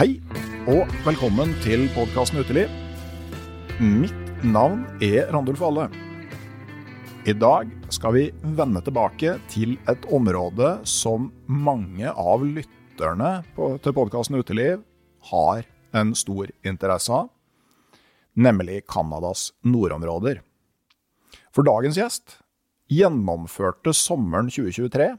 Hei, 0.00 0.14
og 0.64 0.88
velkommen 1.04 1.50
til 1.60 1.82
podkasten 1.92 2.40
Uteliv. 2.40 2.70
Mitt 3.84 4.38
navn 4.40 4.86
er 5.04 5.26
Randulf 5.28 5.60
Valle. 5.60 5.90
I 7.28 7.34
dag 7.36 7.68
skal 7.92 8.14
vi 8.14 8.22
vende 8.56 8.80
tilbake 8.80 9.34
til 9.52 9.74
et 9.92 10.06
område 10.08 10.70
som 10.88 11.26
mange 11.44 12.08
av 12.08 12.46
lytterne 12.46 13.42
på, 13.52 13.74
til 13.84 13.92
podkasten 13.98 14.38
Uteliv 14.40 14.80
har 15.34 15.68
en 15.92 16.14
stor 16.16 16.48
interesse 16.64 17.12
av, 17.12 17.28
nemlig 18.32 18.86
Canadas 18.88 19.50
nordområder. 19.68 20.40
For 21.52 21.68
dagens 21.68 22.00
gjest 22.00 22.38
gjennomførte 22.88 23.92
sommeren 23.92 24.48
2023 24.48 25.10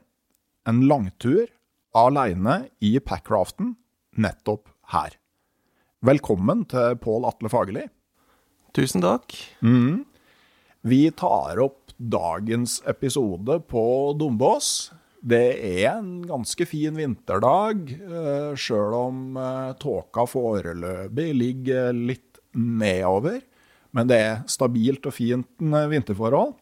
en 0.73 0.81
langtur 0.89 1.45
alene 1.93 2.63
i 2.81 2.95
packraften 2.97 3.75
nettopp 4.17 4.70
her. 4.92 5.17
Velkommen 6.06 6.66
til 6.70 6.97
Pål 7.02 7.28
Atle 7.30 7.52
Fagerli. 7.52 7.86
Tusen 8.75 9.03
takk. 9.03 9.36
Vi 10.81 11.03
tar 11.14 11.59
opp 11.61 11.94
dagens 12.02 12.80
episode 12.89 13.59
på 13.69 13.84
Dombås. 14.17 14.92
Det 15.22 15.53
er 15.62 16.00
en 16.00 16.23
ganske 16.25 16.66
fin 16.66 16.95
vinterdag, 16.97 17.92
eh, 17.94 18.53
sjøl 18.58 18.95
om 18.97 19.38
eh, 19.38 19.73
tåka 19.78 20.25
foreløpig 20.25 21.28
ligger 21.38 21.94
litt 21.94 22.42
nedover. 22.58 23.38
Men 23.94 24.09
det 24.09 24.18
er 24.18 24.41
stabilt 24.50 25.06
og 25.06 25.13
fint 25.13 25.62
eh, 25.62 25.90
vinterforhold. 25.91 26.56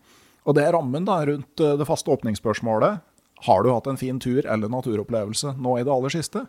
Og 0.43 0.57
det 0.57 0.65
er 0.65 0.75
rammen 0.75 1.07
da 1.07 1.21
rundt 1.29 1.55
det 1.55 1.87
faste 1.87 2.11
åpningsspørsmålet. 2.11 2.99
Har 3.47 3.63
du 3.63 3.71
hatt 3.71 3.87
en 3.87 3.99
fin 3.99 4.19
tur 4.19 4.43
eller 4.43 4.71
naturopplevelse 4.71 5.55
nå 5.55 5.77
i 5.79 5.85
det 5.87 5.93
aller 5.93 6.11
siste? 6.11 6.43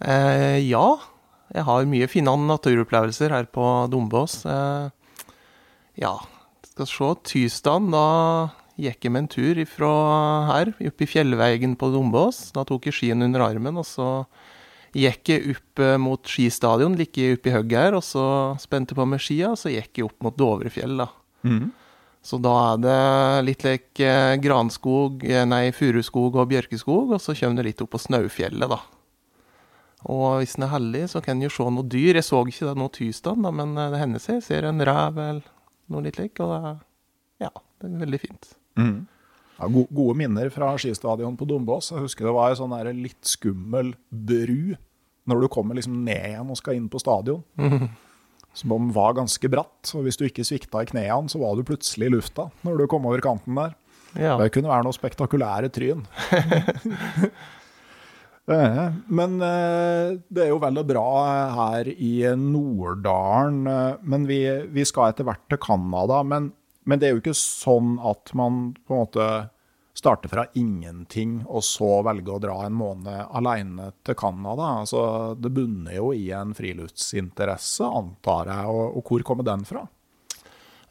Eh, 0.00 0.58
ja, 0.64 0.86
jeg 1.52 1.66
har 1.66 1.88
mye 1.90 2.08
fine 2.08 2.32
naturopplevelser 2.46 3.34
her 3.34 3.48
på 3.52 3.64
Dombås. 3.92 4.44
Eh, 4.48 5.26
ja, 6.00 6.14
skal 6.72 6.88
se. 6.88 7.10
Tirsdag, 7.32 7.90
da 7.92 8.06
gikk 8.80 9.04
jeg 9.04 9.12
med 9.12 9.26
en 9.26 9.32
tur 9.34 9.58
ifra 9.60 9.90
her, 10.48 10.72
oppe 10.78 11.04
i 11.04 11.10
fjellveigen 11.10 11.76
på 11.76 11.90
Dombås. 11.92 12.48
Da 12.56 12.64
tok 12.68 12.88
jeg 12.88 12.96
skien 12.96 13.26
under 13.26 13.44
armen, 13.44 13.76
og 13.80 13.84
så 13.88 14.08
gikk 14.96 15.30
jeg 15.34 15.52
opp 15.52 15.82
eh, 15.84 15.98
mot 16.00 16.22
skistadion, 16.26 16.96
like 16.98 17.34
oppi 17.36 17.52
hugget 17.54 17.84
her, 17.84 17.98
og 17.98 18.02
så 18.06 18.24
spente 18.62 18.96
på 18.96 19.06
meg 19.06 19.20
skia, 19.22 19.52
og 19.52 19.60
så 19.60 19.74
gikk 19.74 20.00
jeg 20.00 20.08
opp 20.08 20.24
mot 20.24 20.38
Dovrefjell, 20.38 20.96
da. 21.04 21.10
Så 22.22 22.36
da 22.42 22.54
er 22.72 22.80
det 22.84 22.96
litt 23.46 23.62
like 23.64 24.04
eh, 24.06 24.38
granskog, 24.42 25.22
eh, 25.28 25.44
nei, 25.48 25.70
furuskog 25.76 26.40
og 26.40 26.48
bjørkeskog, 26.50 27.14
og 27.16 27.20
så 27.22 27.36
kommer 27.36 27.60
det 27.60 27.70
litt 27.70 27.84
opp 27.84 27.92
på 27.94 28.02
Snaufjellet, 28.02 28.68
da. 28.72 28.80
Og 30.08 30.40
hvis 30.40 30.56
en 30.56 30.64
er 30.64 30.72
heldig, 30.72 31.02
så 31.12 31.20
kan 31.24 31.36
en 31.36 31.44
jo 31.44 31.52
se 31.52 31.66
noe 31.68 31.84
dyr. 31.84 32.16
Jeg 32.16 32.24
så 32.24 32.40
ikke 32.48 32.70
det 32.70 32.76
nå 32.80 32.88
tirsdag, 32.96 33.40
men 33.44 33.74
eh, 33.76 33.90
det 33.92 34.00
hender 34.00 34.22
seg. 34.22 34.40
Jeg 34.40 34.46
ser 34.48 34.68
en 34.68 34.80
rev 34.86 35.18
eller 35.20 35.50
noe 35.90 36.06
litt 36.06 36.20
lik, 36.20 36.40
og 36.40 36.54
det 36.54 36.76
ja, 37.40 37.50
det 37.80 37.88
er 37.88 38.04
veldig 38.04 38.20
fint. 38.20 38.52
Ja, 39.60 39.68
go 39.68 39.86
gode 39.92 40.16
minner 40.20 40.48
fra 40.52 40.70
skistadion 40.80 41.36
på 41.36 41.48
Dombås. 41.48 41.90
Jeg 41.92 42.04
husker 42.04 42.28
det 42.28 42.36
var 42.36 42.52
en 42.52 42.60
sånn 42.60 42.76
litt 43.00 43.28
skummel 43.28 43.94
bru 44.08 44.76
når 45.28 45.44
du 45.44 45.48
kommer 45.52 45.76
liksom 45.76 45.98
ned 46.06 46.32
igjen 46.32 46.48
og 46.52 46.58
skal 46.58 46.78
inn 46.78 46.88
på 46.90 47.00
stadion. 47.00 47.42
Som 48.56 48.72
om 48.74 48.88
den 48.88 48.94
var 48.96 49.14
ganske 49.14 49.50
bratt, 49.52 49.92
og 49.94 50.06
hvis 50.06 50.18
du 50.18 50.24
ikke 50.26 50.44
svikta 50.46 50.82
i 50.82 50.88
knærne, 50.90 51.30
så 51.30 51.38
var 51.38 51.54
du 51.54 51.62
plutselig 51.66 52.08
i 52.08 52.14
lufta 52.16 52.48
når 52.66 52.80
du 52.80 52.88
kom 52.90 53.06
over 53.06 53.22
kanten 53.24 53.58
der. 53.60 53.76
Ja. 54.18 54.34
Det 54.40 54.50
kunne 54.56 54.72
være 54.72 54.88
noe 54.88 54.96
spektakulære 54.96 55.70
tryn. 55.70 56.02
Eh, 58.50 58.92
Men 59.06 59.36
eh, 59.46 60.16
det 60.28 60.42
er 60.46 60.50
jo 60.50 60.58
vel 60.62 60.80
og 60.82 60.88
bra 60.88 61.06
her 61.54 61.90
i 61.92 62.14
Norddalen. 62.36 63.60
eh, 63.70 63.94
Men 64.02 64.26
vi, 64.26 64.40
vi 64.74 64.84
skal 64.88 65.12
etter 65.12 65.28
hvert 65.28 65.44
til 65.52 65.60
Canada. 65.62 66.22
Men, 66.26 66.50
men 66.84 66.98
det 66.98 67.08
er 67.08 67.14
jo 67.16 67.22
ikke 67.22 67.36
sånn 67.38 67.96
at 68.02 68.32
man 68.34 68.72
på 68.86 68.96
en 68.96 69.02
måte 69.04 69.30
starter 70.00 70.30
fra 70.32 70.46
ingenting 70.56 71.40
og 71.50 71.60
så 71.66 71.98
velger 72.06 72.32
å 72.36 72.40
dra 72.40 72.54
en 72.64 72.76
måned 72.78 73.26
alene 73.36 73.90
til 74.06 74.16
Canada. 74.16 74.68
Altså, 74.80 75.02
det 75.36 75.50
bunner 75.52 75.98
jo 75.98 76.12
i 76.16 76.30
en 76.32 76.54
friluftsinteresse, 76.56 77.84
antar 77.84 78.48
jeg. 78.48 78.70
Og, 78.70 78.96
og 78.96 79.10
hvor 79.10 79.26
kommer 79.26 79.44
den 79.46 79.66
fra? 79.68 79.84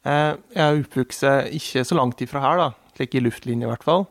Eh, 0.06 0.36
Jeg 0.56 0.64
er 0.64 0.82
oppvokst 0.84 1.26
ikke 1.60 1.84
så 1.88 1.98
langt 1.98 2.22
ifra 2.24 2.44
her, 2.44 2.62
da. 2.62 2.70
Slik 2.96 3.16
i 3.18 3.24
luftlinje, 3.24 3.66
i 3.66 3.72
hvert 3.72 3.88
fall. 3.88 4.06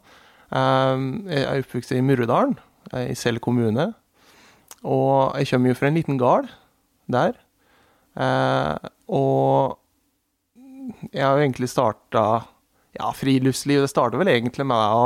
Eh, 0.51 1.05
Jeg 1.31 1.45
er 1.47 1.63
oppvokst 1.63 1.95
i 1.95 2.03
Murredalen, 2.05 2.57
eh, 2.59 2.68
i 2.97 3.15
Sel 3.19 3.39
kommune. 3.43 3.91
Og 4.87 5.35
jeg 5.41 5.51
kommer 5.51 5.73
jo 5.73 5.79
fra 5.79 5.89
en 5.91 5.99
liten 5.99 6.19
gard 6.21 6.49
der. 7.11 7.35
Eh, 8.19 8.89
Og 9.09 9.79
jeg 11.13 11.23
har 11.25 11.37
jo 11.37 11.45
egentlig 11.45 11.69
starta 11.69 12.25
ja, 12.99 13.11
friluftsliv. 13.13 13.83
Det 13.85 13.91
starta 13.93 14.19
vel 14.21 14.31
egentlig 14.33 14.67
med 14.69 14.77
å 14.77 15.05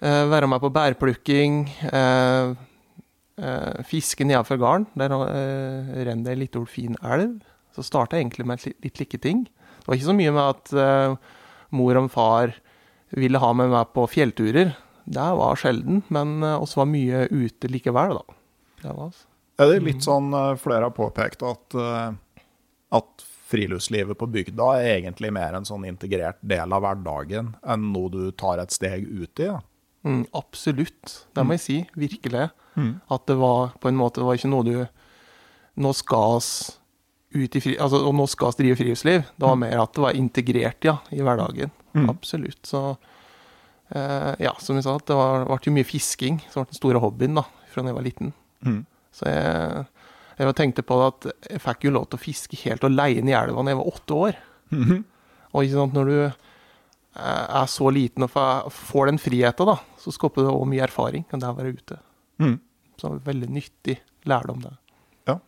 eh, 0.00 0.24
være 0.30 0.48
med 0.48 0.60
på 0.60 0.72
bærplukking. 0.72 1.62
eh, 1.92 2.54
eh, 3.40 3.82
fiske 3.88 4.24
nedenfor 4.24 4.60
gården. 4.60 4.86
Der 5.00 5.12
eh, 5.12 6.04
renner 6.04 6.24
det 6.24 6.34
ei 6.36 6.42
lita 6.44 6.64
fin 6.68 6.96
elv. 7.02 7.40
Så 7.76 7.84
starta 7.86 8.16
jeg 8.16 8.26
egentlig 8.26 8.46
med 8.46 8.64
litt, 8.66 8.98
like 9.00 9.18
ting. 9.22 9.44
Det 9.44 9.86
var 9.88 9.96
ikke 9.96 10.10
så 10.10 10.16
mye 10.16 10.32
med 10.34 10.42
at 10.42 11.18
mor 11.70 11.96
og 11.96 12.10
far 12.10 12.52
ville 13.16 13.38
ha 13.38 13.52
meg 13.56 13.70
med 13.70 13.92
på 13.94 14.04
fjellturer. 14.10 14.74
Det 15.10 15.30
var 15.40 15.58
sjelden, 15.58 16.04
men 16.14 16.38
også 16.44 16.62
oss 16.62 16.76
var 16.78 16.88
mye 16.90 17.24
ute 17.32 17.70
likevel, 17.70 18.20
da. 18.20 18.38
Det 18.80 18.92
var, 18.92 19.10
altså. 19.10 19.26
Er 19.60 19.68
det 19.68 19.80
litt 19.84 20.06
sånn 20.06 20.32
eh, 20.32 20.54
flere 20.60 20.88
har 20.88 20.94
påpekt 20.96 21.42
at, 21.44 21.76
eh, 21.76 22.44
at 22.96 23.24
friluftslivet 23.50 24.16
på 24.16 24.28
bygda 24.30 24.68
er 24.78 24.92
egentlig 24.94 25.32
mer 25.34 25.56
en 25.58 25.66
sånn 25.68 25.84
integrert 25.88 26.38
del 26.40 26.72
av 26.72 26.84
hverdagen 26.84 27.52
enn 27.60 27.90
noe 27.92 28.12
du 28.14 28.22
tar 28.40 28.62
et 28.62 28.72
steg 28.72 29.04
ut 29.04 29.42
i? 29.42 29.50
Ja. 29.50 29.58
Mm, 30.06 30.22
absolutt, 30.32 31.26
det 31.36 31.44
må 31.44 31.58
jeg 31.58 31.64
si. 31.66 31.78
Virkelig. 31.98 32.48
At 33.12 33.26
det 33.28 33.36
var 33.36 33.74
på 33.82 33.90
en 33.90 33.98
måte 33.98 34.22
Det 34.22 34.24
var 34.24 34.38
ikke 34.38 34.48
noe 34.48 34.64
du 34.64 34.76
Nå 35.82 35.90
skal 35.92 36.36
oss 36.38 36.50
ut 37.34 37.56
i 37.58 37.60
fri... 37.60 37.74
Altså, 37.82 37.98
og 38.06 38.14
nå 38.16 38.24
skal 38.30 38.54
vi 38.54 38.64
drive 38.64 38.78
friluftsliv. 38.78 39.26
Det 39.36 39.44
var 39.44 39.58
mer 39.60 39.82
at 39.82 39.92
det 39.94 40.02
var 40.02 40.16
integrert, 40.16 40.86
ja, 40.86 40.96
i 41.14 41.20
hverdagen. 41.22 41.74
Absolutt. 42.10 42.62
Så 42.66 42.80
eh, 42.94 43.09
ja, 43.90 44.52
som 44.62 44.76
jeg 44.78 44.84
sa, 44.86 44.96
det 45.02 45.16
var, 45.18 45.46
ble 45.48 45.58
jo 45.66 45.72
mye 45.74 45.88
fisking 45.88 46.36
som 46.50 46.62
ble 46.62 46.70
den 46.70 46.78
store 46.78 47.00
hobbyen 47.02 47.38
da, 47.40 47.42
fra 47.72 47.82
da 47.82 47.90
jeg 47.90 47.96
var 47.96 48.06
liten. 48.06 48.32
Så 49.16 49.26
jeg, 49.26 49.84
jeg 50.38 50.56
tenkte 50.60 50.84
på 50.86 50.98
at 51.02 51.26
jeg 51.50 51.62
fikk 51.64 51.88
jo 51.88 51.94
lov 51.96 52.06
til 52.10 52.20
å 52.20 52.22
fiske 52.22 52.60
helt 52.62 52.86
alene 52.86 53.32
i 53.32 53.34
elva 53.34 53.64
da 53.66 53.74
jeg 53.74 53.80
var 53.80 53.90
åtte 53.90 54.20
år. 54.28 54.38
Og 55.50 55.64
ikke 55.66 55.74
sant, 55.80 55.96
når 55.98 56.12
du 56.12 56.18
er 57.18 57.66
så 57.66 57.90
liten 57.90 58.22
og 58.28 58.70
får 58.72 59.10
den 59.10 59.18
friheten, 59.18 59.66
da, 59.72 59.76
så 59.98 60.14
skaper 60.14 60.46
det 60.46 60.52
òg 60.54 60.68
mye 60.70 60.84
erfaring 60.86 61.24
Kan 61.30 61.42
det 61.42 61.50
være 61.56 61.74
ute. 61.74 61.98
Mm. 62.38 62.54
Så 63.00 63.10
veldig 63.24 63.48
nyttig 63.50 63.96
lærdom, 64.28 64.62
det. 64.62 64.72
Ja. 65.26 65.38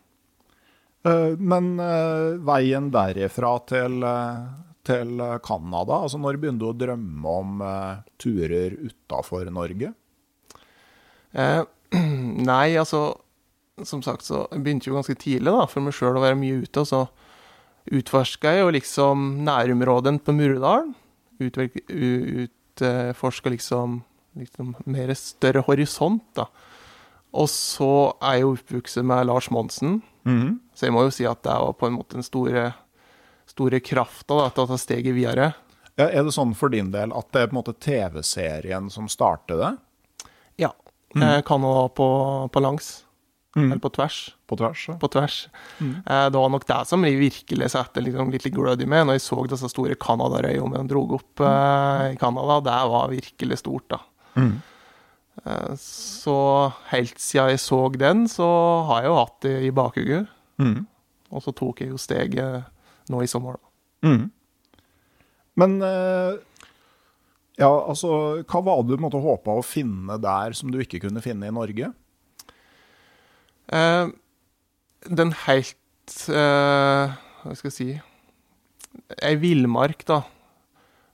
Eh, 1.06 1.38
Men 1.38 1.78
eh, 1.80 2.38
veien 2.42 2.90
derifra 2.92 3.54
til, 3.68 4.02
eh, 4.02 4.42
til 4.84 5.20
Canada, 5.46 6.00
altså 6.02 6.18
når 6.18 6.38
begynte 6.42 6.64
du 6.64 6.68
å 6.70 6.76
drømme 6.76 7.32
om 7.40 7.60
eh, 7.62 8.00
turer 8.18 8.74
utafor 8.88 9.46
Norge? 9.54 9.92
Eh, 11.32 11.62
nei, 12.50 12.74
altså 12.76 13.14
Som 13.88 14.02
sagt, 14.04 14.22
så 14.26 14.44
begynte 14.52 14.90
jo 14.90 14.94
ganske 14.98 15.14
tidlig 15.18 15.50
da, 15.54 15.64
for 15.66 15.80
meg 15.82 15.94
sjøl 15.96 16.18
å 16.18 16.22
være 16.22 16.36
mye 16.38 16.58
ute. 16.62 16.82
Og 16.82 16.86
så 16.86 17.00
utforska 17.90 18.52
jeg 18.52 18.60
jo 18.66 18.74
liksom 18.76 19.22
nærområdene 19.46 20.20
på 20.22 20.34
Murdalen. 20.36 20.92
Utforska 22.82 23.50
liksom, 23.50 24.02
liksom 24.38 24.74
mer 24.84 25.14
større 25.18 25.64
horisont, 25.66 26.22
da. 26.36 26.46
Og 27.32 27.48
så 27.48 27.88
er 28.20 28.36
jeg 28.38 28.44
jo 28.44 28.52
oppvokst 28.58 29.02
med 29.08 29.26
Lars 29.30 29.48
Monsen, 29.50 30.02
Mhm. 30.24 30.60
så 30.74 30.86
jeg 30.86 30.92
må 30.92 31.02
jo 31.02 31.10
si 31.10 31.24
at 31.26 31.42
det 31.42 31.50
var 31.52 31.72
på 31.72 31.86
en 31.88 31.96
måte 31.96 32.14
den 32.14 32.22
store, 32.22 32.74
store 33.52 33.80
krafta 33.84 34.38
da, 34.40 34.48
til 34.50 34.64
å 34.64 34.70
ta 34.72 34.80
steget 34.80 35.14
videre. 35.16 35.52
Ja, 36.00 36.06
er 36.08 36.24
det 36.24 36.32
sånn 36.34 36.54
for 36.56 36.72
din 36.72 36.90
del 36.94 37.12
at 37.12 37.28
det 37.36 37.42
er 37.44 37.48
på 37.50 37.56
en 37.56 37.60
måte 37.60 37.76
TV-serien 37.76 38.88
som 38.90 39.08
starter 39.12 39.60
det? 39.60 39.72
Ja. 40.64 40.72
Jeg 41.12 41.44
kan 41.44 41.60
jo 41.68 41.88
på, 41.92 42.10
på 42.52 42.62
langs, 42.64 43.02
Mm. 43.52 43.66
eller 43.68 43.80
på 43.84 43.90
tvers. 43.92 44.14
På 44.48 44.56
tvers? 44.56 44.86
ja. 44.88 44.94
på 44.96 45.08
tvers. 45.12 45.34
Mm. 45.78 45.90
Eh, 46.08 46.28
Det 46.32 46.38
var 46.40 46.48
nok 46.48 46.62
det 46.64 46.78
som 46.88 47.02
jeg 47.04 47.18
virkelig 47.20 47.66
satte 47.74 48.00
liksom 48.00 48.30
litt 48.32 48.46
glød 48.48 48.80
i 48.80 48.86
meg, 48.88 49.02
når 49.04 49.18
jeg 49.18 49.24
så 49.26 49.42
disse 49.44 49.68
store 49.68 49.92
Canada-røyene 50.00 50.80
dro 50.88 51.02
opp 51.18 51.42
eh, 51.44 52.14
i 52.14 52.16
Canada. 52.16 52.56
Det 52.64 52.78
var 52.94 53.10
virkelig 53.12 53.58
stort, 53.60 53.84
da. 53.92 53.98
Mm. 54.40 54.54
Eh, 55.44 55.74
så 55.84 56.38
helt 56.94 57.20
siden 57.20 57.52
jeg 57.52 57.60
så 57.60 57.82
den, 57.92 58.24
så 58.24 58.48
har 58.88 59.02
jeg 59.04 59.10
jo 59.12 59.18
hatt 59.20 59.36
det 59.44 59.54
i 59.68 59.70
bakhodet. 59.82 60.22
Mm. 60.56 60.86
Og 61.36 61.44
så 61.44 61.52
tok 61.52 61.84
jeg 61.84 61.92
jo 61.92 62.00
steget 62.00 62.64
nå 63.12 63.22
i 63.24 63.30
sommer. 63.30 63.60
Mm. 64.06 64.30
Men 65.60 65.76
eh, 65.84 66.40
ja, 67.60 67.68
altså, 67.68 68.42
hva 68.48 68.62
var 68.64 68.82
det 68.82 68.96
du 68.96 69.02
måtte 69.04 69.20
håpe 69.20 69.50
håpa 69.50 69.60
å 69.60 69.66
finne 69.66 70.16
der 70.22 70.56
som 70.56 70.72
du 70.72 70.80
ikke 70.82 71.02
kunne 71.04 71.22
finne 71.24 71.48
i 71.48 71.54
Norge? 71.54 71.92
Eh, 73.72 74.06
den 75.08 75.32
helt 75.46 76.16
eh, 76.28 77.14
Hva 77.42 77.54
skal 77.56 77.70
jeg 77.70 77.76
si 77.76 77.86
Ei 79.24 79.36
villmark, 79.40 80.02
da, 80.08 80.20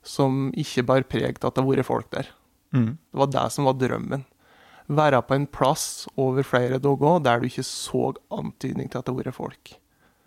som 0.03 0.49
ikke 0.59 0.83
bar 0.87 1.05
preg 1.07 1.39
av 1.39 1.51
at 1.51 1.57
det 1.57 1.63
har 1.63 1.69
vært 1.69 1.87
folk 1.87 2.09
der. 2.11 2.31
Mm. 2.75 2.97
Det 2.99 3.21
var 3.21 3.31
det 3.31 3.45
som 3.55 3.69
var 3.69 3.77
drømmen. 3.79 4.25
Være 4.99 5.21
på 5.23 5.37
en 5.37 5.47
plass 5.47 6.09
over 6.19 6.47
flere 6.47 6.81
dager 6.83 7.23
der 7.23 7.39
du 7.39 7.47
ikke 7.47 7.65
så 7.67 8.11
antydning 8.35 8.91
til 8.91 8.99
at 8.99 9.07
det 9.07 9.15
har 9.15 9.21
vært 9.21 9.39
folk. 9.39 9.73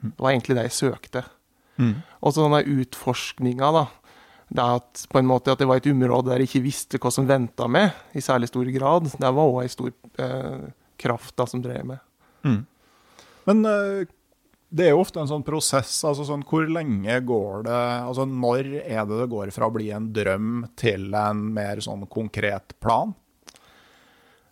Det 0.01 0.15
var 0.17 0.31
egentlig 0.31 0.57
det 0.57 0.65
jeg 0.69 0.77
søkte. 0.77 1.25
Mm. 1.79 1.95
Og 2.21 2.33
så 2.33 2.45
denne 2.45 2.81
utforskninga, 2.81 3.71
da. 3.75 3.87
Det 4.51 4.63
at, 4.81 5.05
på 5.07 5.19
en 5.21 5.29
måte 5.29 5.53
at 5.53 5.61
det 5.61 5.67
var 5.69 5.79
et 5.79 5.87
område 5.87 6.27
der 6.27 6.41
jeg 6.43 6.49
ikke 6.49 6.65
visste 6.65 6.99
hva 6.99 7.11
som 7.13 7.27
venta 7.29 7.69
meg, 7.71 7.93
i 8.11 8.23
særlig 8.23 8.49
stor 8.51 8.67
grad. 8.75 9.07
Det 9.13 9.29
var 9.31 9.51
òg 9.53 9.61
ei 9.63 9.71
stor 9.71 9.93
eh, 10.19 10.65
kraft 10.99 11.37
da, 11.39 11.47
som 11.47 11.63
drev 11.63 11.85
med. 11.93 12.01
Mm. 12.43 12.59
Men 13.47 13.63
eh, 13.69 14.09
det 14.71 14.87
er 14.87 14.93
jo 14.93 15.01
ofte 15.03 15.19
en 15.21 15.29
sånn 15.29 15.45
prosess. 15.47 15.93
altså 16.07 16.25
sånn, 16.27 16.45
Hvor 16.47 16.67
lenge 16.67 17.17
går 17.27 17.65
det 17.67 17.79
altså 17.79 18.25
Når 18.27 18.69
er 18.81 19.07
det 19.07 19.17
det 19.23 19.31
går 19.31 19.51
fra 19.55 19.67
å 19.67 19.75
bli 19.75 19.89
en 19.91 20.11
drøm 20.15 20.65
til 20.79 21.09
en 21.15 21.41
mer 21.55 21.81
sånn 21.83 22.05
konkret 22.11 22.75
plan? 22.83 23.11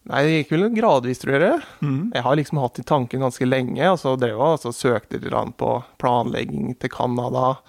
Nei, 0.09 0.23
det 0.25 0.37
gikk 0.39 0.53
vel 0.55 0.69
gradvis, 0.73 1.19
tror 1.21 1.43
jeg. 1.43 1.57
Mm. 1.85 2.09
Jeg 2.15 2.25
har 2.25 2.37
liksom 2.39 2.59
hatt 2.63 2.79
i 2.81 2.85
tanken 2.87 3.21
ganske 3.21 3.45
lenge, 3.45 3.83
og 3.91 3.99
så 4.01 4.15
drev 4.17 4.39
jeg 4.39 4.55
altså 4.55 4.71
søkte 4.73 5.19
litt 5.21 5.57
på 5.59 5.73
planlegging 6.01 6.71
til 6.81 6.89
Canada. 6.89 7.59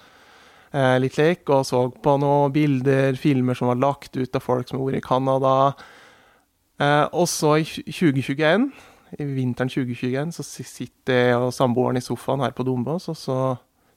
Eh, 0.73 0.95
litt 1.03 1.19
lek, 1.19 1.43
og 1.53 1.67
så 1.69 1.83
på 1.91 2.15
noen 2.17 2.53
bilder, 2.55 3.17
filmer 3.19 3.57
som 3.57 3.69
var 3.69 3.81
lagt 3.83 4.17
ut 4.17 4.39
av 4.39 4.41
folk 4.41 4.69
som 4.69 4.79
har 4.79 4.87
vært 4.87 5.03
i 5.03 5.05
Canada. 5.05 5.53
Eh, 6.81 7.05
og 7.13 7.29
så 7.29 7.59
i 7.61 7.67
2021, 7.67 8.71
i 9.19 9.29
vinteren 9.35 9.69
2021, 9.69 10.33
så 10.33 10.47
sitter 10.47 11.21
jeg 11.27 11.37
og 11.37 11.53
samboeren 11.53 12.01
i 12.01 12.03
sofaen 12.05 12.41
her 12.41 12.57
på 12.57 12.65
Dombås, 12.65 13.05
og 13.11 13.19
så 13.21 13.37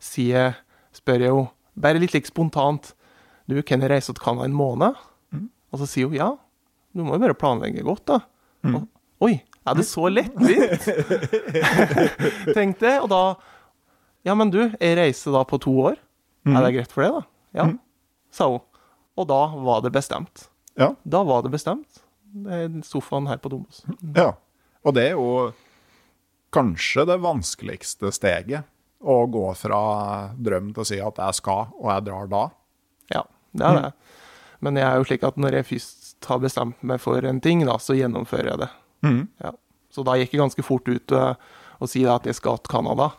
sier 0.05 0.59
spør 0.95 1.25
jeg 1.25 1.33
henne, 1.33 1.49
bare 1.81 1.99
litt 2.03 2.13
like 2.15 2.29
spontant, 2.29 2.93
du, 3.49 3.57
kan 3.65 3.81
jeg 3.81 3.91
reise 3.91 4.13
til 4.13 4.25
Canada 4.25 4.47
en 4.49 4.57
måned? 4.57 5.01
Mm. 5.33 5.49
Og 5.73 5.81
så 5.81 5.89
sier 5.89 6.13
hun, 6.13 6.21
ja, 6.21 6.31
du 6.93 7.03
må 7.05 7.17
jo 7.17 7.25
bare 7.25 7.37
planlegge 7.37 7.83
godt 7.87 8.05
da. 8.13 8.21
Mhm. 8.65 8.77
Og, 8.81 8.91
Oi, 9.25 9.39
er 9.65 9.77
det 9.79 9.85
så 9.89 10.09
lettvint? 10.11 10.89
Tenkte 12.57 12.91
jeg, 12.91 13.01
og 13.01 13.09
da, 13.09 13.21
ja, 14.27 14.35
men 14.37 14.51
du, 14.53 14.59
jeg 14.67 14.97
reiser 14.99 15.33
da 15.33 15.45
på 15.49 15.61
to 15.63 15.73
år. 15.93 16.01
Mm. 16.45 16.57
Er 16.59 16.67
det 16.67 16.73
greit 16.75 16.93
for 16.93 17.05
det, 17.05 17.13
da? 17.15 17.23
Ja, 17.61 17.67
mm. 17.71 17.79
sa 18.35 18.51
hun. 18.51 18.65
Og 19.15 19.29
da 19.31 19.41
var 19.65 19.85
det 19.85 19.95
bestemt. 19.95 20.49
Ja. 20.77 20.91
Da 21.07 21.23
var 21.25 21.45
det 21.47 21.55
bestemt. 21.55 22.03
Det 22.35 22.83
sofaen 22.85 23.31
her 23.31 23.39
på 23.41 23.53
Dombås. 23.53 23.85
ja. 24.17 24.35
Og 24.85 24.93
det 24.93 25.07
er 25.09 25.15
jo 25.17 25.55
kanskje 26.53 27.07
det 27.09 27.17
vanskeligste 27.25 28.11
steget. 28.13 28.69
Å 29.05 29.15
gå 29.29 29.45
fra 29.57 29.81
drøm 30.41 30.71
til 30.73 30.81
å 30.81 30.87
si 30.89 30.99
at 31.01 31.19
jeg 31.21 31.37
skal, 31.41 31.73
og 31.77 31.89
jeg 31.93 32.05
drar 32.07 32.29
da. 32.33 32.45
Ja, 33.13 33.23
det 33.53 33.67
er 33.69 33.81
det. 33.81 33.91
Men 34.65 34.81
jeg 34.81 34.87
er 34.89 35.01
jo 35.01 35.09
slik 35.09 35.27
at 35.29 35.41
når 35.41 35.59
jeg 35.59 35.69
først 35.69 36.04
har 36.31 36.41
bestemt 36.43 36.81
meg 36.87 37.03
for 37.03 37.25
en 37.25 37.41
ting, 37.45 37.65
da, 37.67 37.79
så 37.83 37.97
gjennomfører 37.99 38.53
jeg 38.53 38.63
det. 38.65 38.71
Mm. 39.07 39.21
Ja. 39.45 39.53
Så 39.95 40.05
da 40.07 40.17
gikk 40.19 40.35
jeg 40.35 40.43
ganske 40.43 40.65
fort 40.67 40.89
ut 40.89 41.13
og 41.15 41.91
si 41.91 42.05
at 42.09 42.27
jeg 42.27 42.37
skal 42.39 42.59
til 42.63 42.73
Canada. 42.73 43.11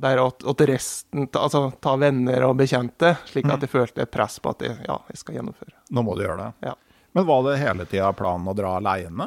Der 0.00 0.20
at, 0.22 0.44
at 0.46 0.62
resten, 0.70 1.26
altså 1.34 1.66
ta 1.82 1.96
venner 2.00 2.46
og 2.46 2.54
bekjente, 2.60 3.16
slik 3.28 3.48
at 3.50 3.64
jeg 3.66 3.72
følte 3.72 4.06
press 4.08 4.38
på 4.40 4.52
at 4.54 4.62
jeg, 4.64 4.76
ja, 4.86 5.00
jeg 5.10 5.20
skal 5.20 5.36
gjennomføre. 5.36 5.74
Nå 5.90 6.04
må 6.06 6.14
du 6.16 6.22
gjøre 6.24 6.38
det. 6.44 6.70
Ja. 6.70 6.76
Men 7.18 7.26
var 7.26 7.42
det 7.46 7.58
hele 7.60 7.86
tida 7.90 8.12
planen 8.16 8.48
å 8.48 8.54
dra 8.56 8.76
aleine? 8.78 9.26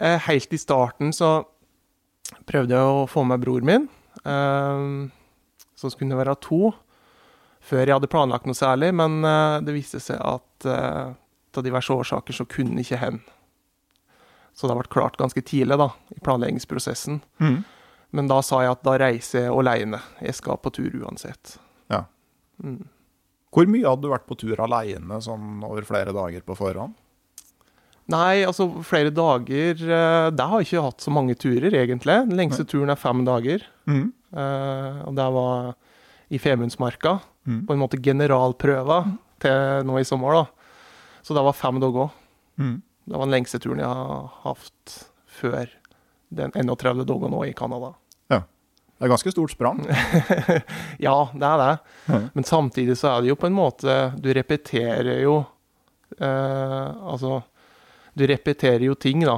Eh, 0.00 0.16
helt 0.28 0.52
i 0.52 0.60
starten 0.60 1.12
så 1.16 1.44
prøvde 2.48 2.74
jeg 2.74 2.96
å 2.96 3.06
få 3.10 3.24
med 3.28 3.44
bror 3.44 3.64
min, 3.68 3.86
eh, 4.24 4.88
som 5.76 5.92
skulle 5.92 6.18
være 6.18 6.38
to, 6.44 6.72
før 7.66 7.84
jeg 7.84 7.96
hadde 7.98 8.10
planlagt 8.10 8.48
noe 8.48 8.56
særlig, 8.56 8.92
men 8.96 9.20
eh, 9.28 9.60
det 9.66 9.76
viste 9.76 10.00
seg 10.02 10.20
at 10.24 10.68
eh, 10.72 11.14
av 11.58 11.66
diverse 11.66 11.92
årsaker 11.92 12.36
så 12.36 12.46
kunne 12.48 12.82
ikke 12.82 13.00
hen. 13.00 13.20
Så 14.56 14.66
det 14.66 14.72
har 14.72 14.80
vært 14.80 14.94
klart 14.94 15.18
ganske 15.20 15.42
tidlig 15.44 15.76
da, 15.80 15.90
i 16.16 16.20
planleggingsprosessen. 16.24 17.20
Mm. 17.42 17.58
Men 18.16 18.28
da 18.30 18.40
sa 18.44 18.62
jeg 18.64 18.72
at 18.72 18.84
da 18.86 18.94
reiser 19.02 19.48
jeg 19.48 19.56
alene. 19.56 20.00
Jeg 20.24 20.38
skal 20.38 20.60
på 20.62 20.72
tur 20.72 20.94
uansett. 21.02 21.58
Ja. 21.92 22.06
Mm. 22.62 22.86
Hvor 23.52 23.68
mye 23.68 23.84
hadde 23.84 24.06
du 24.06 24.12
vært 24.12 24.28
på 24.28 24.38
tur 24.40 24.60
aleine 24.64 25.20
sånn 25.24 25.60
over 25.66 25.84
flere 25.88 26.14
dager 26.16 26.44
på 26.46 26.56
forhånd? 26.56 26.96
Nei, 28.12 28.44
altså 28.46 28.68
flere 28.86 29.10
dager 29.10 29.74
det 29.80 30.36
Der 30.38 30.50
har 30.50 30.60
jeg 30.62 30.68
ikke 30.68 30.84
hatt 30.84 31.02
så 31.02 31.10
mange 31.10 31.34
turer, 31.34 31.72
egentlig. 31.74 32.20
Den 32.28 32.38
lengste 32.38 32.66
turen 32.68 32.92
er 32.92 33.00
fem 33.00 33.24
dager. 33.26 33.64
Mm. 33.90 34.12
Uh, 34.30 35.00
og 35.08 35.16
det 35.18 35.26
var 35.36 35.72
i 36.30 36.40
Femundsmarka. 36.42 37.18
Mm. 37.46 37.64
På 37.66 37.74
en 37.74 37.82
måte 37.82 38.00
generalprøva 38.02 39.00
til 39.42 39.88
nå 39.88 39.98
i 40.00 40.06
sommer, 40.06 40.38
da. 40.38 40.55
Så 41.26 41.34
det 41.34 41.42
var 41.42 41.56
fem 41.58 41.80
dager. 41.82 42.12
Mm. 42.62 42.76
Det 43.06 43.14
var 43.18 43.26
den 43.26 43.34
lengste 43.34 43.58
turen 43.62 43.82
jeg 43.82 43.90
har 43.90 44.28
hatt 44.44 44.96
før 45.26 45.70
den 46.36 46.52
31 46.54 47.02
dager 47.06 47.30
nå 47.34 47.44
i 47.48 47.54
Canada. 47.58 47.92
Det 48.96 49.04
er 49.04 49.10
ganske 49.12 49.28
stort 49.34 49.52
sprang. 49.52 49.82
ja, 51.04 51.16
det 51.36 51.44
er 51.44 51.58
det. 51.60 51.72
Mm. 52.08 52.22
Men 52.32 52.46
samtidig 52.48 52.94
så 52.96 53.10
er 53.10 53.20
det 53.26 53.28
jo 53.28 53.36
på 53.36 53.50
en 53.50 53.56
måte 53.58 53.96
Du 54.16 54.30
repeterer 54.32 55.18
jo 55.20 55.34
eh, 56.16 56.88
Altså, 57.04 57.42
du 58.16 58.24
repeterer 58.30 58.86
jo 58.88 58.94
ting, 58.96 59.20
da. 59.28 59.34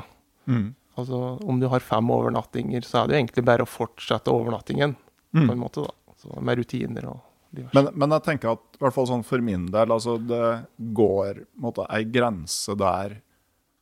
Mm. 0.46 0.68
Altså, 0.94 1.18
om 1.42 1.58
du 1.58 1.66
har 1.72 1.82
fem 1.82 2.10
overnattinger, 2.14 2.86
så 2.86 3.00
er 3.02 3.08
det 3.10 3.16
jo 3.16 3.22
egentlig 3.24 3.44
bare 3.50 3.66
å 3.66 3.70
fortsette 3.70 4.30
overnattingen, 4.30 4.94
på 5.34 5.42
en 5.42 5.50
Mm. 5.50 5.58
måte, 5.64 5.82
da. 5.88 6.14
Så 6.22 6.38
med 6.42 6.58
rutiner 6.62 7.04
og. 7.10 7.18
Men, 7.50 7.88
men 7.94 8.12
jeg 8.12 8.24
tenker 8.26 8.52
at 8.52 8.76
i 8.76 8.82
hvert 8.82 8.94
fall 8.94 9.08
sånn 9.08 9.24
for 9.26 9.42
min 9.44 9.66
del, 9.72 9.92
altså 9.94 10.18
det 10.20 10.48
går 10.96 11.42
en 11.46 11.82
ei 11.88 12.04
grense 12.12 12.76
der 12.78 13.20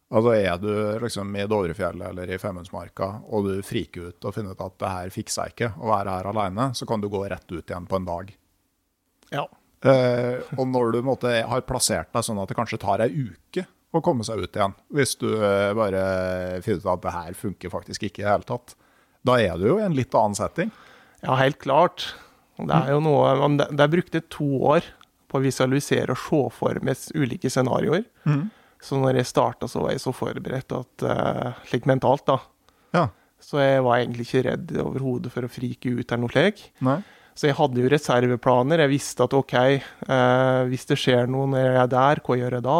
Altså 0.06 0.36
er 0.38 0.58
du 0.62 0.70
liksom 1.02 1.32
i 1.34 1.44
Dovrefjellet 1.50 2.12
eller 2.12 2.30
i 2.30 2.38
Femundsmarka, 2.38 3.08
og 3.26 3.48
du 3.48 3.54
friker 3.66 4.12
ut 4.12 4.26
og 4.28 4.36
finner 4.36 4.54
ut 4.54 4.60
at 4.62 4.76
det 4.78 4.90
her 4.92 5.10
fikser 5.10 5.48
jeg 5.48 5.54
ikke 5.56 5.70
å 5.82 5.88
være 5.90 6.12
her 6.14 6.28
alene, 6.30 6.68
så 6.78 6.86
kan 6.86 7.02
du 7.02 7.08
gå 7.10 7.24
rett 7.26 7.46
ut 7.50 7.64
igjen 7.64 7.88
på 7.90 7.98
en 7.98 8.06
dag. 8.06 8.30
Ja. 9.34 9.42
Eh, 9.82 10.46
og 10.54 10.70
når 10.70 10.94
du 10.94 11.00
måtte, 11.08 11.32
har 11.50 11.66
plassert 11.66 12.12
deg 12.14 12.22
sånn 12.22 12.38
at 12.38 12.52
det 12.52 12.58
kanskje 12.58 12.78
tar 12.86 13.02
ei 13.02 13.10
uke 13.10 13.66
å 13.90 14.02
komme 14.04 14.22
seg 14.26 14.44
ut 14.44 14.54
igjen, 14.54 14.76
hvis 14.94 15.16
du 15.18 15.26
eh, 15.34 15.74
bare 15.74 16.04
finner 16.62 16.84
ut 16.84 16.90
at 16.94 17.02
det 17.02 17.16
her 17.16 17.40
funker 17.42 17.74
faktisk 17.74 18.06
ikke 18.06 18.22
i 18.22 18.28
det 18.28 18.30
hele 18.30 18.46
tatt, 18.46 18.76
da 19.26 19.40
er 19.42 19.58
du 19.58 19.66
jo 19.72 19.80
i 19.80 19.86
en 19.88 19.96
litt 19.96 20.14
annen 20.14 20.38
setting. 20.38 20.70
Ja, 21.24 21.34
helt 21.40 21.58
klart. 21.58 22.12
Det 22.56 22.76
er 22.76 22.94
jo 22.94 23.02
noe 23.04 23.34
man, 23.40 23.58
det, 23.60 23.68
er 23.76 23.92
brukte 23.92 24.22
to 24.32 24.46
år 24.72 24.86
på 25.28 25.38
å 25.38 25.44
visualisere 25.44 26.14
og 26.14 26.20
se 26.22 26.42
for 26.56 26.80
meg 26.86 27.02
ulike 27.18 27.50
scenarioer. 27.52 28.06
Mm. 28.24 28.46
Så 28.82 29.00
når 29.00 29.20
jeg 29.20 29.30
starta, 29.32 29.68
så 29.68 29.82
var 29.82 29.94
jeg 29.94 30.04
så 30.04 30.12
forberedt 30.14 30.72
at 30.76 31.04
uh, 31.04 31.56
Slik 31.68 31.88
mentalt, 31.88 32.26
da. 32.28 32.38
Ja. 32.96 33.06
Så 33.42 33.60
jeg 33.60 33.82
var 33.84 34.00
egentlig 34.00 34.26
ikke 34.28 34.44
redd 34.46 34.72
overhodet 34.80 35.32
for 35.34 35.44
å 35.46 35.52
frike 35.52 35.92
ut 35.92 36.06
eller 36.06 36.22
noe 36.24 36.32
slikt. 36.32 36.70
Så 37.36 37.50
jeg 37.50 37.58
hadde 37.58 37.82
jo 37.82 37.90
reserveplaner. 37.92 38.80
Jeg 38.80 38.94
visste 38.94 39.26
at 39.26 39.34
OK, 39.36 39.54
eh, 39.60 40.60
hvis 40.70 40.88
det 40.88 40.96
skjer 40.96 41.28
noe 41.28 41.50
når 41.52 41.66
jeg 41.66 41.80
er 41.82 41.90
der, 41.92 42.22
hva 42.24 42.38
gjør 42.40 42.56
jeg 42.56 42.64
da? 42.64 42.78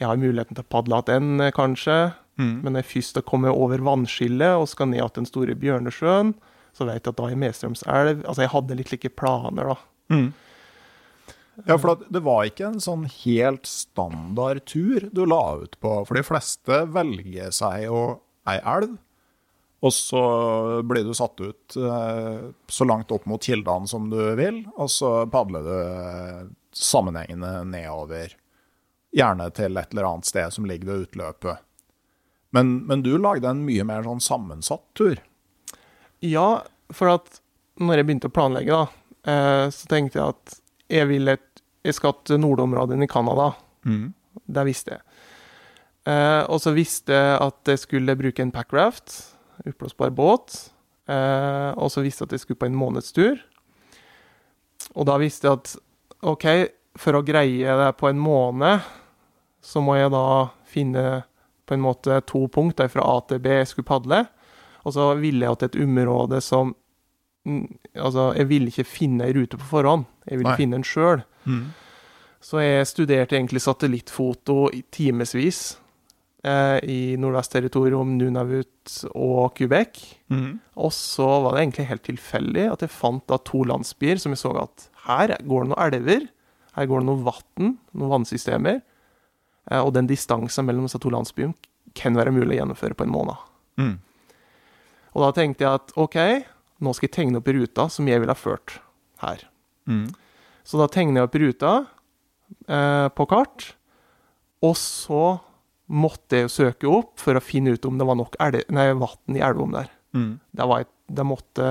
Jeg 0.00 0.08
har 0.10 0.18
muligheten 0.18 0.58
til 0.58 0.64
å 0.64 0.72
padle 0.74 0.98
igjen, 1.04 1.28
eh, 1.40 1.54
kanskje. 1.54 1.98
Mm. 2.42 2.56
Men 2.64 2.72
når 2.72 2.82
jeg 2.82 2.90
først 2.90 3.20
har 3.20 3.26
kommet 3.28 3.54
over 3.54 3.84
vannskillet 3.86 4.58
og 4.58 4.66
skal 4.66 4.90
ned 4.90 5.06
til 5.06 5.22
den 5.22 5.30
store 5.30 5.54
Bjørnesjøen, 5.54 6.34
så 6.76 6.86
vet 6.88 7.02
jeg 7.02 7.12
at 7.12 7.20
da 7.20 7.28
i 7.30 7.38
Medstrøms 7.38 7.84
elv. 7.86 8.22
Altså, 8.24 8.44
jeg 8.44 8.52
hadde 8.54 8.78
litt 8.78 8.92
like 8.94 9.12
planer, 9.18 9.72
da. 9.74 9.76
Mm. 10.12 10.32
Ja, 11.66 11.76
for 11.76 12.00
det 12.08 12.22
var 12.24 12.46
ikke 12.48 12.70
en 12.70 12.80
sånn 12.80 13.04
helt 13.04 13.68
standard 13.68 14.64
tur 14.68 15.08
du 15.12 15.24
la 15.28 15.42
ut 15.60 15.76
på. 15.84 15.96
For 16.08 16.16
de 16.16 16.24
fleste 16.24 16.84
velger 16.94 17.52
seg 17.54 17.86
jo 17.86 18.04
ei 18.48 18.56
elv, 18.58 18.96
og 19.82 19.92
så 19.94 20.22
blir 20.86 21.04
du 21.04 21.12
satt 21.14 21.40
ut 21.42 21.76
eh, 21.76 22.44
så 22.70 22.86
langt 22.86 23.12
opp 23.14 23.26
mot 23.30 23.42
kildene 23.42 23.90
som 23.90 24.08
du 24.10 24.20
vil, 24.38 24.62
og 24.78 24.90
så 24.90 25.10
padler 25.30 25.66
du 25.66 25.74
eh, 25.74 26.40
sammenhengende 26.72 27.64
nedover. 27.68 28.36
Gjerne 29.12 29.50
til 29.52 29.76
et 29.76 29.92
eller 29.92 30.08
annet 30.08 30.30
sted 30.30 30.54
som 30.54 30.66
ligger 30.70 30.88
ved 30.88 31.08
utløpet. 31.08 31.66
Men, 32.56 32.78
men 32.88 33.02
du 33.04 33.16
lagde 33.18 33.48
en 33.48 33.64
mye 33.66 33.84
mer 33.88 34.06
sånn 34.06 34.22
sammensatt 34.24 34.86
tur. 34.96 35.20
Ja, 36.22 36.62
for 36.94 37.12
at 37.16 37.40
når 37.82 38.00
jeg 38.00 38.08
begynte 38.08 38.30
å 38.30 38.34
planlegge, 38.34 38.76
da, 38.76 39.30
eh, 39.32 39.66
så 39.74 39.88
tenkte 39.90 40.20
jeg 40.20 40.34
at 40.36 40.58
jeg 40.92 41.08
vil 41.10 41.34
et 41.34 41.48
Jeg 41.82 41.96
skal 41.96 42.12
til 42.22 42.38
nordområdene 42.38 43.08
i 43.08 43.10
Canada. 43.10 43.56
Mm. 43.82 44.12
Det 44.46 44.62
visste 44.68 44.92
jeg. 44.94 45.00
Eh, 46.06 46.42
og 46.46 46.60
så 46.62 46.70
visste 46.76 47.10
jeg 47.10 47.40
at 47.42 47.70
jeg 47.72 47.80
skulle 47.82 48.14
bruke 48.14 48.38
en 48.38 48.52
packraft, 48.54 49.10
oppblåsbar 49.66 50.12
båt. 50.14 50.70
Eh, 51.10 51.70
og 51.74 51.90
så 51.90 52.04
visste 52.04 52.22
jeg 52.22 52.28
at 52.28 52.36
jeg 52.36 52.44
skulle 52.44 52.60
på 52.62 52.68
en 52.70 52.78
månedstur. 52.78 53.42
Og 54.94 55.08
da 55.10 55.18
visste 55.18 55.48
jeg 55.48 55.58
at 55.58 55.74
OK, 56.22 56.46
for 57.02 57.18
å 57.18 57.24
greie 57.26 57.74
det 57.82 57.90
på 57.98 58.06
en 58.06 58.22
måned, 58.22 58.86
så 59.58 59.82
må 59.82 59.96
jeg 59.98 60.14
da 60.14 60.52
finne 60.70 61.24
på 61.66 61.74
en 61.74 61.82
måte 61.82 62.20
to 62.30 62.44
punkt 62.46 62.78
der 62.78 62.90
fra 62.92 63.02
A 63.10 63.18
til 63.26 63.42
B 63.42 63.58
jeg 63.58 63.72
skulle 63.72 63.90
padle. 63.90 64.24
Og 64.82 64.96
så 64.96 65.12
ville 65.20 65.46
jeg 65.46 65.60
til 65.60 65.70
et 65.70 65.78
område 65.84 66.40
som 66.44 66.74
mm, 67.48 67.66
Altså, 67.92 68.30
jeg 68.38 68.48
ville 68.48 68.72
ikke 68.72 68.88
finne 68.88 69.26
ei 69.26 69.34
rute 69.36 69.58
på 69.60 69.68
forhånd. 69.68 70.06
Jeg 70.24 70.40
ville 70.40 70.52
Nei. 70.54 70.56
finne 70.56 70.78
en 70.78 70.86
sjøl. 70.86 71.24
Mm. 71.44 71.66
Så 72.42 72.62
jeg 72.62 72.88
studerte 72.88 73.36
egentlig 73.36 73.60
satellittfoto 73.62 74.70
i 74.72 74.80
timevis 74.94 75.60
eh, 76.42 76.78
i 76.88 77.00
Nordvest-territorium, 77.20 78.16
Nunavut 78.18 78.94
og 79.12 79.52
Quebec. 79.58 80.00
Mm. 80.32 80.56
Og 80.80 80.94
så 80.96 81.28
var 81.44 81.54
det 81.54 81.66
egentlig 81.66 81.88
helt 81.90 82.06
tilfeldig 82.08 82.64
at 82.72 82.86
jeg 82.86 82.94
fant 82.94 83.26
da 83.30 83.38
to 83.44 83.62
landsbyer 83.68 84.22
som 84.22 84.34
jeg 84.34 84.42
så 84.42 84.54
at 84.64 84.88
her 85.06 85.36
går 85.44 85.66
det 85.66 85.72
noen 85.74 85.84
elver, 85.84 86.26
her 86.78 86.88
går 86.88 87.02
det 87.02 87.10
noe 87.10 87.26
vann, 87.26 87.76
noen 87.92 88.14
vannsystemer. 88.16 88.80
Eh, 89.70 89.82
og 89.82 89.92
den 89.94 90.10
distansen 90.10 90.66
mellom 90.66 90.88
disse 90.88 91.00
to 91.02 91.12
landsbyene 91.12 91.54
kan 91.98 92.16
være 92.16 92.32
mulig 92.34 92.56
å 92.56 92.62
gjennomføre 92.62 92.96
på 92.98 93.06
en 93.06 93.14
måned. 93.14 93.46
Mm. 93.78 93.94
Og 95.12 95.24
da 95.26 95.30
tenkte 95.36 95.66
jeg 95.66 95.80
at 95.80 95.94
OK, 96.00 96.18
nå 96.82 96.94
skal 96.96 97.08
jeg 97.08 97.16
tegne 97.16 97.40
opp 97.40 97.50
ruta 97.52 97.86
som 97.92 98.08
jeg 98.08 98.22
ville 98.22 98.34
ha 98.34 98.38
ført 98.38 98.78
her. 99.22 99.44
Mm. 99.90 100.08
Så 100.66 100.78
da 100.80 100.88
tegner 100.90 101.20
jeg 101.20 101.28
opp 101.28 101.38
ruta 101.42 101.72
eh, 102.68 103.08
på 103.12 103.26
kart, 103.30 103.72
og 104.62 104.76
så 104.78 105.24
måtte 105.92 106.38
jeg 106.38 106.46
jo 106.46 106.52
søke 106.54 106.90
opp 106.90 107.16
for 107.20 107.36
å 107.36 107.44
finne 107.44 107.74
ut 107.74 107.86
om 107.88 107.98
det 108.00 108.06
var 108.08 108.16
nok 108.16 108.38
vann 108.40 109.36
i 109.36 109.44
elvom 109.44 109.74
der. 109.74 109.90
Mm. 110.16 110.32
Det 110.52 110.68
var, 110.68 110.84
et, 110.84 110.92
det, 111.08 111.24
måtte, 111.26 111.66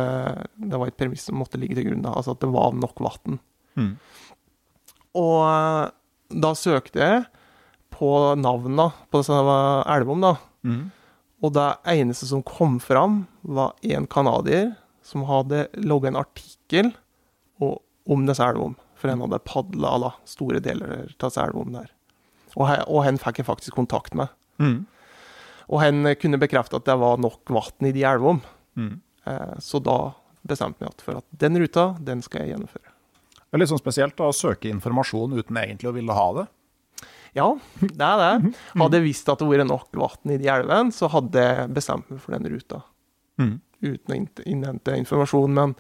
det 0.58 0.80
var 0.82 0.90
et 0.90 0.98
premiss 0.98 1.28
som 1.30 1.40
måtte 1.40 1.60
ligge 1.62 1.78
til 1.78 1.90
grunn, 1.90 2.04
da, 2.06 2.14
altså 2.18 2.36
at 2.36 2.44
det 2.44 2.52
var 2.54 2.76
nok 2.78 3.02
vann. 3.02 3.40
Mm. 3.80 3.94
Og 5.18 5.38
eh, 5.48 5.86
da 6.42 6.54
søkte 6.58 7.02
jeg 7.02 7.24
på 7.92 8.12
navnene 8.40 8.90
på 9.12 9.22
disse 9.22 9.38
elvene, 9.38 10.32
da. 10.32 10.68
Mm. 10.68 10.84
Og 11.42 11.54
det 11.56 11.68
eneste 11.90 12.28
som 12.30 12.44
kom 12.46 12.78
fram, 12.84 13.26
var 13.42 13.74
en 13.82 14.08
canadier 14.08 14.76
som 15.06 15.26
hadde 15.26 15.66
logga 15.82 16.12
en 16.12 16.20
artikkel 16.22 16.92
om 17.62 18.28
disse 18.28 18.46
elvene. 18.46 18.78
For 19.02 19.10
han 19.10 19.24
hadde 19.26 19.42
padla 19.50 19.96
da, 20.04 20.12
store 20.30 20.62
deler 20.62 20.94
av 20.94 21.12
disse 21.24 21.42
elvene 21.42 21.82
der. 21.82 21.92
Og, 22.54 22.68
og 22.86 23.04
han 23.08 23.18
fikk 23.22 23.42
jeg 23.42 23.48
faktisk 23.48 23.78
kontakt 23.80 24.14
med. 24.18 24.30
Mm. 24.62 24.84
Og 25.72 25.82
han 25.82 26.06
kunne 26.22 26.40
bekrefte 26.42 26.78
at 26.78 26.86
det 26.86 26.98
var 27.02 27.22
nok 27.22 27.50
vann 27.54 27.90
i 27.90 27.94
de 27.96 28.06
elvene. 28.06 28.44
Mm. 28.78 29.00
Eh, 29.26 29.58
så 29.64 29.82
da 29.82 30.14
bestemte 30.48 30.84
jeg 30.84 30.92
meg 30.92 31.06
for 31.06 31.22
at 31.22 31.28
den 31.42 31.58
ruta, 31.62 31.92
den 32.02 32.22
skal 32.26 32.44
jeg 32.44 32.56
gjennomføre. 32.56 32.90
Det 33.42 33.58
er 33.58 33.62
litt 33.64 33.72
sånn 33.72 33.82
spesielt 33.82 34.22
å 34.24 34.32
søke 34.36 34.70
informasjon 34.72 35.34
uten 35.36 35.58
egentlig 35.60 35.90
å 35.90 35.96
ville 35.96 36.16
ha 36.16 36.28
det. 36.38 36.46
Ja, 37.38 37.48
det 37.80 38.08
er 38.08 38.22
det. 38.22 38.54
Hadde 38.76 39.00
jeg 39.00 39.08
visst 39.08 39.30
at 39.32 39.40
det 39.40 39.48
vært 39.48 39.70
nok 39.70 39.90
vann 39.96 40.34
i 40.36 40.40
de 40.42 40.50
elvene, 40.52 40.96
så 40.96 41.10
hadde 41.12 41.46
jeg 41.46 41.72
bestemt 41.76 42.10
meg 42.12 42.20
for 42.24 42.36
den 42.36 42.50
ruta. 42.52 42.84
Mm. 43.42 43.56
uten 43.82 44.14
å 44.14 44.44
innhente 44.46 44.94
informasjon. 45.00 45.56
Men 45.58 45.74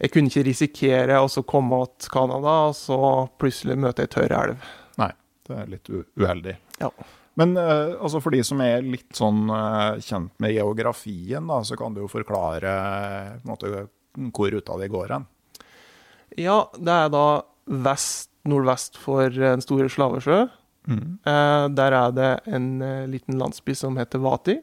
jeg 0.00 0.12
kunne 0.12 0.32
ikke 0.32 0.46
risikere 0.48 1.20
å 1.22 1.44
komme 1.48 1.82
til 2.00 2.12
Canada 2.12 2.56
og 2.70 2.74
så 2.78 2.98
plutselig 3.40 3.78
møte 3.80 4.04
ei 4.04 4.10
tørr 4.12 4.34
elv. 4.40 4.66
Nei, 5.00 5.12
det 5.46 5.60
er 5.60 5.70
litt 5.70 5.92
uheldig. 5.92 6.56
Ja. 6.80 6.90
Men 7.36 7.52
uh, 7.60 7.96
altså 8.00 8.20
for 8.24 8.32
de 8.32 8.40
som 8.44 8.60
er 8.64 8.84
litt 8.84 9.12
sånn 9.16 9.50
uh, 9.52 10.00
kjent 10.00 10.32
med 10.40 10.54
geografien, 10.56 11.44
da, 11.48 11.60
så 11.68 11.76
kan 11.76 11.92
du 11.92 12.02
jo 12.02 12.08
forklare 12.08 12.72
uh, 12.72 13.34
måte, 13.48 13.86
hvor 14.32 14.52
ruta 14.52 14.78
di 14.80 14.88
går 14.92 15.12
hen. 15.12 15.26
Ja, 16.40 16.62
det 16.76 16.94
er 17.04 17.12
da 17.12 17.26
vest, 17.86 18.30
nordvest 18.50 18.98
for 19.00 19.30
Den 19.30 19.64
store 19.64 19.88
slavesjø. 19.92 20.46
Mm. 20.86 21.18
Eh, 21.26 21.66
der 21.74 21.96
er 21.98 22.14
det 22.14 22.30
en 22.46 22.82
eh, 22.82 23.06
liten 23.10 23.38
landsby 23.40 23.74
som 23.74 23.96
heter 23.98 24.22
Vati. 24.22 24.60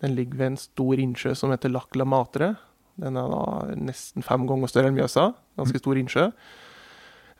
Den 0.00 0.16
ligger 0.16 0.38
ved 0.38 0.46
en 0.46 0.56
stor 0.56 0.98
innsjø 0.98 1.34
som 1.36 1.52
heter 1.52 1.70
Lakla 1.70 2.04
Matre. 2.08 2.54
Den 3.00 3.16
er 3.16 3.30
da 3.30 3.76
nesten 3.78 4.24
fem 4.24 4.46
ganger 4.48 4.70
større 4.70 4.90
enn 4.90 4.96
Mjøsa. 4.96 5.30
Ganske 5.60 5.80
stor 5.80 6.00
innsjø. 6.00 6.30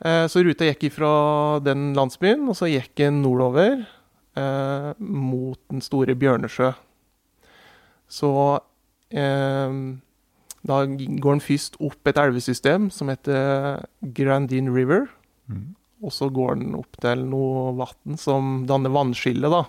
Eh, 0.01 0.25
så 0.31 0.41
ruta 0.45 0.69
gikk 0.69 0.87
ifra 0.89 1.13
den 1.65 1.91
landsbyen, 1.97 2.47
og 2.49 2.57
så 2.57 2.69
gikk 2.71 2.93
den 3.01 3.21
nordover 3.21 3.83
eh, 4.37 4.91
mot 4.97 5.59
den 5.69 5.83
store 5.85 6.15
Bjørnesjø. 6.17 6.71
Så 8.11 8.31
eh, 9.13 9.75
da 10.61 10.79
går 10.85 11.37
den 11.37 11.45
først 11.45 11.77
opp 11.81 12.09
et 12.09 12.21
elvesystem 12.21 12.89
som 12.93 13.09
heter 13.13 13.85
Grandin 14.17 14.69
River. 14.73 15.09
Mm. 15.49 15.71
Og 16.01 16.13
så 16.13 16.29
går 16.33 16.57
den 16.61 16.75
opp 16.77 16.97
til 17.01 17.25
noe 17.29 17.71
vann 17.77 18.17
som 18.19 18.63
danner 18.69 18.93
vannskille, 18.93 19.51
da. 19.51 19.65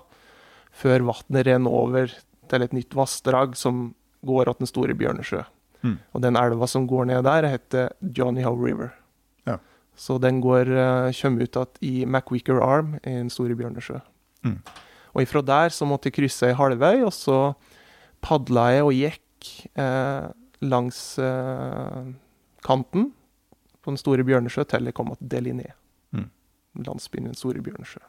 Før 0.73 1.05
vannet 1.11 1.47
renner 1.49 1.75
over 1.83 2.13
til 2.53 2.65
et 2.65 2.77
nytt 2.77 2.97
vassdrag 2.97 3.57
som 3.59 3.91
går 4.27 4.49
til 4.49 4.63
den 4.63 4.71
store 4.71 4.97
Bjørnesjø. 4.97 5.43
Mm. 5.83 5.99
Og 6.15 6.23
den 6.25 6.39
elva 6.39 6.69
som 6.71 6.87
går 6.89 7.11
ned 7.11 7.25
der, 7.27 7.49
heter 7.51 7.93
Johnny 8.01 8.45
Howe 8.47 8.61
River. 8.63 8.93
Ja. 9.49 9.59
Så 9.99 10.19
den 10.23 10.41
går, 10.41 10.71
eh, 10.71 11.13
kommer 11.21 11.43
ut 11.43 11.57
igjen 11.57 11.83
i 11.83 12.07
McWicker 12.07 12.63
Arm 12.63 12.95
i 13.03 13.19
den 13.19 13.31
store 13.31 13.57
Bjørnesjø. 13.59 14.01
Mm. 14.45 14.61
Og 15.15 15.23
ifra 15.23 15.43
der 15.45 15.69
så 15.69 15.87
måtte 15.87 16.09
jeg 16.09 16.17
krysse 16.17 16.49
ei 16.49 16.57
halvøy, 16.57 17.05
og 17.05 17.13
så 17.13 17.55
padla 18.23 18.71
jeg 18.73 18.87
og 18.87 18.95
gikk 18.97 19.51
eh, 19.77 20.31
langs 20.63 21.19
eh, 21.19 22.15
kanten 22.65 23.11
på 23.83 23.91
den 23.91 23.99
store 24.01 24.25
Bjørnesjø 24.25 24.65
til 24.71 24.85
jeg 24.89 24.95
kom 24.95 25.11
til 25.17 25.29
Deliné. 25.29 25.73
Mm. 26.15 26.29
Landsbyen 26.87 27.25
den 27.31 27.35
store 27.39 27.61
Bjørnesjø. 27.65 28.01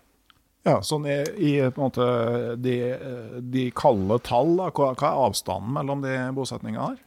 Ja, 0.66 0.78
sånn 0.86 1.04
i, 1.12 1.18
i 1.44 1.54
på 1.76 1.82
en 1.82 1.90
måte 1.90 2.06
de, 2.64 2.76
de 3.52 3.66
kalde 3.76 4.16
tall, 4.24 4.54
da, 4.62 4.70
hva, 4.72 4.94
hva 4.96 5.10
er 5.10 5.24
avstanden 5.26 5.74
mellom 5.76 6.02
de 6.06 6.14
bosetningene 6.38 6.86
her? 6.94 7.02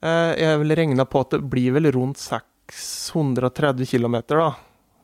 Eh, 0.00 0.32
jeg 0.40 0.58
vil 0.62 0.76
regne 0.78 1.04
på 1.04 1.20
at 1.20 1.34
det 1.34 1.42
blir 1.52 1.74
vel 1.76 1.90
rundt 1.92 2.16
630 2.22 3.84
km, 3.90 4.16
da. 4.32 4.54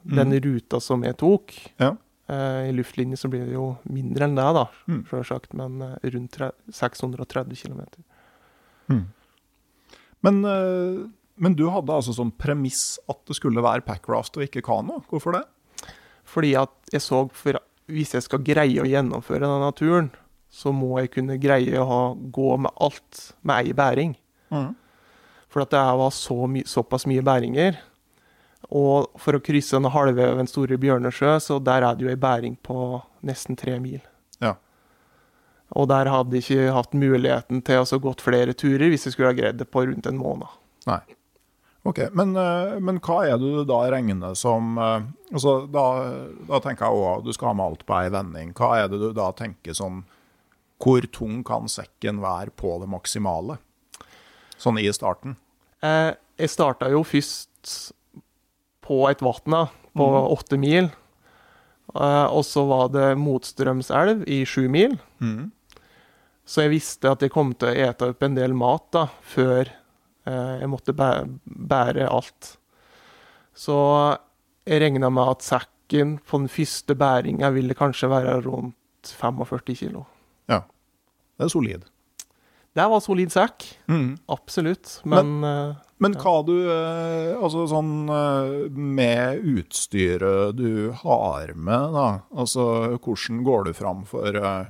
Den 0.07 0.31
Mm. 0.33 0.41
ruta 0.45 0.81
som 0.81 1.03
jeg 1.05 1.17
tok. 1.19 1.53
Ja. 1.83 1.91
Eh, 2.29 2.71
I 2.71 2.73
luftlinje 2.73 3.17
så 3.21 3.29
blir 3.29 3.45
det 3.45 3.53
jo 3.59 3.76
mindre 3.91 4.25
enn 4.31 4.37
det, 4.38 4.49
da, 4.55 4.65
Mm. 4.88 5.05
selvsagt. 5.11 5.53
Men 5.53 5.83
eh, 5.83 6.11
rundt 6.15 6.38
630 6.73 7.57
km. 7.59 7.83
Men, 10.23 10.45
eh, 10.45 11.07
men 11.37 11.57
du 11.57 11.66
hadde 11.73 11.93
altså 11.93 12.14
som 12.16 12.33
premiss 12.33 12.97
at 13.12 13.21
det 13.28 13.37
skulle 13.38 13.64
være 13.64 13.85
packraft 13.87 14.38
og 14.38 14.47
ikke 14.47 14.64
kano. 14.64 15.02
Hvorfor 15.11 15.37
det? 15.37 15.45
Fordi 16.26 16.55
at 16.59 16.73
jeg 16.93 17.05
så 17.05 17.26
for 17.37 17.61
hvis 17.87 18.16
jeg 18.16 18.25
skal 18.25 18.43
greie 18.43 18.83
å 18.83 18.88
gjennomføre 18.88 19.47
denne 19.47 19.69
turen, 19.78 20.09
så 20.50 20.73
må 20.75 20.97
jeg 21.02 21.12
kunne 21.14 21.38
greie 21.43 21.78
å 21.78 21.87
ha, 21.87 22.00
gå 22.14 22.57
med 22.59 22.73
alt 22.83 23.28
med 23.47 23.61
ei 23.61 23.76
bæring. 23.76 24.16
Mm. 24.50 24.73
For 25.52 25.62
at 25.62 25.75
det 25.75 25.83
var 26.00 26.14
så 26.14 26.47
my 26.50 26.62
såpass 26.69 27.07
mye 27.11 27.23
bæringer 27.25 27.78
Og 28.71 29.09
for 29.19 29.37
å 29.37 29.40
krysse 29.43 29.78
den 29.78 29.87
en 29.87 30.49
Store 30.50 30.76
Bjørnesjø, 30.78 31.38
så 31.40 31.59
der 31.59 31.83
er 31.87 31.95
det 31.95 32.05
jo 32.05 32.11
ei 32.11 32.19
bæring 32.19 32.57
på 32.57 33.00
nesten 33.23 33.57
tre 33.57 33.78
mil. 33.78 34.00
Ja. 34.43 34.57
Og 35.71 35.88
der 35.88 36.11
hadde 36.11 36.35
jeg 36.35 36.43
ikke 36.43 36.75
hatt 36.75 36.95
muligheten 36.95 37.62
til 37.62 37.78
å 37.83 37.87
gå 37.87 37.99
gått 38.09 38.25
flere 38.25 38.55
turer 38.55 38.90
hvis 38.90 39.07
jeg 39.07 39.14
skulle 39.14 39.31
ha 39.31 39.38
greid 39.38 39.61
det 39.61 39.69
på 39.71 39.87
rundt 39.87 40.07
en 40.07 40.19
måned. 40.19 40.50
Nei. 40.87 41.02
Ok, 41.87 42.00
men, 42.19 42.35
eh, 42.40 42.76
men 42.83 42.99
hva 43.05 43.21
er 43.28 43.38
det 43.38 43.47
du 43.47 43.62
da 43.69 43.78
regner 43.93 44.35
som 44.38 44.75
eh, 44.81 45.07
altså 45.31 45.59
da, 45.71 45.87
da 46.49 46.61
tenker 46.64 46.88
jeg 46.88 47.02
òg 47.07 47.26
du 47.26 47.33
skal 47.37 47.52
ha 47.52 47.57
med 47.59 47.66
alt 47.69 47.87
på 47.87 47.97
ei 48.00 48.11
vending. 48.11 48.52
Hva 48.59 48.73
er 48.81 48.90
det 48.90 49.00
du 49.02 49.11
da 49.16 49.31
tenker 49.37 49.76
som 49.76 50.05
Hvor 50.83 51.07
tung 51.09 51.40
kan 51.47 51.71
sekken 51.73 52.19
være 52.21 52.52
på 52.52 52.75
det 52.83 52.90
maksimale? 52.93 53.57
Sånn 54.61 54.81
i 54.81 54.88
starten. 54.93 55.38
Eh, 55.85 56.12
jeg 56.37 56.52
starta 56.52 56.90
jo 56.93 57.00
først 57.07 57.95
på 58.85 58.99
et 59.09 59.23
vann, 59.25 59.69
på 59.97 60.07
åtte 60.07 60.33
åtte 60.37 60.59
mil. 60.61 60.90
Eh, 61.95 62.26
og 62.26 62.45
så 62.45 62.66
var 62.69 62.90
det 62.93 63.14
motstrømselv 63.21 64.26
i 64.28 64.43
sju 64.49 64.66
mil. 64.73 64.99
Mm. 65.23 65.50
Så 66.47 66.66
jeg 66.66 66.76
visste 66.76 67.11
at 67.11 67.25
jeg 67.25 67.33
kom 67.35 67.55
til 67.59 67.73
å 67.73 67.88
ete 67.88 68.12
opp 68.12 68.23
en 68.23 68.37
del 68.37 68.55
mat 68.57 68.85
da, 68.95 69.07
før 69.25 69.73
jeg 70.26 70.68
måtte 70.73 70.95
bære 70.97 72.09
alt. 72.11 72.56
Så 73.56 73.76
jeg 74.66 74.83
regna 74.83 75.11
med 75.11 75.28
at 75.37 75.47
sekken 75.47 76.16
på 76.26 76.40
den 76.42 76.49
første 76.50 76.97
bæringa 76.99 77.50
ville 77.54 77.75
kanskje 77.78 78.11
være 78.11 78.40
rundt 78.47 78.75
45 79.16 79.76
kilo. 79.78 80.04
Det 81.37 81.45
er 81.45 81.50
solid. 81.52 81.83
Det 82.76 82.85
var 82.88 83.00
solid 83.04 83.28
sekk, 83.33 83.64
Mm. 83.88 84.18
absolutt. 84.28 85.00
Men, 85.04 85.40
men, 85.40 85.76
Men 85.99 86.12
Ja. 86.12 86.21
hva 86.21 86.45
du 86.45 86.52
eh, 86.68 87.37
Altså 87.37 87.66
sånn 87.68 88.09
eh, 88.09 88.68
med 88.73 89.40
utstyret 89.45 90.56
du 90.56 90.92
har 90.92 91.52
med, 91.54 91.92
da. 91.92 92.21
Altså 92.37 92.97
hvordan 92.99 93.42
går 93.45 93.64
du 93.64 93.73
fram 93.73 94.04
for, 94.04 94.28
eh, 94.37 94.66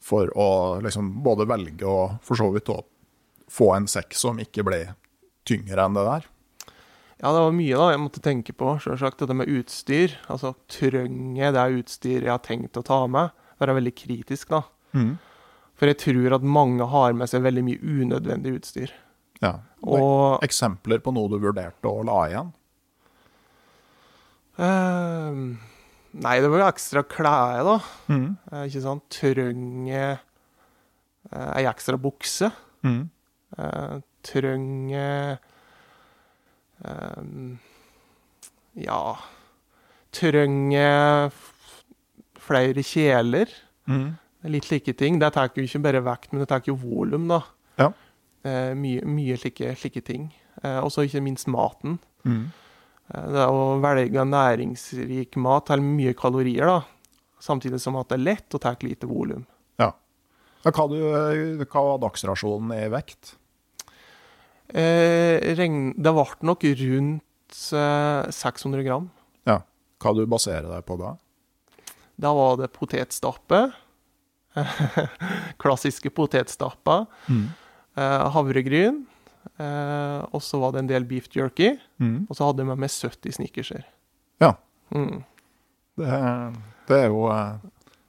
for 0.00 0.26
å 0.36 0.80
liksom 0.82 1.22
både 1.22 1.46
velge 1.46 1.82
og 1.86 2.18
for 2.22 2.34
så 2.36 2.50
vidt 2.54 2.66
å 2.70 2.82
få 3.50 3.72
en 3.76 3.86
sekk 3.90 4.16
som 4.18 4.40
ikke 4.42 4.64
ble 4.66 4.80
tyngre 5.46 5.84
enn 5.84 5.96
det 5.96 6.06
der? 6.06 6.26
Ja, 7.16 7.30
det 7.32 7.44
var 7.46 7.54
mye 7.56 7.78
da 7.80 7.92
jeg 7.94 8.02
måtte 8.02 8.22
tenke 8.24 8.52
på. 8.52 8.74
Selvsagt 8.84 9.22
dette 9.22 9.36
med 9.36 9.48
utstyr. 9.48 10.18
Altså, 10.32 10.52
trenger 10.68 11.46
jeg 11.46 11.54
det 11.56 11.66
utstyret 11.78 12.26
jeg 12.28 12.34
har 12.34 12.44
tenkt 12.44 12.76
å 12.76 12.84
ta 12.84 13.00
med? 13.08 13.32
Være 13.62 13.78
veldig 13.78 13.94
kritisk, 13.96 14.52
da. 14.52 14.66
Mm. 14.96 15.14
For 15.76 15.88
jeg 15.88 16.00
tror 16.02 16.36
at 16.36 16.44
mange 16.44 16.84
har 16.92 17.16
med 17.16 17.30
seg 17.30 17.44
veldig 17.46 17.64
mye 17.64 17.80
unødvendig 17.80 18.58
utstyr. 18.58 18.92
Ja. 19.40 19.54
Og 19.84 20.44
Eksempler 20.44 21.00
på 21.04 21.12
noe 21.16 21.32
du 21.32 21.38
vurderte 21.40 21.88
å 21.88 22.04
la 22.04 22.20
igjen? 22.28 22.52
Uh, 24.56 25.56
Nei, 26.16 26.38
det 26.40 26.48
var 26.48 26.62
jo 26.62 26.68
ekstra 26.70 27.02
klær, 27.04 27.64
da. 27.66 27.76
Mm. 28.08 28.28
Uh, 28.48 28.62
ikke 28.64 28.84
sant? 28.84 29.04
Trenger 29.12 30.16
uh, 31.32 31.50
ei 31.56 31.66
ekstra 31.68 32.00
bukse. 32.00 32.52
Mhm. 32.84 33.04
Eh, 33.54 33.98
trenger 34.26 35.38
eh, 36.82 37.22
Ja 38.82 39.00
Trenger 40.10 41.30
flere 42.46 42.82
kjeler. 42.86 43.50
Mm. 43.86 44.16
Litt 44.48 44.68
slike 44.68 44.94
ting. 44.96 45.18
Det 45.20 45.32
tar 45.34 45.50
jo 45.54 45.64
ikke 45.66 45.82
bare 45.84 46.02
vekt, 46.06 46.32
men 46.32 46.40
det 46.40 46.48
tar 46.50 46.62
jo 46.64 46.76
volum, 46.78 47.26
da. 47.28 47.40
Ja. 47.76 47.90
Eh, 48.46 48.72
mye 48.78 49.02
mye 49.04 49.36
slike, 49.40 49.74
slike 49.76 50.00
ting. 50.06 50.30
Og 50.62 50.88
så 50.94 51.04
ikke 51.04 51.20
minst 51.20 51.50
maten. 51.52 51.98
Mm. 52.24 52.46
Det 53.12 53.44
å 53.44 53.76
velge 53.82 54.24
næringsrik 54.24 55.36
mat 55.42 55.68
har 55.74 55.82
mye 55.84 56.14
kalorier, 56.16 56.70
da. 56.70 56.78
Samtidig 57.44 57.82
som 57.82 57.98
at 58.00 58.08
det 58.08 58.16
er 58.16 58.24
lett 58.30 58.56
og 58.56 58.62
tar 58.64 58.78
lite 58.86 59.10
volum. 59.10 59.44
Ja. 59.82 59.90
Hva, 60.64 60.86
du, 60.88 60.96
hva 61.66 61.82
var 61.90 62.00
dagsrasjonen 62.06 62.72
i 62.78 62.86
vekt? 62.94 63.36
Eh, 64.74 65.54
regn, 65.58 65.92
det 65.96 66.12
ble 66.16 66.26
nok 66.48 66.66
rundt 66.80 67.60
eh, 67.72 68.30
600 68.34 68.86
gram. 68.86 69.10
Ja. 69.46 69.60
Hva 70.02 70.14
du 70.16 70.24
baserer 70.28 70.68
deg 70.70 70.86
på 70.88 70.98
da? 71.00 71.14
Da 72.16 72.32
var 72.36 72.56
det 72.60 72.72
potetstappe. 72.74 73.66
Klassiske 75.62 76.10
potetstapper. 76.16 77.06
Mm. 77.28 77.46
Eh, 77.96 78.26
havregryn. 78.34 79.04
Eh, 79.56 80.20
og 80.34 80.42
så 80.42 80.60
var 80.60 80.74
det 80.74 80.84
en 80.84 80.90
del 80.90 81.06
beef 81.08 81.28
jerky. 81.32 81.74
Mm. 82.02 82.26
Og 82.28 82.36
så 82.36 82.48
hadde 82.48 82.64
jeg 82.64 82.70
med 82.72 82.82
meg 82.84 82.92
70 82.92 83.38
snickerser. 83.38 83.86
Ja. 84.42 84.54
Mm. 84.94 85.22
Det, 85.96 86.12
det 86.88 87.00
er 87.04 87.08
jo 87.12 87.26
eh, 87.32 87.66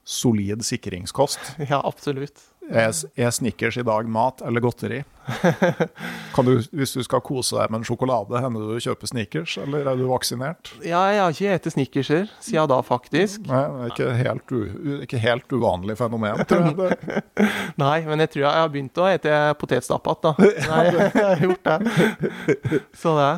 solid 0.08 0.64
sikringskost. 0.66 1.54
Ja, 1.70 1.80
absolutt. 1.84 2.40
Er, 2.68 2.90
er 3.16 3.30
Snickers 3.32 3.78
i 3.80 3.84
dag 3.86 4.08
mat 4.12 4.42
eller 4.44 4.60
godteri? 4.60 4.98
Kan 6.34 6.44
du, 6.46 6.54
hvis 6.76 6.92
du 6.96 7.00
skal 7.04 7.20
kose 7.24 7.56
deg 7.56 7.70
med 7.72 7.80
en 7.82 7.86
sjokolade, 7.88 8.40
hender 8.42 8.64
det 8.68 8.76
du 8.78 8.84
kjøper 8.86 9.08
Snickers, 9.10 9.54
eller 9.62 9.88
er 9.88 9.96
du 9.98 10.04
vaksinert? 10.10 10.70
Ja, 10.84 11.00
jeg 11.12 11.20
har 11.22 11.32
ikke 11.34 11.58
spist 11.62 11.76
snickerser 11.76 12.30
siden 12.44 12.68
da, 12.72 12.78
faktisk. 12.84 13.44
Nei, 13.48 13.62
det 13.64 13.80
er 13.88 13.92
ikke 13.94 14.08
helt, 14.20 14.52
u, 14.52 14.94
ikke 15.06 15.20
helt 15.22 15.56
uvanlig 15.56 15.96
fenomen, 16.00 16.44
tror 16.48 16.64
jeg. 16.68 16.76
Det. 16.78 17.18
Nei, 17.84 17.96
men 18.08 18.24
jeg 18.24 18.32
tror 18.34 18.44
jeg 18.46 18.62
har 18.62 18.72
begynt 18.76 19.00
å 19.04 19.08
spise 19.16 19.42
potetstappe 19.60 20.16
igjen, 20.16 20.24
da. 20.24 20.48
Nei, 20.72 20.82
jeg 20.92 21.28
har 21.28 21.44
gjort 21.48 21.70
det. 21.72 22.80
Så 23.04 23.16
det. 23.18 23.30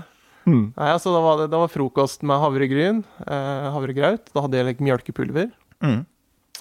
Mm. 0.51 0.65
Nei, 0.75 0.89
altså, 0.95 1.13
da 1.15 1.21
var 1.23 1.43
det, 1.43 1.51
det 1.53 1.59
var 1.63 1.71
frokost 1.71 2.23
med 2.27 2.41
havregryn, 2.43 3.03
eh, 3.27 3.67
havregraut. 3.75 4.31
Da 4.35 4.43
hadde 4.47 4.59
jeg 4.59 4.71
like, 4.73 4.87
mjølkepulver, 4.91 5.51
Mm. 5.81 6.03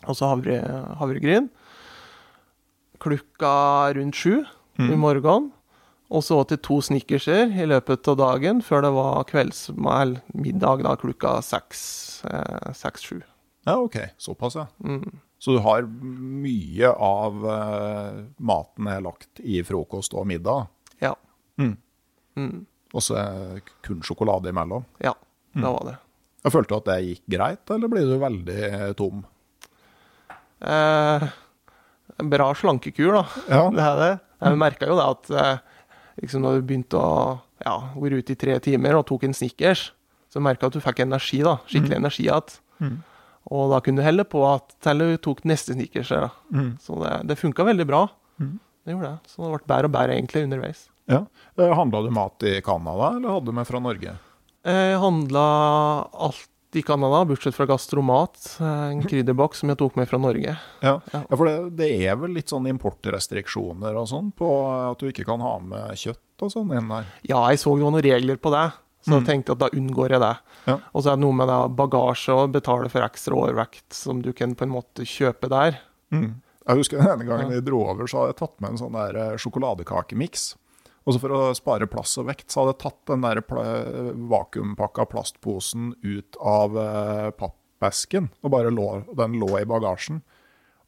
og 0.08 0.16
så 0.16 0.30
havre, 0.32 0.62
havregryn. 1.02 1.50
Klokka 3.00 3.94
rundt 3.96 4.16
sju 4.16 4.46
Mm. 4.80 4.92
i 4.94 4.96
morgen. 4.96 5.52
Og 6.10 6.24
så 6.24 6.38
til 6.48 6.58
to 6.58 6.78
snickerser 6.82 7.52
i 7.52 7.66
løpet 7.68 8.08
av 8.08 8.16
dagen, 8.18 8.62
før 8.64 8.82
det 8.86 8.92
var 8.96 9.24
kveldsmiddag 9.30 10.22
middag 10.34 10.84
da 10.84 10.96
klokka 10.96 11.34
seks, 11.44 12.24
eh, 12.26 12.72
seks-sju. 12.74 13.20
Ja, 13.68 13.76
OK. 13.78 13.98
Såpass, 14.18 14.56
ja. 14.56 14.66
Mm. 14.84 15.20
Så 15.38 15.54
du 15.58 15.60
har 15.60 15.84
mye 15.84 16.90
av 16.96 17.44
eh, 17.46 18.24
maten 18.40 18.88
er 18.88 19.02
lagt 19.02 19.40
i 19.44 19.62
frokost 19.64 20.14
og 20.16 20.26
middag, 20.28 20.68
Ja. 21.02 21.14
Mm. 21.58 21.78
Mm. 22.38 22.66
og 22.94 23.02
så 23.02 23.16
er 23.20 23.62
kun 23.84 24.02
sjokolade 24.02 24.50
imellom. 24.50 24.86
Ja, 25.04 25.14
Mm. 25.56 25.62
det 25.62 25.70
var 25.74 25.84
det. 25.92 25.98
Jeg 26.44 26.52
følte 26.54 26.68
du 26.70 26.76
at 26.78 26.86
det 26.86 27.04
gikk 27.06 27.38
greit, 27.38 27.70
eller 27.70 27.88
blir 27.90 28.06
du 28.08 28.18
veldig 28.18 28.64
eh, 28.74 28.94
tom? 28.94 29.26
Eh, 30.62 31.28
en 32.20 32.32
bra 32.32 32.50
slankekur, 32.56 33.14
da. 33.20 33.24
Ja. 33.50 33.62
Det 33.74 33.86
er 33.86 34.02
det. 34.04 34.14
Jeg 34.40 34.60
merka 34.60 34.88
jo 34.88 34.98
det 35.00 35.06
at 35.06 35.32
eh, 35.36 35.84
liksom 36.24 36.44
når 36.46 36.60
du 36.60 36.68
begynte 36.70 37.00
å 37.00 37.14
ja, 37.66 37.76
være 37.96 38.22
ute 38.22 38.36
i 38.36 38.40
tre 38.40 38.56
timer 38.64 39.00
og 39.00 39.08
tok 39.10 39.26
en 39.28 39.36
Snickers, 39.36 39.90
så 40.32 40.42
merka 40.44 40.68
jeg 40.68 40.74
at 40.74 40.78
du 40.78 40.86
fikk 40.86 41.04
energi, 41.04 41.42
da. 41.46 41.58
Skikkelig 41.68 41.98
energi 41.98 42.28
igjen. 42.28 42.56
Mm. 42.80 42.98
Og 43.50 43.74
da 43.74 43.80
kunne 43.84 44.02
du 44.02 44.06
helle 44.06 44.26
på 44.30 44.44
at 44.46 44.76
til 44.86 45.02
du 45.02 45.18
tok 45.26 45.42
neste 45.50 45.76
Snickers. 45.76 46.14
Da. 46.14 46.30
Mm. 46.54 46.72
Så 46.84 47.00
det, 47.02 47.16
det 47.32 47.40
funka 47.40 47.66
veldig 47.68 47.88
bra. 47.90 48.06
Mm. 48.40 48.56
Det 48.86 48.96
gjorde 48.96 49.12
det. 49.12 49.32
Så 49.34 49.44
det 49.44 49.52
ble 49.56 49.74
bedre 49.74 49.90
og 49.90 49.96
bedre 49.96 50.16
egentlig 50.16 50.46
underveis. 50.48 50.86
Ja. 51.10 51.24
Handla 51.58 52.04
du 52.06 52.12
mat 52.14 52.46
i 52.46 52.60
Canada, 52.62 53.16
eller 53.18 53.36
hadde 53.36 53.50
du 53.50 53.58
med 53.58 53.68
fra 53.68 53.82
Norge? 53.82 54.14
Jeg 54.70 55.02
handla 55.02 55.46
alt 56.28 56.50
i 56.76 56.82
Canada, 56.86 57.24
bortsett 57.26 57.56
fra 57.56 57.66
gastromat. 57.66 58.58
eh, 58.62 58.90
En 58.92 59.02
krydderboks 59.04 59.58
som 59.64 59.70
jeg 59.70 59.78
tok 59.80 59.96
med 59.98 60.08
fra 60.10 60.18
Norge. 60.20 60.58
Ja, 60.82 61.00
Ja. 61.14 61.24
for 61.36 61.46
det, 61.46 61.76
det 61.78 61.90
er 62.08 62.16
vel 62.16 62.32
litt 62.36 62.48
sånn 62.50 62.68
importrestriksjoner 62.70 63.96
og 63.98 64.08
sånn 64.08 64.32
på 64.36 64.50
at 64.92 65.00
du 65.00 65.08
ikke 65.12 65.26
kan 65.26 65.40
ha 65.42 65.58
med 65.60 65.92
kjøtt 65.98 66.44
og 66.46 66.52
sånn 66.54 66.72
inn 66.78 66.88
der. 66.90 67.06
Ja, 67.24 67.48
jeg 67.50 67.58
så 67.60 67.76
det 67.76 67.84
var 67.84 67.92
noen 67.92 68.04
regler 68.06 68.38
på 68.38 68.52
det, 68.54 68.68
så 69.04 69.12
Mm. 69.16 69.26
jeg 69.26 69.28
tenkte 69.28 69.52
at 69.52 69.60
da 69.60 69.70
unngår 69.70 70.10
jeg 70.10 70.20
det. 70.22 70.38
Ja. 70.68 70.78
Og 70.94 71.04
så 71.04 71.12
er 71.12 71.16
det 71.16 71.24
noe 71.26 71.34
med 71.34 71.48
det 71.48 71.76
bagasje 71.76 72.34
og 72.36 72.52
betale 72.52 72.90
for 72.90 73.02
ekstra 73.02 73.34
overvekt 73.34 73.92
som 73.94 74.22
du 74.22 74.32
kan 74.34 74.54
på 74.56 74.64
en 74.64 74.70
måte 74.72 75.04
kjøpe 75.08 75.50
der. 75.50 75.80
Mm. 76.12 76.36
Jeg 76.68 76.78
husker 76.78 76.98
den 77.02 77.08
ene 77.08 77.26
gangen 77.26 77.50
vi 77.50 77.62
dro 77.62 77.82
over, 77.90 78.04
så 78.06 78.20
hadde 78.22 78.36
jeg 78.36 78.38
tatt 78.38 78.62
med 78.62 78.70
en 78.72 78.78
sånn 78.78 78.94
der 78.94 79.16
eh, 79.34 79.38
sjokoladekakemiks. 79.38 80.56
Og 81.08 81.16
så 81.16 81.22
for 81.24 81.34
å 81.34 81.42
spare 81.58 81.88
plass 81.90 82.18
og 82.22 82.28
vekt, 82.30 82.50
så 82.52 82.62
hadde 82.64 82.74
jeg 82.76 82.82
tatt 82.84 83.00
den 83.14 83.24
der 83.24 83.40
pla 83.46 83.64
vakuumpakka 84.34 85.06
plastposen 85.10 85.94
ut 86.04 86.38
av 86.42 86.76
eh, 86.78 87.30
pappesken, 87.40 88.28
og 88.44 88.52
bare 88.54 88.74
lå, 88.74 88.90
den 89.18 89.38
lå 89.42 89.50
i 89.62 89.66
bagasjen. 89.70 90.20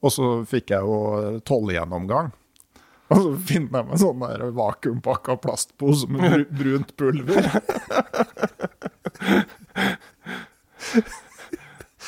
Og 0.02 0.14
så 0.14 0.30
fikk 0.50 0.74
jeg 0.74 0.82
jo 0.86 1.40
tollgjennomgang. 1.48 2.32
Og 3.12 3.18
så 3.20 3.32
finner 3.44 3.82
jeg 3.82 3.88
meg 3.90 4.00
sånn 4.02 4.22
der 4.24 4.46
vakuumpakka 4.56 5.36
plastpose 5.44 6.08
med 6.12 6.22
bru 6.28 6.46
brunt 6.62 6.94
pulver. 7.00 7.50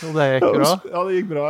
Og 0.03 0.15
det 0.17 0.27
gikk 0.33 0.47
bra. 0.57 0.69
Ja, 0.91 1.03
det 1.07 1.17
gikk 1.19 1.29
bra. 1.31 1.47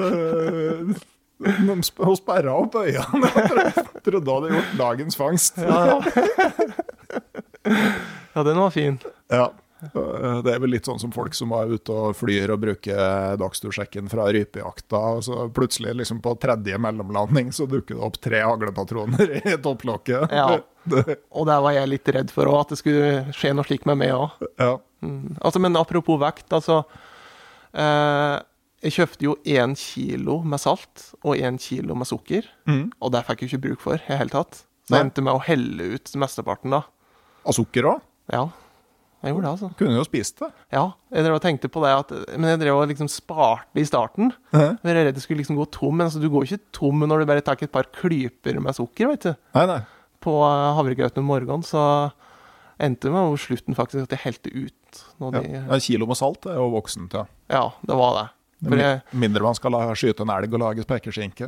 Det- 0.00 1.00
Hun 1.40 1.82
sperra 1.84 2.52
opp 2.60 2.74
øynene. 2.82 3.30
Jeg 3.40 4.02
trodde- 4.04 4.30
hun 4.30 4.42
hadde 4.44 4.54
gjort 4.56 4.76
dagens 4.80 5.16
fangst. 5.16 5.58
Ja, 5.58 6.00
ja. 8.34 8.42
den 8.44 8.56
var 8.58 8.70
fin. 8.70 8.98
Ja. 9.28 9.52
Eh, 9.82 10.42
Det 10.44 10.52
er 10.54 10.58
vel 10.60 10.70
litt 10.74 10.84
sånn 10.88 10.98
som 11.00 11.12
folk 11.12 11.34
som 11.36 11.52
er 11.56 11.70
ute 11.72 11.92
og 11.94 12.16
flyr 12.18 12.52
og 12.54 12.60
bruker 12.60 13.36
dagstursjekken 13.40 14.10
fra 14.12 14.26
rypejakta, 14.32 15.00
og 15.16 15.22
så 15.24 15.46
plutselig 15.56 15.94
liksom 16.02 16.20
på 16.24 16.34
tredje 16.40 16.76
mellomlanding 16.80 17.52
så 17.56 17.66
dukker 17.68 17.96
det 17.96 18.04
opp 18.04 18.18
tre 18.20 18.42
haglepatroner 18.44 19.34
i 19.44 19.56
topplokket. 19.56 20.28
Ja. 20.32 20.58
Og 21.36 21.44
der 21.44 21.60
var 21.60 21.74
jeg 21.76 21.88
litt 21.92 22.08
redd 22.08 22.30
for 22.32 22.48
òg, 22.48 22.62
at 22.62 22.70
det 22.72 22.78
skulle 22.80 23.08
skje 23.36 23.50
noe 23.52 23.66
slikt 23.68 23.84
med 23.88 23.98
meg 24.00 24.14
òg. 24.16 24.46
ja. 24.60 24.76
Mm. 25.00 25.36
Altså, 25.40 25.60
men 25.64 25.76
apropos 25.80 26.18
vekt, 26.20 26.50
altså. 26.52 26.82
Eh, 27.72 28.34
jeg 28.82 28.92
kjøpte 28.96 29.26
jo 29.26 29.34
én 29.44 29.74
kilo 29.76 30.38
med 30.42 30.60
salt 30.62 31.10
og 31.22 31.36
én 31.36 31.58
kilo 31.60 31.94
med 31.94 32.06
sukker, 32.08 32.44
Mm. 32.66 32.90
og 33.00 33.12
det 33.12 33.24
fikk 33.26 33.40
jeg 33.42 33.50
ikke 33.52 33.62
bruk 33.68 33.80
for 33.80 33.94
i 33.94 34.02
det 34.06 34.18
hele 34.18 34.30
tatt. 34.30 34.62
Så 34.88 34.96
jeg 34.96 35.04
endte 35.06 35.22
med 35.22 35.34
å 35.34 35.42
helle 35.44 35.94
ut 35.94 36.12
mesteparten, 36.16 36.70
da. 36.70 36.82
Av 37.46 37.52
sukker 37.54 37.84
òg? 37.84 38.00
Ja, 38.32 38.48
jeg 39.22 39.34
gjorde 39.34 39.42
det, 39.44 39.50
altså. 39.52 39.68
Kunne 39.76 39.96
jo 39.98 40.04
spist 40.04 40.38
det. 40.40 40.48
Ja, 40.72 40.92
jeg 41.12 41.24
drev 41.24 41.34
og 41.36 41.42
tenkte 41.44 41.68
på 41.68 41.82
det, 41.84 41.92
at, 41.92 42.38
men 42.38 42.48
jeg 42.50 42.60
drev 42.62 42.78
og 42.80 42.88
liksom 42.88 43.08
sparte 43.12 43.76
i 43.76 43.84
starten. 43.84 44.32
Jeg 44.52 44.78
var 44.82 44.94
redd 44.96 45.14
jeg 45.14 45.22
skulle 45.22 45.42
liksom 45.44 45.56
gå 45.60 45.66
tom, 45.70 45.96
men 45.98 46.06
altså, 46.08 46.20
du 46.22 46.30
går 46.32 46.48
ikke 46.48 46.60
tom 46.72 47.00
når 47.04 47.20
du 47.20 47.26
bare 47.26 47.42
tar 47.44 47.60
et 47.60 47.70
par 47.72 47.84
klyper 47.84 48.58
med 48.60 48.74
sukker, 48.74 49.08
vet 49.12 49.20
du. 49.28 49.34
Nei, 49.54 49.66
nei. 49.66 49.80
På 50.20 50.38
eh, 50.48 50.74
havregrøten 50.76 51.18
om 51.22 51.28
morgenen, 51.28 51.62
så 51.64 52.12
endte 52.80 53.08
det 53.08 53.12
med 53.12 53.20
over 53.28 53.36
slutten 53.36 53.76
faktisk 53.76 54.08
at 54.08 54.16
jeg 54.16 54.24
helte 54.24 54.50
ut. 54.56 55.04
Når 55.20 55.34
Ja. 55.34 55.40
de, 55.40 55.74
En 55.76 55.80
kilo 55.80 56.06
med 56.06 56.16
salt 56.16 56.46
er 56.46 56.54
jo 56.56 56.70
voksent, 56.72 57.12
ja. 57.12 57.26
ja, 57.50 57.70
det 57.86 57.94
var 57.96 58.14
det. 58.16 58.28
Jeg, 58.60 59.00
Mindre 59.16 59.42
man 59.46 59.54
skal 59.56 59.72
la, 59.72 59.82
skyte 59.96 60.20
en 60.26 60.32
elg 60.34 60.52
og 60.52 60.60
lage 60.60 60.84
spekeskinke. 60.84 61.46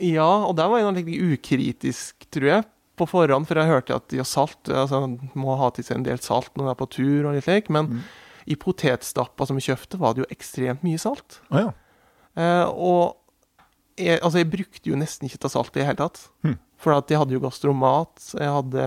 Ja, 0.00 0.28
og 0.48 0.54
der 0.56 0.70
var 0.72 0.80
jeg 0.80 0.94
litt 1.04 1.10
ukritisk, 1.36 2.24
tror 2.32 2.48
jeg, 2.48 2.64
på 2.96 3.06
forhånd, 3.08 3.46
for 3.48 3.60
jeg 3.60 3.68
hørte 3.68 3.96
at 3.98 4.12
ja, 4.16 4.24
salt 4.24 4.68
altså, 4.72 5.02
må 5.36 5.56
ha 5.60 5.68
til 5.76 5.84
seg 5.84 5.98
en 6.00 6.06
del 6.06 6.20
salt 6.24 6.50
når 6.56 6.64
man 6.66 6.72
er 6.74 6.78
på 6.80 6.88
tur 6.92 7.28
og 7.28 7.34
litt 7.36 7.44
slik, 7.48 7.68
men 7.72 7.88
Mm. 7.92 8.02
i 8.46 8.56
potetstappa 8.56 9.46
som 9.46 9.56
vi 9.56 9.62
kjøpte, 9.68 9.98
var 10.00 10.14
det 10.14 10.24
jo 10.24 10.30
ekstremt 10.34 10.82
mye 10.82 10.98
salt. 11.00 11.40
Ah, 11.50 11.66
ja. 11.66 11.72
Eh, 12.36 12.68
og 12.68 13.16
jeg, 14.00 14.20
altså, 14.22 14.38
jeg 14.40 14.50
brukte 14.50 14.88
jo 14.90 14.96
nesten 14.96 15.28
ikke 15.28 15.38
ta 15.44 15.48
salt 15.52 15.76
i 15.76 15.80
det 15.80 15.86
hele 15.90 16.00
tatt. 16.00 16.28
Mm. 16.44 16.56
For 16.80 16.96
at 16.96 17.08
jeg 17.12 17.20
hadde 17.20 17.36
jo 17.36 17.40
gastromat, 17.44 18.24
jeg 18.40 18.48
hadde 18.56 18.86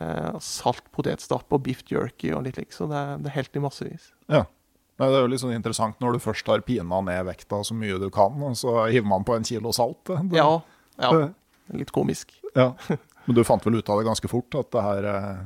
eh, 0.00 0.38
salt 0.40 0.84
potetstappe 0.96 1.54
og 1.54 1.62
biff 1.68 1.84
jerky 1.88 2.32
og 2.34 2.44
litt 2.48 2.56
lik, 2.60 2.72
så 2.72 2.88
det, 2.90 3.02
det 3.24 3.34
helt 3.36 3.56
i 3.56 3.60
massevis. 3.68 4.12
ja. 4.32 4.44
Nei, 4.98 5.06
det 5.06 5.14
er 5.14 5.20
jo 5.22 5.30
litt 5.30 5.40
sånn 5.44 5.54
interessant 5.54 6.00
når 6.02 6.16
du 6.16 6.18
først 6.18 6.46
har 6.50 6.60
pina 6.66 7.00
ned 7.06 7.26
vekta 7.28 7.60
så 7.64 7.74
mye 7.78 7.98
du 8.02 8.08
kan, 8.10 8.34
og 8.42 8.56
så 8.58 8.72
hiver 8.90 9.06
man 9.06 9.22
på 9.24 9.36
en 9.36 9.44
kilo 9.46 9.70
salt. 9.72 10.00
Det, 10.10 10.16
Ja, 10.36 10.60
ja. 10.98 11.10
det- 11.12 11.34
Litt 11.78 11.92
komisk. 11.92 12.32
ja. 12.56 12.72
Men 13.26 13.34
du 13.36 13.44
fant 13.44 13.62
vel 13.64 13.76
ut 13.76 13.88
av 13.90 13.98
det 14.00 14.06
ganske 14.08 14.28
fort, 14.28 14.54
at 14.56 14.70
det 14.72 14.82
her 14.82 15.04
eh, 15.04 15.38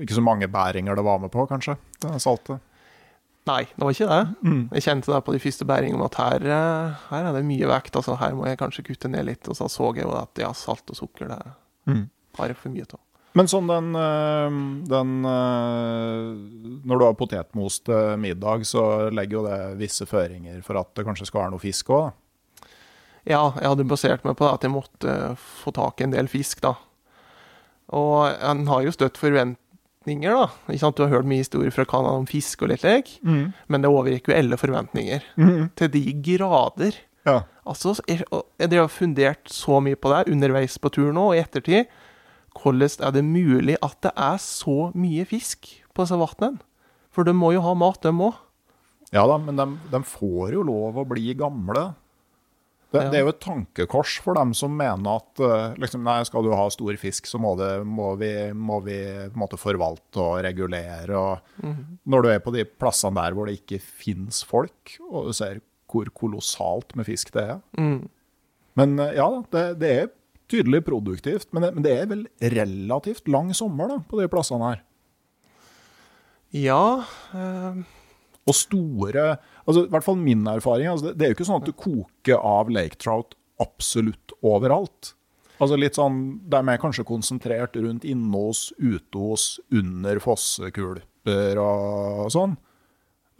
Ikke 0.00 0.14
så 0.14 0.22
mange 0.22 0.46
bæringer 0.48 0.94
det 0.96 1.04
var 1.04 1.18
med 1.18 1.30
på, 1.30 1.44
kanskje, 1.50 1.76
det 2.00 2.20
saltet. 2.22 2.60
Nei, 3.46 3.64
det 3.76 3.82
var 3.84 3.90
ikke 3.92 4.08
det. 4.08 4.36
Mm. 4.42 4.62
Jeg 4.72 4.82
kjente 4.86 5.12
det 5.12 5.24
på 5.26 5.32
de 5.34 5.38
første 5.42 5.66
bæringene 5.68 6.04
at 6.06 6.14
her, 6.16 6.46
eh, 6.48 6.94
her 7.10 7.24
er 7.28 7.32
det 7.36 7.44
mye 7.44 7.66
vekt, 7.68 7.92
altså 7.98 8.16
her 8.18 8.32
må 8.32 8.46
jeg 8.46 8.56
kanskje 8.58 8.84
kutte 8.86 9.10
ned 9.10 9.26
litt. 9.26 9.46
Og 9.48 9.54
så 9.58 9.68
så 9.68 9.90
jeg 9.94 10.04
jo 10.06 10.14
at 10.16 10.30
ja, 10.40 10.52
salt 10.52 10.88
og 10.88 10.96
sukker, 10.96 11.28
det 11.28 11.42
Mm. 11.86 12.08
har 12.38 12.46
jeg 12.48 12.56
for 12.56 12.70
mye 12.70 12.86
av. 12.88 13.00
Men 13.34 13.48
sånn 13.50 13.66
den, 13.66 13.94
eh, 13.98 14.58
den 14.90 15.14
eh, 15.26 16.82
Når 16.86 17.00
du 17.00 17.04
har 17.04 17.16
potetmos 17.18 17.80
til 17.82 18.14
middag, 18.22 18.66
så 18.68 19.10
legger 19.10 19.40
jo 19.40 19.46
det 19.48 19.58
visse 19.80 20.06
føringer 20.06 20.60
for 20.66 20.78
at 20.78 20.92
det 20.94 21.06
kanskje 21.06 21.26
skal 21.30 21.44
være 21.44 21.54
noe 21.56 21.62
fisk 21.62 21.90
òg. 21.94 22.12
Ja, 23.24 23.54
jeg 23.56 23.70
hadde 23.70 23.88
basert 23.88 24.24
meg 24.26 24.36
på 24.36 24.44
det 24.46 24.52
at 24.58 24.66
jeg 24.66 24.74
måtte 24.74 25.10
eh, 25.10 25.46
få 25.64 25.74
tak 25.74 26.00
i 26.00 26.06
en 26.06 26.14
del 26.14 26.30
fisk, 26.30 26.62
da. 26.62 26.76
Og 27.94 28.28
en 28.38 28.66
har 28.68 28.84
jo 28.84 28.92
støtt 28.94 29.18
forventninger, 29.20 30.30
da. 30.30 30.46
Ikke 30.68 30.82
sant? 30.84 30.96
Du 30.96 31.04
har 31.06 31.12
hørt 31.16 31.28
mye 31.28 31.42
historier 31.42 31.74
fra 31.74 31.86
Canada 31.88 32.14
om 32.20 32.28
fisk 32.30 32.62
og 32.62 32.70
litt 32.70 32.84
lek, 32.86 33.10
men 33.68 33.82
det 33.84 33.90
overgikk 33.90 34.30
jo 34.30 34.36
alle 34.38 34.56
forventninger. 34.60 35.26
Til 35.76 35.90
de 35.92 36.02
grader. 36.24 36.96
Ja. 37.26 37.42
Altså, 37.66 37.94
jeg, 38.08 38.24
jeg 38.60 38.72
har 38.76 38.88
fundert 38.92 39.48
så 39.52 39.80
mye 39.84 39.96
på 39.96 40.12
det 40.12 40.32
underveis 40.32 40.78
på 40.80 40.92
turen 40.92 41.16
nå, 41.16 41.30
og 41.32 41.36
i 41.36 41.42
ettertid. 41.44 41.92
Hvordan 42.54 43.02
er 43.08 43.12
det 43.16 43.24
mulig 43.26 43.76
at 43.82 43.96
det 44.06 44.12
er 44.16 44.38
så 44.42 44.90
mye 44.94 45.24
fisk 45.28 45.68
på 45.94 46.04
disse 46.06 46.18
vannene? 46.20 46.60
For 47.14 47.26
de 47.26 47.34
må 47.36 47.52
jo 47.54 47.60
ha 47.62 47.74
mat, 47.78 48.00
de 48.02 48.10
òg. 48.10 48.34
ja 49.14 49.22
da, 49.30 49.36
men 49.38 49.56
de, 49.58 49.66
de 49.92 50.00
får 50.06 50.54
jo 50.56 50.62
lov 50.66 50.96
å 50.98 51.04
bli 51.06 51.34
gamle. 51.38 51.92
Det, 52.94 53.02
Ja. 53.02 53.10
det 53.10 53.18
er 53.18 53.24
jo 53.24 53.30
et 53.32 53.40
tankekors 53.42 54.20
for 54.22 54.34
dem 54.38 54.52
som 54.54 54.70
mener 54.78 55.16
at 55.18 55.40
eh, 55.42 55.74
liksom, 55.82 56.04
nei, 56.06 56.20
skal 56.26 56.44
du 56.46 56.52
ha 56.54 56.68
stor 56.70 56.94
fisk, 56.96 57.26
så 57.26 57.40
må, 57.42 57.56
det, 57.58 57.70
må 57.86 58.12
vi, 58.20 58.30
må 58.54 58.76
vi 58.86 58.98
måte 59.34 59.58
forvalte 59.58 60.22
og 60.22 60.36
regulere. 60.46 61.10
Og 61.18 61.64
Når 62.06 62.22
du 62.22 62.28
er 62.30 62.38
på 62.44 62.52
de 62.54 62.62
plassene 62.66 63.18
der 63.18 63.34
hvor 63.34 63.50
det 63.50 63.56
ikke 63.60 63.80
fins 63.82 64.44
folk, 64.46 64.94
og 65.10 65.26
du 65.30 65.32
ser 65.34 65.58
hvor 65.90 66.06
kolossalt 66.14 66.94
med 66.98 67.06
fisk 67.06 67.32
det 67.34 67.42
er. 67.56 67.58
Mm. 67.78 68.04
Men 68.78 68.98
eh, 69.02 69.16
ja, 69.18 69.26
da, 69.30 69.42
det, 69.54 69.64
det 69.82 69.90
er 70.04 70.12
tydelig 70.50 70.84
produktivt. 70.86 71.50
Men 71.52 71.66
det, 71.66 71.74
men 71.74 71.86
det 71.86 71.92
er 71.96 72.08
vel 72.10 72.24
relativt 72.54 73.28
lang 73.28 73.52
sommer 73.56 73.90
da, 73.90 73.98
på 74.08 74.20
de 74.20 74.30
plassene 74.32 74.72
her. 74.72 74.82
Ja 76.54 77.04
Øh... 77.34 77.84
Og 78.44 78.52
store 78.52 79.38
altså 79.64 79.86
I 79.86 79.88
hvert 79.88 80.04
fall 80.04 80.18
min 80.20 80.42
erfaring. 80.46 80.90
Altså 80.90 81.06
det, 81.08 81.14
det 81.16 81.24
er 81.24 81.30
jo 81.32 81.36
ikke 81.38 81.46
sånn 81.48 81.62
at 81.62 81.68
du 81.70 81.72
koker 81.80 82.42
av 82.44 82.68
lake 82.68 82.98
trout 83.00 83.32
absolutt 83.62 84.34
overalt. 84.44 85.14
Altså 85.62 85.78
litt 85.78 85.96
sånn, 85.96 86.18
De 86.50 86.58
er 86.60 86.80
kanskje 86.82 87.06
konsentrert 87.08 87.78
rundt 87.78 88.04
innås, 88.04 88.66
uteås, 88.76 89.60
under 89.72 90.20
fossekulper 90.20 91.60
og 91.62 92.28
sånn. 92.34 92.58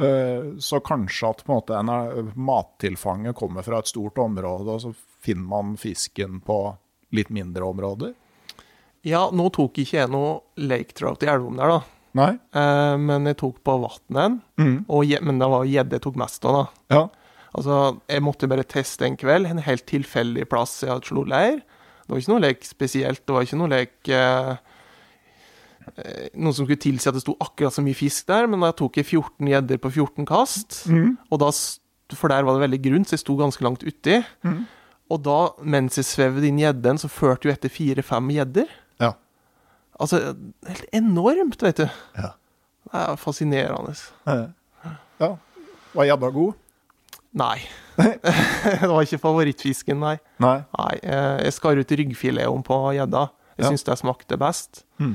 Eh, 0.01 0.55
Så 0.57 0.81
kanskje 0.81 1.35
at 1.35 1.45
på 1.45 1.53
en 1.53 1.61
måte 1.61 2.33
mattilfanget 2.35 3.37
kommer 3.37 3.67
fra 3.67 3.83
et 3.83 3.91
stort 3.91 4.19
område, 4.19 4.71
og 4.71 4.81
så 4.87 4.95
finner 5.21 5.51
man 5.51 5.77
fisken 5.77 6.41
på 6.41 6.63
litt 7.17 7.33
mindre 7.35 7.67
områder. 7.67 8.15
Ja, 9.05 9.27
nå 9.37 9.51
tok 9.53 9.83
ikke 9.83 9.99
jeg 9.99 10.13
noe 10.13 10.39
lake 10.57 10.97
trout 10.97 11.25
i 11.25 11.29
elvom 11.29 11.59
der, 11.61 11.75
da. 11.75 11.95
Nei? 12.15 12.31
Eh, 12.55 12.95
men 13.03 13.27
jeg 13.29 13.41
tok 13.43 13.59
på 13.67 13.77
vannet. 13.83 14.41
Mm. 14.61 14.77
Men 14.87 15.43
det 15.43 15.51
var 15.51 15.69
gjedde 15.69 15.99
jeg 15.99 16.05
tok 16.07 16.19
mest 16.21 16.47
av, 16.49 16.57
da. 16.57 16.65
Ja. 16.95 17.05
Altså, 17.55 17.79
jeg 18.11 18.25
måtte 18.25 18.51
bare 18.51 18.67
teste 18.67 19.07
en 19.07 19.19
kveld, 19.19 19.47
en 19.47 19.63
helt 19.63 19.87
tilfeldig 19.87 20.47
plass 20.51 20.81
jeg 20.83 20.91
hadde 20.91 21.11
slått 21.11 21.31
leir. 21.31 21.61
Det 22.05 22.13
var 22.13 22.21
ikke 22.21 22.33
noe 22.33 22.45
lek 22.45 22.67
spesielt, 22.67 23.23
det 23.25 23.35
var 23.35 23.47
ikke 23.47 23.59
noe 23.61 23.73
lek 23.73 24.11
eh, 24.13 24.51
eh, 25.95 26.27
Noe 26.35 26.53
som 26.53 26.67
skulle 26.67 26.83
tilsi 26.83 27.09
at 27.09 27.17
det 27.17 27.23
sto 27.25 27.37
akkurat 27.41 27.77
så 27.77 27.85
mye 27.85 27.97
fisk 27.97 28.27
der, 28.29 28.49
men 28.51 28.65
da 28.65 28.73
tok 28.77 28.99
jeg 29.01 29.09
14 29.09 29.53
gjedder 29.55 29.81
på 29.81 29.93
14 29.93 30.29
kast. 30.29 30.81
Mm. 30.91 31.15
Og 31.31 31.41
da, 31.45 31.53
for 32.15 32.33
der 32.35 32.47
var 32.47 32.59
det 32.59 32.67
veldig 32.67 32.83
grunt, 32.89 33.09
så 33.09 33.17
jeg 33.17 33.25
sto 33.25 33.39
ganske 33.39 33.65
langt 33.65 33.87
uti. 33.87 34.21
Mm. 34.47 34.65
Og 35.15 35.21
da, 35.23 35.39
mens 35.63 35.99
jeg 36.01 36.07
svevde 36.09 36.49
inn 36.49 36.59
gjedden, 36.59 36.99
så 36.99 37.11
førte 37.13 37.47
jo 37.49 37.53
etter 37.55 37.71
fire-fem 37.71 38.33
gjedder. 38.35 38.71
Ja. 39.03 39.13
Altså, 40.01 40.19
helt 40.67 40.89
enormt, 40.97 41.61
vet 41.63 41.85
du. 41.85 41.87
Ja. 42.19 42.33
Det 42.91 43.01
er 43.05 43.17
fascinerende. 43.21 43.95
Eh, 44.27 44.47
Ja. 45.23 45.29
Var 45.95 46.09
gjedda 46.09 46.31
god? 46.35 46.57
Nei. 47.39 47.61
det 47.99 48.89
var 48.91 49.05
ikke 49.07 49.21
favorittfisken, 49.23 50.01
nei. 50.03 50.17
Nei. 50.43 50.57
Nei, 50.75 50.95
eh, 51.07 51.45
jeg 51.47 51.55
skar 51.55 51.79
ut 51.79 51.95
ryggfileten 52.01 52.65
på 52.67 52.79
gjedda. 52.97 53.29
Jeg 53.55 53.65
Ja. 53.65 53.71
syns 53.71 53.85
det 53.87 53.97
smakte 54.03 54.39
best. 54.39 54.83
Mm. 54.99 55.15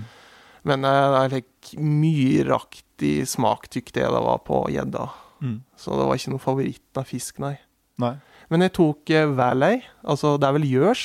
Men 0.64 0.86
eh, 0.88 1.10
det 1.12 1.20
er 1.26 1.36
like 1.36 1.76
myraktig 1.80 3.28
smak, 3.28 3.68
tykte 3.72 4.00
jeg 4.04 4.12
det 4.16 4.24
var 4.24 4.40
på 4.48 4.64
gjedda. 4.72 5.10
Mm. 5.44 5.60
Så 5.80 5.96
det 6.00 6.08
var 6.08 6.16
ikke 6.20 6.32
noe 6.34 6.44
favoritt 6.44 7.00
av 7.00 7.08
fisk, 7.08 7.40
nei. 7.44 7.58
Nei. 8.00 8.16
Men 8.50 8.66
jeg 8.66 8.76
tok 8.78 9.12
uh, 9.14 9.26
Valley, 9.38 9.84
altså 10.02 10.36
det 10.42 10.48
er 10.48 10.56
vel 10.58 10.68
gjørs 10.70 11.04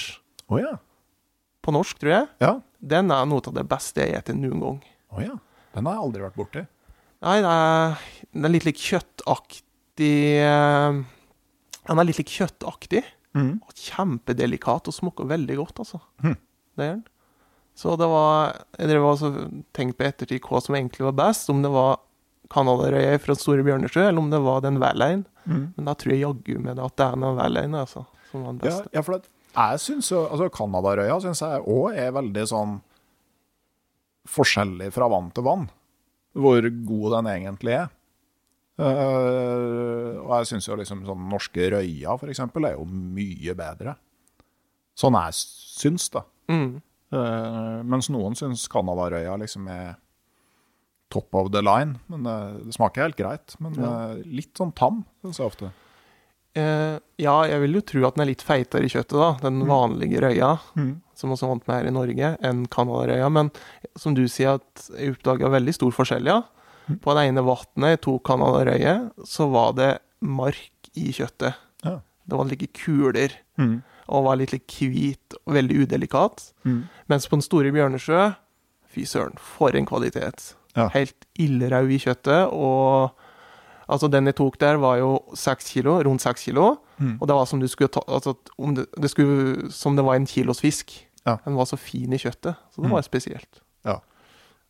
oh, 0.48 0.58
ja. 0.60 0.76
på 1.64 1.74
norsk, 1.76 1.98
tror 2.00 2.14
jeg. 2.14 2.28
Ja. 2.44 2.52
Den 2.84 3.12
er 3.12 3.26
noe 3.28 3.44
av 3.44 3.56
det 3.56 3.66
beste 3.68 4.04
jeg 4.04 4.24
spiser 4.24 4.38
noen 4.40 4.62
gang. 4.62 4.78
Å 5.14 5.24
ja. 5.24 5.34
Den 5.74 5.88
har 5.88 5.96
jeg 5.96 6.06
aldri 6.06 6.24
vært 6.24 6.38
borti. 6.38 6.62
Nei, 7.24 7.38
det 7.40 7.50
er, 7.50 8.06
den 8.36 8.46
er 8.46 8.52
litt 8.52 8.66
lik 8.68 8.80
kjøttaktig 8.84 10.16
eh, 10.44 10.98
Den 11.88 12.00
er 12.00 12.06
litt 12.06 12.20
lik 12.20 12.32
kjøttaktig. 12.34 13.00
Mm. 13.34 13.56
Kjempedelikat 13.72 14.90
og 14.90 14.94
smaker 14.94 15.28
veldig 15.30 15.56
godt, 15.62 15.80
altså. 15.82 16.02
Mm. 16.22 16.36
Det 16.74 16.84
er 16.84 16.92
den. 16.92 17.04
Så 17.74 17.96
det 17.98 18.06
var 18.06 18.54
Jeg 18.78 18.92
drev 18.92 19.08
tenkte 19.74 19.98
på 19.98 20.06
ettertid 20.06 20.44
hva 20.46 20.60
som 20.62 20.76
egentlig 20.76 21.08
var 21.08 21.16
best, 21.24 21.50
om 21.50 21.64
det 21.64 21.72
var 21.74 21.98
Canadarøye 22.52 23.18
fra 23.22 23.36
Store 23.38 23.64
Bjørnesjø, 23.66 24.08
eller 24.08 24.20
om 24.20 24.30
det 24.32 24.40
var 24.44 24.64
den 24.64 24.80
Valleyen. 24.82 25.24
Mm. 25.44 25.64
Men 25.76 25.88
da 25.88 25.94
tror 25.98 26.14
jeg 26.14 26.24
jaggu 26.24 26.58
med 26.60 26.78
det 26.78 26.84
at 26.84 26.96
det 26.98 27.06
er 27.06 27.16
den 27.18 27.38
Valleyen 27.38 27.78
altså, 27.78 28.04
som 28.30 28.44
var 28.44 28.54
den 28.54 28.60
beste. 28.64 28.92
ja, 28.92 29.04
for 29.04 29.16
det, 29.16 29.30
jeg 29.54 29.80
syns 29.84 30.10
jo 30.10 30.24
altså 30.26 30.50
Canadarøya 30.50 31.18
syns 31.22 31.42
jeg 31.44 31.66
òg 31.70 31.98
er 32.00 32.14
veldig 32.16 32.46
sånn 32.50 32.78
forskjellig 34.34 34.88
fra 34.94 35.08
vann 35.12 35.28
til 35.36 35.44
vann, 35.46 35.68
hvor 36.34 36.70
god 36.88 37.18
den 37.18 37.30
egentlig 37.34 37.76
er. 37.76 37.92
Uh, 38.74 40.18
og 40.24 40.32
jeg 40.40 40.48
syns 40.50 40.66
jo 40.66 40.78
liksom 40.80 41.04
sånn 41.06 41.28
norske 41.30 41.68
røya, 41.76 42.16
for 42.18 42.32
eksempel, 42.32 42.66
er 42.66 42.74
jo 42.74 42.86
mye 42.88 43.54
bedre. 43.58 43.94
Sånn 44.98 45.18
jeg 45.20 45.36
syns, 45.38 46.08
da. 46.14 46.24
Mm. 46.50 46.80
Uh, 47.14 47.84
mens 47.86 48.10
noen 48.10 48.34
syns 48.38 48.66
Canadarøya 48.72 49.36
liksom 49.38 49.68
er 49.70 49.94
top 51.14 51.34
of 51.38 51.52
the 51.54 51.62
line. 51.62 51.96
Men 52.10 52.26
eh, 52.26 52.58
det 52.66 52.74
smaker 52.76 53.06
helt 53.06 53.16
greit. 53.22 53.54
Men 53.62 53.78
Ja. 53.78 53.94
eh, 54.10 54.22
litt 54.26 54.52
sånn 54.58 54.74
tam, 54.74 55.04
syns 55.22 55.38
jeg 55.40 55.46
ofte. 55.52 55.70
Eh, 56.54 56.98
ja, 57.18 57.34
jeg 57.50 57.60
vil 57.64 57.72
jo 57.74 57.80
tro 57.82 58.04
at 58.06 58.14
den 58.14 58.22
er 58.22 58.30
litt 58.30 58.42
feitere 58.46 58.86
i 58.86 58.90
kjøttet, 58.92 59.16
da. 59.18 59.30
Den 59.42 59.62
Mm. 59.64 59.66
vanlige 59.66 60.20
røya, 60.22 60.60
Mm. 60.76 61.00
som 61.14 61.30
også 61.34 61.48
vant 61.48 61.66
med 61.66 61.76
her 61.82 61.86
i 61.88 61.94
Norge, 61.94 62.36
enn 62.42 62.66
Canadarøya. 62.68 63.28
Men 63.32 63.50
som 63.96 64.14
du 64.14 64.24
sier, 64.28 64.54
at 64.54 64.90
jeg 64.96 65.16
oppdaga 65.16 65.50
veldig 65.50 65.74
stor 65.74 65.90
forskjell, 65.90 66.24
ja. 66.26 66.42
Mm. 66.88 67.00
På 67.00 67.14
det 67.16 67.26
ene 67.28 67.42
vannet 67.42 67.90
jeg 67.96 68.00
tok 68.02 68.22
Canadarøye, 68.22 69.10
så 69.24 69.50
var 69.50 69.72
det 69.72 69.98
mark 70.22 70.70
i 70.94 71.10
kjøttet. 71.10 71.54
Ja. 71.84 72.00
Det 72.28 72.38
var 72.38 72.44
like 72.44 72.68
kuler, 72.72 73.30
Mm. 73.58 73.82
og 74.08 74.24
var 74.24 74.36
litt 74.36 74.52
like 74.52 74.86
hvit 74.86 75.34
og 75.46 75.54
veldig 75.54 75.86
udelikat. 75.88 76.52
Mm. 76.64 76.84
Mens 77.08 77.26
på 77.26 77.30
den 77.30 77.42
store 77.42 77.72
Bjørnesjø, 77.72 78.36
fy 78.88 79.00
søren, 79.04 79.36
for 79.38 79.74
en 79.74 79.86
kvalitet. 79.86 80.54
Ja. 80.76 80.88
Helt 80.94 81.26
ildrød 81.38 81.90
i 81.94 81.98
kjøttet, 81.98 82.52
og 82.52 83.10
altså 83.88 84.08
den 84.10 84.26
jeg 84.26 84.34
tok 84.36 84.58
der 84.58 84.76
var 84.82 84.96
jo 84.98 85.18
seks 85.34 85.70
kilo, 85.72 86.00
rundt 86.02 86.22
seks 86.22 86.44
kilo, 86.44 86.76
Mm. 87.00 87.18
og 87.20 87.26
det 87.26 87.34
var 87.34 87.44
som 87.50 87.58
du 87.60 87.66
skulle 87.66 87.88
ta, 87.90 88.00
altså 88.06 88.36
om 88.58 88.74
det, 88.76 88.86
det 89.02 89.10
skulle, 89.10 89.68
som 89.74 89.96
det 89.96 90.04
var 90.04 90.14
en 90.14 90.26
kilos 90.26 90.60
fisk. 90.60 90.92
Ja. 91.26 91.38
Den 91.44 91.56
var 91.56 91.64
så 91.66 91.76
fin 91.76 92.12
i 92.12 92.16
kjøttet, 92.18 92.54
så 92.70 92.76
det 92.82 92.86
Mm. 92.86 92.92
var 92.94 93.02
spesielt. 93.02 93.60
Ja. 93.84 93.98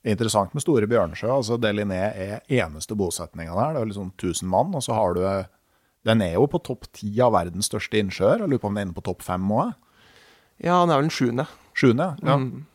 Interessant 0.04 0.54
med 0.54 0.62
Store 0.62 0.86
Bjørnsjø. 0.86 1.28
altså 1.28 1.58
Deliné 1.58 1.92
er 2.14 2.40
eneste 2.48 2.94
bosetninga 2.96 3.54
der. 3.54 3.72
Det 3.74 3.82
er 3.82 3.86
liksom 3.86 4.12
1000 4.16 4.48
mann. 4.48 4.74
Og 4.74 4.82
så 4.82 4.92
har 4.94 5.14
du 5.14 5.44
Den 6.04 6.20
er 6.20 6.34
jo 6.34 6.46
på 6.46 6.62
topp 6.62 6.84
ti 6.92 7.18
av 7.20 7.32
verdens 7.32 7.66
største 7.70 7.96
innsjøer. 7.98 8.38
Jeg 8.40 8.48
lurer 8.50 8.58
på 8.60 8.66
om 8.68 8.74
den 8.74 8.82
er 8.82 8.90
inne 8.90 8.94
på 8.94 9.02
topp 9.02 9.22
fem 9.22 9.40
òg? 9.48 9.72
Ja, 10.62 10.80
den 10.84 10.90
er 10.90 10.96
vel 11.00 11.08
den 11.08 11.10
sjuende. 11.10 11.46
Sjuende? 11.74 12.18
Ja. 12.22 12.36
Mm. 12.36 12.66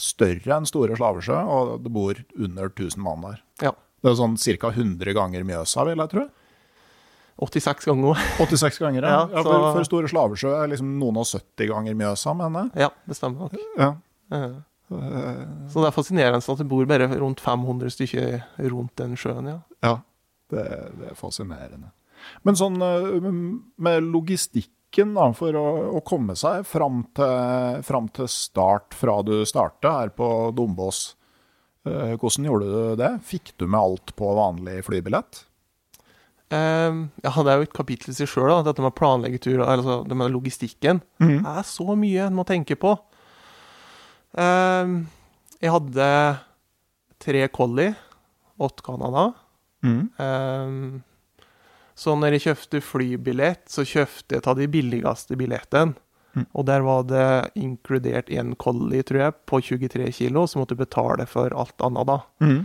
Større 0.00 0.56
enn 0.56 0.66
Store 0.68 0.96
Slavesjø, 0.96 1.36
og 1.52 1.72
det 1.84 1.92
bor 1.92 2.16
under 2.38 2.70
1000 2.70 3.02
mann 3.04 3.24
der. 3.26 3.42
Ja. 3.60 3.72
Det 4.02 4.10
er 4.10 4.16
sånn 4.18 4.38
ca. 4.40 4.70
100 4.72 5.12
ganger 5.14 5.44
Mjøsa, 5.44 5.84
vil 5.86 6.00
jeg 6.00 6.10
tro. 6.14 6.24
86 7.42 7.84
ganger. 7.90 8.18
86 8.38 8.78
ganger, 8.82 9.02
ja. 9.08 9.20
Ja, 9.32 9.42
for, 9.42 9.68
for 9.76 9.84
Store 9.88 10.08
Slavesjø 10.10 10.52
er 10.62 10.70
liksom 10.72 10.94
noen 11.00 11.20
og 11.22 11.26
70 11.28 11.68
ganger 11.72 11.96
Mjøsa, 11.98 12.34
mener 12.38 12.68
jeg. 12.70 12.84
Ja, 12.86 12.90
det 13.08 13.16
stemmer 13.18 13.48
nok. 13.48 13.56
Ja. 13.80 13.90
Eh, 14.32 14.60
Så 15.72 15.80
det 15.80 15.88
er 15.88 15.94
fascinerende 15.96 16.40
at 16.44 16.58
det 16.60 16.68
bor 16.68 16.84
bare 16.88 17.06
rundt 17.16 17.40
500 17.40 17.92
stykker 17.94 18.42
rundt 18.72 18.92
den 19.00 19.14
sjøen, 19.16 19.48
ja. 19.48 19.58
Ja, 19.84 19.94
det, 20.52 20.64
det 21.00 21.12
er 21.12 21.16
fascinerende. 21.18 21.92
Men 22.46 22.54
sånn 22.58 22.76
med 22.78 23.22
med 23.82 24.04
logistikken 24.92 25.14
da, 25.14 25.32
for 25.32 25.54
å, 25.54 25.98
å 25.98 26.00
komme 26.04 26.34
seg 26.36 26.66
fram 26.66 27.04
til, 27.14 27.82
fram 27.82 28.08
til 28.12 28.28
start, 28.28 28.94
fra 28.94 29.22
du 29.22 29.44
starta 29.46 30.00
her 30.00 30.10
på 30.10 30.52
Dombås, 30.54 31.16
eh, 31.86 32.16
hvordan 32.16 32.44
gjorde 32.46 32.66
du 32.66 32.96
det? 32.96 33.20
Fikk 33.24 33.56
du 33.58 33.66
med 33.66 33.80
alt 33.80 34.14
på 34.14 34.34
vanlig 34.34 34.84
flybillett? 34.84 35.46
Uh, 36.52 37.08
ja, 37.24 37.32
det 37.32 37.48
er 37.48 37.56
jo 37.56 37.64
et 37.64 37.72
kapittel 37.72 38.12
i 38.12 38.14
seg 38.14 38.28
sjøl, 38.28 38.62
dette 38.62 38.82
med 38.82 38.92
planleggetur, 38.92 39.62
altså 39.64 40.04
det 40.04 40.14
med 40.14 40.34
logistikken. 40.34 41.00
Det 41.18 41.40
er 41.40 41.64
så 41.64 41.94
mye 41.96 42.26
en 42.26 42.36
må 42.36 42.44
tenke 42.44 42.76
på. 42.76 42.92
Uh, 44.36 45.08
jeg 45.62 45.72
hadde 45.72 46.08
tre 47.22 47.46
collie 47.48 47.94
åt 48.60 48.82
Canada. 48.84 49.32
Mm. 49.82 50.10
Eh, 50.18 51.00
så 52.02 52.14
når 52.18 52.36
jeg 52.36 52.46
kjøpte 52.48 52.82
flybillett, 52.84 53.66
så 53.70 53.84
kjøpte 53.86 54.38
jeg 54.38 54.46
av 54.50 54.58
de 54.58 54.66
billigste 54.70 55.38
billettene. 55.38 55.94
Mm. 56.32 56.46
Og 56.56 56.64
der 56.64 56.84
var 56.86 57.02
det 57.04 57.24
inkludert 57.60 58.30
en 58.32 58.54
collie, 58.56 59.04
tror 59.04 59.20
jeg, 59.20 59.34
på 59.48 59.60
23 59.60 60.06
kilo, 60.16 60.46
så 60.48 60.58
måtte 60.58 60.74
du 60.74 60.80
betale 60.80 61.26
for 61.28 61.52
alt 61.52 61.84
annet, 61.84 62.08
da. 62.08 62.16
Mm. 62.40 62.62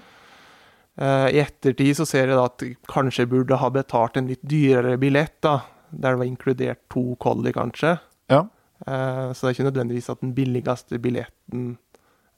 Uh, 0.97 1.28
I 1.30 1.41
ettertid 1.43 2.00
så 2.00 2.08
ser 2.10 2.32
jeg 2.32 2.38
da 2.39 2.45
at 2.47 2.63
jeg 2.63 2.78
kanskje 2.89 3.28
burde 3.30 3.60
ha 3.60 3.69
betalt 3.73 4.17
en 4.17 4.30
litt 4.32 4.41
dyrere 4.41 4.95
billett, 5.02 5.36
da. 5.45 5.60
Der 5.91 6.15
det 6.15 6.21
var 6.21 6.30
inkludert 6.30 6.82
to 6.91 7.17
collie, 7.21 7.54
kanskje. 7.56 7.97
Ja. 8.32 8.45
Uh, 8.88 9.36
Så 9.36 9.43
det 9.43 9.52
er 9.52 9.58
ikke 9.58 9.69
nødvendigvis 9.69 10.10
at 10.13 10.23
den 10.23 10.34
billigste 10.38 11.02
billetten 11.04 11.76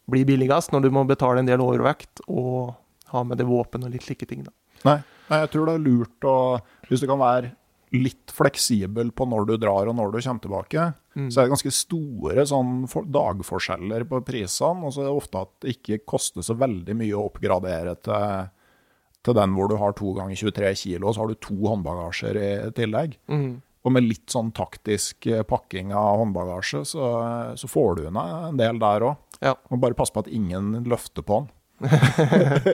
blir 0.09 0.25
billigst 0.25 0.73
når 0.73 0.87
du 0.87 0.89
må 0.93 1.05
betale 1.05 1.43
en 1.43 1.49
del 1.49 1.61
overvekt 1.61 2.23
og 2.25 2.73
ha 3.13 3.21
med 3.25 3.37
deg 3.37 3.49
våpen 3.49 3.85
og 3.85 3.93
litt 3.93 4.05
slike 4.05 4.25
ting, 4.29 4.41
da. 4.47 4.53
Nei. 4.87 4.99
Nei, 5.29 5.43
jeg 5.43 5.51
tror 5.53 5.67
det 5.69 5.73
er 5.77 5.83
lurt 5.85 6.25
å 6.25 6.37
Hvis 6.89 7.01
du 7.03 7.07
kan 7.09 7.21
være 7.21 7.53
litt 7.95 8.29
fleksibel 8.35 9.09
på 9.17 9.25
når 9.25 9.47
du 9.49 9.55
drar 9.57 9.89
og 9.89 9.95
når 9.97 10.11
du 10.13 10.19
kommer 10.21 10.43
tilbake, 10.45 10.89
Mm. 11.19 11.25
så 11.33 11.41
er 11.41 11.47
det 11.47 11.51
ganske 11.51 11.71
store 11.73 12.43
sånn 12.47 12.83
for, 12.87 13.03
dagforskjeller 13.03 14.05
på 14.07 14.19
prisene. 14.23 14.85
Og 14.85 14.93
så 14.93 15.01
er 15.01 15.07
det 15.09 15.15
ofte 15.17 15.41
at 15.41 15.49
det 15.65 15.73
ikke 15.73 15.97
koster 16.07 16.45
så 16.45 16.53
veldig 16.55 16.93
mye 16.95 17.15
å 17.17 17.25
oppgradere 17.27 17.95
til, 18.05 18.45
til 19.25 19.35
den 19.35 19.55
hvor 19.57 19.67
du 19.67 19.75
har 19.81 19.95
to 19.97 20.13
ganger 20.15 20.37
23 20.39 20.69
kilo, 20.79 21.09
og 21.09 21.15
så 21.17 21.23
har 21.25 21.33
du 21.33 21.39
to 21.43 21.57
håndbagasjer 21.65 22.39
i 22.39 22.51
tillegg. 22.77 23.17
Mm. 23.27 23.49
Og 23.83 23.91
med 23.95 24.05
litt 24.05 24.29
sånn 24.31 24.53
taktisk 24.55 25.27
eh, 25.33 25.41
pakking 25.49 25.91
av 25.97 26.21
håndbagasje, 26.21 26.85
så, 26.87 27.09
så 27.59 27.67
får 27.67 27.95
du 27.97 28.05
unna 28.11 28.23
en 28.51 28.61
del 28.61 28.79
der 28.79 29.07
òg. 29.09 29.17
Ja. 29.41 29.55
Må 29.73 29.81
bare 29.81 29.97
passe 29.97 30.13
på 30.15 30.23
at 30.23 30.31
ingen 30.31 30.85
løfter 30.87 31.25
på 31.25 31.41
den. 31.41 31.49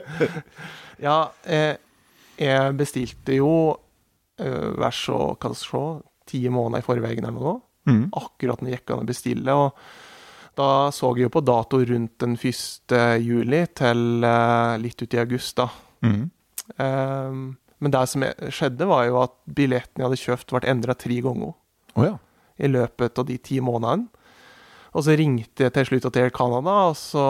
Ja, 1.02 1.16
eh, 1.44 1.74
jeg 2.40 2.76
bestilte 2.78 3.34
jo 3.36 3.50
eh, 4.42 4.68
vers 4.80 5.02
og 5.14 5.36
hva 5.40 5.52
jeg 5.52 5.60
se, 5.62 5.84
ti 6.26 6.42
måneder 6.50 6.82
i 6.82 6.86
forveien 6.86 7.26
eller 7.28 7.38
noe. 7.38 7.60
Mm. 7.86 8.08
Akkurat 8.18 8.62
når 8.62 8.72
jeg 8.72 8.80
gikk 8.80 8.92
an 8.96 9.04
å 9.04 9.08
bestille. 9.08 9.54
Og 9.54 10.56
da 10.58 10.68
så 10.94 11.12
jeg 11.14 11.28
jo 11.28 11.34
på 11.36 11.44
dato 11.46 11.82
rundt 11.86 12.16
den 12.22 12.34
1. 12.38 12.96
juli 13.22 13.62
til 13.76 14.26
eh, 14.26 14.74
litt 14.82 15.02
ut 15.04 15.14
i 15.14 15.22
august, 15.22 15.60
da. 15.60 15.68
Mm. 16.06 16.24
Eh, 16.76 17.38
men 17.76 17.92
det 17.92 18.04
som 18.08 18.24
skjedde, 18.24 18.88
var 18.88 19.04
jo 19.06 19.20
at 19.20 19.34
billetten 19.44 20.00
jeg 20.00 20.08
hadde 20.08 20.22
kjøpt, 20.22 20.54
ble 20.54 20.70
endra 20.72 20.96
tre 20.98 21.20
ganger 21.24 21.54
Oh, 21.96 22.04
ja. 22.04 22.16
i 22.60 22.68
løpet 22.68 23.16
av 23.20 23.24
de 23.28 23.38
ti 23.40 23.56
månedene. 23.64 24.08
Og 24.96 25.04
så 25.04 25.14
ringte 25.16 25.66
jeg 25.66 25.72
til 25.76 25.86
slutt 25.90 26.08
til 26.12 26.30
Canada, 26.32 26.74
så, 26.96 27.24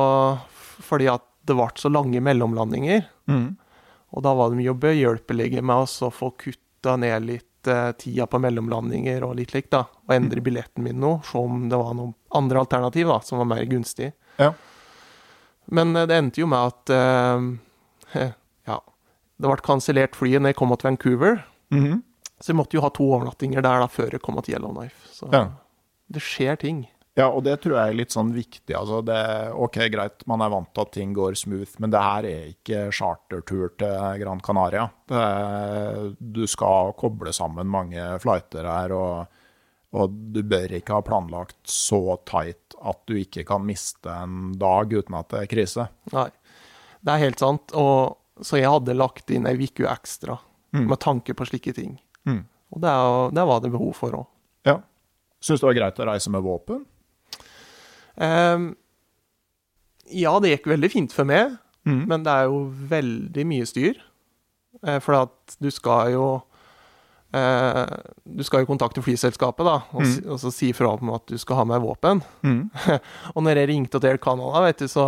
fordi 0.87 1.09
at 1.11 1.25
det 1.47 1.55
ble 1.59 1.67
så 1.79 1.91
lange 1.91 2.23
mellomlandinger. 2.23 3.05
Mm. 3.31 3.57
Og 4.15 4.23
da 4.23 4.33
var 4.39 4.55
de 4.55 4.67
jo 4.67 4.75
behjelpelige 4.79 5.63
med 5.67 5.87
oss 5.87 5.99
å 6.03 6.13
få 6.15 6.33
kutta 6.77 6.97
ned 6.97 7.25
litt 7.27 7.67
eh, 7.67 7.93
tida 7.99 8.27
på 8.27 8.39
mellomlandinger 8.39 9.25
og 9.25 9.37
litt 9.37 9.53
likt, 9.55 9.71
da. 9.73 9.85
Og 10.07 10.15
endre 10.15 10.41
billetten 10.45 10.85
min 10.85 11.01
nå, 11.01 11.17
se 11.25 11.39
om 11.39 11.69
det 11.69 11.77
var 11.81 11.95
noen 11.95 12.15
andre 12.37 12.59
alternativ 12.63 13.09
da, 13.09 13.21
som 13.25 13.39
var 13.39 13.47
mer 13.47 13.65
gunstig. 13.65 14.13
Ja. 14.39 14.53
Men 15.67 15.97
eh, 15.97 16.07
det 16.07 16.17
endte 16.21 16.41
jo 16.41 16.47
med 16.47 16.59
at 16.59 16.91
eh, 16.95 18.29
ja, 18.71 18.81
det 19.37 19.49
ble 19.51 19.57
kansellert 19.67 20.17
flyet 20.17 20.43
når 20.43 20.53
jeg 20.55 20.57
kom 20.61 20.75
til 20.77 20.91
Vancouver. 20.91 21.41
Mhm. 21.75 22.03
Så 22.37 22.51
jeg 22.53 22.57
måtte 22.59 22.77
jo 22.77 22.83
ha 22.85 22.91
to 22.93 23.07
overnattinger 23.15 23.63
der 23.65 23.81
da 23.81 23.87
før 23.89 24.11
jeg 24.13 24.21
kom 24.21 24.37
til 24.45 24.59
Yellowknife. 24.59 25.09
Så 25.09 25.31
Ja. 25.33 25.47
det 26.13 26.21
skjer 26.21 26.59
ting. 26.61 26.83
Ja, 27.17 27.31
og 27.33 27.45
det 27.47 27.55
tror 27.65 27.79
jeg 27.79 27.89
er 27.93 27.97
litt 27.97 28.13
sånn 28.13 28.29
viktig. 28.37 28.75
Altså 28.77 28.99
det, 29.09 29.17
ok, 29.57 29.79
greit, 29.89 30.25
man 30.29 30.43
er 30.45 30.51
vant 30.53 30.69
til 30.77 30.83
at 30.85 30.91
ting 30.93 31.15
går 31.17 31.37
smooth, 31.41 31.79
men 31.81 31.91
det 31.95 32.03
her 32.05 32.27
er 32.29 32.43
ikke 32.51 32.83
chartertur 32.93 33.71
til 33.81 34.19
Gran 34.21 34.43
Canaria. 34.45 34.91
Er- 35.09 36.11
du 36.21 36.43
skal 36.47 36.93
koble 37.01 37.33
sammen 37.33 37.67
mange 37.73 38.05
flighter 38.21 38.69
her, 38.69 38.93
og, 38.93 39.27
og 39.97 40.13
du 40.35 40.43
bør 40.45 40.75
ikke 40.77 40.93
ha 40.99 41.01
planlagt 41.07 41.57
så 41.65 42.19
tight 42.29 42.77
at 42.85 43.01
du 43.09 43.15
ikke 43.17 43.47
kan 43.49 43.65
miste 43.65 44.13
en 44.13 44.53
dag 44.61 44.93
uten 44.93 45.17
at 45.17 45.31
det 45.33 45.41
er 45.41 45.49
krise. 45.55 45.87
Nei, 46.13 46.29
det 47.01 47.15
er 47.15 47.23
helt 47.25 47.41
sant. 47.41 47.73
Og, 47.73 48.19
så 48.45 48.59
jeg 48.61 48.69
hadde 48.69 48.93
lagt 48.99 49.31
inn 49.33 49.49
ei 49.49 49.57
uke 49.57 49.89
ekstra 49.89 50.37
Mm. 50.75 50.89
med 50.91 50.99
tanke 51.01 51.33
på 51.33 51.47
slike 51.47 51.73
ting. 51.73 51.93
Mm. 52.27 52.43
Og 52.75 52.81
det, 52.83 52.91
det 53.39 53.45
var 53.49 53.61
det 53.65 53.71
behov 53.73 53.95
for 53.97 54.13
òg. 54.19 54.27
Ja. 54.67 54.75
Syns 55.41 55.63
det 55.63 55.69
var 55.71 55.77
greit 55.79 56.01
å 56.03 56.07
reise 56.11 56.29
med 56.35 56.43
våpen? 56.45 56.83
Ehm, 58.23 58.71
ja, 60.15 60.33
det 60.41 60.53
gikk 60.55 60.69
veldig 60.75 60.91
fint 60.93 61.13
for 61.17 61.25
meg, 61.29 61.57
Mm. 61.87 62.01
men 62.11 62.23
det 62.27 62.33
er 62.33 62.45
jo 62.51 62.65
veldig 62.91 63.45
mye 63.47 63.67
styr. 63.67 63.99
Eh, 64.87 64.99
for 65.01 65.15
at 65.15 65.55
du 65.63 65.71
skal 65.71 66.11
jo 66.13 66.25
eh, 67.33 67.87
Du 68.27 68.43
skal 68.45 68.61
jo 68.65 68.67
kontakte 68.67 69.03
flyselskapet 69.03 69.65
da, 69.67 69.77
og, 69.95 70.03
si, 70.07 70.21
og 70.27 70.39
så 70.43 70.51
si 70.53 70.73
fra 70.77 70.93
om 70.97 71.11
at 71.15 71.27
du 71.31 71.37
skal 71.39 71.57
ha 71.61 71.65
med 71.65 71.81
våpen. 71.85 72.23
Mm. 72.43 72.71
Og 73.37 73.43
når 73.43 73.57
jeg 73.63 73.69
ringte 73.71 74.01
til 74.01 74.11
Air 74.11 74.19
Canada, 74.19 74.61
vet 74.67 74.79
du, 74.83 74.89
så 74.89 75.07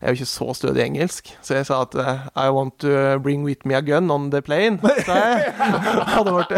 jeg 0.00 0.08
er 0.08 0.12
jo 0.12 0.18
ikke 0.18 0.30
så 0.30 0.54
stødig 0.58 0.82
i 0.82 0.86
engelsk, 0.88 1.30
så 1.42 1.54
jeg 1.58 1.66
sa 1.68 1.80
at 1.84 1.94
eh, 2.00 2.24
I 2.36 2.50
want 2.54 2.78
to 2.84 3.18
bring 3.22 3.44
with 3.46 3.64
me 3.64 3.76
a 3.76 3.80
gun 3.82 4.10
on 4.10 4.30
the 4.30 4.42
plane. 4.42 4.78
Så 4.82 5.14
jeg 5.14 5.54
hadde 6.14 6.34
vært 6.34 6.52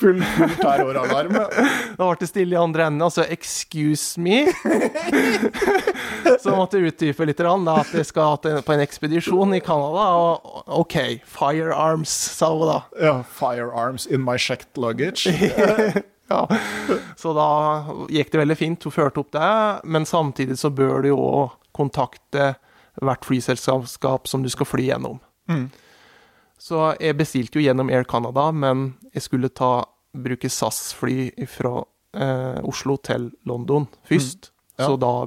Full, 0.00 0.20
full 0.36 0.56
terroralarm. 0.60 1.34
Da 1.98 2.08
ble 2.08 2.16
det 2.20 2.28
stille 2.28 2.56
i 2.56 2.60
andre 2.60 2.86
enden. 2.88 3.02
Altså 3.02 3.24
'excuse 3.24 4.20
me'. 4.20 4.50
Så 6.42 6.54
måtte 6.56 6.78
jeg 6.78 6.92
utdype 6.92 7.26
litt 7.26 7.38
da, 7.38 7.76
at 7.80 7.92
jeg 7.94 8.06
skal 8.06 8.38
på 8.38 8.72
en 8.74 8.82
ekspedisjon 8.84 9.54
i 9.54 9.60
Canada. 9.60 10.06
Og 10.14 10.64
OK, 10.80 10.96
firearms, 11.24 12.10
sa 12.10 12.50
hun 12.52 12.68
da. 12.68 12.80
Ja, 13.00 13.14
firearms 13.22 14.06
in 14.06 14.24
my 14.24 14.36
checked 14.38 14.76
luggage. 14.76 15.30
Ja. 16.28 16.48
Så 17.16 17.34
da 17.36 17.48
gikk 18.08 18.32
det 18.32 18.40
veldig 18.40 18.56
fint. 18.58 18.84
Hun 18.84 18.94
førte 18.94 19.20
opp 19.20 19.32
det. 19.34 19.50
Men 19.84 20.06
samtidig 20.08 20.58
så 20.58 20.70
bør 20.72 21.04
du 21.04 21.08
jo 21.12 21.20
kontakte 21.74 22.54
hvert 23.02 23.26
flyselskap 23.26 24.28
som 24.30 24.44
du 24.44 24.50
skal 24.52 24.68
fly 24.68 24.88
gjennom. 24.88 25.18
Mm. 25.50 25.66
Så 26.60 26.94
jeg 27.02 27.18
bestilte 27.18 27.58
jo 27.58 27.64
gjennom 27.64 27.90
Air 27.92 28.06
Canada, 28.08 28.48
men 28.54 28.92
jeg 29.12 29.26
skulle 29.26 29.50
ta, 29.52 29.84
bruke 30.14 30.46
SAS-fly 30.46 31.32
fra 31.50 31.80
eh, 32.14 32.60
Oslo 32.62 32.96
til 33.02 33.32
London 33.50 33.88
først. 34.06 34.52
Ja. 34.78 34.86
Så 34.86 34.98
da, 35.02 35.26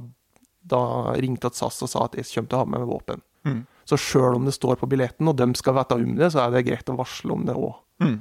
da 0.64 0.84
ringte 1.20 1.52
at 1.52 1.60
SAS 1.60 1.82
og 1.84 1.92
sa 1.92 2.06
at 2.08 2.16
jeg 2.16 2.30
kommer 2.32 2.52
til 2.52 2.58
å 2.58 2.62
ha 2.62 2.70
med 2.72 2.84
meg 2.84 2.94
våpen. 2.94 3.24
Mm. 3.48 3.60
Så 3.88 4.00
sjøl 4.00 4.40
om 4.40 4.48
det 4.48 4.56
står 4.56 4.80
på 4.80 4.90
billetten, 4.92 5.28
og 5.28 5.38
de 5.40 5.48
skal 5.60 5.76
vite 5.78 6.00
om 6.00 6.16
det, 6.18 6.32
så 6.34 6.46
er 6.46 6.56
det 6.56 6.66
greit 6.68 6.90
å 6.92 6.98
varsle 6.98 7.36
om 7.36 7.44
det 7.48 7.56
òg. 7.56 7.76
Mm. 8.04 8.18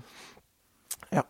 Ja. 1.14 1.24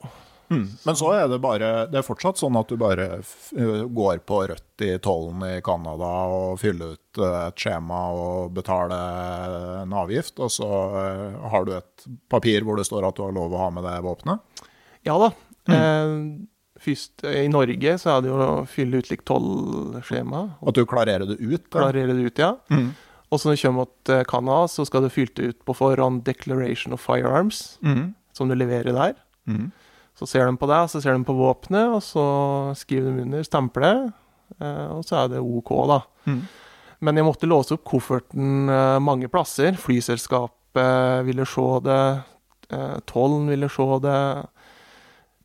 Mm. 0.51 0.67
Men 0.87 0.97
så 0.99 1.09
er 1.17 1.29
det 1.29 1.41
bare 1.43 1.69
Det 1.91 1.99
er 1.99 2.05
fortsatt 2.07 2.39
sånn 2.39 2.55
at 2.61 2.69
du 2.71 2.77
bare 2.79 3.07
f 3.19 3.49
går 3.53 4.21
på 4.29 4.41
rødt 4.51 4.85
i 4.87 4.93
tollen 5.03 5.43
i 5.49 5.61
Canada 5.67 6.11
og 6.31 6.61
fyller 6.63 6.93
ut 6.95 7.19
eh, 7.19 7.39
et 7.49 7.57
skjema 7.65 8.01
og 8.15 8.53
betaler 8.55 9.81
en 9.83 9.93
avgift, 9.93 10.39
og 10.39 10.51
så 10.55 10.69
eh, 11.03 11.39
har 11.51 11.65
du 11.67 11.73
et 11.79 12.07
papir 12.31 12.63
hvor 12.67 12.77
det 12.79 12.87
står 12.87 13.09
at 13.09 13.17
du 13.19 13.25
har 13.27 13.35
lov 13.35 13.55
å 13.57 13.65
ha 13.65 13.71
med 13.75 13.85
deg 13.89 14.05
våpenet? 14.07 14.63
Ja 15.07 15.17
da. 15.23 15.33
Eh, 15.67 16.15
først 16.83 17.25
eh, 17.27 17.41
i 17.47 17.49
Norge 17.51 17.97
så 17.99 18.13
er 18.17 18.23
det 18.23 18.31
jo 18.31 18.37
å 18.39 18.51
fylle 18.71 19.01
ut 19.03 19.11
likt 19.11 19.27
tollskjema. 19.27 20.45
At 20.63 20.77
du 20.79 20.85
klarerer 20.89 21.27
det 21.27 21.39
ut? 21.41 21.65
da? 21.71 21.81
Klarerer 21.89 22.15
det 22.15 22.31
ut, 22.31 22.39
ja. 22.43 22.53
Mm. 22.71 22.93
Og 23.33 23.41
så 23.43 23.51
når 23.51 23.57
du 23.59 23.63
kommer 23.67 23.89
til 24.07 24.21
Canada, 24.31 24.69
så 24.71 24.85
skal 24.87 25.03
du 25.03 25.11
fylle 25.11 25.51
ut 25.51 25.59
på 25.67 25.75
forhånd 25.75 26.23
Declaration 26.29 26.95
of 26.95 27.03
Firearms, 27.03 27.79
Mm. 27.83 28.15
som 28.37 28.49
du 28.49 28.55
leverer 28.55 28.93
der. 28.95 29.17
Mm. 29.49 29.73
Så 30.17 30.29
ser 30.29 30.47
de 30.49 30.57
på 30.57 30.69
deg, 30.71 30.89
så 30.89 31.01
ser 31.03 31.17
de 31.17 31.27
på 31.29 31.37
våpenet, 31.37 31.91
og 31.93 32.01
så 32.05 32.27
skriver 32.79 33.13
de 33.13 33.25
under, 33.27 33.45
stemper 33.45 33.85
det, 33.85 33.97
eh, 34.61 34.87
og 34.95 35.03
så 35.05 35.19
er 35.23 35.35
det 35.35 35.43
OK, 35.45 35.73
da. 35.91 35.99
Mm. 36.25 36.41
Men 37.05 37.21
jeg 37.21 37.27
måtte 37.27 37.49
låse 37.51 37.77
opp 37.77 37.85
kofferten 37.85 38.71
eh, 38.73 38.97
mange 39.05 39.29
plasser. 39.29 39.77
Flyselskapet 39.77 41.27
ville 41.27 41.45
se 41.49 41.67
det, 41.85 42.05
eh, 42.73 42.97
tollen 43.09 43.51
ville 43.53 43.69
se 43.73 43.89
det. 44.07 44.23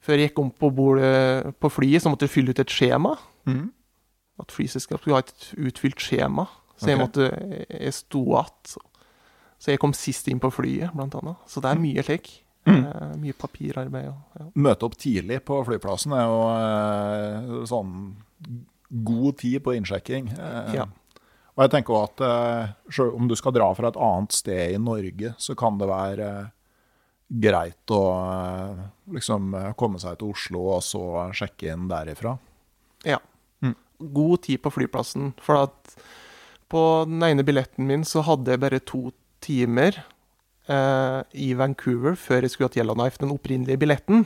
Før 0.02 0.18
jeg 0.18 0.32
gikk 0.32 0.40
om 0.42 0.54
på 0.56 0.72
bordet 0.74 1.52
på 1.62 1.70
flyet, 1.70 2.02
så 2.02 2.14
måtte 2.14 2.26
jeg 2.26 2.34
fylle 2.34 2.56
ut 2.56 2.64
et 2.64 2.72
skjema. 2.74 3.18
Mm. 3.50 3.68
At 4.42 4.56
flyselskapet 4.56 5.04
skulle 5.04 5.20
ha 5.20 5.26
et 5.26 5.52
utfylt 5.68 6.02
skjema. 6.02 6.48
Så 6.82 6.90
jeg 6.90 6.98
måtte 6.98 7.28
Jeg 7.70 7.94
sto 7.94 8.24
igjen. 8.32 8.88
Så 9.62 9.70
jeg 9.70 9.78
kom 9.84 9.92
sist 9.94 10.26
inn 10.32 10.40
på 10.42 10.50
flyet, 10.50 10.90
blant 10.96 11.14
annet. 11.20 11.38
Så 11.46 11.62
det 11.62 11.70
er 11.70 11.84
mye 11.84 12.02
slik. 12.02 12.41
Mm. 12.70 12.84
Eh, 12.86 13.14
mye 13.18 13.34
papirarbeid 13.34 14.06
ja. 14.06 14.46
Møte 14.54 14.86
opp 14.86 14.94
tidlig 15.02 15.40
på 15.48 15.58
flyplassen 15.66 16.14
er 16.14 16.28
jo 16.30 16.42
eh, 16.54 17.66
sånn 17.70 17.94
god 19.08 19.38
tid 19.42 19.64
på 19.66 19.74
innsjekking. 19.80 20.32
Eh, 20.38 20.76
Ja. 20.82 20.88
Og 21.52 21.66
jeg 21.66 21.72
tenker 21.74 21.94
også 21.98 22.24
at 22.24 22.94
selv 22.96 23.16
om 23.18 23.28
du 23.28 23.34
skal 23.36 23.52
dra 23.52 23.66
fra 23.76 23.90
et 23.92 23.98
annet 24.00 24.32
sted 24.32 24.72
i 24.72 24.78
Norge, 24.80 25.34
så 25.38 25.52
kan 25.60 25.76
det 25.78 25.90
være 25.90 26.30
greit 27.28 27.92
å 27.92 28.00
liksom 29.12 29.52
komme 29.78 30.00
seg 30.00 30.16
til 30.22 30.32
Oslo 30.32 30.62
og 30.78 30.80
så 30.88 31.02
sjekke 31.36 31.74
inn 31.74 31.90
derifra. 31.92 32.38
Ja. 33.04 33.20
Mm. 33.62 33.76
God 34.16 34.46
tid 34.48 34.62
på 34.64 34.72
flyplassen. 34.72 35.34
For 35.44 35.60
at 35.68 35.94
på 36.72 36.82
den 37.12 37.22
ene 37.28 37.44
billetten 37.46 37.86
min 37.92 38.08
så 38.08 38.24
hadde 38.26 38.56
jeg 38.56 38.64
bare 38.64 38.80
to 38.88 39.10
timer 39.44 40.00
eh, 40.70 41.22
i 41.34 41.54
Vancouver 41.58 42.16
før 42.20 42.42
jeg 42.46 42.52
skulle 42.54 42.70
hatt 42.70 42.78
Yellowknife, 42.78 43.18
den 43.22 43.34
opprinnelige 43.34 43.80
billetten. 43.82 44.26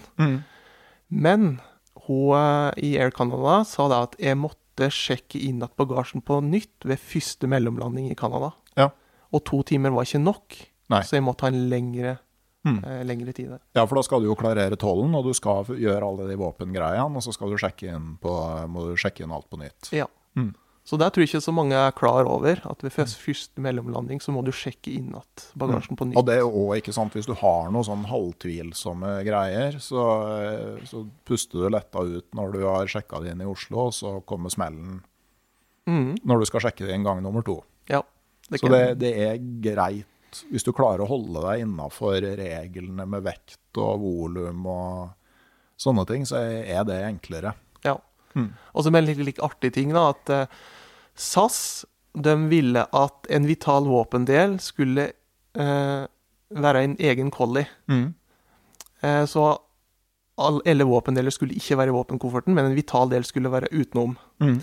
Men 1.10 1.60
hun 2.08 2.36
uh, 2.36 2.71
i 2.78 2.95
Air 3.00 3.12
Canada 3.15 3.63
sa 3.67 3.88
da 3.91 4.04
at 4.06 4.15
jeg 4.21 4.38
måtte 4.38 4.89
sjekke 4.91 5.39
inn 5.48 5.63
at 5.65 5.76
bagasjen 5.80 6.21
på 6.26 6.41
nytt 6.43 6.86
ved 6.86 7.00
første 7.02 7.48
mellomlanding 7.50 8.10
i 8.12 8.17
Canada. 8.19 8.52
Ja. 8.78 8.89
Og 9.34 9.43
to 9.48 9.62
timer 9.67 9.93
var 9.95 10.06
ikke 10.08 10.21
nok, 10.21 10.58
Nei. 10.91 11.02
så 11.08 11.17
jeg 11.17 11.26
måtte 11.26 11.48
ha 11.48 11.54
en 11.54 11.65
lengre, 11.71 12.17
Mm. 12.65 12.80
eh, 12.82 13.04
lengre 13.06 13.30
tid 13.32 13.52
der. 13.54 13.60
Ja, 13.78 13.84
for 13.86 13.93
da 14.00 14.02
skal 14.02 14.24
du 14.24 14.26
jo 14.26 14.34
klarere 14.36 14.74
tollen, 14.82 15.13
og 15.13 15.28
du 15.28 15.34
skal 15.38 15.67
gjøre 15.69 16.02
alle 16.02 16.26
de 16.32 16.34
våpengreiene, 16.36 17.13
og 17.15 17.21
så 17.21 17.30
skal 17.36 17.52
du 17.54 17.60
sjekke 17.62 17.91
inn, 17.93 18.15
på, 18.17 18.32
må 18.74 18.88
du 18.88 18.95
sjekke 18.98 19.21
inn 19.21 19.30
alt 19.36 19.45
på 19.52 19.60
nytt. 19.62 19.91
Ja. 19.93 20.08
Mm. 20.36 20.56
Så 20.86 21.00
der 21.02 21.10
tror 21.10 21.24
jeg 21.24 21.32
ikke 21.32 21.41
så 21.41 21.54
mange 21.56 21.78
er 21.82 21.93
klar 21.98 22.28
over 22.30 22.60
at 22.69 22.84
ved 22.86 22.93
første 22.93 23.62
mellomlanding 23.62 24.19
så 24.21 24.34
må 24.36 24.43
du 24.45 24.52
sjekke 24.54 24.91
inn 24.93 25.15
at 25.17 25.48
bagasjen 25.58 25.98
på 25.98 26.06
nytt. 26.06 26.19
Og 26.21 26.28
det 26.28 26.36
er 26.38 26.45
også, 26.45 26.78
ikke 26.78 26.93
sant, 26.93 27.17
hvis 27.17 27.26
du 27.26 27.34
har 27.39 27.71
noen 27.74 27.88
sånn 27.88 28.06
halvtvilsomme 28.06 29.15
greier, 29.26 29.80
så, 29.82 30.06
så 30.86 31.02
puster 31.26 31.65
du 31.65 31.74
letta 31.74 32.06
ut 32.06 32.38
når 32.38 32.54
du 32.54 32.62
har 32.67 32.91
sjekka 32.91 33.24
det 33.24 33.34
inn 33.34 33.41
i 33.41 33.50
Oslo, 33.50 33.88
og 33.88 33.98
så 33.98 34.19
kommer 34.30 34.54
smellen 34.54 35.00
mm. 35.89 36.21
når 36.21 36.43
du 36.43 36.50
skal 36.52 36.67
sjekke 36.67 36.86
det 36.86 36.93
inn 36.93 37.08
gang 37.08 37.24
nummer 37.26 37.45
to. 37.45 37.63
Ja. 37.89 38.04
Det 38.45 38.62
Så 38.62 38.69
det, 38.69 38.86
det 39.02 39.15
er 39.26 39.41
greit 39.41 40.12
hvis 40.52 40.65
du 40.67 40.74
klarer 40.76 41.06
å 41.06 41.10
holde 41.10 41.41
deg 41.45 41.63
innafor 41.63 42.19
reglene 42.38 43.06
med 43.08 43.24
vekt 43.26 43.80
og 43.80 44.02
volum 44.04 44.65
og 44.67 45.13
sånne 45.80 46.06
ting, 46.10 46.26
så 46.28 46.41
er 46.43 46.84
det 46.88 47.02
enklere. 47.08 47.56
ja. 47.88 47.98
Mm. 48.36 48.50
Og 48.76 48.84
så 48.84 48.91
med 48.91 49.04
en 49.04 49.08
litt, 49.08 49.21
litt 49.24 49.39
artig 49.43 49.71
ting, 49.78 49.93
da, 49.95 50.10
at 50.12 50.32
eh, 50.34 50.63
SAS 51.15 51.86
de 52.15 52.36
ville 52.49 52.86
at 52.95 53.28
en 53.30 53.47
vital 53.47 53.88
våpendel 53.89 54.58
skulle 54.63 55.10
eh, 55.58 56.04
være 56.49 56.84
en 56.84 56.95
egen 56.99 57.32
collie. 57.32 57.67
Eh, 59.01 59.25
så 59.25 59.45
all, 60.36 60.62
alle 60.65 60.88
våpendeler 60.88 61.34
skulle 61.34 61.56
ikke 61.56 61.78
være 61.80 61.91
i 61.91 61.95
våpenkofferten, 61.95 62.56
men 62.56 62.69
en 62.69 62.78
vital 62.78 63.12
del 63.12 63.28
skulle 63.28 63.51
være 63.51 63.71
utenom. 63.71 64.15
Mm. 64.43 64.60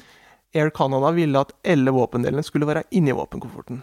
Air 0.55 0.71
Canada 0.77 1.13
ville 1.17 1.41
at 1.41 1.53
alle 1.65 1.93
våpendelene 1.95 2.45
skulle 2.45 2.69
være 2.69 2.85
inni 2.91 3.15
våpenkofferten. 3.17 3.83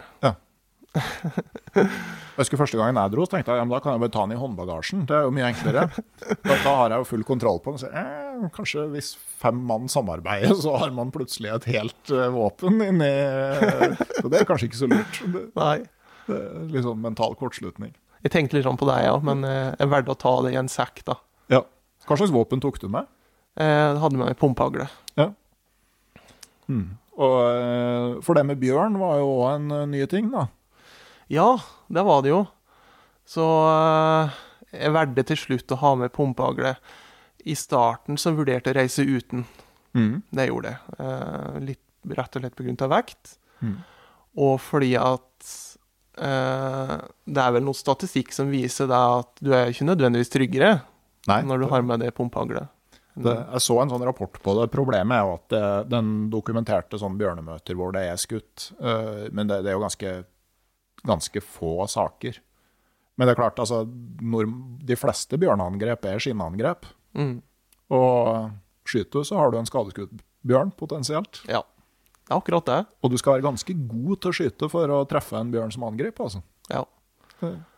Jeg 0.96 2.40
husker 2.40 2.58
Første 2.58 2.78
gangen 2.80 2.98
jeg 2.98 3.12
dro, 3.12 3.26
så 3.26 3.36
tenkte 3.36 3.54
jeg 3.54 3.60
ja, 3.60 3.66
men 3.66 3.74
da 3.74 3.80
kan 3.84 3.94
jeg 3.94 4.02
bare 4.02 4.14
ta 4.14 4.24
den 4.24 4.34
i 4.34 4.40
håndbagasjen. 4.40 5.04
Det 5.06 5.16
er 5.16 5.26
jo 5.26 5.34
mye 5.36 5.50
enklere. 5.52 5.86
Da, 6.18 6.56
da 6.64 6.74
har 6.80 6.94
jeg 6.94 7.02
jo 7.02 7.08
full 7.12 7.24
kontroll 7.28 7.60
på 7.62 7.74
den. 7.74 7.82
Så, 7.82 7.90
eh, 7.94 8.48
kanskje 8.56 8.86
hvis 8.94 9.12
fem 9.42 9.60
mann 9.68 9.90
samarbeider, 9.92 10.54
så 10.58 10.74
har 10.82 10.94
man 10.96 11.12
plutselig 11.14 11.52
et 11.54 11.68
helt 11.76 12.12
uh, 12.14 12.26
våpen 12.34 12.80
inni 12.84 13.10
Så 14.18 14.30
det 14.32 14.40
er 14.40 14.48
kanskje 14.48 14.70
ikke 14.70 14.80
så 14.80 14.90
lurt. 14.90 15.20
Det, 15.34 15.44
Nei. 15.58 15.76
det 16.26 16.38
er 16.40 16.70
litt 16.74 16.86
sånn 16.88 17.02
mental 17.04 17.36
kortslutning. 17.38 17.94
Jeg 18.24 18.34
tenkte 18.34 18.58
litt 18.58 18.66
sånn 18.66 18.80
på 18.80 18.88
deg, 18.88 19.06
ja, 19.06 19.16
men 19.24 19.44
eh, 19.48 19.70
jeg 19.78 19.92
valgte 19.92 20.12
å 20.12 20.20
ta 20.20 20.34
det 20.44 20.52
i 20.52 20.58
en 20.60 20.68
sekk, 20.68 21.04
da. 21.08 21.16
Ja. 21.52 21.62
Hva 22.08 22.18
slags 22.20 22.34
våpen 22.34 22.60
tok 22.60 22.80
du 22.82 22.88
med? 22.92 23.08
Eh, 23.60 23.96
hadde 24.00 24.18
med 24.18 24.26
meg 24.28 24.38
pumpehagle. 24.40 24.90
Og 27.20 27.36
eh, 27.48 28.18
For 28.24 28.36
det 28.36 28.44
med 28.48 28.60
bjørn 28.60 28.98
var 29.00 29.18
jo 29.20 29.30
òg 29.38 29.46
en 29.54 29.76
eh, 29.76 29.86
ny 29.94 30.04
ting, 30.10 30.30
da. 30.32 30.46
Ja, 31.30 31.50
det 31.88 32.02
var 32.06 32.24
det 32.26 32.32
jo. 32.32 32.44
Så 33.28 33.46
eh, 33.70 34.38
jeg 34.74 34.94
valgte 34.96 35.26
til 35.30 35.38
slutt 35.38 35.74
å 35.74 35.80
ha 35.84 35.94
med 36.02 36.12
pumpehagle. 36.14 36.74
I 37.46 37.56
starten 37.56 38.18
så 38.20 38.34
vurderte 38.36 38.70
jeg 38.70 38.76
å 38.76 38.80
reise 38.80 39.06
uten. 39.06 39.44
Det 40.30 40.46
gjorde 40.48 40.74
jeg. 40.74 40.96
Eh, 40.98 41.60
litt, 41.70 41.82
rett 42.18 42.36
og 42.36 42.44
slett 42.44 42.58
pga. 42.58 42.88
vekt. 42.90 43.36
Mm. 43.60 43.76
Og 44.40 44.56
fordi 44.62 44.92
at 44.98 45.52
eh, 46.18 46.96
det 47.26 47.44
er 47.44 47.54
vel 47.56 47.66
noe 47.66 47.78
statistikk 47.78 48.34
som 48.34 48.50
viser 48.52 48.90
deg 48.90 49.22
at 49.22 49.42
du 49.42 49.54
er 49.54 49.72
ikke 49.72 49.88
nødvendigvis 49.88 50.32
tryggere 50.32 50.74
Nei, 51.28 51.40
når 51.46 51.64
du 51.64 51.70
har 51.72 51.82
med 51.86 52.04
det 52.04 52.12
pumpehaglet. 52.16 52.70
det, 53.14 53.34
jeg 53.36 53.64
så 53.66 53.78
en 53.82 53.90
sånn 53.92 54.06
rapport 54.06 54.38
på 54.42 54.54
det. 54.58 54.68
Problemet 54.72 55.16
er 55.16 55.26
jo 55.26 55.34
at 55.36 55.48
det, 55.52 55.64
den 55.92 56.12
dokumenterte 56.32 57.00
sånn 57.00 57.18
bjørnemøter 57.20 57.76
hvor 57.76 57.92
det 57.96 58.06
er 58.08 58.20
skutt. 58.20 58.70
Uh, 58.80 59.26
men 59.34 59.50
det, 59.50 59.60
det 59.66 59.72
er 59.72 59.76
jo 59.76 59.84
ganske, 59.84 60.14
ganske 61.06 61.42
få 61.44 61.86
saker. 61.90 62.38
Men 63.16 63.28
det 63.28 63.34
er 63.34 63.40
klart, 63.42 63.60
altså, 63.60 63.82
de 63.84 64.96
fleste 64.96 65.38
bjørneangrep 65.40 66.06
er 66.08 66.22
skinnangrep. 66.22 66.86
Mm. 67.16 67.40
Og 67.92 68.88
skyter 68.88 69.20
du, 69.20 69.28
så 69.28 69.40
har 69.40 69.52
du 69.52 69.58
en 69.60 69.68
skadeskutt 69.68 70.22
bjørn 70.46 70.72
potensielt. 70.78 71.42
Ja. 71.50 71.62
Er 72.30 72.38
akkurat 72.38 72.68
det. 72.68 72.78
Og 73.02 73.12
du 73.12 73.18
skal 73.20 73.36
være 73.36 73.48
ganske 73.50 73.74
god 73.90 74.22
til 74.22 74.30
å 74.30 74.38
skyte 74.38 74.70
for 74.72 74.94
å 74.94 75.02
treffe 75.10 75.36
en 75.40 75.50
bjørn 75.52 75.74
som 75.74 75.84
angriper, 75.88 76.30
altså. 76.30 76.44
Ja. 76.70 76.84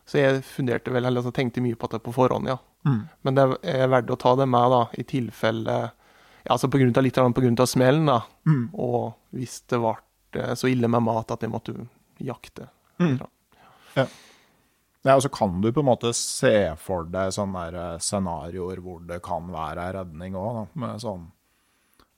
Så 0.06 0.18
jeg 0.18 0.44
funderte 0.46 0.92
vel, 0.92 1.06
eller 1.06 1.22
altså 1.22 1.32
tenkte 1.34 1.62
mye 1.64 1.78
på 1.78 1.90
det 1.90 2.02
på 2.04 2.14
forhånd, 2.14 2.50
ja. 2.50 2.58
Mm. 2.86 3.02
Men 3.22 3.38
det 3.38 3.48
er 3.70 3.90
verdt 3.90 4.10
å 4.10 4.18
ta 4.18 4.34
det 4.38 4.48
med, 4.50 4.74
da, 4.74 4.84
i 4.98 5.04
tilfelle 5.06 5.76
ja, 6.42 6.56
altså 6.56 6.68
på 6.70 6.80
grunn 6.80 6.94
av, 6.96 7.04
litt 7.06 7.18
på 7.18 7.44
grunn 7.44 7.58
av 7.62 7.68
smellen, 7.70 8.08
da. 8.10 8.18
Mm. 8.48 8.64
Og 8.74 9.12
hvis 9.38 9.60
det 9.70 9.78
ble 9.78 9.94
eh, 10.42 10.54
så 10.58 10.70
ille 10.70 10.90
med 10.90 11.04
mat 11.06 11.30
at 11.30 11.44
jeg 11.44 11.52
måtte 11.52 11.74
jakte. 12.22 12.66
Mm. 13.02 14.08
Ja, 15.02 15.16
og 15.16 15.22
så 15.24 15.28
kan 15.34 15.60
du 15.60 15.72
på 15.74 15.82
en 15.82 15.88
måte 15.88 16.12
se 16.14 16.76
for 16.78 17.08
deg 17.10 17.32
sånne 17.34 17.62
der 17.66 17.78
eh, 17.80 18.02
scenarioer 18.02 18.82
hvor 18.84 19.00
det 19.08 19.18
kan 19.26 19.48
være 19.50 19.88
en 19.88 19.96
redning 19.96 20.36
òg, 20.38 20.68
med 20.78 21.02
sånn 21.02 21.24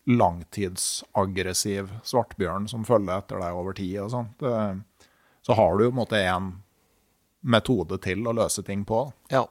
langtidsaggressiv 0.05 1.89
svartbjørn 2.05 2.69
som 2.69 2.85
følger 2.85 3.23
etter 3.23 3.41
deg 3.41 3.57
over 3.57 3.73
tid 3.79 4.03
og 4.03 4.11
sånn. 4.13 4.29
Så 5.45 5.57
har 5.57 5.79
du 5.79 5.87
jo 5.87 5.91
på 5.91 5.95
en 5.95 6.03
måte 6.03 6.21
en 6.21 6.51
metode 7.41 7.97
til 8.05 8.29
å 8.29 8.35
løse 8.37 8.61
ting 8.67 8.85
på. 8.89 9.07
Ja. 9.33 9.47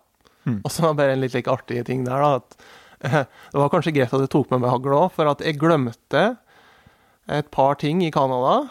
Mm. 0.46 0.60
Og 0.62 0.70
så 0.74 0.94
bare 0.94 1.16
en 1.16 1.24
litt 1.24 1.34
like, 1.34 1.50
artig 1.50 1.82
ting 1.88 2.06
der, 2.06 2.22
da. 2.22 2.38
At, 2.38 2.58
eh, 3.02 3.20
det 3.26 3.62
var 3.64 3.74
kanskje 3.74 3.96
greit 3.98 4.14
at 4.14 4.26
jeg 4.28 4.34
tok 4.34 4.54
med 4.54 4.62
meg 4.62 4.74
hagl 4.76 4.94
òg, 4.98 5.10
for 5.18 5.30
at 5.32 5.42
jeg 5.42 5.58
glemte 5.62 6.24
et 7.34 7.50
par 7.56 7.82
ting 7.82 8.06
i 8.06 8.12
Canada. 8.14 8.70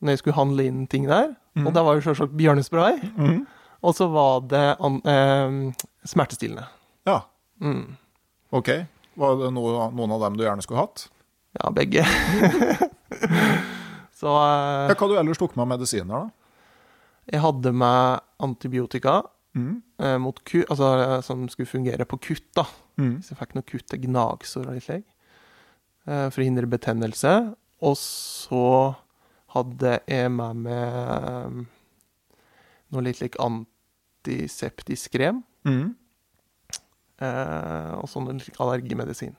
når 0.00 0.14
jeg 0.14 0.18
skulle 0.18 0.38
handle 0.38 0.64
inn 0.64 0.86
ting 0.88 1.06
der. 1.06 1.34
Mhm. 1.56 1.66
Og 1.66 1.74
det 1.74 1.82
var 1.84 1.94
jo 1.98 2.04
sjølsagt 2.04 2.36
bjørnespray. 2.38 3.00
Mm. 3.18 3.40
Og 3.82 3.94
så 3.96 4.06
var 4.12 4.40
det 4.46 4.76
an, 4.80 5.00
eh, 5.04 5.72
smertestillende. 6.06 6.66
Ja, 7.06 7.22
Mm. 7.60 7.96
ok. 8.52 8.68
Var 9.16 9.36
det 9.36 9.52
noe, 9.52 9.90
noen 9.92 10.12
av 10.12 10.20
dem 10.20 10.36
du 10.38 10.44
gjerne 10.44 10.62
skulle 10.62 10.80
hatt? 10.80 11.08
Ja, 11.60 11.70
begge. 11.70 12.04
så 14.20 14.30
Ja, 14.30 14.90
eh, 14.90 14.94
hva 14.96 15.08
du 15.10 15.16
ellers 15.18 15.40
tok 15.40 15.56
med 15.56 15.64
av 15.66 15.72
medisiner, 15.78 16.28
da? 16.28 16.30
jeg 17.30 17.40
hadde 17.44 17.72
med 17.72 18.20
antibiotika 18.40 19.22
Mhm. 19.54 19.82
eh, 19.98 20.18
mot 20.18 20.44
ku, 20.44 20.62
altså, 20.70 21.16
eh, 21.16 21.20
som 21.22 21.48
skulle 21.48 21.66
fungere 21.66 22.04
på 22.06 22.18
kutt. 22.20 22.52
da. 22.54 22.64
Hvis 22.96 23.30
jeg 23.30 23.38
fikk 23.38 23.54
noe 23.54 23.62
kutt 23.62 23.86
til 23.88 23.98
gnagsår 24.00 24.66
og 24.68 24.74
litt 24.74 24.84
slik. 24.84 25.04
Eh, 26.06 26.28
for 26.30 26.40
å 26.40 26.44
hindre 26.44 26.66
betennelse. 26.68 27.54
Og 27.82 27.96
så 27.96 28.94
hadde 29.54 29.96
jeg 30.06 30.32
med 30.34 30.64
meg 30.64 30.76
eh, 30.76 31.60
noe 32.90 33.06
litt 33.06 33.22
lik 33.22 33.38
antiseptisk 33.42 35.14
krem. 35.14 35.42
Mm. 35.66 35.94
Eh, 37.20 37.92
og 37.98 38.08
sånn 38.10 38.40
allergimedisin. 38.58 39.36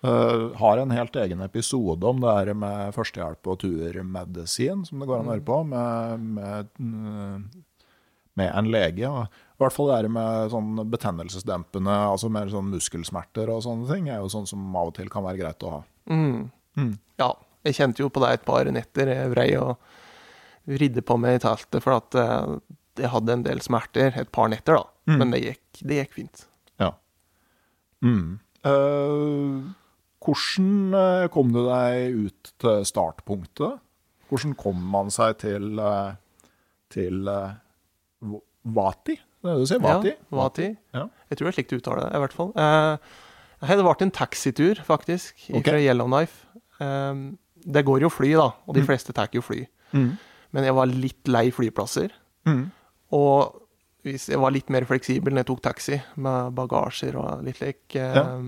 Uh, 0.00 0.56
har 0.56 0.78
en 0.80 0.92
helt 0.96 1.16
egen 1.20 1.42
episode 1.44 2.06
om 2.08 2.22
det 2.22 2.32
her 2.32 2.54
med 2.56 2.94
førstehjelp 2.96 3.48
og 3.52 3.58
turmedisin, 3.60 4.86
som 4.88 5.02
det 5.02 5.08
går 5.10 5.20
an 5.20 5.28
å 5.28 5.34
høre 5.34 5.44
på, 5.44 5.58
med, 5.68 6.22
med, 6.38 6.70
mm, 6.80 7.42
med 8.40 8.48
en 8.48 8.70
lege. 8.72 9.10
I 9.10 9.60
hvert 9.60 9.76
fall 9.76 9.90
det 9.90 9.98
her 9.98 10.08
med 10.14 10.54
sånn 10.54 10.80
betennelsesdempende, 10.94 11.98
altså 12.14 12.32
mer 12.32 12.48
sånn 12.48 12.72
muskelsmerter 12.72 13.52
og 13.52 13.60
sånne 13.66 13.90
ting, 13.92 14.08
er 14.08 14.22
jo 14.24 14.32
sånn 14.32 14.48
som 14.48 14.72
av 14.72 14.88
og 14.88 14.96
til 14.96 15.12
kan 15.12 15.26
være 15.26 15.42
greit 15.42 15.68
å 15.68 15.74
ha. 15.74 15.82
Mm. 16.08 16.48
Mm. 16.80 16.94
Ja, 17.20 17.34
jeg 17.66 17.76
kjente 17.76 18.04
jo 18.04 18.10
på 18.12 18.22
det 18.24 18.34
et 18.34 18.46
par 18.46 18.68
netter. 18.72 19.10
Jeg 19.12 19.32
vrei 19.34 19.48
og 19.60 19.74
vridde 20.70 21.02
på 21.04 21.16
meg 21.20 21.38
i 21.38 21.42
teltet, 21.42 21.82
for 21.84 21.98
at 21.98 22.16
eh, 22.20 22.54
jeg 23.00 23.12
hadde 23.12 23.36
en 23.36 23.44
del 23.46 23.60
smerter 23.64 24.16
et 24.20 24.30
par 24.32 24.50
netter, 24.52 24.78
da. 24.78 24.86
Mm. 25.10 25.18
Men 25.20 25.34
det 25.34 25.42
gikk, 25.44 25.82
det 25.82 26.00
gikk 26.00 26.16
fint. 26.16 26.44
Ja. 26.80 26.92
Mm. 28.04 28.40
Uh, 28.60 29.70
hvordan 30.20 30.98
eh, 30.98 31.26
kom 31.32 31.52
du 31.54 31.62
deg 31.64 32.18
ut 32.26 32.52
til 32.60 32.84
startpunktet? 32.88 33.80
Hvordan 34.30 34.52
kom 34.58 34.82
man 34.92 35.08
seg 35.10 35.40
til, 35.42 35.80
til 36.92 37.26
uh, 37.26 38.36
Vati? 38.76 39.16
Det 39.16 39.48
er 39.48 39.56
det 39.56 39.64
du 39.64 39.70
sier? 39.72 39.82
Vati? 39.82 40.12
Ja, 40.12 40.36
Vati. 40.36 40.68
Ja. 40.94 41.08
Jeg 41.32 41.40
tror 41.40 41.48
det 41.48 41.50
er 41.50 41.56
slik 41.56 41.72
du 41.72 41.80
uttaler 41.80 42.04
det, 42.04 42.12
i 42.14 42.22
hvert 42.22 42.36
fall. 42.36 42.52
Uh, 42.54 43.64
det 43.64 43.80
ble 43.84 43.96
en 44.06 44.14
taxitur, 44.14 44.78
faktisk, 44.86 45.48
Ok. 45.56 45.66
fra 45.66 45.80
Yellowknife. 45.80 46.46
Eh, 46.80 47.14
det 47.64 47.84
går 47.84 48.00
jo 48.00 48.08
fly, 48.10 48.32
da, 48.34 48.50
og 48.66 48.74
de 48.74 48.80
Mm. 48.82 48.86
fleste 48.86 49.12
tar 49.14 49.28
jo 49.32 49.40
fly. 49.42 49.66
Mm. 49.92 50.18
Men 50.52 50.64
jeg 50.64 50.74
var 50.74 50.86
litt 50.86 51.28
lei 51.28 51.50
flyplasser. 51.50 52.10
Mm. 52.46 52.70
Og 53.12 53.56
hvis 54.04 54.28
jeg 54.28 54.38
var 54.40 54.50
litt 54.50 54.70
mer 54.70 54.84
fleksibel 54.84 55.32
når 55.32 55.44
jeg 55.44 55.46
tok 55.46 55.62
taxi, 55.62 56.02
med 56.16 56.54
bagasjer 56.54 57.16
og 57.16 57.44
litt 57.44 57.60
lik 57.60 57.94
Ja. 57.94 58.40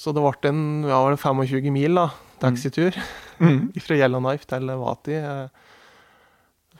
Så 0.00 0.14
det 0.14 0.22
ble 0.22 0.48
en 0.48 0.82
ja, 0.88 1.16
25 1.16 1.70
mil 1.72 1.94
da, 1.94 2.08
taxitur 2.40 2.92
Mm. 3.40 3.72
fra 3.80 3.96
Yellowknife 3.96 4.46
til 4.46 4.66
Vati. 4.66 5.12
eh, 5.14 5.48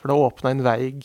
For 0.00 0.08
det 0.08 0.16
åpna 0.16 0.50
en 0.50 0.62
vei, 0.62 1.02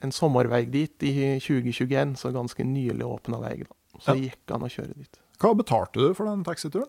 en 0.00 0.10
sommervei 0.12 0.70
dit 0.70 1.02
i 1.02 1.38
2021, 1.40 2.14
så 2.16 2.32
ganske 2.32 2.62
nylig 2.64 3.02
åpna 3.02 3.40
vei. 3.40 3.56
da. 3.58 3.74
Så 4.00 4.14
Ja. 4.14 4.30
gikk 4.30 4.54
an 4.54 4.60
å 4.62 4.70
kjøre 4.70 4.94
dit. 4.96 5.18
Hva 5.40 5.54
betalte 5.56 5.94
du 5.94 6.14
for 6.14 6.24
den 6.26 6.44
taxituren? 6.44 6.86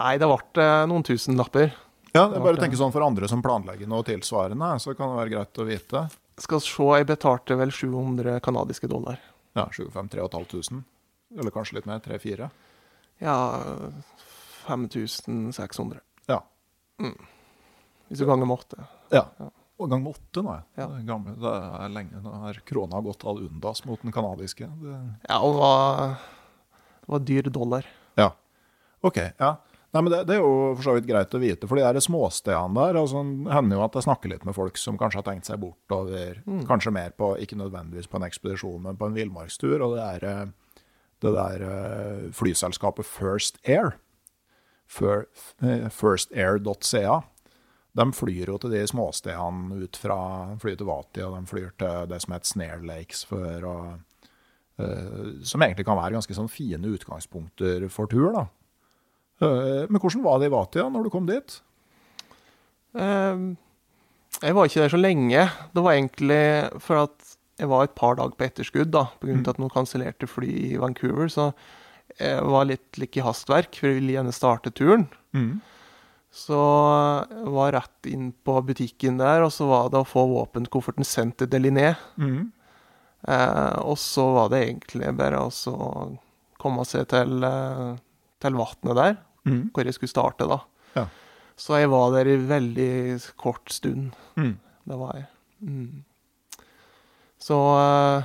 Nei, 0.00 0.14
det 0.18 0.26
ble 0.28 0.64
eh, 0.64 0.84
noen 0.90 1.04
tusenlapper. 1.06 1.72
Ja, 2.14 2.28
Det 2.30 2.38
jeg 2.38 2.44
bare 2.44 2.60
tenker 2.62 2.78
sånn 2.78 2.92
For 2.94 3.02
andre 3.02 3.26
som 3.30 3.42
planlegger 3.42 3.88
noe 3.90 4.04
tilsvarende, 4.06 4.68
så 4.82 4.94
kan 4.94 5.10
det 5.10 5.20
være 5.22 5.32
greit 5.34 5.58
å 5.62 5.66
vite. 5.66 6.04
Skal 6.42 6.62
se, 6.62 6.86
jeg 6.98 7.08
betalte 7.10 7.56
vel 7.58 7.72
700 7.74 8.40
kanadiske 8.42 8.90
dollar. 8.90 9.18
Ja, 9.54 9.68
75 9.70 10.10
3500? 10.14 10.82
Eller 11.38 11.54
kanskje 11.54 11.78
litt 11.78 11.86
mer. 11.90 12.00
3-4. 12.02 12.48
Ja, 13.22 13.36
5600. 14.66 16.00
Ja. 16.30 16.40
Hvis 18.08 18.18
du 18.22 18.26
ganger 18.26 18.46
med 18.46 18.58
åtte. 18.62 18.86
ja. 19.14 19.26
Ja. 19.38 19.50
Og 19.74 19.88
gang 19.90 20.04
med 20.04 20.14
åtte 20.14 20.42
nå, 20.46 20.52
ja. 20.78 20.84
Det, 20.86 21.00
gamle, 21.08 21.32
det 21.42 21.50
er 21.50 21.88
lenge. 21.90 22.20
Nå 22.22 22.32
har 22.44 22.58
krona 22.66 23.00
gått 23.02 23.24
ad 23.26 23.40
undas 23.42 23.80
mot 23.88 24.02
den 24.06 24.14
kanadiske. 24.14 24.68
Det... 24.70 24.98
Ja, 25.26 25.40
og 25.42 25.56
det 25.56 25.62
var, 25.64 26.12
det 27.02 27.10
var 27.16 27.24
dyr 27.26 27.48
dollar. 27.50 27.88
Ja. 28.14 28.28
OK. 29.02 29.18
Ja. 29.34 29.56
Nei, 29.94 30.00
men 30.02 30.10
det, 30.10 30.24
det 30.26 30.34
er 30.34 30.40
jo 30.42 30.72
for 30.74 30.82
så 30.88 30.92
vidt 30.96 31.06
greit 31.06 31.34
å 31.36 31.38
vite, 31.38 31.68
for 31.70 31.78
de 31.78 31.84
der 31.86 32.02
småstedene 32.02 32.74
der 32.74 32.96
altså, 32.98 33.20
hender 33.46 33.78
jo 33.78 33.82
at 33.84 33.94
jeg 33.94 34.06
snakker 34.08 34.32
litt 34.32 34.46
med 34.46 34.56
folk 34.56 34.78
som 34.80 34.96
kanskje 34.98 35.20
har 35.20 35.26
tenkt 35.28 35.46
seg 35.46 35.60
bortover, 35.62 36.40
kanskje 36.66 36.92
mer 36.96 37.12
på, 37.14 37.28
ikke 37.38 37.58
nødvendigvis 37.60 38.10
på 38.10 38.18
en 38.18 38.26
ekspedisjon, 38.26 38.80
men 38.82 38.98
på 38.98 39.06
en 39.06 39.14
villmarkstur, 39.14 39.76
og 39.86 39.94
det 39.94 40.06
er 40.16 40.26
eh, 40.30 40.80
det 41.22 41.32
der 41.36 41.66
eh, 41.68 42.24
flyselskapet 42.34 43.06
First 43.06 43.60
Air, 43.62 43.94
eh, 44.98 45.86
firstair.ca, 45.94 47.20
de 47.94 48.08
flyr 48.18 48.50
jo 48.50 48.58
til 48.58 48.74
de 48.74 48.82
småstedene 48.90 49.78
ut 49.84 50.02
fra 50.02 50.18
flyr 50.58 50.80
til 50.80 50.90
Vati, 50.90 51.22
og 51.22 51.38
de 51.38 51.52
flyr 51.52 51.70
til 51.78 52.10
det 52.10 52.18
som 52.24 52.34
heter 52.34 52.50
Snare 52.50 52.82
Lakes, 52.82 53.22
før. 53.30 53.70
og 53.70 54.10
som 55.46 55.62
egentlig 55.62 55.84
kan 55.86 55.94
være 55.94 56.16
ganske 56.16 56.34
sånn 56.34 56.50
fine 56.50 56.88
utgangspunkter 56.90 57.84
for 57.94 58.10
tur. 58.10 58.32
da. 58.34 58.48
Eh, 59.42 59.86
Men 59.90 60.00
hvordan 60.00 60.22
var 60.22 60.38
det 60.38 60.46
i 60.46 60.54
Vatia 60.54 60.88
når 60.90 61.04
du 61.04 61.10
kom 61.10 61.26
dit? 61.26 61.60
Eh, 62.94 63.56
Jeg 64.42 64.54
var 64.54 64.66
ikke 64.66 64.82
der 64.82 64.88
så 64.92 64.98
lenge. 65.00 65.44
Det 65.74 65.82
var 65.82 65.92
egentlig 65.94 66.80
for 66.82 67.04
at 67.04 67.36
jeg 67.58 67.68
var 67.70 67.84
et 67.84 67.94
par 67.94 68.16
dager 68.18 68.34
på 68.34 68.44
etterskudd, 68.48 68.90
da, 68.90 69.04
grunn 69.22 69.44
av 69.46 69.52
at 69.54 69.58
noen 69.62 69.70
kansellerte 69.70 70.26
fly 70.26 70.48
i 70.74 70.76
Vancouver. 70.76 71.28
Så 71.30 71.52
jeg 72.18 72.42
var 72.42 72.64
litt 72.66 72.98
like 72.98 73.16
i 73.16 73.22
hastverk, 73.22 73.74
for 73.78 73.86
jeg 73.88 74.00
ville 74.00 74.16
gjerne 74.16 74.34
starte 74.34 74.72
turen. 74.74 75.06
Så 76.34 76.58
jeg 77.30 77.52
var 77.54 77.72
rett 77.76 78.06
inn 78.10 78.32
på 78.44 78.56
butikken 78.66 79.18
der, 79.22 79.44
og 79.46 79.52
så 79.54 79.68
var 79.70 79.88
det 79.94 80.00
å 80.02 80.08
få 80.08 80.26
våpenkofferten 80.32 81.06
sendt 81.06 81.38
til 81.38 81.46
Deliné. 81.46 81.94
Eh, 83.28 83.78
og 83.86 83.96
så 84.02 84.26
var 84.34 84.48
det 84.50 84.64
egentlig 84.66 85.14
bare 85.16 85.38
å 85.46 85.50
så 85.54 85.76
komme 86.58 86.84
seg 86.84 87.06
til, 87.08 87.38
eh, 87.44 87.94
til 88.44 88.58
vannet 88.60 88.98
der, 89.00 89.16
Mm. 89.44 89.66
hvor 89.74 89.84
jeg 89.84 89.92
skulle 89.96 90.08
starte, 90.12 90.46
da. 90.48 90.60
Ja. 90.96 91.06
Så 91.60 91.76
jeg 91.76 91.90
var 91.92 92.12
der 92.14 92.30
i 92.32 92.38
veldig 92.48 93.20
kort 93.36 93.68
stund. 93.72 94.14
Mm. 94.40 94.54
Det 94.88 94.96
var 95.00 95.12
jeg. 95.18 95.26
Mm. 95.60 96.04
Så 97.44 97.58
eh, 97.76 98.24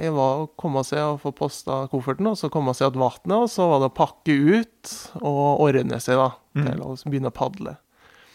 jeg 0.00 0.12
var 0.16 0.40
å 0.44 0.48
komme 0.56 0.80
seg 0.86 1.02
og 1.04 1.20
få 1.20 1.32
posta 1.36 1.82
kofferten, 1.92 2.30
og 2.30 2.38
så 2.40 2.48
komme 2.52 2.72
seg 2.76 2.94
til 2.94 3.02
vannet, 3.02 3.34
og 3.36 3.50
så 3.52 3.66
var 3.68 3.82
det 3.82 3.90
å 3.90 3.96
pakke 4.00 4.36
ut 4.60 4.94
og 5.20 5.60
ordne 5.68 6.00
seg 6.00 6.16
da, 6.20 6.30
Mm. 6.56 6.64
til 6.66 6.80
å 6.82 6.94
begynne 7.06 7.30
å 7.30 7.36
padle. 7.36 7.76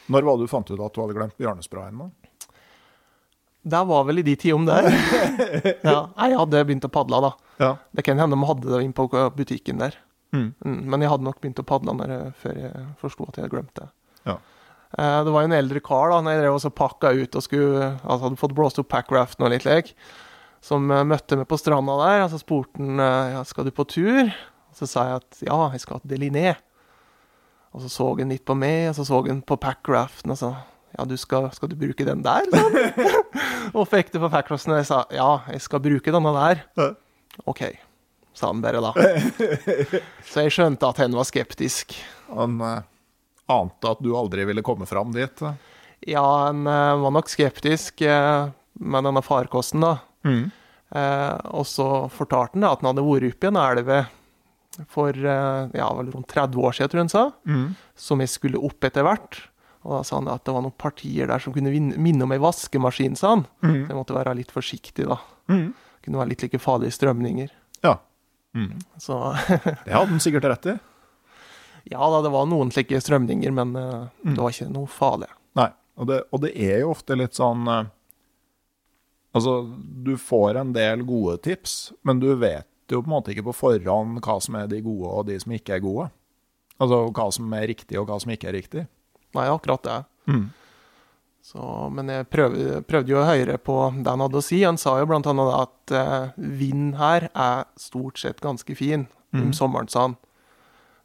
Når 0.07 0.23
var 0.23 0.37
det 0.37 0.45
du 0.45 0.51
fant 0.53 0.69
ut 0.71 0.79
at 0.79 0.93
du 0.93 1.01
hadde 1.01 1.15
glemt 1.17 1.35
bjørnesprayen? 1.41 1.97
da? 1.97 2.09
Det 3.65 3.81
var 3.89 4.03
vel 4.05 4.19
i 4.21 4.23
de 4.23 4.35
tidene 4.37 4.69
der. 4.69 4.85
ja, 5.83 5.97
jeg 6.21 6.37
hadde 6.37 6.61
begynt 6.69 6.85
å 6.85 6.91
padle 6.93 7.19
da. 7.25 7.31
Ja. 7.59 7.71
Det 7.97 8.05
kan 8.05 8.21
hende 8.21 8.37
de 8.37 8.45
hadde 8.45 8.69
det 8.69 8.83
inn 8.85 8.93
på 8.93 9.07
butikken 9.35 9.81
der. 9.81 9.97
Mm. 10.35 10.49
Mm, 10.65 10.81
men 10.91 11.05
jeg 11.05 11.13
hadde 11.13 11.27
nok 11.27 11.39
begynt 11.41 11.61
å 11.63 11.67
padle 11.67 11.95
når 11.95 12.13
jeg, 12.13 12.35
før 12.43 12.59
jeg 12.61 12.83
forsto 13.01 13.29
at 13.29 13.39
jeg 13.39 13.45
hadde 13.45 13.55
glemt 13.55 13.79
det. 13.79 13.87
Ja. 14.27 14.35
Eh, 14.97 15.23
det 15.25 15.33
var 15.33 15.43
jo 15.43 15.49
en 15.49 15.57
eldre 15.57 15.81
kar 15.83 16.11
da, 16.13 16.19
når 16.23 16.35
jeg 16.35 16.43
drev 16.43 16.57
og 16.59 16.77
pakka 16.77 17.11
ut 17.15 17.35
og 17.35 17.43
skulle, 17.45 17.89
altså 18.03 18.27
hadde 18.27 18.41
fått 18.41 18.55
blåst 18.57 18.79
opp 18.81 18.91
packraften 18.93 19.47
og 19.47 19.51
litt 19.51 19.67
lek, 19.67 19.91
som 20.63 20.87
eh, 20.91 21.07
møtte 21.07 21.39
meg 21.39 21.49
på 21.51 21.59
stranda 21.59 21.97
der. 22.03 22.21
Og 22.25 22.29
så 22.33 22.41
spurte 22.41 22.79
han 22.81 23.01
eh, 23.03 23.33
ja, 23.35 23.41
skal 23.47 23.67
du 23.67 23.73
på 23.75 23.87
tur. 23.89 24.31
Og 24.31 24.79
så 24.79 24.87
sa 24.89 25.09
jeg 25.09 25.23
at 25.23 25.43
ja, 25.47 25.59
jeg 25.75 25.83
skal 25.83 26.03
til 26.03 26.15
Deliné. 26.15 26.55
Og 27.75 27.83
så 27.83 27.91
så 27.91 28.13
han 28.15 28.31
litt 28.31 28.45
på 28.47 28.55
meg, 28.55 28.89
og 28.91 28.95
så 28.97 29.03
så 29.07 29.19
han 29.27 29.43
på 29.43 29.59
packraften 29.59 30.31
og 30.31 30.39
så 30.39 30.53
ja, 30.95 31.03
du 31.03 31.17
skal, 31.19 31.49
skal 31.51 31.67
du 31.67 31.75
bruke 31.75 32.05
den 32.07 32.21
der? 32.23 32.45
sa 32.47 32.61
og 33.75 33.89
fikk 33.91 34.13
det 34.13 34.21
på 34.23 34.29
packraften, 34.31 34.71
og 34.71 34.79
jeg 34.79 34.87
sa 34.87 35.01
ja, 35.11 35.27
jeg 35.51 35.63
skal 35.65 35.83
bruke 35.83 36.13
denne 36.15 36.31
der. 36.37 36.61
OK, 37.43 37.65
sa 38.37 38.49
han 38.51 38.61
bare 38.63 38.81
da. 38.83 38.91
Så 40.31 40.43
jeg 40.45 40.53
skjønte 40.55 40.89
at 40.91 40.99
han 41.03 41.15
var 41.15 41.27
skeptisk. 41.27 41.95
Han 42.33 42.59
uh, 42.61 42.81
ante 43.51 43.91
at 43.95 44.01
du 44.03 44.11
aldri 44.17 44.45
ville 44.49 44.63
komme 44.65 44.87
fram 44.89 45.13
dit. 45.15 45.41
eh. 45.45 45.55
Ja, 46.11 46.25
han 46.47 46.65
uh, 46.67 46.97
var 47.01 47.15
nok 47.15 47.31
skeptisk 47.31 48.03
uh, 48.05 48.51
med 48.83 49.07
denne 49.07 49.23
farkosten, 49.25 49.81
da. 49.85 49.95
Eh, 50.95 51.37
og 51.57 51.65
så 51.67 51.85
fortalte 52.13 52.55
han 52.55 52.63
da 52.63 52.69
at 52.75 52.81
han 52.83 52.91
hadde 52.91 53.03
vært 53.03 53.25
oppe 53.33 53.47
i 53.47 53.49
en 53.49 53.57
elv 53.59 53.89
for 54.91 55.15
ja, 55.17 55.85
vel 55.97 56.09
rundt 56.13 56.27
30 56.31 56.59
år 56.61 56.75
siden, 56.75 56.89
tror 56.91 56.99
jeg 56.99 57.05
han 57.05 57.11
sa, 57.13 57.23
som 57.95 58.19
jeg 58.21 58.31
skulle 58.33 58.59
opp 58.59 58.83
etter 58.85 59.05
hvert. 59.07 59.37
Og 59.87 59.93
da 59.95 59.99
sa 60.07 60.17
han 60.19 60.27
at 60.33 60.43
det 60.47 60.51
var 60.55 60.65
noen 60.65 60.75
partier 60.81 61.29
der 61.31 61.39
som 61.43 61.55
kunne 61.55 61.71
minne 61.71 62.25
om 62.27 62.33
ei 62.35 62.39
vaskemaskin, 62.43 63.15
sa 63.15 63.31
han. 63.37 63.45
Så 63.63 63.71
jeg 63.93 63.97
måtte 63.97 64.17
være 64.17 64.33
litt 64.39 64.51
forsiktig, 64.51 65.07
da. 65.07 65.17
Kunne 65.47 66.19
være 66.21 66.31
litt 66.33 66.43
like 66.43 66.59
farlige 66.63 66.95
strømninger. 66.97 67.53
Ja. 67.87 67.95
Så 69.01 69.17
Det 69.85 69.91
hadde 69.93 70.09
han 70.13 70.19
sikkert 70.23 70.47
rett 70.51 70.69
i. 70.73 70.77
Ja 71.93 72.01
da, 72.09 72.21
det 72.25 72.31
var 72.33 72.47
noen 72.49 72.71
slike 72.73 72.97
strømninger, 72.97 73.51
men 73.53 73.75
uh, 73.77 74.07
Mm. 74.25 74.33
det 74.33 74.41
var 74.41 74.53
ikke 74.55 74.71
noe 74.73 74.87
farlig. 74.89 75.27
Nei. 75.53 75.67
Og 76.01 76.07
det, 76.09 76.15
og 76.33 76.41
det 76.41 76.49
er 76.57 76.79
jo 76.81 76.89
ofte 76.95 77.13
litt 77.19 77.37
sånn 77.37 77.67
uh, 77.69 77.83
Altså, 79.35 79.53
du 80.05 80.13
får 80.17 80.55
en 80.61 80.71
del 80.73 81.01
gode 81.05 81.37
tips, 81.43 81.91
men 82.07 82.21
du 82.23 82.29
vet 82.39 82.65
jo 82.89 83.01
på 83.03 83.09
en 83.09 83.13
måte 83.17 83.33
ikke 83.33 83.43
på 83.49 83.53
forhånd 83.57 84.21
hva 84.23 84.35
som 84.41 84.55
er 84.55 84.69
de 84.71 84.79
gode 84.85 85.09
og 85.11 85.25
de 85.27 85.35
som 85.41 85.51
ikke 85.51 85.75
er 85.75 85.81
gode. 85.83 86.05
Altså 86.79 87.01
hva 87.11 87.25
som 87.35 87.53
er 87.57 87.65
riktig 87.67 87.97
og 87.99 88.07
hva 88.07 88.17
som 88.23 88.31
ikke 88.31 88.47
er 88.51 88.55
riktig. 88.55 88.83
Nei, 89.35 89.45
akkurat 89.51 89.83
det. 89.83 89.97
Mm. 90.31 90.45
Så, 91.45 91.61
men 91.93 92.07
jeg 92.09 92.25
prøvde, 92.33 92.79
prøvde 92.89 93.11
jo 93.13 93.19
å 93.21 93.27
høre 93.27 93.59
på 93.61 93.75
det 94.01 94.09
han 94.09 94.23
hadde 94.23 94.39
å 94.39 94.43
si. 94.43 94.63
Han 94.65 94.79
sa 94.81 94.95
jo 94.97 95.05
annet 95.13 95.51
at 95.53 95.91
eh, 95.93 96.29
vind 96.41 96.95
her 96.97 97.27
er 97.37 97.65
stort 97.77 98.17
sett 98.17 98.41
ganske 98.41 98.75
fin 98.75 99.03
om 99.35 99.49
Mhm. 99.51 99.53
sommeren, 99.53 99.89
sa 99.91 100.07
han. 100.07 100.15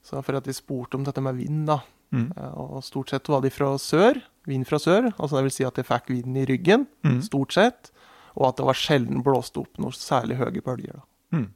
Så 0.02 0.22
for 0.24 0.36
at 0.38 0.44
de 0.48 0.52
spurte 0.56 0.94
om 0.96 1.04
dette 1.04 1.20
med 1.20 1.36
vind, 1.36 1.66
da. 1.68 1.80
Mm. 2.12 2.32
Eh, 2.36 2.54
og 2.56 2.80
stort 2.82 3.10
sett 3.12 3.28
var 3.28 3.42
de 3.44 3.50
fra 3.52 3.74
sør. 3.76 4.22
Vind 4.48 4.64
fra 4.66 4.78
sør. 4.80 5.10
Altså 5.18 5.36
det 5.36 5.42
vil 5.44 5.50
si 5.58 5.64
at 5.68 5.74
de 5.76 5.82
fikk 5.84 6.06
vinden 6.08 6.36
i 6.40 6.46
ryggen, 6.48 6.86
Mm. 7.04 7.20
stort 7.22 7.52
sett. 7.52 7.90
Og 8.36 8.48
at 8.48 8.56
det 8.56 8.64
var 8.64 8.74
sjelden 8.74 9.22
blåst 9.22 9.58
opp 9.58 9.76
noe 9.78 9.90
særlig 9.92 10.38
høye 10.38 10.62
bølger. 10.62 10.94
da. 10.94 11.02
Mm. 11.36 11.50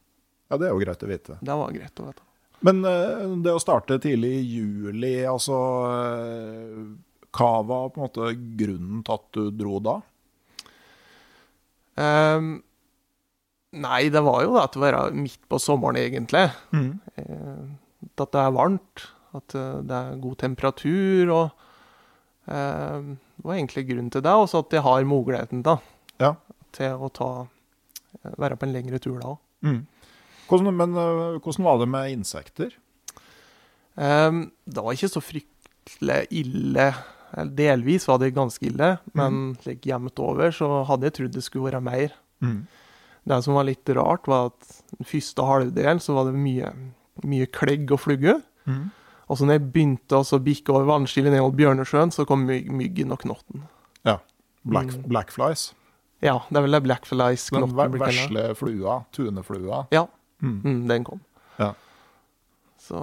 Ja, 0.51 0.57
det 0.59 0.67
er 0.69 0.73
jo 0.75 0.85
greit 0.85 1.03
å 1.03 1.09
vite. 1.09 1.39
Det 1.41 1.57
var 1.57 1.73
greit 1.73 1.95
å 1.97 2.07
vite. 2.07 2.21
Men 2.61 2.85
eh, 2.85 3.35
det 3.43 3.53
å 3.55 3.61
starte 3.61 3.99
tidlig 3.99 4.33
i 4.43 4.45
juli, 4.61 5.25
altså 5.25 5.57
eh, 5.89 6.85
Hva 7.35 7.51
var 7.67 7.89
på 7.91 7.99
en 7.99 8.05
måte 8.07 8.29
grunnen 8.59 9.03
til 9.07 9.15
at 9.17 9.25
du 9.35 9.49
dro 9.59 9.79
da? 9.83 9.95
Um, 11.99 12.49
nei, 13.75 14.09
det 14.11 14.23
var 14.27 14.43
jo 14.45 14.55
det 14.57 14.63
at 14.65 14.77
det 14.77 14.83
var 14.83 15.15
midt 15.15 15.41
på 15.51 15.59
sommeren, 15.63 15.99
egentlig. 16.01 16.47
Mm. 16.75 16.93
at 18.19 18.31
det 18.35 18.41
er 18.43 18.55
varmt, 18.55 19.05
at 19.35 19.55
eh, 19.59 19.81
det 19.87 19.97
er 19.99 20.19
god 20.23 20.37
temperatur, 20.43 21.31
og 21.35 21.47
um, 22.47 23.15
det 23.39 23.47
var 23.49 23.57
egentlig 23.59 23.87
grunnen 23.89 24.13
til 24.15 24.23
det. 24.23 24.35
Også 24.45 24.63
at 24.63 24.77
jeg 24.79 24.85
har 24.87 25.07
muligheten 25.11 25.63
da, 25.67 25.79
Ja. 26.23 26.35
til 26.75 26.95
å 27.03 27.11
ta, 27.15 27.31
eh, 28.23 28.35
være 28.39 28.57
på 28.61 28.69
en 28.69 28.75
lengre 28.77 29.01
tur 29.03 29.19
da 29.19 29.33
òg. 29.35 29.39
Mm. 29.67 29.81
Hvordan, 30.47 30.75
men 30.77 30.95
eh, 31.01 31.39
hvordan 31.41 31.65
var 31.67 31.79
det 31.83 31.89
med 31.89 32.13
insekter? 32.15 32.75
Um, 33.97 34.53
det 34.67 34.83
var 34.83 34.93
ikke 34.95 35.09
så 35.15 35.23
fryktelig 35.23 36.21
ille. 36.31 36.89
Delvis 37.35 38.07
var 38.09 38.19
det 38.23 38.33
ganske 38.37 38.67
ille, 38.69 38.99
men 39.15 39.57
like, 39.67 39.83
jevnt 39.89 40.19
over 40.23 40.51
så 40.55 40.85
hadde 40.87 41.09
jeg 41.09 41.15
trodd 41.19 41.33
det 41.35 41.43
skulle 41.45 41.71
være 41.73 41.83
mer. 41.83 42.13
Det 43.27 43.39
som 43.43 43.55
var 43.57 43.65
litt 43.65 43.89
rart, 43.97 44.27
var 44.29 44.51
at 44.53 44.83
den 44.99 45.07
første 45.09 45.43
halvdelen 45.49 46.01
så 46.05 46.15
var 46.15 46.27
det 46.31 46.35
mye, 46.39 46.73
mye 47.25 47.47
klegg 47.47 47.91
og 47.95 48.01
flugge. 48.05 48.37
Og 49.25 49.39
så 49.41 49.47
når 49.49 49.57
jeg 49.59 49.73
begynte 49.73 50.19
å 50.21 50.39
bikke 50.45 50.69
over 50.75 50.85
vannskillet 50.91 51.33
ned 51.33 51.41
mot 51.41 51.55
Bjørnesjøen, 51.57 52.13
så 52.13 52.27
kom 52.29 52.45
my 52.47 52.59
myggen 52.69 53.11
og 53.15 53.23
knotten. 53.25 53.63
Ja. 54.05 54.19
Black, 54.65 54.93
Mm. 54.95 55.09
Blackflies? 55.09 55.73
Ja, 56.23 56.39
det 56.51 56.57
er 56.57 56.63
vel 56.65 56.73
det 56.73 56.83
blackflies-knotten 56.85 57.75
Den 57.77 57.91
blir 57.93 58.01
kalt. 58.01 58.31
vesle 58.31 58.55
flua, 58.57 59.05
tuneflua. 59.13 59.87
Ja, 59.93 60.07
Mm. 60.43 60.61
mm, 60.63 60.89
den 60.89 61.05
kom. 61.05 61.21
Ja. 61.59 61.73
Så 62.85 62.99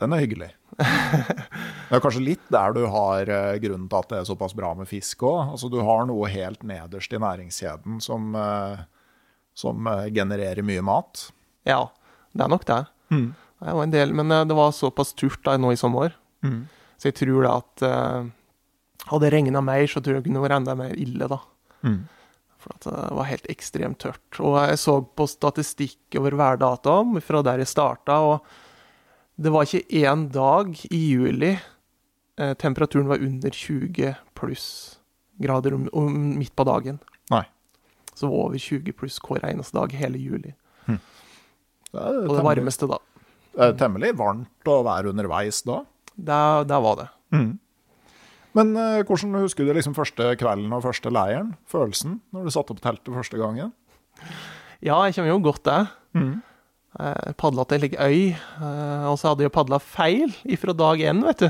Den 0.00 0.14
er 0.16 0.22
hyggelig. 0.24 0.50
Det 0.80 1.98
er 1.98 2.00
kanskje 2.00 2.22
litt 2.24 2.44
der 2.52 2.72
du 2.72 2.86
har 2.88 3.28
eh, 3.28 3.58
grunnen 3.60 3.88
til 3.92 3.98
at 3.98 4.08
det 4.08 4.18
er 4.22 4.28
såpass 4.30 4.54
bra 4.56 4.70
med 4.78 4.88
fisk 4.88 5.20
òg. 5.28 5.50
Altså, 5.52 5.68
du 5.68 5.76
har 5.84 6.06
noe 6.08 6.30
helt 6.32 6.62
nederst 6.64 7.12
i 7.12 7.20
næringskjeden 7.20 7.98
som, 8.00 8.30
eh, 8.38 8.80
som 9.52 9.86
eh, 9.92 10.06
genererer 10.16 10.64
mye 10.64 10.84
mat. 10.86 11.26
ja, 11.68 11.82
det 12.32 12.46
er 12.46 12.48
nok 12.48 12.64
det. 12.64 12.78
Det 13.12 13.74
var 13.76 13.82
en 13.84 13.92
del, 13.92 14.14
men 14.16 14.32
eh, 14.32 14.46
det 14.48 14.56
var 14.56 14.72
såpass 14.72 15.12
turt 15.12 15.42
da 15.44 15.58
nå 15.60 15.74
i 15.74 15.76
sommer. 15.76 16.16
Så 16.96 17.10
jeg 17.10 17.18
tror 17.20 17.44
da 17.44 17.52
at 17.60 17.84
eh, 17.84 18.32
hadde 19.10 19.22
det 19.26 19.34
regna 19.36 19.60
mer, 19.60 19.84
så 19.92 20.00
tror 20.00 20.16
jeg 20.16 20.24
det 20.24 20.30
kunne 20.30 20.42
vært 20.46 20.56
enda 20.62 20.74
mer 20.78 20.96
ille, 20.96 21.28
da. 21.28 21.42
For 22.62 22.72
at 22.78 22.88
det 22.88 23.14
var 23.18 23.28
helt 23.28 23.46
ekstremt 23.52 24.00
tørt. 24.00 24.40
Og 24.40 24.56
jeg 24.62 24.80
så 24.80 24.96
på 25.04 25.28
statistikk 25.28 26.16
over 26.22 26.36
værdata 26.40 26.96
fra 27.26 27.44
der 27.44 27.60
jeg 27.66 27.68
starta, 27.76 28.20
og 28.24 28.46
det 29.36 29.52
var 29.52 29.64
ikke 29.66 30.02
én 30.02 30.26
dag 30.32 30.74
i 30.90 31.00
juli 31.12 31.52
eh, 31.54 32.52
temperaturen 32.60 33.08
var 33.08 33.22
under 33.22 33.50
20 33.50 34.14
pluss 34.38 34.66
grader 35.42 35.74
om, 35.74 35.86
om, 35.96 36.12
midt 36.38 36.54
på 36.56 36.64
dagen. 36.68 36.98
Nei. 37.32 37.44
Så 38.12 38.26
det 38.26 38.30
var 38.32 38.44
over 38.50 38.60
20 38.60 38.92
pluss 38.98 39.16
hver 39.24 39.46
eneste 39.48 39.76
dag 39.78 39.94
hele 39.96 40.20
juli. 40.20 40.52
Det 41.92 42.00
er 42.00 42.06
Og 42.08 42.22
det 42.22 42.36
temmelig, 42.38 42.44
varmeste 42.46 42.86
da. 42.88 42.98
det 43.52 43.66
er 43.66 43.74
temmelig 43.80 44.12
varmt 44.16 44.68
å 44.70 44.78
være 44.86 45.10
underveis 45.12 45.58
da. 45.68 45.82
Der, 46.16 46.64
der 46.68 46.80
var 46.84 46.96
det. 47.02 47.08
Men 48.52 48.76
eh, 48.76 49.02
hvordan 49.08 49.34
husker 49.40 49.64
du 49.64 49.72
liksom 49.76 49.96
første 49.96 50.30
kvelden 50.40 50.72
og 50.72 50.84
første 50.84 51.12
leiren? 51.12 51.54
Følelsen 51.68 52.20
når 52.32 52.48
du 52.48 52.54
satte 52.54 52.72
opp 52.72 52.80
teltet 52.84 53.12
første 53.16 53.40
gangen? 53.40 53.72
Ja, 54.84 55.02
jeg 55.06 55.16
kommer 55.16 55.32
jo 55.32 55.38
godt 55.44 55.64
det. 55.68 55.78
Jeg 56.16 56.40
padla 57.40 57.64
til 57.70 57.86
ei 57.88 57.92
øy, 57.96 58.22
eh, 58.36 59.04
og 59.08 59.18
så 59.20 59.32
hadde 59.32 59.46
jeg 59.46 59.52
padla 59.54 59.78
feil 59.80 60.32
ifra 60.44 60.74
dag 60.76 61.00
én, 61.00 61.22
vet 61.24 61.46
du. 61.46 61.48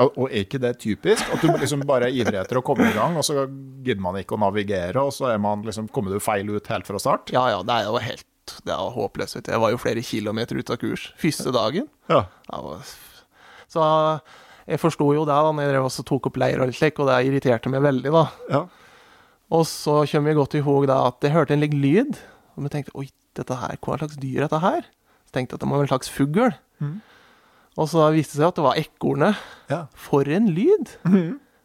Ja, 0.00 0.08
Og 0.08 0.24
er 0.30 0.42
ikke 0.46 0.58
det 0.58 0.78
typisk? 0.80 1.22
At 1.34 1.42
du 1.44 1.52
liksom 1.52 1.84
bare 1.86 2.08
er 2.08 2.16
ivrig 2.16 2.40
etter 2.40 2.58
å 2.58 2.64
komme 2.64 2.88
i 2.88 2.94
gang, 2.96 3.14
og 3.20 3.24
så 3.26 3.44
gidder 3.84 4.00
man 4.02 4.16
ikke 4.18 4.34
å 4.34 4.40
navigere, 4.40 4.96
og 5.04 5.12
så 5.14 5.28
er 5.30 5.38
man 5.38 5.62
liksom, 5.62 5.90
kommer 5.92 6.10
du 6.16 6.18
feil 6.24 6.48
ut 6.50 6.66
helt 6.72 6.88
fra 6.88 6.98
start? 6.98 7.30
Ja, 7.34 7.44
ja, 7.52 7.62
det 7.62 7.76
er 7.76 7.90
jo 7.90 7.98
helt 8.02 8.26
Det 8.66 8.72
er 8.74 8.90
håpløst. 8.96 9.46
Jeg 9.46 9.60
var 9.62 9.70
jo 9.70 9.78
flere 9.78 10.02
kilometer 10.02 10.58
ute 10.58 10.74
av 10.74 10.80
kurs 10.80 11.12
første 11.20 11.52
dagen. 11.54 11.86
Ja. 12.10 12.24
Så 13.70 13.84
jeg 14.66 14.80
forsto 14.82 15.12
jo 15.14 15.22
det 15.28 15.30
da 15.36 15.52
når 15.52 15.62
jeg 15.62 15.72
drev 15.76 15.86
også 15.86 16.04
tok 16.08 16.26
opp 16.26 16.40
leir 16.42 16.60
og 16.64 16.72
slik, 16.74 16.98
og 16.98 17.06
det 17.06 17.20
irriterte 17.28 17.70
meg 17.70 17.84
veldig, 17.84 18.10
da. 18.10 18.24
ja. 18.50 18.64
Og 19.52 19.66
så 19.68 20.00
kommer 20.10 20.32
jeg 20.32 20.40
godt 20.40 20.54
i 20.58 20.64
hug 20.64 20.86
da 20.88 20.98
at 21.10 21.22
jeg 21.22 21.34
hørte 21.36 21.54
en 21.54 21.60
lik 21.62 21.74
lyd, 21.76 22.18
og 22.56 22.66
jeg 22.66 22.72
tenkte 22.74 22.96
oi, 22.98 23.06
dette 23.38 23.56
her, 23.60 23.78
hva 23.80 23.96
slags 24.00 24.18
dyr 24.20 24.42
er 24.42 24.46
dette 24.46 24.60
her? 24.62 24.84
Så 25.28 25.36
tenkte 25.36 25.54
jeg 25.54 25.60
at 25.60 25.64
det 25.64 25.70
må 25.70 25.78
være 25.78 25.88
en 25.88 25.92
slags 25.94 26.12
fugl. 26.12 26.52
Mm. 26.82 27.00
Og 27.80 27.88
så 27.88 28.04
viste 28.12 28.36
det 28.36 28.42
seg 28.42 28.50
at 28.50 28.58
det 28.58 28.66
var 28.66 28.80
ekornet. 28.80 29.42
Ja. 29.72 29.80
For 29.96 30.28
en 30.28 30.50
lyd! 30.52 30.92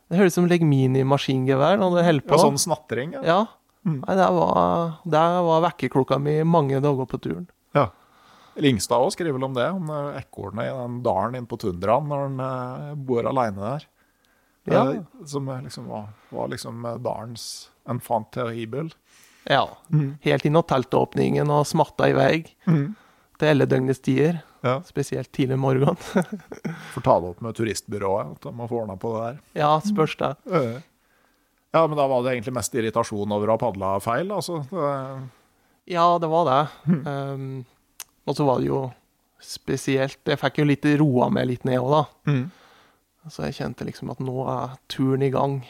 Det 0.08 0.16
høres 0.16 0.38
ut 0.38 0.38
som 0.38 0.46
en 0.48 0.70
mini-maskingevær 0.70 1.82
når 1.82 1.98
det 1.98 2.04
holder 2.08 2.28
på. 2.30 2.38
ja, 2.38 2.44
sånn 2.46 2.62
snatring. 2.62 3.18
Ja. 3.18 3.24
Ja. 3.28 3.40
Mm. 3.88 3.98
Nei, 4.06 4.16
det 4.20 4.28
var, 4.36 4.94
det 5.04 5.24
var 5.48 5.64
vekkerklokka 5.68 6.18
mi 6.20 6.38
mange 6.48 6.80
dager 6.84 7.08
på 7.12 7.20
turen. 7.24 7.48
ja. 7.76 7.90
Lingstad 8.58 9.04
også 9.04 9.20
skriver 9.20 9.44
om 9.46 9.54
det, 9.54 9.68
om 9.70 9.90
ekornet 10.18 10.66
i 10.66 10.74
den 10.74 10.96
dalen 11.06 11.36
inne 11.38 11.46
på 11.46 11.60
tundraen 11.62 12.08
når 12.10 12.24
han 12.24 12.40
eh, 12.42 12.96
bor 13.06 13.28
alene 13.30 13.62
der. 13.62 13.84
Ja. 14.66 14.80
Eh, 14.96 15.04
som 15.30 15.46
liksom 15.64 15.86
var, 15.92 16.08
var 16.34 16.50
liksom 16.50 16.88
eh, 16.90 16.98
dalens 17.06 17.70
enfant 17.86 18.32
terrible. 18.34 18.90
Ja. 19.50 19.64
Helt 20.26 20.46
inn 20.46 20.54
til 20.60 20.64
teltåpningen 20.68 21.50
og 21.54 21.66
smatta 21.70 22.10
i 22.10 22.14
vei 22.18 22.34
til 22.66 23.48
alle 23.52 23.68
døgnets 23.70 24.02
tider. 24.04 24.42
Ja. 24.66 24.80
Spesielt 24.84 25.30
tidlig 25.32 25.58
morgen. 25.62 25.96
Får 26.94 27.04
ta 27.06 27.14
det 27.22 27.30
opp 27.30 27.42
med 27.46 27.56
turistbyrået, 27.56 28.34
at 28.36 28.42
de 28.48 28.52
får 28.58 28.68
få 28.72 28.80
ordna 28.82 28.96
på 29.00 29.12
det 29.14 29.22
der. 29.28 29.38
ja, 29.62 29.70
spørs 29.86 30.16
det. 30.20 30.32
Eh. 30.52 30.80
Ja, 31.76 31.84
men 31.88 31.96
da 32.00 32.08
var 32.10 32.24
det 32.26 32.34
egentlig 32.34 32.56
mest 32.58 32.74
irritasjon 32.76 33.32
over 33.36 33.48
å 33.52 33.56
ha 33.56 33.62
padla 33.62 33.92
feil, 34.02 34.32
altså. 34.34 34.64
Det- 34.72 35.30
Ja, 35.94 36.18
det 36.20 36.28
var 36.28 36.46
det. 36.50 36.62
Um, 37.08 37.66
og 38.28 38.36
så 38.36 38.44
var 38.48 38.60
det 38.60 38.68
jo 38.68 38.82
spesielt 39.40 40.18
Jeg 40.26 40.40
fikk 40.42 40.58
jo 40.58 40.66
litt 40.66 40.86
roa 41.00 41.30
meg 41.30 41.46
litt 41.48 41.64
ned 41.70 41.78
òg, 41.80 41.92
da. 42.26 42.34
Så 43.30 43.44
jeg 43.46 43.54
kjente 43.60 43.86
liksom 43.86 44.10
at 44.12 44.20
nå 44.24 44.36
er 44.50 44.76
turen 44.90 45.22
i 45.24 45.30
gang. 45.30 45.62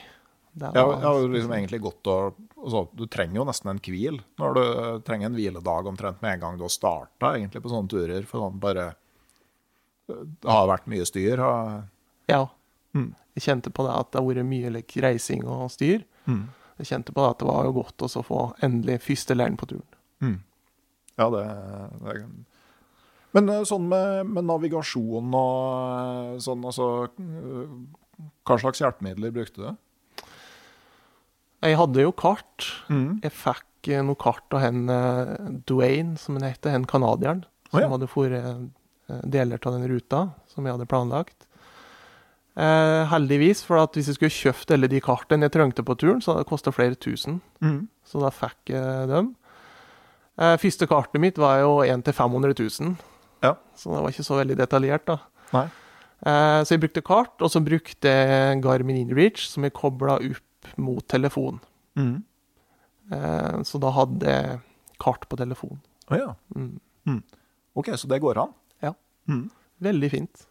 Det 0.55 0.71
Ja, 0.73 0.86
var- 0.86 1.01
ja, 1.01 1.13
det 1.13 1.30
var 1.30 1.36
liksom 1.36 1.53
egentlig 1.53 1.82
godt 1.82 2.03
å 2.07 2.34
altså, 2.64 2.88
Du 2.97 3.05
trenger 3.12 3.41
jo 3.41 3.47
nesten 3.47 3.72
en 3.74 3.82
hvil 3.84 4.20
når 4.41 4.58
du 4.58 4.64
trenger 5.08 5.30
en 5.30 5.38
hviledag 5.38 5.89
omtrent 5.89 6.22
med 6.24 6.36
en 6.36 6.43
gang 6.45 6.60
du 6.60 6.66
har 6.66 6.74
starta 6.74 7.36
egentlig 7.38 7.64
på 7.64 7.72
sånne 7.74 7.91
turer. 7.93 8.28
For 8.30 8.43
sånn 8.43 8.60
bare 8.64 8.89
Det 10.08 10.49
har 10.49 10.70
vært 10.70 10.89
mye 10.91 11.08
styr. 11.08 11.41
Og... 11.43 11.88
Ja. 12.32 12.45
Mm. 12.97 13.14
Jeg 13.38 13.45
kjente 13.49 13.70
på 13.74 13.86
det 13.86 13.93
at 13.93 14.12
det 14.12 14.22
har 14.22 14.28
vært 14.30 14.49
mye 14.49 14.74
like, 14.74 15.01
reising 15.03 15.45
og 15.45 15.70
styr. 15.74 16.05
Jeg 16.78 16.91
kjente 16.91 17.14
på 17.14 17.24
det 17.24 17.34
at 17.34 17.41
det 17.41 17.49
var 17.49 17.66
jo 17.68 17.78
godt 17.80 18.05
å 18.05 18.24
få 18.26 18.41
endelig 18.66 19.01
første 19.05 19.38
leiren 19.38 19.58
på 19.58 19.70
turen. 19.70 19.97
Ja, 21.18 21.30
det, 21.34 21.43
det 22.05 22.16
Men 23.34 23.49
eh, 23.49 23.64
sånn 23.66 23.88
med, 23.89 24.30
med 24.30 24.45
navigasjon 24.45 25.34
og 25.34 25.62
eh, 25.97 26.38
sånn, 26.45 26.66
altså 26.70 26.88
eh, 27.10 27.74
Hva 28.45 28.58
slags 28.62 28.82
hjelpemidler 28.84 29.34
brukte 29.34 29.64
du? 29.64 29.80
Jeg 31.66 31.78
hadde 31.80 32.03
jo 32.05 32.14
kart. 32.14 32.68
Mm. 32.91 33.20
Jeg 33.24 33.34
fikk 33.34 33.89
eh, 33.93 34.03
noe 34.05 34.20
kart 34.20 34.53
av 34.53 34.62
hen 34.62 34.86
Duane, 34.88 35.62
Dwayne, 35.70 36.18
som 36.22 36.38
han 36.38 36.49
heter, 36.51 36.76
hen 36.76 36.86
canadieren, 36.89 37.45
som 37.70 37.80
oh, 37.80 37.84
ja. 37.84 37.89
hadde 37.93 38.10
vært 38.14 38.38
eh, 38.38 39.22
deler 39.24 39.62
av 39.64 39.78
den 39.78 39.88
ruta 39.89 40.24
som 40.51 40.66
jeg 40.68 40.78
hadde 40.78 40.89
planlagt. 40.89 41.47
Eh, 42.58 43.03
heldigvis, 43.12 43.62
for 43.68 43.78
at 43.84 43.93
hvis 43.93 44.08
jeg 44.10 44.18
skulle 44.18 44.34
kjøpt 44.34 44.72
alle 44.74 44.89
de 44.89 45.01
kartene 45.03 45.45
jeg 45.45 45.53
trengte 45.53 45.86
på 45.86 45.95
turen, 45.99 46.24
så 46.24 46.34
hadde 46.34 46.45
det 46.45 46.49
kosta 46.49 46.74
flere 46.74 46.97
tusen. 46.97 47.38
Mm. 47.62 47.84
Så 48.08 48.22
da 48.24 48.32
fikk 48.34 48.74
jeg 48.74 49.10
dem. 49.12 49.36
Eh, 50.41 50.55
første 50.62 50.88
kartet 50.89 51.22
mitt 51.22 51.38
var 51.41 51.62
jo 51.62 51.76
1 51.86 52.05
til 52.05 52.18
500 52.18 52.58
000, 52.58 52.95
Ja. 53.45 53.55
så 53.78 53.93
det 53.93 54.01
var 54.01 54.10
ikke 54.10 54.26
så 54.26 54.39
veldig 54.41 54.58
detaljert, 54.58 55.05
da. 55.05 55.20
Eh, 55.53 56.64
så 56.66 56.74
jeg 56.74 56.82
brukte 56.82 57.05
kart, 57.05 57.38
og 57.41 57.49
så 57.53 57.62
brukte 57.62 58.10
jeg 58.10 58.62
Garmin 58.62 59.05
InReach, 59.05 59.45
som 59.49 59.64
jeg 59.64 59.74
kobla 59.78 60.18
opp 60.18 60.47
mot 60.78 61.05
telefon. 61.07 61.59
Mm. 61.97 62.23
Eh, 63.11 63.61
så 63.63 63.80
da 63.82 63.91
hadde 63.95 64.34
jeg 64.34 64.59
kart 65.01 65.28
på 65.30 65.38
telefon. 65.39 65.80
Å 66.11 66.17
ja. 66.19 66.30
Mm. 66.55 67.21
Ok, 67.78 67.91
så 67.99 68.09
det 68.09 68.19
går 68.23 68.39
an? 68.41 68.53
Ja. 68.84 68.93
Mm. 69.30 69.47
Veldig 69.86 70.11
fint. 70.11 70.45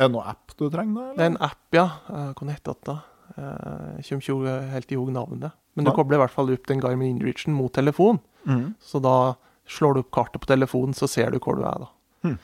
Er 0.00 0.06
det 0.08 0.14
noen 0.14 0.30
app 0.32 0.54
du 0.56 0.62
trenger, 0.72 1.10
da? 1.10 1.12
Det 1.18 1.24
er 1.26 1.28
en 1.34 1.42
app, 1.44 1.64
ja. 1.76 1.82
Eh, 2.08 2.28
Hva 2.38 2.46
heter 2.54 2.76
det? 2.88 2.94
Eh, 3.36 3.98
Jeg 4.00 4.06
kommer 4.24 4.46
ikke 4.48 4.54
helt 4.72 4.92
i 4.94 4.96
hug 4.96 5.10
navnet. 5.12 5.52
Men 5.76 5.84
du 5.84 5.90
ja. 5.90 5.94
kobler 5.98 6.16
i 6.16 6.20
hvert 6.22 6.32
fall 6.32 6.48
opp 6.54 6.64
den 6.70 6.80
Garmin 6.80 7.18
InReachen 7.18 7.52
mot 7.52 7.68
telefon. 7.76 8.16
Mm. 8.48 8.70
Så 8.80 9.02
da 9.04 9.34
slår 9.68 9.94
du 9.98 10.00
opp 10.00 10.10
kartet 10.16 10.40
på 10.40 10.48
telefonen, 10.48 10.96
så 10.96 11.04
ser 11.06 11.30
du 11.30 11.38
hvor 11.38 11.58
du 11.60 11.66
er, 11.68 11.84
da. 11.84 11.90
Hmm. 12.24 12.38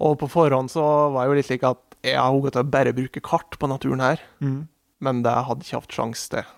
Og 0.00 0.18
på 0.20 0.28
forhånd 0.28 0.68
så 0.72 0.84
var 1.14 1.24
det 1.24 1.32
jo 1.32 1.38
litt 1.40 1.48
slik 1.48 1.64
at 1.70 1.96
jeg 2.04 2.16
har 2.20 2.30
hodet 2.36 2.52
til 2.54 2.62
å 2.66 2.70
bare 2.76 2.92
bruke 2.96 3.20
kart 3.24 3.56
på 3.58 3.68
naturen 3.72 4.00
her, 4.04 4.20
Mm. 4.44 4.68
Men 5.04 5.22
det 5.24 5.34
hadde 5.48 5.66
ikke 5.66 5.82
hatt 5.82 5.96
sjanse 5.96 6.32
til. 6.34 6.52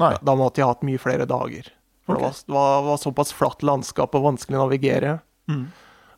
Nei. 0.00 0.12
Da 0.20 0.36
måtte 0.36 0.60
jeg 0.60 0.68
hatt 0.68 0.84
mye 0.86 1.00
flere 1.00 1.26
dager. 1.28 1.70
For 2.06 2.18
okay. 2.20 2.34
det, 2.36 2.52
var, 2.54 2.82
var, 2.86 3.00
såpass 3.02 3.32
flatt 3.34 3.64
landskap 3.66 4.14
og 4.14 4.28
vanskelig 4.32 4.60
å 4.60 4.66
navigere 4.66 5.20
Mm. 5.46 5.68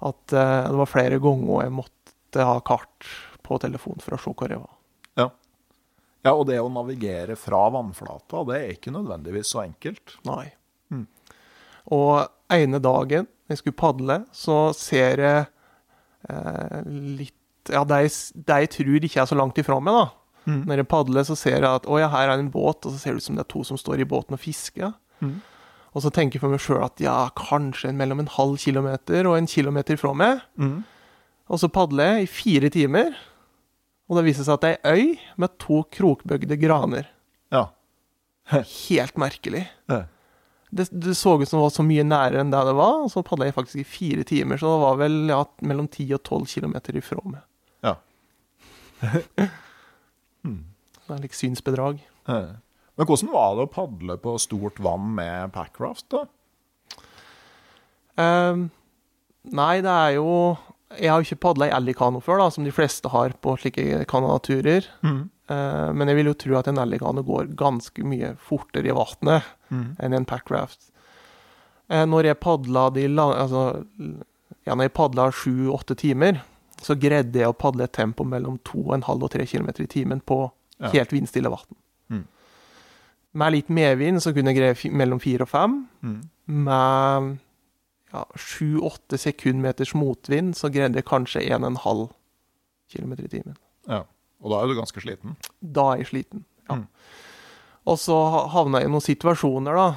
at 0.09 0.32
uh, 0.32 0.70
det 0.72 0.78
var 0.80 0.89
flere 0.89 1.18
ganger 1.20 1.66
jeg 1.66 1.72
måtte 1.76 2.45
ha 2.49 2.55
kart 2.64 3.11
på 3.45 3.59
telefon 3.61 4.01
for 4.01 4.16
å 4.16 4.20
se 4.22 4.32
hvor 4.32 4.49
jeg 4.49 4.62
var. 4.62 4.78
Ja, 6.26 6.34
og 6.34 6.49
det 6.51 6.59
å 6.61 6.70
navigere 6.72 7.36
fra 7.39 7.68
vannflata, 7.72 8.43
det 8.49 8.59
er 8.59 8.74
ikke 8.74 8.93
nødvendigvis 8.95 9.53
så 9.55 9.62
enkelt. 9.62 10.16
Nei. 10.26 10.51
Mm. 10.93 11.07
Og 11.95 12.26
ene 12.53 12.80
dagen 12.82 13.28
jeg 13.49 13.61
skulle 13.61 13.78
padle, 13.78 14.18
så 14.34 14.59
ser 14.76 15.22
jeg 15.24 15.47
eh, 16.28 16.80
litt 17.20 17.34
Ja, 17.68 17.82
det 17.84 17.99
jeg, 18.07 18.12
det 18.49 18.57
jeg 18.62 18.68
tror 18.72 19.05
ikke 19.05 19.20
er 19.20 19.28
så 19.28 19.36
langt 19.36 19.59
ifra 19.61 19.76
meg, 19.80 19.93
da. 19.93 20.28
Mm. 20.49 20.63
Når 20.65 20.81
jeg 20.81 20.89
padler, 20.89 21.27
så 21.29 21.37
ser 21.37 21.59
jeg 21.59 21.69
at 21.69 21.87
å 21.87 22.01
ja, 22.01 22.09
her 22.13 22.33
er 22.33 22.41
en 22.41 22.51
båt, 22.53 22.81
og 22.87 22.95
så 22.95 22.99
ser 22.99 23.15
det 23.15 23.23
ut 23.23 23.29
som 23.29 23.39
det 23.39 23.45
er 23.45 23.53
to 23.53 23.63
som 23.69 23.81
står 23.81 24.01
i 24.01 24.09
båten 24.09 24.37
og 24.37 24.41
fisker. 24.41 24.95
Mm. 25.21 25.39
Og 25.97 26.05
så 26.05 26.13
tenker 26.15 26.39
jeg 26.39 26.45
for 26.45 26.55
meg 26.55 26.63
sjøl 26.63 26.85
at 26.85 27.03
ja, 27.03 27.17
kanskje 27.37 27.93
mellom 27.97 28.23
en 28.23 28.31
halv 28.33 28.59
kilometer 28.63 29.29
og 29.29 29.39
en 29.39 29.49
kilometer 29.51 29.99
fra 30.01 30.15
meg. 30.17 30.45
Mm. 30.61 30.81
Og 31.49 31.61
så 31.63 31.71
padler 31.73 32.15
jeg 32.15 32.27
i 32.27 32.31
fire 32.33 32.71
timer, 32.73 33.17
og 34.09 34.19
det 34.19 34.29
viser 34.29 34.47
seg 34.47 34.57
at 34.57 34.65
det 34.65 34.75
er 34.77 34.93
ei 34.95 35.01
øy 35.01 35.27
med 35.41 35.57
to 35.61 35.83
krokbøgde 35.93 36.57
graner. 36.61 37.11
Ja. 37.53 37.69
Helt 38.53 39.21
merkelig. 39.21 39.67
Ja. 39.91 40.07
Det, 40.69 40.89
det 40.93 41.15
så 41.17 41.35
ut 41.41 41.49
som 41.49 41.59
det 41.59 41.65
var 41.65 41.73
så 41.73 41.85
mye 41.85 42.05
nærere 42.05 42.43
enn 42.45 42.53
det 42.53 42.61
det 42.69 42.75
var, 42.77 43.05
og 43.05 43.13
så 43.13 43.25
padla 43.25 43.49
jeg 43.49 43.57
faktisk 43.57 43.81
i 43.81 43.89
fire 43.89 44.25
timer, 44.29 44.61
så 44.61 44.69
det 44.69 44.83
var 44.85 44.99
vel 45.01 45.17
ja, 45.33 45.41
mellom 45.65 45.89
10 45.89 46.13
og 46.19 46.23
12 46.23 46.51
kilometer 46.53 47.01
ifra 47.01 47.23
meg. 47.25 47.41
Ja. 47.85 47.97
Det 50.45 51.14
er 51.16 51.22
litt 51.24 51.34
synsbedrag. 51.36 52.01
Eh. 52.28 52.51
Men 52.99 53.07
hvordan 53.07 53.30
var 53.32 53.55
det 53.57 53.64
å 53.68 53.72
padle 53.72 54.16
på 54.18 54.34
stort 54.43 54.78
vann 54.82 55.14
med 55.14 55.53
packraft, 55.55 56.09
da? 56.11 56.24
Ehm, 58.18 58.68
nei, 59.55 59.80
det 59.84 59.93
er 59.95 60.16
jo 60.18 60.57
Jeg 60.99 61.11
har 61.12 61.20
jo 61.20 61.26
ikke 61.28 61.43
padla 61.45 61.66
i 61.68 61.72
ellikano 61.76 62.20
før, 62.24 62.39
da, 62.41 62.47
som 62.51 62.64
de 62.64 62.70
fleste 62.72 63.11
har 63.12 63.34
på 63.45 63.53
slike 63.61 64.07
Canada-turer. 64.09 64.86
Mm. 65.05 65.18
Eh, 65.53 65.93
men 65.93 66.09
jeg 66.09 66.16
vil 66.16 66.30
jo 66.30 66.36
tro 66.41 66.55
at 66.57 66.68
en 66.70 66.78
ellikano 66.80 67.20
går 67.22 67.51
ganske 67.61 68.01
mye 68.09 68.30
fortere 68.41 68.89
i 68.89 68.97
vannet 68.97 69.45
Mm. 69.70 69.97
enn 70.01 70.14
en 70.14 70.24
packraft. 70.24 70.89
Eh, 71.91 72.07
når 72.07 72.24
jeg 72.24 72.41
padla 72.41 72.89
de 72.91 73.07
la- 73.07 73.34
altså, 73.45 73.84
ja, 74.66 74.74
når 74.74 74.84
jeg 74.89 74.95
padla 74.95 75.30
sju-åtte 75.30 75.95
timer, 75.95 76.41
så 76.83 76.95
greide 76.99 77.41
jeg 77.41 77.49
å 77.49 77.57
padle 77.59 77.85
et 77.89 77.93
tempo 77.93 78.24
mellom 78.24 78.59
2,5 78.64 79.22
og 79.22 79.31
3 79.31 79.47
km 79.47 79.68
i 79.83 79.87
timen 79.87 80.20
på 80.20 80.51
Ja. 80.81 80.91
helt 80.93 81.11
vindstille 81.11 81.51
vann. 81.51 81.76
Mm. 82.11 82.24
Med 83.35 83.53
litt 83.53 83.68
medvind 83.68 84.22
så 84.22 84.33
kunne 84.33 84.53
jeg 84.55 84.61
greie 84.61 84.93
mellom 84.95 85.18
4 85.20 85.43
og 85.43 85.49
5. 85.49 85.89
Mm. 86.03 86.20
Med 86.47 87.39
ja, 88.12 88.24
7-8 88.37 89.18
sekundmeters 89.18 89.93
motvind 89.95 90.55
så 90.57 90.70
greide 90.72 90.95
jeg 90.95 91.05
kanskje 91.05 91.43
1,5 91.51 92.09
km 92.93 93.12
i 93.18 93.29
timen. 93.29 93.57
Ja. 93.89 94.05
Og 94.41 94.51
da 94.53 94.62
er 94.62 94.68
du 94.70 94.74
ganske 94.79 95.01
sliten. 95.03 95.35
Da 95.61 95.93
er 95.93 95.97
jeg 96.05 96.07
sliten. 96.12 96.45
Ja. 96.70 96.76
Mm. 96.76 96.87
Og 97.89 97.99
så 97.99 98.14
ha- 98.31 98.47
havna 98.49 98.79
jeg 98.81 98.89
i 98.89 98.93
noen 98.93 99.01
situasjoner, 99.05 99.74
da. 99.74 99.89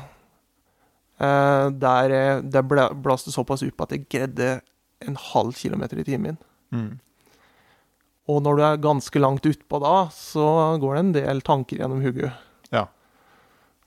Eh, 1.21 1.69
der 1.69 2.41
det 2.41 2.63
blåste 2.67 3.29
såpass 3.31 3.61
opp 3.67 3.81
at 3.85 3.91
jeg 3.91 4.07
greide 4.09 4.61
en 5.05 5.15
halv 5.15 5.53
kilometer 5.53 5.99
i 5.99 6.03
timen. 6.07 6.37
Mm. 6.71 6.99
Og 8.31 8.37
når 8.45 8.57
du 8.57 8.63
er 8.63 8.77
ganske 8.83 9.19
langt 9.19 9.45
utpå 9.49 9.79
da, 9.83 9.95
så 10.15 10.45
går 10.79 10.93
det 10.95 11.01
en 11.03 11.13
del 11.17 11.41
tanker 11.43 11.81
gjennom 11.81 12.03
hodet. 12.05 12.31
Ja. 12.71 12.85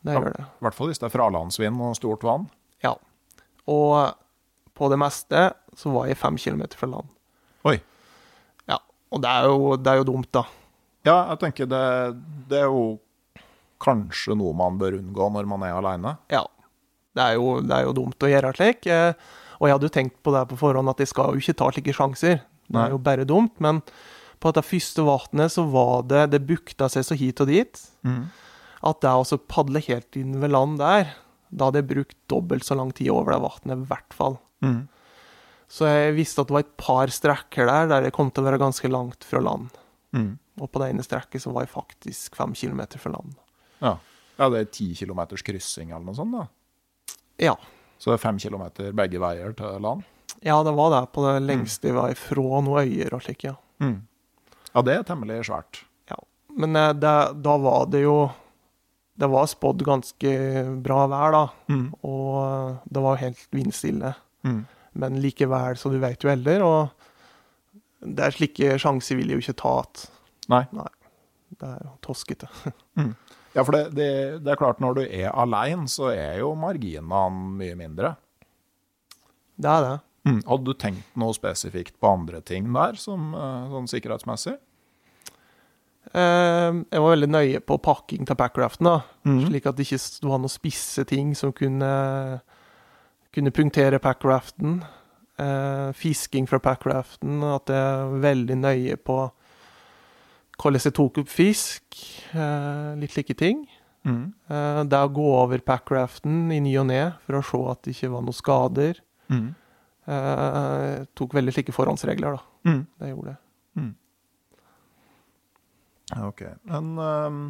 Det 0.05 0.17
gjør 0.19 0.27
det. 0.35 0.45
I 0.45 0.67
hvert 0.67 0.77
fall 0.77 0.91
hvis 0.91 1.01
det 1.01 1.07
er 1.09 1.15
fralandsvind 1.15 1.81
og 1.87 1.95
stort 1.97 2.27
vann. 2.27 2.49
Ja. 2.85 2.93
Og 3.71 3.95
på 4.77 4.91
det 4.93 4.99
meste 5.01 5.47
så 5.79 5.93
var 5.95 6.11
jeg 6.11 6.19
fem 6.21 6.37
kilometer 6.41 6.77
fra 6.77 6.91
land. 6.91 7.09
Oi. 7.65 7.79
Ja. 8.69 8.81
Og 9.15 9.23
det 9.25 9.31
er 9.31 9.49
jo, 9.49 9.77
det 9.81 9.93
er 9.95 10.03
jo 10.03 10.09
dumt, 10.11 10.29
da. 10.35 10.45
Ja, 11.09 11.17
jeg 11.33 11.41
tenker 11.45 11.69
det, 11.71 11.85
det 12.51 12.61
er 12.65 12.69
jo 12.69 12.99
kanskje 13.85 14.37
noe 14.39 14.55
man 14.57 14.77
bør 14.81 14.99
unngå 14.99 15.31
når 15.35 15.49
man 15.51 15.65
er 15.67 15.79
aleine. 15.79 16.15
Ja. 16.33 16.45
Det 17.15 17.23
er 17.31 17.37
jo, 17.39 17.61
det 17.63 17.75
er 17.79 17.87
jo 17.87 17.95
dumt 17.97 18.25
å 18.27 18.31
gjøre 18.31 18.53
slik. 18.57 18.87
eh, 18.91 19.13
Og 19.61 19.69
jeg 19.69 19.77
hadde 19.77 19.87
jo 19.89 19.95
tenkt 19.95 20.17
på 20.27 20.33
det 20.35 20.45
på 20.51 20.57
forhånd, 20.59 20.91
at 20.91 20.99
jeg 21.01 21.09
skal 21.13 21.33
jo 21.33 21.41
ikke 21.41 21.57
ta 21.61 21.69
slike 21.73 21.95
sjanser. 21.97 22.41
Det 22.75 22.83
er 22.85 22.95
jo 22.95 23.01
bare 23.07 23.25
dumt. 23.29 23.55
Men 23.65 23.83
på 24.43 24.53
det 24.53 24.65
første 24.67 25.05
vannet 25.07 25.53
så 25.55 25.65
var 25.71 26.03
det 26.11 26.25
Det 26.35 26.43
bukta 26.47 26.91
seg 26.93 27.07
så 27.07 27.17
hit 27.17 27.41
og 27.41 27.49
dit 27.49 27.81
Mm. 28.05 28.27
at 28.85 29.01
det 29.01 29.09
å 29.09 29.39
padle 29.49 29.81
helt 29.81 30.17
inn 30.21 30.35
ved 30.43 30.51
land 30.53 30.77
der, 30.79 31.15
da 31.51 31.71
hadde 31.71 31.81
jeg 31.81 31.89
brukt 31.89 32.17
dobbelt 32.29 32.65
så 32.67 32.77
lang 32.77 32.91
tid 32.93 33.09
over 33.09 33.33
det 33.33 33.41
vannet, 33.41 33.79
i 33.81 33.89
hvert 33.89 34.13
fall. 34.13 34.39
Mm. 34.61 34.89
Så 35.69 35.87
jeg 35.89 36.15
visste 36.19 36.43
at 36.43 36.49
det 36.51 36.53
var 36.55 36.65
et 36.67 36.77
par 36.77 37.07
strekker 37.09 37.67
der 37.67 37.89
der 37.89 38.03
jeg 38.03 38.13
kom 38.13 38.31
til 38.31 38.45
å 38.45 38.51
være 38.51 38.61
ganske 38.61 38.91
langt 38.93 39.25
fra 39.25 39.41
land. 39.41 39.71
Mm. 40.13 40.39
Og 40.61 40.71
på 40.71 40.79
det 40.83 40.91
ene 40.93 41.03
strekket 41.03 41.41
så 41.43 41.51
var 41.55 41.65
jeg 41.65 41.73
faktisk 41.73 42.37
fem 42.37 42.53
kilometer 42.55 43.01
fra 43.01 43.15
land. 43.17 43.33
Ja. 43.81 43.97
ja, 44.39 44.49
det 44.53 44.61
er 44.61 44.71
ti 44.71 44.93
kilometers 44.95 45.43
kryssing 45.43 45.91
eller 45.91 46.05
noe 46.05 46.15
sånt, 46.15 46.37
da. 46.37 46.45
Ja. 47.43 47.57
Så 47.99 48.13
det 48.13 48.19
er 48.21 48.27
fem 48.29 48.39
kilometer 48.39 48.93
begge 48.93 49.19
veier 49.23 49.57
til 49.57 49.81
land. 49.83 50.05
Ja, 50.45 50.59
det 50.67 50.75
var 50.77 50.91
det 50.93 51.03
på 51.15 51.23
det 51.25 51.39
lengste 51.47 51.89
jeg 51.89 51.97
var 51.97 52.13
ifra 52.13 52.61
noen 52.61 52.85
øyer 52.85 53.15
og 53.17 53.23
slik, 53.25 53.47
ja. 53.47 53.55
Mm. 53.81 54.03
Ja, 54.75 54.83
det 54.85 54.95
er 54.99 55.05
temmelig 55.09 55.39
svært. 55.49 55.85
ja. 56.11 56.19
Men 56.55 56.77
eh, 56.77 56.93
det, 56.93 57.15
da 57.43 57.55
var 57.59 57.87
det 57.91 58.03
jo 58.05 58.31
Det 59.17 59.29
var 59.31 59.47
spådd 59.47 59.85
ganske 59.87 60.31
bra 60.83 61.05
vær, 61.07 61.31
da. 61.33 61.43
Mm. 61.71 61.87
Og 62.03 62.31
eh, 62.43 62.77
det 62.91 63.03
var 63.05 63.21
helt 63.23 63.45
vindstille. 63.55 64.11
Mm. 64.43 64.65
Men 64.99 65.21
likevel, 65.23 65.77
så 65.79 65.91
du 65.93 65.99
vet 66.03 66.23
jo 66.23 66.31
heller, 66.33 66.63
og 66.67 66.91
det 68.05 68.25
er 68.27 68.35
slike 68.35 68.75
sjanser 68.83 69.17
vil 69.17 69.31
jeg 69.31 69.39
jo 69.39 69.45
ikke 69.47 69.61
ta 69.63 69.75
at 69.85 70.03
Nei. 70.51 70.65
Det 71.55 71.69
er 71.71 71.79
jo 71.87 71.95
toskete. 72.05 72.51
Ja, 73.55 73.63
for 73.63 73.71
det, 73.71 73.93
det, 73.95 74.07
det 74.43 74.51
er 74.51 74.59
klart, 74.59 74.81
når 74.83 74.97
du 74.99 75.03
er 75.07 75.29
aleine, 75.31 75.87
så 75.87 76.09
er 76.11 76.41
jo 76.41 76.49
marginene 76.59 77.21
mye 77.55 77.77
mindre. 77.79 78.09
Det 79.55 79.71
er 79.71 79.85
det. 79.85 79.93
Mm. 80.25 80.41
Hadde 80.49 80.65
du 80.65 80.73
tenkt 80.81 81.19
noe 81.21 81.35
spesifikt 81.37 81.99
på 82.01 82.09
andre 82.09 82.41
ting 82.41 82.71
der, 82.73 82.97
som, 82.97 83.35
eh, 83.37 83.69
sånn 83.73 83.91
sikkerhetsmessig? 83.91 84.57
Eh, 86.15 86.71
jeg 86.93 87.03
var 87.03 87.15
veldig 87.15 87.31
nøye 87.31 87.61
på 87.61 87.79
pakking 87.83 88.27
til 88.29 88.39
packraften, 88.39 88.89
da. 88.89 89.01
mm. 89.27 89.41
Slik 89.49 89.67
at 89.67 89.77
det 89.77 89.89
ikke 89.89 90.29
var 90.31 90.41
noen 90.41 90.53
spisse 90.53 91.05
ting 91.09 91.35
som 91.37 91.53
kunne, 91.53 92.41
kunne 93.35 93.55
punktere 93.55 94.01
packraften. 94.01 94.83
Eh, 95.37 95.93
fisking 95.93 96.47
fra 96.47 96.61
packraften. 96.63 97.43
At 97.43 97.73
jeg 97.73 97.77
er 97.77 98.21
veldig 98.23 98.59
nøye 98.61 98.97
på 98.97 99.19
hvordan 100.61 100.85
jeg 100.85 100.95
tok 100.95 101.19
opp 101.25 101.33
fisk. 101.33 101.83
Eh, 102.33 102.95
litt 103.01 103.13
slike 103.17 103.35
ting. 103.35 103.67
Mm. 104.05 104.33
Eh, 104.49 104.81
det 104.85 105.01
å 105.01 105.11
gå 105.13 105.27
over 105.35 105.65
packraften 105.65 106.53
i 106.53 106.61
ny 106.63 106.77
og 106.79 106.89
ne 106.93 107.03
for 107.25 107.41
å 107.41 107.45
se 107.45 107.61
at 107.73 107.83
det 107.83 107.97
ikke 107.97 108.13
var 108.15 108.25
noen 108.25 108.37
skader. 108.37 109.01
Mm. 109.33 109.55
Eh, 110.05 111.05
tok 111.17 111.35
veldig 111.35 111.55
slike 111.57 111.75
forhåndsregler, 111.75 112.37
da. 112.37 112.71
Mm. 112.71 112.81
Det 113.01 113.11
gjorde 113.11 113.35
det. 113.35 113.81
Mm. 113.81 113.93
Ok. 116.29 116.43
Men 116.69 116.99
um, 116.99 117.43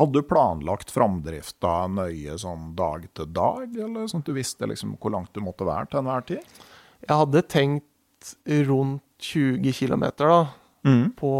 hadde 0.00 0.18
du 0.18 0.28
planlagt 0.28 0.90
framdrifta 0.90 1.74
nøye 1.92 2.38
sånn 2.40 2.72
dag 2.78 3.04
til 3.14 3.28
dag, 3.34 3.76
eller 3.76 4.08
sånn 4.10 4.24
at 4.24 4.30
du 4.30 4.36
visste 4.36 4.68
liksom 4.68 4.96
hvor 4.96 5.12
langt 5.14 5.34
du 5.36 5.42
måtte 5.44 5.68
være 5.68 5.90
til 5.90 6.00
enhver 6.00 6.26
tid? 6.32 6.60
Jeg 7.02 7.18
hadde 7.20 7.44
tenkt 7.50 8.34
rundt 8.68 9.04
20 9.22 9.72
km, 9.76 10.04
da. 10.18 10.42
Mm. 10.82 11.12
på, 11.14 11.30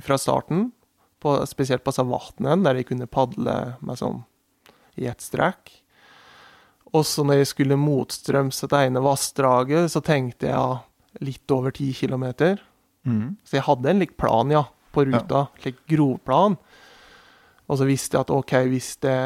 fra 0.00 0.16
starten, 0.16 0.70
på, 1.20 1.34
spesielt 1.44 1.84
på 1.84 1.92
Savatnen, 1.92 2.62
der 2.64 2.78
jeg 2.78 2.86
kunne 2.88 3.10
padle 3.10 3.56
meg 3.84 3.98
sånn 4.00 4.22
i 4.96 5.04
ett 5.10 5.20
strekk. 5.20 5.68
Og 6.96 7.06
så 7.06 7.24
når 7.26 7.42
jeg 7.42 7.50
skulle 7.52 7.78
motstrøms 7.78 8.62
det 8.64 8.82
ene 8.86 9.02
vassdraget, 9.04 9.92
så 9.92 10.02
tenkte 10.04 10.48
jeg 10.48 10.56
ja, 10.56 10.80
litt 11.22 11.54
over 11.54 11.70
10 11.70 11.92
km. 12.00 12.26
Mm. 13.06 13.36
Så 13.44 13.58
jeg 13.58 13.66
hadde 13.66 13.92
en 13.92 14.02
lik 14.02 14.16
plan, 14.20 14.50
ja, 14.50 14.64
på 14.90 15.04
ruta. 15.06 15.46
Slik 15.62 15.78
grovplan. 15.90 16.58
Og 17.70 17.78
så 17.78 17.86
visste 17.86 18.18
jeg 18.18 18.26
at 18.26 18.34
OK, 18.34 18.56
hvis 18.72 18.96
det 19.04 19.18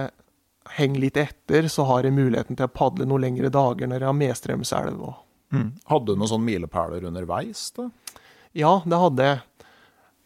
henger 0.77 1.01
litt 1.01 1.21
etter, 1.21 1.69
så 1.73 1.87
har 1.89 2.05
jeg 2.05 2.17
muligheten 2.17 2.57
til 2.57 2.69
å 2.69 2.73
padle 2.73 3.07
noen 3.09 3.25
lengre 3.27 3.51
dager 3.53 3.89
når 3.89 4.03
jeg 4.03 4.11
har 4.11 4.19
medstrømselv. 4.21 5.01
Mm. 5.55 5.71
Hadde 5.89 6.13
du 6.13 6.19
noen 6.21 6.31
sånne 6.31 6.49
milepæler 6.51 7.09
underveis? 7.09 7.69
da? 7.77 7.89
Ja, 8.57 8.79
det 8.85 9.01
hadde 9.01 9.29
jeg. 9.31 9.43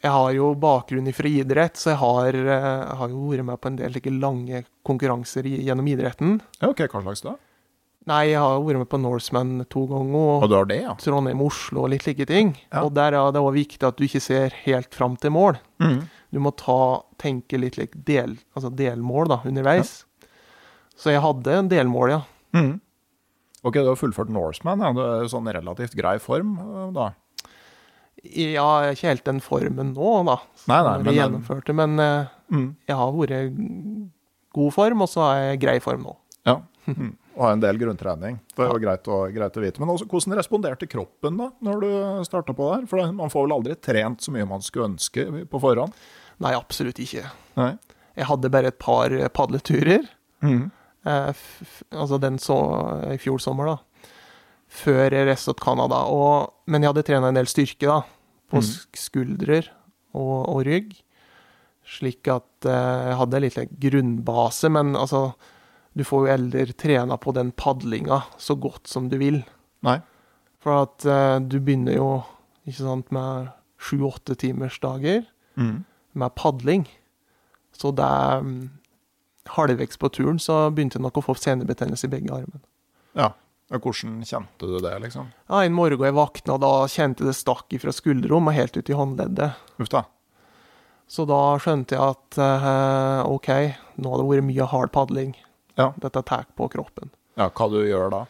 Jeg 0.04 0.14
har 0.14 0.30
jo 0.36 0.52
bakgrunn 0.54 1.10
fra 1.10 1.30
idrett, 1.30 1.78
så 1.80 1.90
jeg 1.90 1.98
har, 1.98 2.36
jeg 2.38 2.98
har 3.00 3.10
jo 3.10 3.24
vært 3.32 3.46
med 3.48 3.58
på 3.58 3.70
en 3.72 3.78
del 3.80 3.96
like 3.96 4.12
lange 4.14 4.62
konkurranser 4.86 5.48
i, 5.50 5.56
gjennom 5.66 5.88
idretten. 5.90 6.36
Ja, 6.60 6.70
ok, 6.70 6.84
Hva 6.92 7.02
slags 7.02 7.24
da? 7.26 7.34
Nei, 8.08 8.30
jeg 8.30 8.38
har 8.40 8.62
vært 8.64 8.80
med 8.80 8.88
på 8.88 9.00
Norseman 9.02 9.66
to 9.68 9.82
ganger, 9.90 10.14
og 10.16 10.44
Og 10.46 10.48
du 10.48 10.54
har 10.56 10.68
det, 10.70 10.78
ja? 10.86 10.94
Trondheim-Oslo 11.02 11.82
og 11.82 11.90
litt 11.92 12.06
like 12.06 12.24
ting. 12.30 12.54
Ja. 12.70 12.84
Og 12.86 12.94
der 12.96 13.16
er 13.18 13.34
det 13.34 13.42
òg 13.42 13.52
viktig 13.58 13.84
at 13.84 13.98
du 13.98 14.06
ikke 14.06 14.22
ser 14.22 14.54
helt 14.64 14.94
fram 14.96 15.18
til 15.20 15.34
mål. 15.34 15.58
Mm. 15.82 15.98
Du 16.32 16.40
må 16.44 16.54
ta, 16.56 17.02
tenke 17.20 17.60
litt 17.60 17.76
like 17.76 17.98
del, 18.06 18.38
altså 18.54 18.70
delmål 18.72 19.28
da, 19.34 19.42
underveis. 19.50 20.04
Så 20.98 21.12
jeg 21.12 21.24
hadde 21.24 21.58
en 21.58 21.68
delmål, 21.70 22.14
ja. 22.14 22.22
Mm. 22.56 22.78
Ok, 23.66 23.74
du 23.82 23.90
har 23.90 23.98
fullført 23.98 24.30
Norseman. 24.32 24.80
Ja. 24.80 24.94
Du 24.94 25.02
er 25.04 25.28
sånn 25.30 25.50
relativt 25.50 25.96
grei 25.98 26.16
form 26.22 26.56
eh, 26.62 26.84
da? 26.96 27.10
Ja, 28.24 28.40
jeg 28.42 28.58
har 28.58 28.94
ikke 28.96 29.08
helt 29.12 29.24
den 29.28 29.40
formen 29.44 29.92
nå, 29.94 30.12
da. 30.26 30.38
Nei, 30.70 30.78
nei, 30.82 30.96
men 30.98 31.12
jeg 31.12 31.20
gjennomførte, 31.22 31.74
men 31.76 31.98
uh, 32.02 32.34
Mm. 32.48 32.70
jeg 32.88 32.96
har 32.96 33.10
vært 33.12 33.58
god 34.56 34.72
form, 34.72 35.02
og 35.04 35.08
så 35.12 35.20
er 35.28 35.40
jeg 35.52 35.60
grei 35.60 35.74
form 35.84 36.06
nå. 36.06 36.14
Ja. 36.48 36.54
Mm. 36.88 37.10
Og 37.36 37.42
har 37.44 37.52
en 37.52 37.60
del 37.62 37.76
grunntrening. 37.78 38.38
Det 38.56 38.64
er 38.64 38.70
jo 38.72 38.80
greit 38.82 39.04
å, 39.12 39.18
greit 39.34 39.58
å 39.60 39.62
vite. 39.62 39.78
Men 39.82 39.92
også, 39.92 40.06
hvordan 40.08 40.34
responderte 40.38 40.88
kroppen 40.90 41.36
da, 41.38 41.50
når 41.62 41.84
du 41.84 41.90
starta 42.26 42.54
på 42.56 42.70
det 42.70 42.78
her? 42.80 42.86
For 42.90 43.12
man 43.12 43.30
får 43.30 43.44
vel 43.46 43.54
aldri 43.58 43.76
trent 43.84 44.24
så 44.24 44.32
mye 44.34 44.48
man 44.48 44.64
skulle 44.64 44.88
ønske 44.94 45.26
på 45.52 45.60
forhånd? 45.62 45.92
Nei, 46.42 46.54
absolutt 46.56 46.98
ikke. 47.04 47.28
Nei. 47.60 47.74
Jeg 48.18 48.26
hadde 48.32 48.50
bare 48.50 48.72
et 48.72 48.80
par 48.82 49.12
padleturer. 49.36 50.08
Mm. 50.42 50.70
Eh, 51.06 51.44
altså 51.92 52.18
den 52.18 52.40
så 52.42 52.56
i 53.12 53.20
fjor 53.22 53.38
sommer, 53.44 53.74
da. 53.74 53.76
Før 54.68 55.14
jeg 55.16 55.36
til 55.40 55.56
Canada. 55.62 56.04
Og, 56.12 56.52
men 56.68 56.84
jeg 56.84 56.92
hadde 56.92 57.04
trena 57.08 57.30
en 57.30 57.38
del 57.38 57.48
styrke, 57.48 57.88
da. 57.88 58.02
På 58.48 58.60
mm. 58.60 58.72
skuldrer 58.96 59.70
og, 60.16 60.48
og 60.48 60.62
rygg. 60.68 60.94
Slik 61.88 62.28
at 62.32 62.68
eh, 62.68 63.06
jeg 63.08 63.18
hadde 63.20 63.40
litt 63.44 63.56
liten 63.56 63.80
grunnbase, 63.80 64.68
men 64.72 64.96
altså 64.96 65.32
Du 65.96 66.04
får 66.04 66.20
jo 66.20 66.30
heller 66.30 66.72
trena 66.78 67.16
på 67.18 67.32
den 67.34 67.50
padlinga 67.50 68.20
så 68.38 68.54
godt 68.54 68.86
som 68.86 69.08
du 69.08 69.16
vil. 69.18 69.40
Nei. 69.82 69.96
For 70.62 70.84
at 70.84 71.06
eh, 71.08 71.38
du 71.42 71.58
begynner 71.58 71.96
jo, 71.96 72.10
ikke 72.68 72.84
sant, 72.84 73.10
med 73.10 73.48
sju-åtte 73.82 74.36
timers 74.38 74.78
dager 74.82 75.24
Mm. 75.58 75.82
med 76.12 76.34
padling. 76.38 76.84
Så 77.74 77.90
det 77.90 78.04
er 78.04 78.44
mm, 78.46 78.70
Halvveis 79.56 79.98
på 79.98 80.08
turen 80.14 80.38
så 80.38 80.68
begynte 80.70 80.98
jeg 80.98 81.02
nok 81.02 81.18
å 81.18 81.24
få 81.24 81.34
senebetennelse 81.34 82.06
i 82.06 82.12
begge 82.12 82.30
armene. 82.30 82.60
Ja. 83.18 83.32
Hvordan 83.68 84.22
kjente 84.24 84.64
du 84.66 84.78
det, 84.80 84.94
liksom? 85.02 85.26
Ja, 85.48 85.58
En 85.66 85.74
morgen 85.76 86.00
jeg 86.06 86.14
våkna, 86.16 86.54
da 86.60 86.70
kjente 86.88 87.26
det 87.26 87.34
stakk 87.36 87.74
fra 87.82 87.92
skuldrom 87.92 88.48
og 88.48 88.54
helt 88.56 88.76
ut 88.78 88.88
i 88.88 88.96
håndleddet. 88.96 89.58
Uff 89.78 89.90
da. 89.92 90.04
Så 91.08 91.24
da 91.28 91.40
skjønte 91.60 91.96
jeg 91.96 92.00
at 92.04 92.38
uh, 92.40 93.28
OK, 93.28 93.48
nå 94.00 94.10
har 94.12 94.20
det 94.22 94.26
vært 94.28 94.46
mye 94.48 94.66
hard 94.72 94.92
padling. 94.92 95.34
Ja. 95.76 95.90
Dette 96.00 96.22
tar 96.26 96.46
på 96.56 96.68
kroppen. 96.72 97.10
Ja, 97.36 97.50
hva 97.52 97.68
du 97.72 97.78
gjør 97.84 98.10
da? 98.12 98.22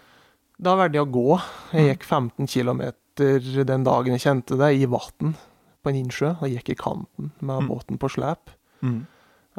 Da 0.59 0.74
valgte 0.78 0.99
jeg 0.99 1.07
å 1.07 1.12
gå. 1.14 1.39
Jeg 1.72 1.86
gikk 1.93 2.05
15 2.07 2.47
km 2.51 2.82
den 3.18 3.82
dagen 3.86 4.14
jeg 4.14 4.22
kjente 4.22 4.59
det, 4.59 4.72
i 4.78 4.86
vann 4.91 5.34
på 5.82 5.91
en 5.91 5.97
innsjø. 6.03 6.34
Da 6.41 6.47
gikk 6.51 6.70
i 6.74 6.78
kanten 6.78 7.30
med 7.41 7.62
Mm. 7.64 7.68
båten 7.70 7.99
på 7.99 8.11
slep. 8.11 8.51
Mm. 8.82 9.07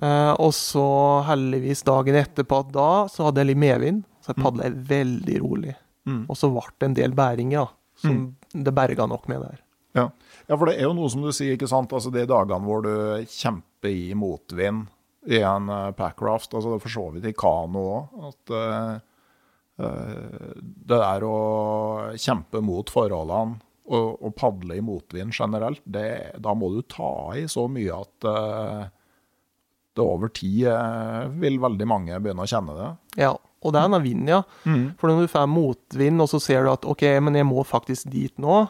Uh, 0.01 0.32
og 0.39 0.51
så 0.55 0.86
heldigvis 1.27 1.84
dagen 1.84 2.15
etterpå 2.15 2.61
da, 2.71 3.07
så 3.11 3.25
hadde 3.27 3.41
jeg 3.43 3.51
litt 3.51 3.63
medvind. 3.63 4.03
Så 4.22 4.34
jeg 4.34 4.43
Mm. 4.43 4.84
veldig 4.88 5.39
rolig. 5.41 5.76
Mm. 6.05 6.26
Og 6.30 6.38
så 6.38 6.49
ble 6.51 6.61
det 6.80 6.86
en 6.89 6.93
del 6.97 7.11
bæringer, 7.17 7.65
da. 7.65 7.67
Som 7.99 8.36
det 8.53 8.74
berga 8.74 9.05
nok 9.07 9.28
med 9.28 9.41
der. 9.41 9.59
Ja. 9.95 10.05
ja, 10.47 10.55
for 10.55 10.65
det 10.70 10.78
er 10.78 10.86
jo 10.88 10.93
noe 10.93 11.09
som 11.09 11.22
du 11.22 11.32
sier, 11.36 11.57
ikke 11.57 11.67
sant? 11.67 11.91
Altså 11.91 12.11
De 12.13 12.26
dagene 12.30 12.63
hvor 12.63 12.84
du 12.86 13.26
kjemper 13.28 13.89
i 13.89 14.13
motvind 14.15 14.88
i 15.28 15.41
en 15.43 15.67
uh, 15.70 15.91
packraft, 15.91 16.53
altså 16.53 16.78
for 16.80 16.89
så 16.93 17.11
vidt 17.11 17.26
i 17.28 17.34
kano 17.36 17.82
òg, 17.89 18.30
at 18.30 18.53
uh, 18.55 18.99
uh, 19.84 20.53
det 20.61 20.99
der 21.01 21.26
å 21.28 21.39
kjempe 22.15 22.61
mot 22.63 22.88
forholdene 22.93 23.59
og, 23.89 24.22
og 24.22 24.36
padle 24.38 24.78
i 24.78 24.86
motvind 24.86 25.34
generelt, 25.36 25.82
det, 25.84 26.38
da 26.39 26.53
må 26.55 26.70
du 26.76 26.82
ta 26.88 27.34
i 27.36 27.47
så 27.49 27.65
mye 27.72 27.95
at 27.95 28.28
eh, 28.30 28.84
det 29.97 30.03
over 30.05 30.30
tid 30.30 30.67
eh, 30.70 31.24
vil 31.41 31.57
veldig 31.61 31.88
mange 31.89 32.20
begynne 32.22 32.45
å 32.45 32.49
kjenne 32.51 32.76
det. 32.78 32.89
Ja, 33.24 33.32
og 33.62 33.74
det 33.74 33.82
er 33.82 33.89
den 33.91 34.03
vinden, 34.03 34.28
ja. 34.32 34.41
For 34.97 35.07
når 35.12 35.22
du 35.26 35.32
får 35.34 35.47
motvind, 35.51 36.22
og 36.22 36.30
så 36.32 36.39
ser 36.41 36.64
du 36.64 36.72
at 36.72 36.86
OK, 36.88 37.01
men 37.22 37.36
jeg 37.36 37.45
må 37.45 37.64
faktisk 37.68 38.10
dit 38.12 38.38
nå, 38.39 38.70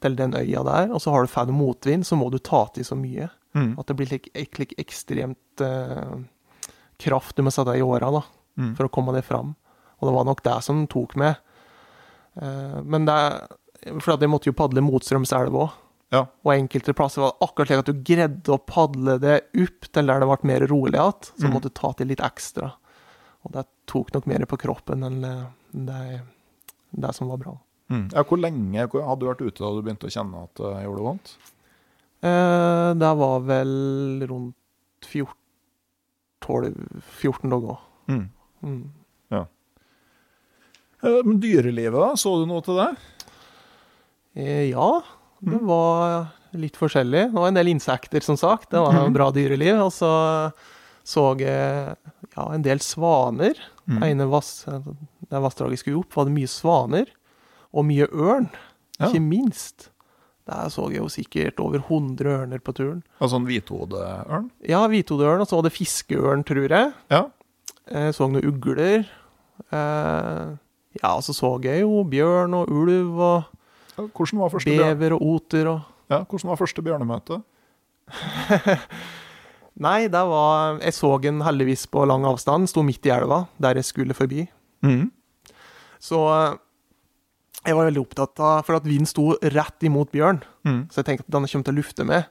til 0.00 0.14
den 0.18 0.34
øya 0.34 0.62
der, 0.66 0.92
og 0.94 1.00
så 1.02 1.10
har 1.10 1.22
du 1.22 1.30
fått 1.30 1.48
motvind, 1.54 2.04
så 2.06 2.16
må 2.18 2.30
du 2.30 2.38
ta 2.38 2.64
til 2.74 2.84
så 2.84 2.94
mye. 2.98 3.28
Mm. 3.54 3.72
At 3.78 3.86
det 3.86 3.96
blir 3.96 4.10
like, 4.12 4.30
like 4.58 4.74
ekstremt 4.78 5.62
uh, 5.62 6.18
kraft 6.98 7.36
du 7.36 7.42
må 7.46 7.50
sette 7.54 7.74
i 7.78 7.82
åra 7.82 8.10
da, 8.18 8.22
Mm. 8.58 8.72
for 8.74 8.88
å 8.88 8.90
komme 8.90 9.12
det 9.14 9.22
fram. 9.24 9.54
Og 10.00 10.08
det 10.08 10.14
var 10.16 10.24
nok 10.26 10.42
det 10.42 10.56
som 10.66 10.86
tok 10.90 11.14
meg. 11.16 11.36
Uh, 12.40 12.82
men 12.82 13.04
det 13.06 13.18
For 14.02 14.16
at 14.16 14.20
jeg 14.20 14.28
måtte 14.32 14.48
jo 14.50 14.56
padle 14.58 14.82
motstrøms 14.82 15.30
elv 15.32 15.54
òg. 15.54 15.70
Ja. 16.10 16.24
Og 16.42 16.50
enkelte 16.56 16.90
plasser 16.96 17.22
var 17.22 17.30
det 17.36 17.46
akkurat 17.46 17.68
slik 17.68 17.78
at 17.84 17.90
du 17.92 18.00
greide 18.02 18.54
å 18.54 18.58
padle 18.66 19.14
det 19.22 19.36
opp 19.62 19.86
til 19.94 20.06
der 20.10 20.18
det 20.24 20.26
ble 20.26 20.38
mer 20.50 20.64
rolig 20.66 20.98
igjen. 20.98 21.28
Så 21.38 21.46
Mm. 21.46 21.52
måtte 21.54 21.70
du 21.70 21.74
ta 21.78 21.92
til 21.92 22.08
litt 22.08 22.18
ekstra. 22.18 22.72
Og 23.46 23.52
det 23.52 23.66
tok 23.88 24.12
nok 24.14 24.26
mer 24.30 24.44
på 24.50 24.58
kroppen 24.60 25.02
enn 25.08 25.24
eh, 25.24 25.46
det, 25.72 26.20
det 26.92 27.14
som 27.16 27.28
var 27.32 27.40
bra. 27.42 27.54
Mm. 27.90 28.06
Ja, 28.12 28.22
hvor 28.28 28.40
lenge 28.40 28.84
hadde 28.84 29.20
du 29.22 29.26
vært 29.30 29.40
ute 29.46 29.62
da 29.64 29.70
du 29.72 29.80
begynte 29.82 30.08
å 30.10 30.12
kjenne 30.12 30.42
at 30.44 30.60
det 30.60 30.72
gjorde 30.84 31.06
vondt? 31.06 31.34
Eh, 32.20 32.90
det 33.00 33.12
var 33.22 33.40
vel 33.48 33.72
rundt 34.28 35.08
14, 35.08 35.34
12, 36.44 37.02
14 37.22 37.50
dager. 37.54 37.78
Mm. 38.12 38.24
Mm. 38.64 38.82
Eh, 41.02 41.20
Men 41.24 41.38
dyrelivet, 41.40 41.94
da? 41.94 42.12
Så 42.18 42.32
du 42.40 42.46
noe 42.50 42.64
til 42.66 42.74
det? 42.80 42.88
Eh, 44.34 44.64
ja, 44.72 45.02
det 45.40 45.54
Mm. 45.60 45.66
var 45.66 46.26
litt 46.54 46.76
forskjellig. 46.76 47.30
Det 47.30 47.38
var 47.38 47.48
en 47.48 47.54
del 47.54 47.68
insekter, 47.68 48.20
som 48.20 48.36
sagt. 48.36 48.70
Det 48.70 48.80
var 48.80 48.92
Mhm. 48.92 49.12
bra 49.14 49.30
dyreliv. 49.30 49.78
Og 49.84 49.92
så 49.92 50.52
så 51.08 51.22
jeg 51.40 51.94
ja, 52.36 52.44
en 52.52 52.64
del 52.66 52.80
svaner. 52.84 53.56
Mm. 53.88 54.02
ene 54.04 54.26
vass, 54.28 54.50
der 54.68 55.40
vassdraget 55.40 55.80
skulle 55.80 56.02
opp, 56.02 56.12
var 56.18 56.26
det 56.28 56.34
mye 56.36 56.50
svaner. 56.52 57.06
Og 57.72 57.86
mye 57.88 58.08
ørn, 58.12 58.50
Ja. 58.98 59.06
ikke 59.08 59.20
minst. 59.22 59.88
Der 60.48 60.68
så 60.72 60.86
jeg 60.90 60.98
jo 61.02 61.08
sikkert 61.12 61.60
over 61.60 61.78
100 61.84 62.24
ørner 62.42 62.58
på 62.64 62.72
turen. 62.76 63.02
Altså 63.20 63.36
en 63.36 63.44
hvithodeørn? 63.46 64.46
Ja, 64.66 64.80
hvithodeørn, 64.88 65.40
og 65.44 65.48
så 65.48 65.56
var 65.58 65.66
det 65.68 65.72
fiskeørn, 65.76 66.44
tror 66.48 66.68
jeg. 66.72 66.92
Ja. 67.12 67.22
Jeg 67.92 68.14
så 68.16 68.28
noen 68.28 68.44
ugler. 68.48 69.04
Eh, 69.72 70.56
ja, 71.02 71.10
og 71.14 71.22
så 71.24 71.32
så 71.36 71.52
jeg 71.64 71.82
jo 71.84 72.02
bjørn 72.08 72.54
og 72.56 72.68
ulv 72.72 73.20
og 73.20 73.42
bever 74.96 75.12
og 75.16 75.22
oter 75.34 75.66
og 75.68 75.80
ja, 76.10 76.22
hvordan 76.24 76.48
var 76.48 76.56
første 76.60 76.82
bjørnemøte? 76.82 77.40
Nei, 79.78 80.08
det 80.10 80.22
var 80.26 80.78
Jeg 80.82 80.92
så 80.96 81.10
den 81.22 81.40
heldigvis 81.46 81.86
på 81.90 82.02
lang 82.08 82.24
avstand, 82.26 82.68
sto 82.68 82.82
midt 82.82 83.06
i 83.06 83.12
elva, 83.14 83.44
der 83.62 83.74
jeg 83.78 83.84
skulle 83.84 84.14
forbi. 84.16 84.48
Mm. 84.82 85.10
Så 86.02 86.18
eh, 86.30 86.56
jeg 87.66 87.74
var 87.76 87.88
veldig 87.88 88.02
opptatt 88.04 88.38
av 88.40 88.64
For 88.66 88.76
at 88.78 88.84
vinden 88.86 89.06
sto 89.10 89.32
rett 89.42 89.82
imot 89.86 90.10
bjørn, 90.14 90.42
Mm. 90.68 90.82
så 90.90 91.00
jeg 91.00 91.06
tenkte 91.06 91.24
at 91.28 91.32
den 91.32 91.46
kommer 91.46 91.64
til 91.64 91.74
å 91.74 91.78
lufte 91.78 92.04
med. 92.04 92.26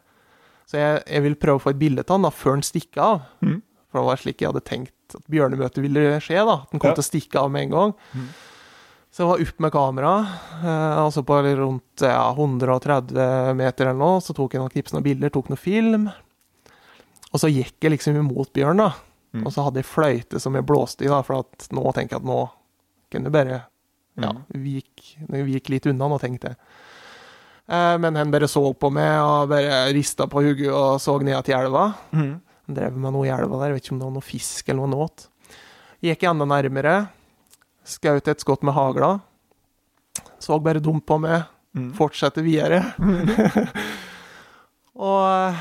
Så 0.67 0.77
jeg, 0.77 1.03
jeg 1.07 1.23
vil 1.23 1.35
prøve 1.39 1.57
å 1.57 1.63
få 1.63 1.69
et 1.71 1.79
bilde 1.79 2.03
av 2.03 2.09
den 2.11 2.21
da, 2.27 2.29
før 2.29 2.57
den 2.59 2.61
stikker 2.67 3.01
av. 3.01 3.21
Mm. 3.41 3.61
For 3.89 3.99
det 4.01 4.05
var 4.05 4.17
slik 4.21 4.41
jeg 4.43 4.51
hadde 4.51 4.61
tenkt 4.67 5.15
at 5.15 5.23
bjørnemøtet 5.31 5.79
ville 5.81 6.03
skje. 6.21 6.43
da, 6.45 6.57
At 6.67 6.71
den 6.71 6.79
kom 6.83 6.89
Ja. 6.91 6.95
til 6.99 7.05
å 7.05 7.07
stikke 7.07 7.39
av 7.39 7.49
med 7.51 7.63
en 7.63 7.71
gang. 7.71 7.93
Mm. 8.13 8.27
Så 9.09 9.23
jeg 9.23 9.27
var 9.31 9.41
opp 9.47 9.59
med 9.63 9.71
kamera, 9.71 10.11
eh, 10.61 10.97
altså 11.01 11.23
på 11.25 11.39
rundt 11.57 12.01
ja, 12.03 12.33
130 12.35 13.55
meter 13.55 13.87
eller 13.87 13.97
noe. 13.97 14.19
Så 14.21 14.35
tok 14.35 14.53
jeg 14.53 14.61
noen 14.61 14.69
knips 14.75 14.93
noen 14.93 15.03
bilder, 15.07 15.29
tok 15.33 15.47
noen 15.49 15.57
film. 15.57 16.11
Og 17.33 17.41
så 17.41 17.49
gikk 17.51 17.75
jeg 17.83 17.91
liksom 17.95 18.15
imot 18.21 18.53
bjørn, 18.55 18.79
da. 18.79 18.91
Mm. 19.35 19.43
Og 19.45 19.51
så 19.53 19.65
hadde 19.65 19.81
jeg 19.81 19.89
fløyte 19.89 20.39
som 20.39 20.55
jeg 20.55 20.65
blåste 20.65 21.03
i, 21.05 21.09
da, 21.11 21.19
for 21.27 21.41
at 21.43 21.67
nå 21.75 21.83
tenker 21.95 22.15
jeg 22.17 22.23
at 22.23 22.29
nå 22.29 22.37
kunne 23.11 23.29
du 23.29 23.33
bare 23.35 23.57
ja, 24.17 24.31
Mm. 24.33 24.39
vik, 24.63 25.03
vik 25.29 25.69
litt 25.69 25.85
unna 25.91 26.07
nå, 26.09 26.17
tenkte 26.19 26.49
jeg. 26.49 26.57
Eh, 27.69 27.97
men 28.01 28.15
han 28.17 28.31
bare 28.33 28.47
så 28.49 28.63
på 28.73 28.89
meg 28.89 29.19
og 29.21 29.49
bare 29.51 29.91
rista 29.93 30.25
på 30.31 30.41
hodet 30.41 30.71
og 30.73 30.95
så 31.03 31.19
ned 31.21 31.37
til 31.45 31.53
elva. 31.59 31.83
Mm. 32.15 32.31
Han 32.67 32.75
drev 32.79 32.97
med 32.97 33.13
noe 33.13 33.27
i 33.27 33.29
elva 33.35 33.59
der, 33.61 33.69
jeg 33.69 33.75
vet 33.77 33.85
ikke 33.85 33.93
om 33.93 33.99
det 34.01 34.07
var 34.07 34.15
noe 34.17 34.25
fisk 34.25 34.69
eller 34.73 34.87
noe 34.87 35.03
nåt. 35.05 35.27
Gikk 36.07 36.23
enda 36.31 36.47
nærmere, 36.49 36.95
skjøt 37.85 38.27
et 38.33 38.41
skudd 38.41 38.63
med 38.65 38.73
hagla. 38.73 39.11
Så 40.41 40.57
bare 40.63 40.81
dumt 40.83 41.05
på 41.05 41.19
meg, 41.21 41.45
Mm. 41.77 41.91
Fortsette 41.93 42.41
videre. 42.41 42.79
og 44.97 45.53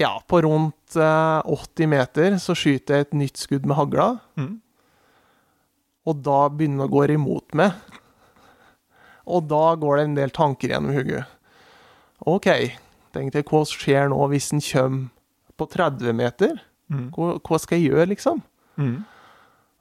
ja, 0.00 0.10
på 0.26 0.40
rundt 0.42 0.83
eh, 1.00 1.54
80 1.54 1.90
meter 1.90 2.38
så 2.42 2.56
skyter 2.58 2.98
jeg 2.98 3.06
et 3.06 3.18
nytt 3.18 3.40
skudd 3.40 3.66
med 3.68 3.78
hagla. 3.78 4.08
Mm. 4.40 4.58
Og 6.04 6.20
da 6.24 6.40
begynner 6.52 6.84
det 6.84 6.90
å 6.90 6.94
gå 6.94 7.04
imot 7.14 7.56
meg. 7.56 7.76
Og 9.24 9.46
da 9.48 9.64
går 9.80 9.96
det 9.96 10.04
en 10.04 10.18
del 10.18 10.34
tanker 10.36 10.74
gjennom 10.74 10.92
hodet. 10.94 11.24
OK, 12.28 12.48
tenkte 13.14 13.40
jeg, 13.40 13.48
hva 13.48 13.62
skjer 13.68 14.10
nå 14.12 14.20
hvis 14.32 14.50
den 14.52 14.62
kommer 14.64 15.10
på 15.58 15.68
30 15.70 16.16
meter? 16.16 16.58
Mm. 16.92 17.08
Hva, 17.14 17.34
hva 17.40 17.60
skal 17.60 17.80
jeg 17.80 17.92
gjøre, 17.92 18.10
liksom? 18.12 18.42
Mm. 18.80 19.02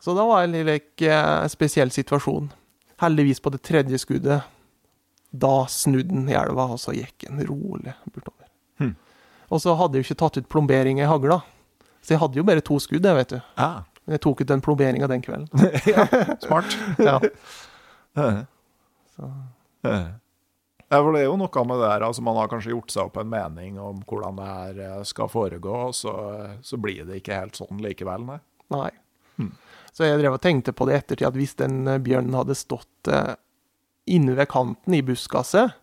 Så 0.03 0.15
da 0.15 0.25
var 0.27 0.43
det 0.43 0.59
en 0.59 0.67
litt 0.67 1.05
eh, 1.07 1.45
spesiell 1.51 1.91
situasjon. 1.93 2.49
Heldigvis 3.03 3.41
på 3.43 3.51
det 3.53 3.63
tredje 3.65 3.99
skuddet, 4.01 4.47
da 5.33 5.53
snudde 5.71 6.11
den 6.11 6.29
i 6.29 6.37
elva, 6.37 6.69
og 6.75 6.79
så 6.81 6.93
gikk 6.95 7.25
den 7.25 7.41
rolig 7.47 7.95
bortover. 8.05 8.42
Og 9.51 9.61
så 9.63 9.75
hadde 9.79 9.97
jeg 9.97 10.05
jo 10.05 10.11
ikke 10.11 10.21
tatt 10.23 10.39
ut 10.39 10.49
plombering 10.51 11.01
i 11.01 11.09
hagla, 11.09 11.41
så 12.03 12.15
jeg 12.15 12.21
hadde 12.23 12.39
jo 12.39 12.45
bare 12.47 12.63
to 12.65 12.79
skudd, 12.83 13.05
jeg, 13.05 13.15
vet 13.15 13.35
du. 13.35 13.39
Ah. 13.59 13.83
Men 14.03 14.17
jeg 14.17 14.23
tok 14.25 14.41
ut 14.43 14.49
den 14.49 14.63
plomberinga 14.63 15.07
den 15.07 15.23
kvelden. 15.23 15.47
Smart. 16.45 16.75
Ja. 16.99 17.19
Så. 19.13 19.29
Ja, 20.93 20.99
for 20.99 21.15
det 21.15 21.23
er 21.23 21.29
jo 21.29 21.37
noe 21.39 21.63
med 21.65 21.79
det 21.81 21.87
der, 21.87 22.03
altså 22.05 22.21
Man 22.21 22.37
har 22.37 22.49
kanskje 22.51 22.73
gjort 22.73 22.91
seg 22.93 23.07
opp 23.07 23.15
en 23.17 23.31
mening 23.31 23.79
om 23.81 24.03
hvordan 24.05 24.37
det 24.37 24.49
her 24.49 24.81
eh, 24.85 24.99
skal 25.09 25.31
foregå, 25.31 25.77
så, 25.95 26.13
så 26.61 26.77
blir 26.77 27.07
det 27.07 27.21
ikke 27.21 27.39
helt 27.39 27.57
sånn 27.57 27.81
likevel, 27.81 28.27
nei. 28.27 28.37
Nei. 28.73 28.89
Hmm. 29.39 29.53
Så 29.93 30.05
jeg 30.05 30.19
drev 30.21 30.37
og 30.37 30.43
tenkte 30.43 30.73
på 30.75 30.85
det 30.85 30.93
i 30.93 30.99
ettertid, 30.99 31.27
at 31.29 31.39
hvis 31.39 31.55
den 31.57 31.87
eh, 31.89 32.01
bjørnen 32.03 32.37
hadde 32.37 32.57
stått 32.57 33.09
eh, 33.09 33.33
inne 34.13 34.35
ved 34.37 34.51
kanten 34.51 34.97
i 34.97 35.01
buskaset, 35.05 35.73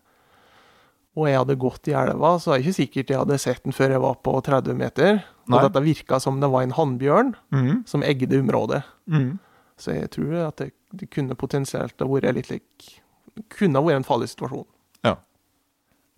og 1.18 1.26
jeg 1.26 1.38
hadde 1.40 1.56
gått 1.58 1.88
i 1.90 1.94
elva, 1.98 2.36
så 2.38 2.52
er 2.54 2.58
det 2.60 2.66
ikke 2.68 2.76
sikkert 2.78 3.10
jeg 3.10 3.18
hadde 3.18 3.38
sett 3.42 3.64
den 3.64 3.74
før 3.74 3.90
jeg 3.96 4.00
var 4.04 4.14
på 4.22 4.34
30 4.46 4.76
meter. 4.78 5.22
Og 5.50 5.56
Nei. 5.56 5.62
dette 5.66 5.82
virka 5.82 6.20
som 6.22 6.38
det 6.40 6.50
var 6.52 6.62
en 6.62 6.70
hannbjørn 6.76 7.32
Mm. 7.50 7.84
som 7.86 8.02
eggde 8.06 8.38
området. 8.38 8.82
Mm. 9.10 9.38
Så 9.76 9.94
jeg 9.96 10.10
tror 10.14 10.34
at 10.48 10.56
det, 10.62 10.68
det 10.94 11.10
kunne 11.10 11.34
potensielt 11.34 11.98
ha 11.98 12.06
vært 12.06 12.34
litt 12.36 12.50
lik 12.50 13.00
Kunne 13.48 13.80
vært 13.82 13.96
en 13.96 14.04
farlig 14.04 14.28
situasjon. 14.28 14.66
Ja. 15.06 15.16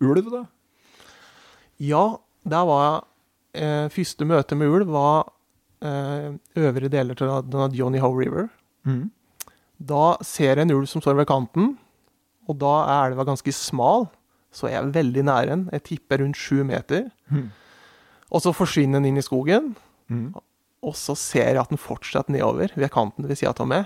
Ulv, 0.01 0.29
da? 0.33 0.43
Ja, 1.79 2.17
der 2.45 2.65
var 2.67 3.03
eh, 3.55 3.87
Første 3.93 4.25
møte 4.27 4.57
med 4.57 4.67
ulv 4.73 4.89
var 4.91 5.29
eh, 5.83 6.33
øvre 6.59 6.89
deler 6.91 7.17
av 7.27 7.45
denne 7.49 7.69
Johnny 7.77 8.01
Howe 8.03 8.17
River. 8.19 8.49
Mm. 8.85 9.09
Da 9.83 10.17
ser 10.25 10.55
jeg 10.57 10.65
en 10.67 10.75
ulv 10.75 10.87
som 10.91 11.01
står 11.03 11.17
ved 11.21 11.27
kanten, 11.29 11.73
og 12.49 12.57
da 12.59 12.73
er 12.83 13.11
elva 13.11 13.25
ganske 13.27 13.53
smal, 13.55 14.09
så 14.53 14.67
er 14.69 14.75
jeg 14.77 14.91
veldig 14.95 15.23
nær 15.25 15.49
den. 15.49 15.65
Jeg 15.73 15.83
tipper 15.89 16.21
rundt 16.23 16.37
sju 16.39 16.61
meter. 16.67 17.07
Mm. 17.33 17.47
Og 18.33 18.41
så 18.45 18.53
forsvinner 18.55 19.01
den 19.01 19.11
inn 19.11 19.17
i 19.21 19.25
skogen, 19.25 19.73
Mm. 20.11 20.33
og 20.83 20.93
så 20.99 21.13
ser 21.17 21.47
jeg 21.53 21.57
at 21.61 21.69
den 21.71 21.79
fortsetter 21.79 22.29
nedover 22.35 22.69
ved 22.75 22.91
kanten 22.91 23.25
ved 23.27 23.37
sida 23.39 23.53
av 23.57 23.67
meg. 23.71 23.85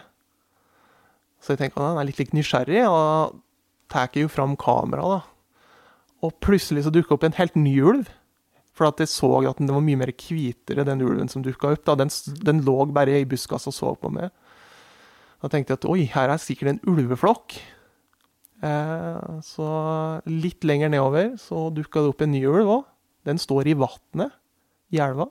Så 1.39 1.53
jeg 1.53 1.59
tenker 1.61 1.77
at 1.83 1.91
den 1.93 1.99
er 2.01 2.07
litt, 2.09 2.17
litt 2.19 2.33
nysgjerrig, 2.33 2.81
og 2.89 3.37
tar 3.91 4.09
jo 4.17 4.27
fram 4.27 4.55
kamera, 4.59 5.05
da. 5.07 5.19
Og 6.25 6.33
plutselig 6.41 6.83
så 6.87 6.91
dukker 6.91 7.13
opp 7.15 7.23
en 7.27 7.37
helt 7.37 7.55
ny 7.55 7.75
ulv. 7.85 8.09
For 8.73 8.85
at 8.89 8.97
jeg 9.01 9.09
så 9.09 9.29
at 9.49 9.57
den 9.61 9.69
var 9.73 9.81
mye 9.81 9.97
mer 9.97 10.11
hvitere, 10.13 10.83
den 10.85 11.01
ulven 11.01 11.29
som 11.29 11.41
dukka 11.45 11.71
opp. 11.73 11.85
da. 11.85 11.95
Den, 11.95 12.09
den 12.45 12.59
lå 12.65 12.85
bare 12.93 13.21
i 13.21 13.25
buskas 13.25 13.65
og 13.69 13.73
så 13.73 13.93
på 13.97 14.11
meg. 14.13 14.29
Da 15.41 15.47
tenkte 15.49 15.73
jeg 15.73 15.79
at 15.81 15.87
oi, 15.89 16.03
her 16.13 16.29
er 16.33 16.37
sikkert 16.41 16.69
en 16.75 16.81
ulveflokk. 16.89 17.55
Eh, 18.63 19.39
så 19.45 19.67
litt 20.25 20.63
lenger 20.65 20.89
nedover 20.89 21.35
så 21.37 21.67
dukka 21.73 22.01
det 22.01 22.09
opp 22.13 22.21
en 22.25 22.31
ny 22.33 22.41
ulv 22.49 22.71
òg. 22.79 22.85
Den 23.27 23.37
står 23.37 23.67
i 23.67 23.75
vannet 23.77 24.31
i 24.93 24.97
elva. 25.03 25.27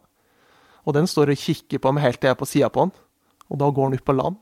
Og 0.87 0.95
den 0.95 1.09
står 1.11 1.33
og 1.33 1.41
kikker 1.41 1.81
på 1.83 1.93
meg 1.97 2.05
helt 2.05 2.21
til 2.21 2.29
jeg 2.29 2.37
er 2.37 2.39
på 2.39 2.47
sida 2.47 2.69
på 2.71 2.85
den. 2.87 2.93
Og 3.51 3.59
da 3.59 3.71
går 3.71 3.91
den 3.91 3.99
ut 3.99 4.05
på 4.07 4.15
land. 4.17 4.37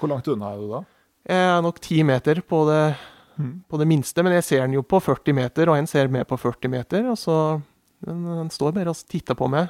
Hvor 0.00 0.08
langt 0.10 0.26
unna 0.32 0.52
er 0.54 0.58
du 0.62 0.68
da? 0.72 0.80
Jeg 1.28 1.46
er 1.52 1.62
nok 1.62 1.78
ti 1.84 2.02
meter 2.02 2.40
på 2.42 2.64
det, 2.70 2.96
Mm. 3.40 3.62
på 3.70 3.78
det 3.78 3.86
minste, 3.88 4.22
men 4.22 4.32
jeg 4.32 4.44
ser 4.44 4.60
den 4.66 4.72
jo 4.74 4.82
på 4.82 4.98
40 5.00 5.32
meter, 5.32 5.68
og 5.70 5.76
en 5.78 5.86
ser 5.86 6.08
med 6.08 6.26
på 6.28 6.36
40 6.38 6.68
meter. 6.68 7.06
Og 7.10 7.16
så 7.16 7.62
Den, 8.04 8.24
den 8.24 8.48
står 8.50 8.72
bare 8.72 8.88
og 8.88 8.96
titter 9.08 9.34
på 9.34 9.46
meg. 9.48 9.68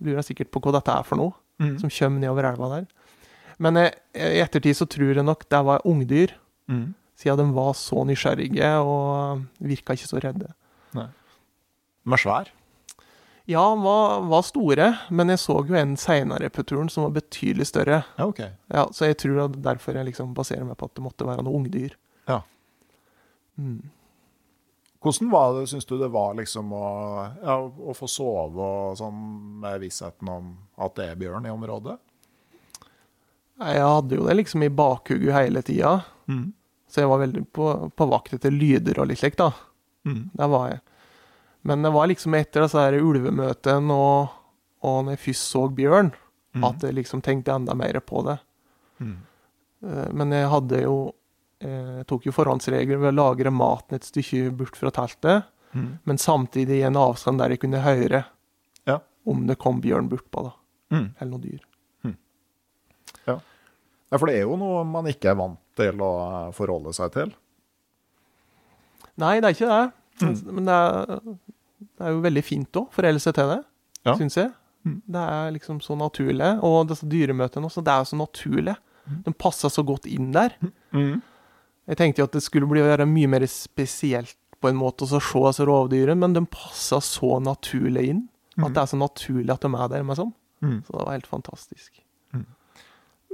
Lurer 0.00 0.22
sikkert 0.24 0.50
på 0.50 0.60
hva 0.64 0.72
dette 0.72 0.88
er 0.98 1.02
for 1.04 1.16
noe, 1.16 1.32
Mm. 1.60 1.78
som 1.78 1.90
kommer 1.90 2.20
nedover 2.20 2.44
elva 2.50 2.68
der. 2.80 2.86
Men 3.58 3.76
i 3.76 3.90
ettertid 4.40 4.74
så 4.76 4.86
tror 4.88 5.14
jeg 5.14 5.24
nok 5.24 5.46
det 5.48 5.64
var 5.64 5.80
ungdyr, 5.84 6.30
Mm. 6.68 6.94
Siden 7.16 7.40
de 7.50 7.56
var 7.56 7.72
så 7.78 8.04
nysgjerrige 8.08 8.70
og 8.84 9.42
virka 9.64 9.96
ikke 9.96 10.08
så 10.10 10.20
redde. 10.22 10.52
De 10.96 12.12
var 12.12 12.20
svær. 12.22 12.52
Ja, 13.46 13.62
de 13.74 13.82
var, 13.82 14.20
var 14.26 14.42
store, 14.42 14.86
men 15.14 15.30
jeg 15.30 15.38
så 15.38 15.60
jo 15.68 15.74
en 15.78 15.94
seinere 15.98 16.48
på 16.50 16.64
turen 16.66 16.88
som 16.90 17.06
var 17.06 17.14
betydelig 17.20 17.68
større. 17.70 18.00
Ja, 18.18 18.26
ok. 18.26 18.40
Ja, 18.74 18.86
så 18.94 19.06
jeg 19.10 19.18
tror 19.22 19.44
at 19.44 19.58
derfor 19.62 19.94
jeg 19.94 20.08
liksom 20.08 20.32
baserer 20.34 20.66
meg 20.66 20.78
på 20.80 20.88
at 20.90 20.96
det 20.98 21.04
måtte 21.06 21.26
være 21.28 21.44
noe 21.46 21.54
ungdyr. 21.60 21.94
Ja. 22.26 22.40
Mm. 23.58 23.84
Hvordan 25.06 25.30
var 25.30 25.52
det, 25.54 25.68
syns 25.70 25.86
du 25.86 25.94
det 26.00 26.08
var 26.10 26.34
liksom 26.34 26.72
å, 26.74 26.86
ja, 27.38 27.54
å 27.62 27.94
få 27.94 28.08
sove 28.10 28.66
og 28.90 28.96
sånn 28.98 29.20
med 29.62 29.78
vissheten 29.84 30.30
om 30.32 30.48
at 30.82 30.96
det 30.98 31.06
er 31.12 31.20
bjørn 31.20 31.46
i 31.46 31.52
området? 31.54 31.94
Jeg 33.56 33.84
hadde 33.86 34.18
jo 34.18 34.26
det 34.26 34.34
liksom 34.40 34.66
i 34.66 34.72
bakhugget 34.82 35.36
hele 35.38 35.62
tida, 35.64 36.00
Mm. 36.26 36.48
Så 36.88 37.00
jeg 37.02 37.08
var 37.10 37.18
veldig 37.24 37.44
på, 37.52 37.70
på 37.96 38.06
vakt 38.10 38.34
etter 38.36 38.50
lyder 38.54 39.00
og 39.02 39.08
litt 39.10 39.18
slikt, 39.18 39.38
da. 39.42 39.50
Mm. 40.06 40.30
Der 40.38 40.48
var 40.52 40.68
jeg. 40.70 40.80
Men 41.66 41.82
det 41.82 41.90
var 41.92 42.06
liksom 42.06 42.34
etter 42.38 42.62
disse 42.62 42.78
her 42.78 42.94
ulvemøtene 43.02 43.90
og, 43.92 44.28
og 44.86 45.00
når 45.04 45.16
jeg 45.16 45.24
først 45.28 45.50
så 45.56 45.64
bjørn, 45.74 46.12
Mm. 46.56 46.62
at 46.64 46.80
jeg 46.86 46.94
liksom 46.96 47.20
tenkte 47.20 47.52
enda 47.52 47.74
mer 47.76 47.98
på 48.00 48.22
det. 48.24 48.38
Mm. 49.02 49.16
Eh, 49.84 50.06
Men 50.16 50.30
jeg 50.32 50.46
hadde 50.48 50.78
jo 50.86 50.94
eh, 51.60 51.98
Jeg 51.98 52.06
tok 52.08 52.24
jo 52.24 52.32
forhåndsregler 52.32 52.96
ved 53.02 53.10
å 53.10 53.16
lagre 53.18 53.50
maten 53.52 53.98
et 53.98 54.06
stykke 54.08 54.54
bort 54.56 54.76
fra 54.78 54.88
teltet, 54.90 55.44
Mm. 55.74 55.98
men 56.08 56.16
samtidig 56.16 56.78
i 56.78 56.86
en 56.88 56.96
avstand 56.96 57.38
der 57.42 57.50
jeg 57.52 57.60
kunne 57.60 57.82
høre 57.84 58.22
Ja. 58.86 59.00
om 59.26 59.46
det 59.46 59.58
kom 59.58 59.82
bjørn 59.82 60.08
bortpå, 60.08 60.44
da. 60.46 60.52
Mm. 60.96 61.10
Eller 61.20 61.30
noe 61.30 61.40
dyr. 61.44 61.60
Ja, 64.16 64.20
for 64.22 64.30
det 64.32 64.38
er 64.40 64.46
jo 64.46 64.56
noe 64.56 64.80
man 64.88 65.08
ikke 65.10 65.28
er 65.34 65.36
vant 65.36 65.60
til 65.76 66.00
å 66.00 66.10
eh, 66.24 66.52
forholde 66.56 66.94
seg 66.96 67.12
til. 67.12 67.34
Nei, 69.20 69.34
det 69.40 69.48
er 69.50 69.56
ikke 69.56 69.68
det. 69.68 69.84
Mm. 70.22 70.36
Men 70.56 70.68
det 70.68 70.76
er, 70.76 71.20
det 71.84 72.06
er 72.08 72.14
jo 72.14 72.22
veldig 72.24 72.44
fint 72.44 72.78
å 72.80 72.86
forholde 72.94 73.20
seg 73.22 73.36
til 73.36 73.50
det, 73.52 73.58
Ja. 74.08 74.14
syns 74.16 74.36
jeg. 74.38 74.52
Mm. 74.86 74.98
Det 75.12 75.22
er 75.36 75.52
liksom 75.56 75.80
så 75.84 75.96
naturlig. 75.98 76.50
Og 76.64 76.88
disse 76.88 77.08
dyremøtene 77.10 77.68
også, 77.68 77.82
det 77.84 77.92
er 77.92 78.04
jo 78.04 78.10
så 78.12 78.20
naturlig. 78.20 78.76
Mm. 79.06 79.18
De 79.26 79.32
passer 79.44 79.72
så 79.72 79.84
godt 79.86 80.06
inn 80.10 80.32
der. 80.34 80.56
Jeg 81.86 81.98
tenkte 82.00 82.22
jo 82.22 82.26
at 82.26 82.32
det 82.34 82.42
skulle 82.42 82.66
bli 82.70 82.82
være 82.82 83.06
mye 83.06 83.28
mer 83.30 83.44
spesielt 83.50 84.36
på 84.62 84.70
en 84.70 84.78
måte 84.80 85.04
å 85.04 85.10
se 85.10 85.20
altså 85.20 85.66
rovdyrene, 85.68 86.16
men 86.18 86.32
de 86.34 86.42
passer 86.50 87.02
så 87.04 87.36
naturlig 87.42 88.08
inn. 88.14 88.24
At 88.56 88.72
det 88.72 88.80
er 88.82 88.88
så 88.94 88.96
naturlig 88.96 89.52
at 89.52 89.60
de 89.60 89.68
er 89.76 89.88
der. 89.92 90.02
Med 90.06 90.16
sånn. 90.16 90.32
Mm. 90.64 90.78
Så 90.86 90.94
det 90.96 91.02
var 91.04 91.12
helt 91.12 91.28
fantastisk. 91.28 91.90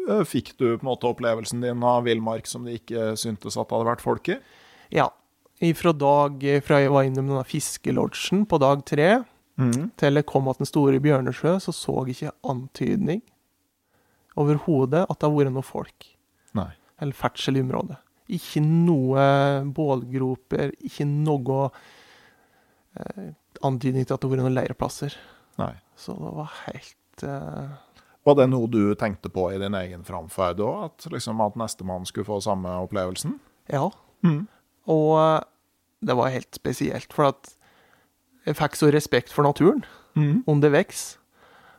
Eh, 0.09 0.23
Fikk 0.29 0.55
du 0.59 0.67
på 0.77 0.83
en 0.83 0.89
måte 0.91 1.09
opplevelsen 1.11 1.63
din 1.65 1.83
av 1.87 2.05
villmark 2.09 2.49
som 2.51 2.65
det 2.67 2.81
ikke 2.81 3.13
syntes 3.21 3.57
at 3.57 3.69
det 3.69 3.77
hadde 3.77 3.91
vært 3.93 4.05
folk 4.05 4.33
i? 4.35 4.39
Ja. 4.95 5.09
Fra, 5.79 5.93
dag, 5.95 6.43
fra 6.67 6.81
jeg 6.83 6.91
var 6.91 7.05
innom 7.07 7.29
denne 7.31 7.45
fiskelodgen 7.47 8.41
på 8.51 8.59
dag 8.59 8.81
tre, 8.89 9.11
til 10.01 10.19
jeg 10.19 10.27
kom 10.27 10.49
til 10.51 10.59
den 10.65 10.67
store 10.67 10.99
Bjørnesjø, 11.05 11.53
så 11.63 11.71
så 11.77 11.95
jeg 12.09 12.17
ikke 12.17 12.33
antydning 12.51 13.21
overhodet 14.41 15.05
at 15.07 15.21
det 15.21 15.29
har 15.29 15.37
vært 15.37 15.55
noe 15.55 15.63
folk. 15.63 16.09
Nei. 16.59 16.71
Eller 16.99 17.15
ferdsel 17.15 17.61
i 17.61 17.63
området. 17.63 18.01
Ikke 18.33 18.63
noe 18.65 19.23
bålgroper, 19.77 20.73
ikke 20.83 21.07
noe 21.07 21.69
eh, 22.99 23.31
antydning 23.63 24.07
til 24.07 24.17
at 24.17 24.23
det 24.23 24.27
har 24.29 24.35
vært 24.35 24.45
noen 24.47 24.57
leirplasser. 24.57 25.15
Nei. 25.61 25.75
Så 25.95 26.17
det 26.19 26.33
var 26.41 26.55
helt 26.65 27.27
eh, 27.29 27.77
Var 28.25 28.37
det 28.39 28.49
noe 28.53 28.69
du 28.71 28.95
tenkte 28.95 29.31
på 29.35 29.49
i 29.53 29.59
din 29.59 29.75
egen 29.75 30.05
framferd 30.07 30.61
òg? 30.63 30.85
At, 30.91 31.07
liksom, 31.11 31.41
at 31.43 31.57
nestemann 31.59 32.05
skulle 32.07 32.29
få 32.29 32.39
samme 32.45 32.71
opplevelsen? 32.85 33.39
Ja. 33.73 33.89
Mm. 34.23 34.45
Og 34.93 35.09
eh, 35.19 35.41
det 36.07 36.17
var 36.19 36.31
helt 36.35 36.55
spesielt, 36.55 37.11
for 37.15 37.33
at 37.33 37.55
jeg 38.47 38.57
fikk 38.59 38.75
så 38.79 38.91
respekt 38.95 39.31
for 39.35 39.47
naturen 39.47 39.85
underveis. 40.47 41.17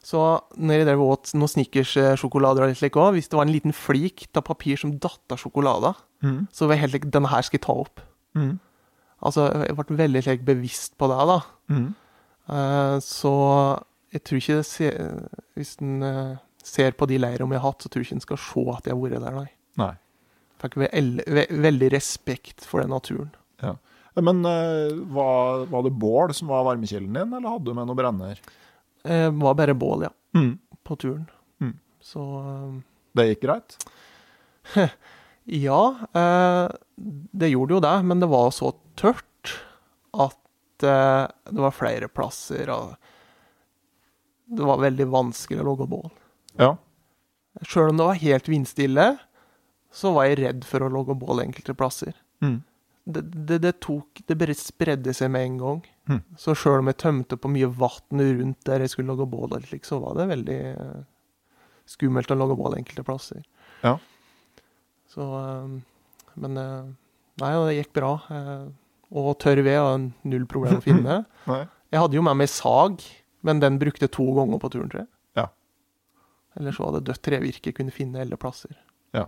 Så 0.03 0.19
når 0.57 0.79
jeg 0.81 0.87
drev 0.87 1.01
åt 1.05 1.31
noen 1.37 1.51
Snickers-sjokolader 1.51 2.65
og 2.65 2.71
litt 2.71 2.79
slik 2.79 2.95
også, 2.99 3.13
hvis 3.15 3.29
det 3.31 3.37
var 3.37 3.45
en 3.47 3.53
liten 3.53 3.75
flik 3.75 4.25
av 4.35 4.43
papir 4.47 4.79
som 4.79 4.95
datt 4.99 5.31
av 5.31 5.39
sjokolader, 5.39 5.95
Mm. 6.23 6.47
så 6.55 6.65
var 6.67 6.75
jeg 6.75 6.81
helt 6.85 6.93
like, 6.93 7.11
denne 7.11 7.27
her 7.27 7.41
skal 7.43 7.57
jeg 7.59 7.65
ta 7.65 7.73
opp. 7.75 7.99
Mm. 8.35 8.53
Altså, 9.27 9.45
jeg 9.67 9.75
ble 9.75 9.97
veldig 9.99 10.21
like, 10.25 10.45
bevisst 10.47 10.97
på 10.97 11.07
det, 11.11 11.17
da. 11.27 11.39
Mm. 11.69 11.89
Eh, 12.49 12.97
så 13.03 13.33
jeg 14.13 14.23
tror 14.23 14.39
ikke 14.39 14.57
det 14.59 14.65
ser, 14.69 14.97
Hvis 15.57 15.75
en 15.81 16.03
eh, 16.05 16.35
ser 16.63 16.93
på 16.97 17.07
de 17.09 17.17
leirene 17.19 17.57
jeg 17.57 17.63
har 17.63 17.73
hatt, 17.73 17.83
så 17.83 17.89
tror 17.91 18.03
jeg 18.03 18.07
ikke 18.11 18.17
en 18.21 18.25
skal 18.27 18.41
se 18.45 18.65
at 18.77 18.87
jeg 18.87 18.95
har 18.95 19.01
vært 19.03 19.23
der, 19.25 19.37
nei. 19.41 19.49
Nei. 19.81 19.93
Fikk 20.63 20.77
ve 20.79 20.87
ve 21.27 21.47
veldig 21.65 21.89
respekt 21.91 22.63
for 22.69 22.79
den 22.83 22.93
naturen. 22.93 23.33
Men 24.15 24.43
uh, 24.45 24.93
var, 25.09 25.63
var 25.71 25.81
det 25.87 25.91
bål 25.97 26.31
som 26.37 26.51
var 26.53 26.67
varmekilden 26.67 27.15
din, 27.17 27.31
eller 27.33 27.49
hadde 27.49 27.65
du 27.65 27.73
med 27.73 27.87
noe 27.89 27.97
brenner? 27.97 28.37
Det 29.01 29.21
var 29.41 29.55
bare 29.57 29.73
bål, 29.73 30.05
ja, 30.05 30.11
Mm. 30.37 30.59
på 30.85 30.95
turen. 31.01 31.25
Mm. 31.61 31.73
Så 32.01 32.21
eh, 32.39 32.75
Det 33.17 33.25
gikk 33.31 33.41
greit? 33.47 33.75
ja, 35.65 35.81
uh, 36.13 36.67
det 37.33 37.49
gjorde 37.51 37.75
jo 37.79 37.81
det, 37.83 37.95
men 38.05 38.21
det 38.21 38.29
var 38.31 38.53
så 38.53 38.69
tørt 39.01 39.55
at 40.13 40.85
uh, 40.85 41.25
det 41.49 41.65
var 41.65 41.73
flere 41.75 42.07
plasser, 42.13 42.69
og 42.69 42.93
det 44.45 44.65
var 44.67 44.81
veldig 44.81 45.07
vanskelig 45.11 45.61
å 45.63 45.67
logge 45.69 45.87
bål. 45.89 46.09
Ja. 46.59 46.75
Sjøl 47.61 47.93
om 47.93 47.99
det 47.99 48.09
var 48.09 48.21
helt 48.21 48.49
vindstille, 48.49 49.07
så 49.93 50.13
var 50.15 50.27
jeg 50.27 50.39
redd 50.41 50.67
for 50.67 50.83
å 50.83 50.91
logge 50.91 51.15
bål 51.17 51.43
enkelte 51.45 51.75
plasser. 51.77 52.15
Mm. 52.43 52.61
Det, 53.03 53.21
det, 53.21 53.57
det 53.65 53.71
tok 53.83 54.21
Det 54.27 54.35
bare 54.39 54.55
spredde 54.55 55.11
seg 55.15 55.31
med 55.33 55.45
en 55.45 55.57
gang. 55.59 55.81
Mm. 56.09 56.21
Så 56.39 56.55
sjøl 56.57 56.81
om 56.81 56.89
jeg 56.91 57.01
tømte 57.03 57.37
på 57.39 57.51
mye 57.51 57.69
vann 57.69 58.23
rundt 58.23 58.61
der 58.67 58.83
jeg 58.83 58.93
skulle 58.93 59.11
logge 59.11 59.27
bål, 59.29 59.57
så 59.83 59.99
var 60.03 60.17
det 60.17 60.29
veldig 60.31 60.59
eh, 60.71 61.01
skummelt 61.89 62.31
å 62.31 62.39
logge 62.39 62.57
bål 62.59 62.77
enkelte 62.79 63.05
plasser. 63.07 63.43
Ja. 63.83 63.97
Så 65.11 65.27
eh, 65.39 65.79
Men 66.41 66.57
eh, 66.57 66.91
Nei, 67.41 67.49
det 67.65 67.77
gikk 67.79 67.95
bra. 67.97 68.11
Og 69.09 69.31
tørr 69.41 69.63
ved 69.65 69.79
var 69.81 70.03
null 70.29 70.43
problem 70.45 70.75
å 70.77 70.83
finne. 70.85 71.15
Jeg 71.93 71.97
hadde 71.97 72.17
jo 72.17 72.21
med 72.25 72.37
meg 72.37 72.49
sag, 72.53 73.01
men 73.43 73.59
den 73.59 73.79
brukte 73.81 74.07
to 74.11 74.25
ganger 74.37 74.61
på 74.61 74.71
turen, 74.71 74.89
tror 74.91 75.03
jeg. 75.03 75.11
Ja. 75.39 75.47
Ellers 76.59 76.79
var 76.79 76.95
det 76.95 77.05
dødt 77.09 77.23
trevirke 77.25 77.73
kunne 77.75 77.93
finne 77.93 78.23
alle 78.23 78.39
plasser. 78.39 78.75
Ja. 79.15 79.27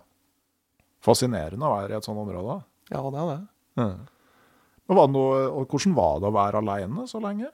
Fascinerende 1.03 1.67
å 1.67 1.75
være 1.75 1.95
i 1.95 1.97
et 1.99 2.07
sånt 2.07 2.21
område. 2.21 2.61
Ja, 2.93 3.01
det 3.03 3.21
er 3.21 3.31
det. 3.33 3.41
Mm. 3.81 4.05
Men 4.85 4.99
var 4.99 5.09
det 5.09 5.15
noe, 5.17 5.43
og 5.49 5.73
hvordan 5.73 5.97
var 5.97 6.21
det 6.21 6.29
å 6.29 6.35
være 6.35 6.61
alene 6.61 7.07
så 7.09 7.21
lenge? 7.23 7.51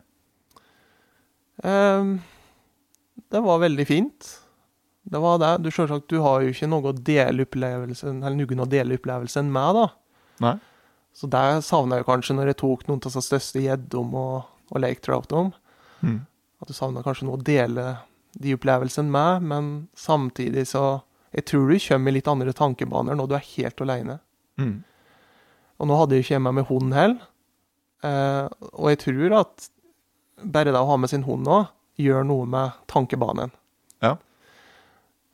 Um, 1.63 2.15
det 3.31 3.41
var 3.45 3.63
veldig 3.63 3.87
fint. 3.87 4.31
Det 5.11 5.21
var 5.23 5.39
det. 5.41 5.53
Du 5.65 5.71
selvsagt, 5.73 6.09
du 6.11 6.21
har 6.21 6.43
jo 6.43 6.51
ikke 6.53 6.69
noe 6.69 6.91
å 6.91 6.97
dele 6.97 7.47
opplevelsen, 7.47 8.21
eller 8.21 8.37
noen 8.37 8.65
å 8.65 8.69
dele 8.69 8.99
opplevelsen 8.99 9.49
med, 9.53 9.79
da. 9.79 9.87
Nei. 10.45 10.57
Så 11.15 11.27
det 11.31 11.43
savna 11.67 11.99
jeg 11.99 12.07
kanskje 12.07 12.35
når 12.37 12.51
jeg 12.51 12.59
tok 12.61 12.85
noen 12.87 13.01
av 13.03 13.15
de 13.15 13.23
største 13.23 13.63
gjeddom 13.63 14.13
og, 14.15 14.51
og 14.71 14.83
lake 14.83 15.03
troutom. 15.03 15.51
Mm. 15.99 16.21
At 16.61 16.69
du 16.69 16.75
savner 16.77 17.05
kanskje 17.05 17.27
noe 17.27 17.39
å 17.39 17.45
dele 17.45 17.85
de 18.39 18.53
opplevelsene 18.55 19.11
med, 19.11 19.47
men 19.47 19.71
samtidig 19.97 20.67
så 20.71 21.01
Jeg 21.31 21.45
tror 21.47 21.69
du 21.71 21.79
kommer 21.79 22.11
i 22.11 22.17
litt 22.17 22.27
andre 22.27 22.51
tankebaner 22.51 23.15
når 23.15 23.27
du 23.29 23.35
er 23.37 23.45
helt 23.53 23.81
aleine. 23.81 24.17
Mm. 24.59 24.81
Og 25.79 25.87
nå 25.87 25.95
hadde 25.95 26.17
jeg 26.17 26.25
ikke 26.25 26.39
med 26.43 26.57
meg 26.57 26.65
hund 26.67 26.91
heller. 26.91 27.21
Eh, 28.03 28.47
og 28.75 28.89
jeg 28.91 28.99
tror 28.99 29.35
at 29.37 29.69
bare 30.43 30.73
det 30.73 30.81
å 30.81 30.89
ha 30.89 30.97
med 30.99 31.07
sin 31.07 31.23
hund 31.23 31.47
nå, 31.47 31.61
gjør 31.95 32.27
noe 32.27 32.49
med 32.51 32.75
tankebanen. 32.91 33.53
Ja. 34.03 34.17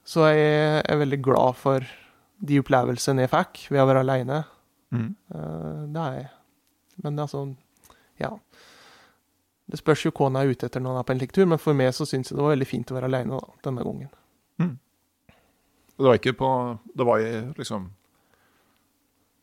Så 0.06 0.28
jeg 0.30 0.84
er 0.84 1.02
veldig 1.02 1.20
glad 1.26 1.58
for 1.58 1.90
de 2.38 2.62
opplevelsene 2.62 3.26
jeg 3.26 3.34
fikk 3.34 3.64
ved 3.72 3.82
å 3.82 3.90
være 3.90 4.06
aleine. 4.06 4.44
Mm. 4.94 5.10
Eh, 5.34 5.82
det 5.96 6.04
er 6.04 6.20
jeg. 6.20 6.30
Men 7.04 7.26
altså, 7.26 7.44
ja. 8.22 8.36
Det 9.68 9.80
spørs 9.82 10.06
jo 10.06 10.12
hva 10.16 10.30
han 10.30 10.38
er 10.40 10.52
ute 10.54 10.66
etter 10.70 10.80
når 10.80 10.94
han 10.96 11.00
er 11.02 11.04
på 11.08 11.12
en 11.16 11.20
slik 11.20 11.34
tur, 11.36 11.46
men 11.52 11.60
for 11.60 11.76
meg 11.76 11.90
så 11.96 12.06
syns 12.08 12.30
jeg 12.32 12.38
det 12.38 12.44
var 12.46 12.54
veldig 12.56 12.68
fint 12.70 12.92
å 12.92 12.96
være 12.96 13.10
aleine 13.10 13.40
denne 13.66 13.84
gangen. 13.84 14.10
Det 15.98 16.06
var 16.06 16.14
ikke 16.20 16.36
på 16.38 16.50
Det 16.96 17.06
var 17.08 17.24
liksom 17.58 17.88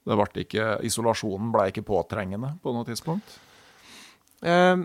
Det 0.07 0.17
ble 0.21 0.43
ikke 0.45 0.67
Isolasjonen 0.87 1.49
ble 1.53 1.65
ikke 1.73 1.83
påtrengende 1.89 2.53
på 2.63 2.73
noe 2.77 2.87
tidspunkt? 2.87 3.39
Eh, 4.45 4.85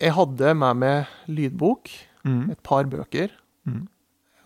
jeg 0.00 0.14
hadde 0.16 0.54
med 0.54 0.76
meg 0.80 1.06
lydbok, 1.28 1.90
Mm. 2.24 2.50
et 2.52 2.62
par 2.62 2.84
bøker. 2.84 3.30
Mm. 3.66 3.86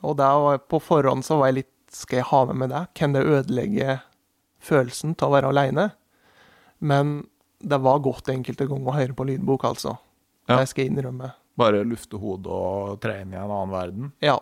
Og 0.03 0.17
der 0.17 0.59
på 0.59 0.79
forhånd 0.81 1.25
så 1.27 1.39
var 1.39 1.49
jeg 1.49 1.55
litt 1.55 1.71
Skal 1.95 2.17
jeg 2.19 2.27
ha 2.27 2.45
med 2.47 2.57
meg 2.57 2.69
det? 2.71 2.83
Kan 2.95 3.13
det 3.13 3.23
ødelegge 3.25 4.01
følelsen 4.61 5.15
til 5.17 5.29
å 5.29 5.31
være 5.35 5.49
aleine? 5.53 5.93
Men 6.81 7.29
det 7.71 7.79
var 7.85 8.03
godt 8.05 8.29
enkelte 8.33 8.67
ganger 8.71 8.91
å 8.91 8.97
høre 8.97 9.17
på 9.17 9.27
lydbok, 9.29 9.65
altså. 9.71 9.97
Ja. 10.49 10.59
Det 10.61 10.69
skal 10.71 10.85
jeg 10.85 10.93
innrømme. 10.93 11.33
Bare 11.59 11.85
lufte 11.87 12.19
hodet 12.21 12.51
og 12.51 12.99
tre 13.03 13.21
inn 13.23 13.33
i 13.33 13.39
en 13.39 13.47
annen 13.47 13.73
verden? 13.73 14.11
Ja. 14.25 14.39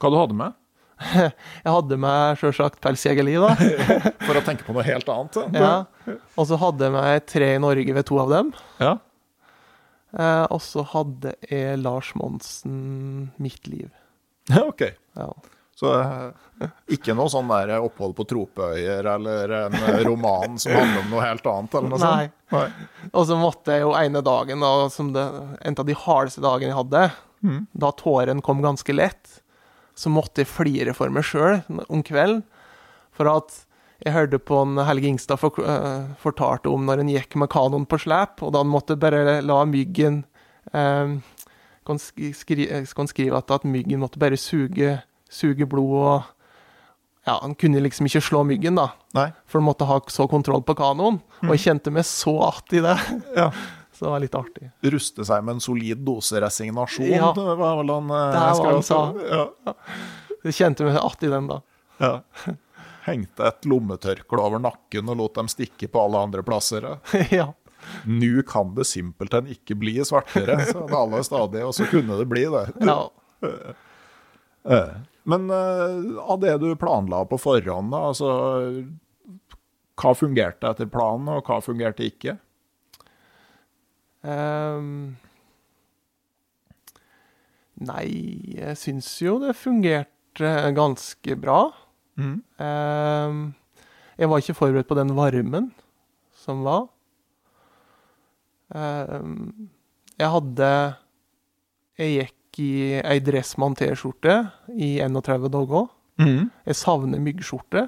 Hva 0.00 0.10
du 0.10 0.16
hadde 0.18 0.36
med? 0.38 0.56
Jeg 1.64 1.72
hadde 1.72 1.96
med 1.96 2.36
sjølsagt 2.36 2.80
pelsjegerli, 2.84 3.38
da. 3.40 3.54
For 4.26 4.36
å 4.36 4.42
tenke 4.44 4.66
på 4.66 4.74
noe 4.76 4.84
helt 4.84 5.08
annet? 5.08 5.38
Ja. 5.56 5.70
Og 6.36 6.48
så 6.50 6.58
hadde 6.60 6.84
jeg 6.84 6.92
med 6.92 7.24
tre 7.30 7.48
i 7.54 7.62
Norge 7.62 7.94
ved 7.96 8.04
to 8.08 8.18
av 8.20 8.32
dem. 8.34 8.50
Ja. 8.82 8.98
Eh, 10.12 10.44
og 10.52 10.60
så 10.64 10.84
hadde 10.92 11.32
jeg 11.48 11.78
Lars 11.80 12.10
Monsen 12.18 13.30
'Mitt 13.40 13.68
liv'. 13.70 13.94
Ja, 14.50 14.66
OK. 14.66 14.82
Ja. 15.16 15.30
Så 15.80 15.94
eh, 15.96 16.68
ikke 16.92 17.14
noe 17.16 17.30
sånn 17.32 17.48
der 17.48 17.70
opphold 17.80 18.12
på 18.18 18.26
tropeøyer 18.28 19.06
eller 19.14 19.54
en 19.62 19.76
eh, 19.80 20.02
roman 20.04 20.58
som 20.60 20.74
handler 20.76 21.06
om 21.06 21.14
noe 21.14 21.24
helt 21.24 21.46
annet? 21.48 21.76
eller 21.78 21.94
noe 21.94 22.00
Nei. 22.02 22.26
sånt? 22.26 22.52
Nei. 22.52 23.08
Og 23.14 23.24
så 23.30 23.38
måtte 23.40 23.72
jeg 23.78 23.86
jo 23.86 23.94
ene 23.96 24.20
dagen, 24.26 24.60
da, 24.66 24.72
som 24.92 25.14
det, 25.16 25.24
en 25.64 25.78
av 25.80 25.88
de 25.88 25.96
hardeste 26.04 26.44
dagene 26.44 26.72
jeg 26.74 26.80
hadde, 26.82 27.08
Mm. 27.40 27.62
da 27.72 27.88
tåren 27.96 28.42
kom 28.44 28.58
ganske 28.60 28.92
lett, 28.92 29.38
så 29.96 30.10
måtte 30.12 30.42
jeg 30.42 30.48
flire 30.52 30.92
for 30.92 31.08
meg 31.08 31.24
sjøl 31.24 31.62
om 31.88 32.02
kvelden. 32.04 32.42
For 33.16 33.30
at 33.32 33.62
jeg 34.04 34.12
hørte 34.12 34.36
på 34.44 34.58
en 34.60 34.76
Helge 34.84 35.08
Ingstad 35.08 35.40
for, 35.40 35.56
uh, 35.64 36.04
fortalte 36.20 36.68
om 36.68 36.84
når 36.84 37.00
en 37.00 37.08
gikk 37.14 37.38
med 37.40 37.48
kanoen 37.48 37.86
på 37.88 37.96
slep, 38.04 38.42
og 38.44 38.52
da 38.52 38.60
han 38.60 38.68
måtte 38.68 38.98
bare 39.00 39.40
la 39.40 39.62
myggen 39.64 40.20
skri, 41.96 42.32
skri, 42.36 42.66
kan 42.94 43.08
skrive 43.08 43.40
at, 43.40 43.50
at 43.56 43.64
myggen 43.64 44.00
måtte 44.04 44.20
bare 44.20 44.36
suge, 44.36 44.98
suge 45.30 45.66
blod 45.70 45.96
og 46.00 46.36
Ja, 47.28 47.34
han 47.42 47.52
kunne 47.54 47.82
liksom 47.84 48.06
ikke 48.08 48.22
slå 48.24 48.40
myggen, 48.48 48.78
da, 48.80 48.86
Nei. 49.14 49.26
for 49.46 49.60
han 49.60 49.66
måtte 49.68 49.84
ha 49.86 49.98
så 50.08 50.24
kontroll 50.26 50.62
på 50.64 50.72
kanoen. 50.78 51.18
Og 51.44 51.50
jeg 51.52 51.60
kjente 51.66 51.92
meg 51.92 52.06
så 52.08 52.32
att 52.48 52.72
i 52.72 52.80
det. 52.80 52.96
Ja. 53.36 53.50
Så 53.92 54.06
det 54.06 54.10
var 54.14 54.20
litt 54.24 54.34
artig. 54.34 54.70
Ruste 54.88 55.24
seg 55.28 55.44
med 55.44 55.58
en 55.58 55.60
solid 55.60 56.00
dose 56.06 56.40
resignasjon, 56.40 57.10
Ja. 57.12 57.28
det 57.36 57.44
var 57.60 57.76
vel 57.82 57.92
han 57.92 58.08
eh, 58.10 58.32
Det 58.32 58.62
var 58.62 58.72
han 58.72 58.82
sa. 58.82 59.00
Ja. 59.28 59.74
Jeg 60.48 60.54
kjente 60.56 60.84
meg 60.88 60.96
att 60.96 61.22
i 61.22 61.28
den, 61.28 61.46
da. 61.52 61.60
Ja. 62.00 62.14
Hengte 63.04 63.46
et 63.52 63.68
lommetørkle 63.68 64.40
over 64.40 64.58
nakken 64.64 65.08
og 65.12 65.16
lot 65.20 65.34
dem 65.36 65.48
stikke 65.52 65.88
på 65.92 66.00
alle 66.00 66.24
andre 66.24 66.42
plasser. 66.42 66.88
ja. 67.30 67.50
Nå 68.08 68.42
kan 68.48 68.72
det 68.74 68.88
simpelthen 68.88 69.46
ikke 69.52 69.76
bli 69.76 69.98
svartere, 70.04 70.56
sa 70.72 70.86
alle 71.02 71.20
stadig, 71.24 71.62
og 71.68 71.76
så 71.76 71.84
kunne 71.92 72.16
det 72.16 72.26
bli 72.32 72.48
det. 72.48 72.64
ja. 72.80 72.98
Men 75.28 75.50
uh, 75.52 76.20
av 76.22 76.40
det 76.40 76.56
du 76.62 76.70
planla 76.80 77.24
på 77.28 77.38
forhånd, 77.40 77.92
da, 77.92 78.04
altså 78.12 78.30
Hva 80.00 80.14
fungerte 80.16 80.70
etter 80.70 80.88
planen, 80.88 81.28
og 81.28 81.48
hva 81.48 81.58
fungerte 81.64 82.06
ikke? 82.08 82.38
Um, 84.20 85.16
nei, 87.80 88.06
jeg 88.56 88.78
syns 88.80 89.10
jo 89.20 89.38
det 89.42 89.56
fungerte 89.60 90.52
ganske 90.76 91.36
bra. 91.40 91.60
Mm. 92.20 92.38
Um, 92.60 93.44
jeg 94.20 94.28
var 94.28 94.42
ikke 94.42 94.56
forberedt 94.56 94.88
på 94.88 94.98
den 94.98 95.14
varmen 95.16 95.70
som 96.36 96.64
var. 96.64 96.88
Um, 98.70 99.68
jeg 100.20 100.28
hadde 100.30 100.66
Jeg 101.98 102.12
gikk 102.14 102.36
i 102.58 102.98
ei 102.98 103.20
Dressmann-T-skjorte 103.22 104.36
i 104.74 104.96
31 105.04 105.50
dager. 105.52 105.86
Mm. 106.20 106.50
Jeg 106.66 106.78
savner 106.78 107.22
myggskjorte. 107.22 107.86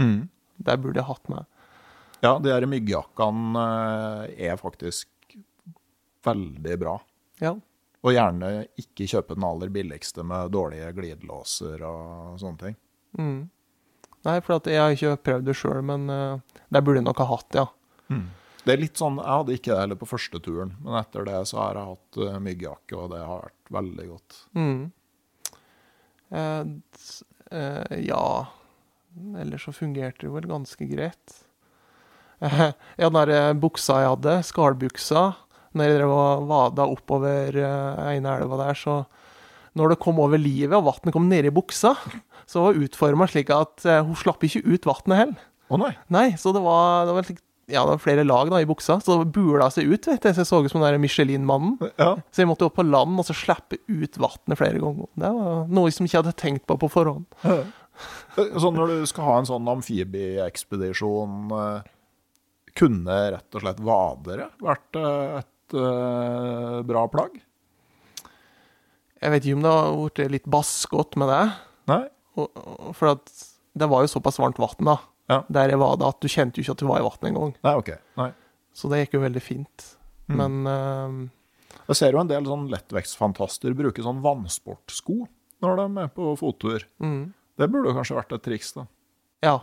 Mm. 0.00 0.28
Der 0.66 0.80
burde 0.80 1.00
jeg 1.00 1.08
hatt 1.08 1.32
meg. 1.32 1.48
Ja, 2.22 2.36
de 2.40 2.50
der 2.50 2.66
myggjakkene 2.70 3.64
eh, 4.28 4.46
er 4.48 4.60
faktisk 4.60 5.36
veldig 6.26 6.78
bra. 6.80 6.96
Ja. 7.42 7.52
Og 8.06 8.14
gjerne 8.14 8.66
ikke 8.80 9.08
kjøpe 9.10 9.36
den 9.36 9.46
aller 9.46 9.70
billigste 9.72 10.24
med 10.26 10.54
dårlige 10.54 10.92
glidelåser 10.96 11.82
og 11.86 12.40
sånne 12.40 12.62
ting. 12.62 12.80
Mm. 13.18 13.38
Nei, 14.26 14.40
for 14.42 14.58
at 14.58 14.68
jeg 14.70 14.82
har 14.82 14.94
ikke 14.94 15.22
prøvd 15.28 15.46
det 15.46 15.54
sjøl, 15.58 15.82
men 15.86 16.10
uh, 16.10 16.58
det 16.72 16.82
burde 16.82 17.00
jeg 17.00 17.06
nok 17.06 17.22
ha 17.22 17.28
hatt, 17.30 17.58
ja. 17.58 17.66
Det 18.66 18.74
er 18.74 18.82
litt 18.82 18.98
sånn, 18.98 19.20
Jeg 19.22 19.30
hadde 19.30 19.54
ikke 19.54 19.70
det 19.72 19.80
heller 19.84 19.98
på 20.00 20.08
første 20.10 20.42
turen, 20.42 20.74
men 20.82 20.98
etter 20.98 21.26
det 21.28 21.40
så 21.46 21.60
har 21.62 21.78
jeg 21.78 21.90
hatt 21.92 22.18
uh, 22.18 22.38
myggjakke, 22.42 22.98
og 22.98 23.12
det 23.14 23.22
har 23.22 23.44
vært 23.44 23.74
veldig 23.76 24.06
godt. 24.10 24.38
Mm. 24.58 24.80
Eh, 26.34 26.62
eh, 27.54 27.98
ja 28.02 28.22
Ellers 29.38 29.62
så 29.64 29.72
fungerte 29.72 30.26
det 30.26 30.32
vel 30.34 30.48
ganske 30.50 30.88
greit. 30.90 31.36
Eh, 32.44 32.70
ja, 33.00 33.08
den 33.08 33.16
der 33.16 33.32
eh, 33.32 33.52
buksa 33.56 34.02
jeg 34.02 34.12
hadde, 34.12 34.34
skallbuksa, 34.44 35.22
når 35.76 35.88
jeg 35.88 35.98
drev 35.98 36.12
og 36.12 36.46
vada 36.48 36.86
oppover 36.88 37.56
uh, 37.60 38.06
ene 38.08 38.32
elva 38.40 38.56
der, 38.62 38.78
så 38.80 39.04
Når 39.76 39.90
det 39.92 39.98
kom 40.00 40.16
over 40.24 40.40
livet 40.40 40.72
og 40.72 40.86
vannet 40.86 41.12
kom 41.12 41.26
nedi 41.28 41.50
i 41.50 41.52
buksa, 41.52 41.90
så 42.48 42.62
var 42.64 42.78
utforma 42.80 43.26
slik 43.28 43.50
at 43.52 43.84
eh, 43.84 44.00
hun 44.00 44.16
slapp 44.16 44.40
ikke 44.46 44.62
ut 44.64 44.86
vannet 44.88 45.18
heller. 45.20 45.42
Å 45.68 45.80
nei! 45.82 45.90
Nei, 46.08 46.30
så 46.40 46.54
det 46.56 46.62
var, 46.64 47.04
det 47.04 47.12
var 47.12 47.26
slik 47.28 47.42
ja, 47.66 47.82
det 47.82 47.96
var 47.96 47.98
flere 47.98 48.22
lag 48.26 48.50
da, 48.52 48.60
i 48.62 48.68
buksa, 48.68 49.00
så 49.02 49.18
det 49.24 49.32
bula 49.34 49.66
seg 49.74 49.88
ut. 49.90 50.06
vet 50.06 50.22
du, 50.22 50.28
Så 50.30 50.44
jeg 50.44 50.48
så 50.48 50.60
ut 50.62 50.70
som 50.70 50.84
den 50.84 51.00
Michelin-mannen. 51.02 51.80
Ja. 51.98 52.12
Så 52.30 52.44
jeg 52.44 52.50
måtte 52.50 52.68
opp 52.68 52.76
på 52.78 52.84
land 52.86 53.18
og 53.18 53.26
så 53.26 53.34
slippe 53.34 53.80
ut 53.90 54.18
vannet 54.22 54.60
flere 54.60 54.78
ganger. 54.82 55.10
Det 55.18 55.32
var 55.38 55.66
noe 55.74 55.90
som 55.94 56.06
jeg 56.06 56.12
ikke 56.12 56.22
hadde 56.22 56.36
tenkt 56.38 56.66
på 56.70 56.78
på 56.78 56.90
forhånd. 56.92 57.26
Så 58.36 58.70
når 58.70 58.92
du 58.92 59.06
skal 59.08 59.24
ha 59.26 59.34
en 59.40 59.48
sånn 59.48 59.68
amfibieekspedisjon, 59.72 61.36
eh, 61.56 61.92
kunne 62.76 63.18
rett 63.32 63.56
og 63.56 63.64
slett 63.64 63.82
vadere 63.82 64.50
vært 64.60 64.98
eh, 65.00 65.38
et 65.40 65.76
eh, 65.80 66.78
bra 66.86 67.06
plagg? 67.10 67.38
Jeg 69.16 69.32
vet 69.32 69.46
ikke 69.48 69.56
om 69.56 69.64
det 69.64 69.72
har 69.72 69.96
blitt 69.96 70.34
litt 70.36 70.50
baskete 70.54 71.18
med 71.18 71.32
det. 71.32 71.44
Nei? 71.88 72.02
For 72.94 73.14
at 73.14 73.32
det 73.76 73.88
var 73.90 74.04
jo 74.04 74.12
såpass 74.12 74.38
varmt 74.38 74.60
vann 74.60 74.90
da, 74.92 74.98
Ja. 75.28 75.40
der 75.50 75.68
jeg 75.72 75.78
var 75.78 75.96
da, 75.98 76.08
at 76.14 76.20
du 76.22 76.28
kjente 76.28 76.58
jo 76.58 76.62
ikke 76.62 76.74
at 76.76 76.78
du 76.78 76.86
var 76.86 77.00
i 77.00 77.06
vannet 77.06 77.24
engang. 77.32 77.54
Nei, 77.66 77.74
ok. 77.74 77.88
Nei. 78.16 78.28
Så 78.76 78.88
det 78.92 79.00
gikk 79.04 79.14
jo 79.18 79.20
veldig 79.24 79.42
fint. 79.42 79.86
Mm. 80.28 80.36
Men 80.36 80.66
uh, 80.66 81.28
Jeg 81.88 81.96
ser 81.96 82.12
jo 82.12 82.20
en 82.20 82.28
del 82.30 82.44
sånn 82.46 82.68
lettvektsfantaster 82.70 83.74
bruke 83.74 84.02
sånn 84.02 84.20
vannsportsko 84.22 85.26
når 85.62 85.76
de 85.80 85.86
er 86.04 86.08
på 86.14 86.32
fottur. 86.38 86.84
mm, 87.02 87.32
Det 87.58 87.70
burde 87.72 87.94
kanskje 87.96 88.16
vært 88.18 88.32
et 88.36 88.42
triks, 88.42 88.72
da. 88.76 88.86
ja, 89.42 89.56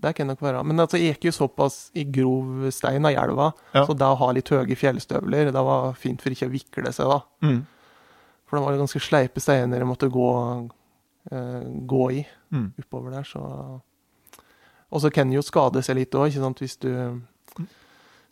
det 0.00 0.14
kan 0.16 0.26
nok 0.26 0.40
være. 0.40 0.64
Men 0.64 0.80
altså, 0.80 0.96
jeg 0.98 1.14
gikk 1.14 1.28
jo 1.28 1.32
såpass 1.36 1.90
i 1.94 2.04
grov 2.04 2.70
stein 2.72 3.04
av 3.06 3.12
elva, 3.12 3.52
Ja. 3.74 3.84
så 3.86 3.94
det 3.96 4.06
å 4.08 4.16
ha 4.18 4.30
litt 4.32 4.48
høye 4.48 4.76
fjellstøvler, 4.76 5.52
det 5.52 5.64
var 5.64 5.92
fint 5.94 6.20
for 6.22 6.30
ikke 6.30 6.48
å 6.48 6.52
vikle 6.54 6.92
seg 6.92 7.06
da. 7.08 7.20
Mm. 7.42 7.60
For 8.46 8.56
det 8.58 8.64
var 8.66 8.78
ganske 8.80 9.00
sleipe 9.00 9.40
steiner 9.40 9.78
jeg 9.78 9.86
måtte 9.86 10.10
gå, 10.10 10.28
eh, 11.30 11.64
gå 11.86 12.10
i 12.18 12.26
Mm. 12.52 12.72
oppover 12.82 13.10
der, 13.12 13.22
så 13.22 13.80
Og 14.90 15.04
så 15.04 15.10
kan 15.14 15.30
det 15.30 15.38
jo 15.38 15.46
skade 15.46 15.82
seg 15.86 16.00
litt 16.00 16.16
òg, 16.18 16.34
hvis 16.58 16.78
du 16.82 16.90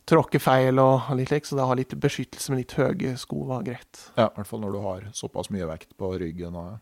tråkker 0.09 0.41
feil 0.41 0.81
og 0.81 1.11
litt 1.19 1.31
slik, 1.31 1.47
så 1.47 1.59
det 1.59 1.65
å 1.65 1.71
ha 1.71 1.77
litt 1.79 1.95
beskyttelse 2.01 2.53
med 2.53 2.63
litt 2.63 2.75
høye 2.79 3.15
sko 3.21 3.45
var 3.51 3.65
greit. 3.67 4.05
Ja, 4.17 4.31
i 4.31 4.39
hvert 4.39 4.49
fall 4.49 4.63
når 4.65 4.75
du 4.75 4.81
har 4.85 5.09
såpass 5.17 5.51
mye 5.55 5.69
vekt 5.69 5.93
på 6.01 6.11
ryggen. 6.21 6.57
Og... 6.57 6.79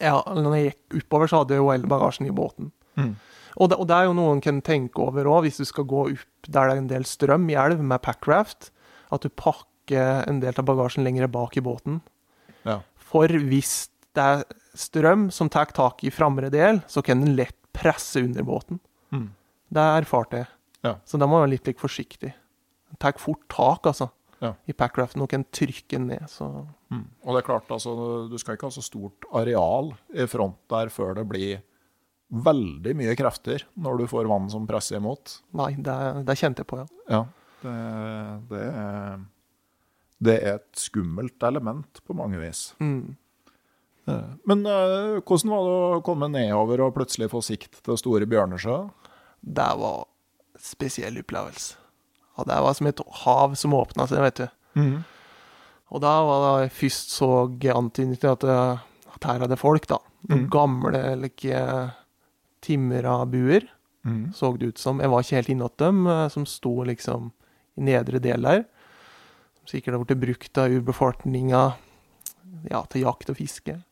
Ja, 0.00 0.16
når 0.24 0.56
jeg 0.56 0.70
gikk 0.70 1.02
oppover, 1.02 1.30
så 1.30 1.42
hadde 1.42 1.56
jeg 1.56 1.62
jo 1.62 1.70
hele 1.72 1.90
bagasjen 1.90 2.30
i 2.30 2.34
båten. 2.34 2.72
Mm. 2.96 3.14
Og 3.60 3.70
det, 3.70 3.78
og 3.82 3.88
det 3.90 3.96
er 3.96 4.08
jo 4.08 4.16
noe 4.16 4.34
en 4.36 4.42
kan 4.44 4.62
tenke 4.64 5.02
over 5.04 5.28
òg, 5.28 5.44
hvis 5.46 5.60
du 5.60 5.66
skal 5.68 5.88
gå 5.90 6.06
opp 6.14 6.48
der 6.48 6.70
det 6.70 6.74
er 6.74 6.80
en 6.80 6.90
del 6.90 7.06
strøm 7.08 7.48
i 7.52 7.58
elv 7.58 7.82
med 7.82 8.02
packraft, 8.04 8.70
at 9.10 9.26
du 9.26 9.30
pakker 9.30 10.24
en 10.30 10.40
del 10.42 10.56
av 10.56 10.66
bagasjen 10.68 11.04
lenger 11.04 11.28
bak 11.30 11.58
i 11.58 11.64
båten. 11.64 12.00
Ja. 12.64 12.80
For 13.10 13.28
hvis 13.28 13.90
det 14.16 14.22
er 14.24 14.44
strøm 14.78 15.28
som 15.34 15.50
tar 15.52 15.72
tak 15.74 16.04
i 16.06 16.12
framre 16.14 16.50
del, 16.52 16.80
så 16.88 17.02
kan 17.04 17.22
den 17.24 17.34
lett 17.38 17.59
presse 17.72 18.22
under 18.24 18.42
båten. 18.46 18.80
Mm. 19.12 19.28
Det 19.70 19.84
erfarte 20.02 20.36
jeg. 20.44 20.48
Ja. 20.84 20.94
Så 21.04 21.18
da 21.20 21.26
må 21.26 21.36
man 21.38 21.44
være 21.48 21.54
litt 21.58 21.66
like, 21.70 21.80
forsiktig. 21.80 22.32
Den 22.90 22.98
tar 22.98 23.12
fort 23.20 23.42
tak, 23.52 23.86
altså, 23.86 24.10
Ja. 24.40 24.54
i 24.66 24.72
packraften, 24.72 25.20
og 25.22 25.28
kan 25.28 25.44
trykke 25.52 25.98
ned. 26.00 26.26
Så 26.28 26.66
Mm. 26.90 27.04
Og 27.24 27.36
det 27.36 27.44
er 27.44 27.46
klart, 27.46 27.68
altså, 27.70 28.28
du 28.28 28.36
skal 28.38 28.56
ikke 28.56 28.66
ha 28.66 28.70
så 28.74 28.82
stort 28.82 29.22
areal 29.32 29.92
i 30.12 30.24
front 30.26 30.56
der 30.68 30.88
før 30.90 31.14
det 31.14 31.28
blir 31.28 31.60
veldig 32.32 32.96
mye 32.98 33.14
krefter 33.14 33.62
når 33.78 33.98
du 33.98 34.06
får 34.10 34.26
vann 34.26 34.48
som 34.50 34.66
presser 34.66 34.96
imot. 34.98 35.36
nei, 35.54 35.74
det, 35.78 36.24
det 36.26 36.34
kjente 36.36 36.64
jeg 36.64 36.66
på, 36.66 36.78
ja. 36.78 36.86
Ja, 37.08 37.20
det, 37.62 38.48
det, 38.50 38.62
er, 38.74 39.20
det 40.20 40.34
er 40.42 40.54
et 40.56 40.72
skummelt 40.82 41.40
element 41.46 42.00
på 42.06 42.16
mange 42.18 42.40
vis. 42.42 42.74
Mm. 42.80 43.14
Men 44.46 44.64
eh, 44.66 45.20
hvordan 45.24 45.52
var 45.52 45.66
det 45.66 45.74
å 45.98 46.02
komme 46.06 46.28
nedover 46.32 46.82
og 46.86 46.94
plutselig 46.96 47.30
få 47.32 47.42
sikt 47.44 47.80
til 47.86 47.98
Store 48.00 48.26
Bjørnesjø? 48.30 48.76
Det 49.40 49.68
var 49.80 50.04
en 50.04 50.60
spesiell 50.64 51.18
opplevelse. 51.22 51.76
Og 52.40 52.46
det 52.48 52.58
var 52.64 52.76
som 52.76 52.86
et 52.88 53.00
hav 53.24 53.56
som 53.58 53.74
åpna 53.76 54.06
seg, 54.08 54.22
vet 54.24 54.42
du. 54.44 54.46
Og 55.90 56.00
da 56.04 56.12
var 56.22 56.44
det 56.44 56.52
jeg 56.68 56.76
først 56.78 57.10
så 57.16 57.28
antydning 57.74 58.20
til 58.22 58.30
at, 58.32 58.44
eh, 58.46 58.78
at 59.16 59.26
her 59.28 59.42
er 59.44 59.50
det 59.50 59.58
folk, 59.60 59.86
da. 59.90 59.98
Mhm. 60.28 60.48
gamle 60.52 61.16
like, 61.16 61.60
timra 62.62 63.24
buer, 63.26 63.68
Mm. 64.04 64.32
så 64.32 64.56
det 64.56 64.66
ut 64.66 64.78
som. 64.78 64.98
Jeg 64.98 65.10
var 65.10 65.20
ikke 65.20 65.36
helt 65.36 65.48
innåt 65.48 65.76
dem, 65.76 66.06
eh, 66.06 66.28
som 66.28 66.46
sto 66.46 66.84
liksom 66.84 67.32
i 67.76 67.80
nedre 67.82 68.18
del 68.18 68.40
der. 68.40 68.64
Som 69.58 69.66
sikkert 69.66 69.92
har 69.94 70.04
blitt 70.04 70.20
brukt 70.20 70.56
av 70.58 70.70
urbefolkninga 70.70 71.74
ja, 72.70 72.82
til 72.88 73.02
jakt 73.02 73.28
og 73.28 73.36
fiske. 73.36 73.82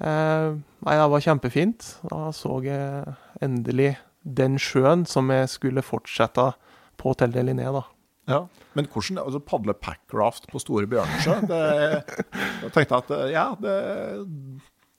Eh, 0.00 0.54
nei, 0.86 0.94
det 0.96 1.08
var 1.12 1.20
kjempefint. 1.24 1.86
Da 2.08 2.30
så 2.36 2.58
jeg 2.64 3.14
endelig 3.44 3.94
den 4.24 4.58
sjøen 4.60 5.06
som 5.08 5.30
jeg 5.32 5.48
skulle 5.52 5.82
fortsette 5.84 6.50
på 7.00 7.14
til 7.20 7.32
Deliné, 7.32 7.68
da. 7.72 7.84
Ja. 8.30 8.42
Men 8.76 8.86
hvordan 8.92 9.18
altså, 9.24 9.40
padle 9.42 9.74
packraft 9.74 10.46
på 10.52 10.60
Store 10.62 10.86
Bjørnesjø? 10.86 11.38
Jeg 11.50 12.72
tenkte 12.76 12.98
at 13.00 13.10
eh, 13.16 13.30
ja, 13.34 13.46
det, 13.60 13.76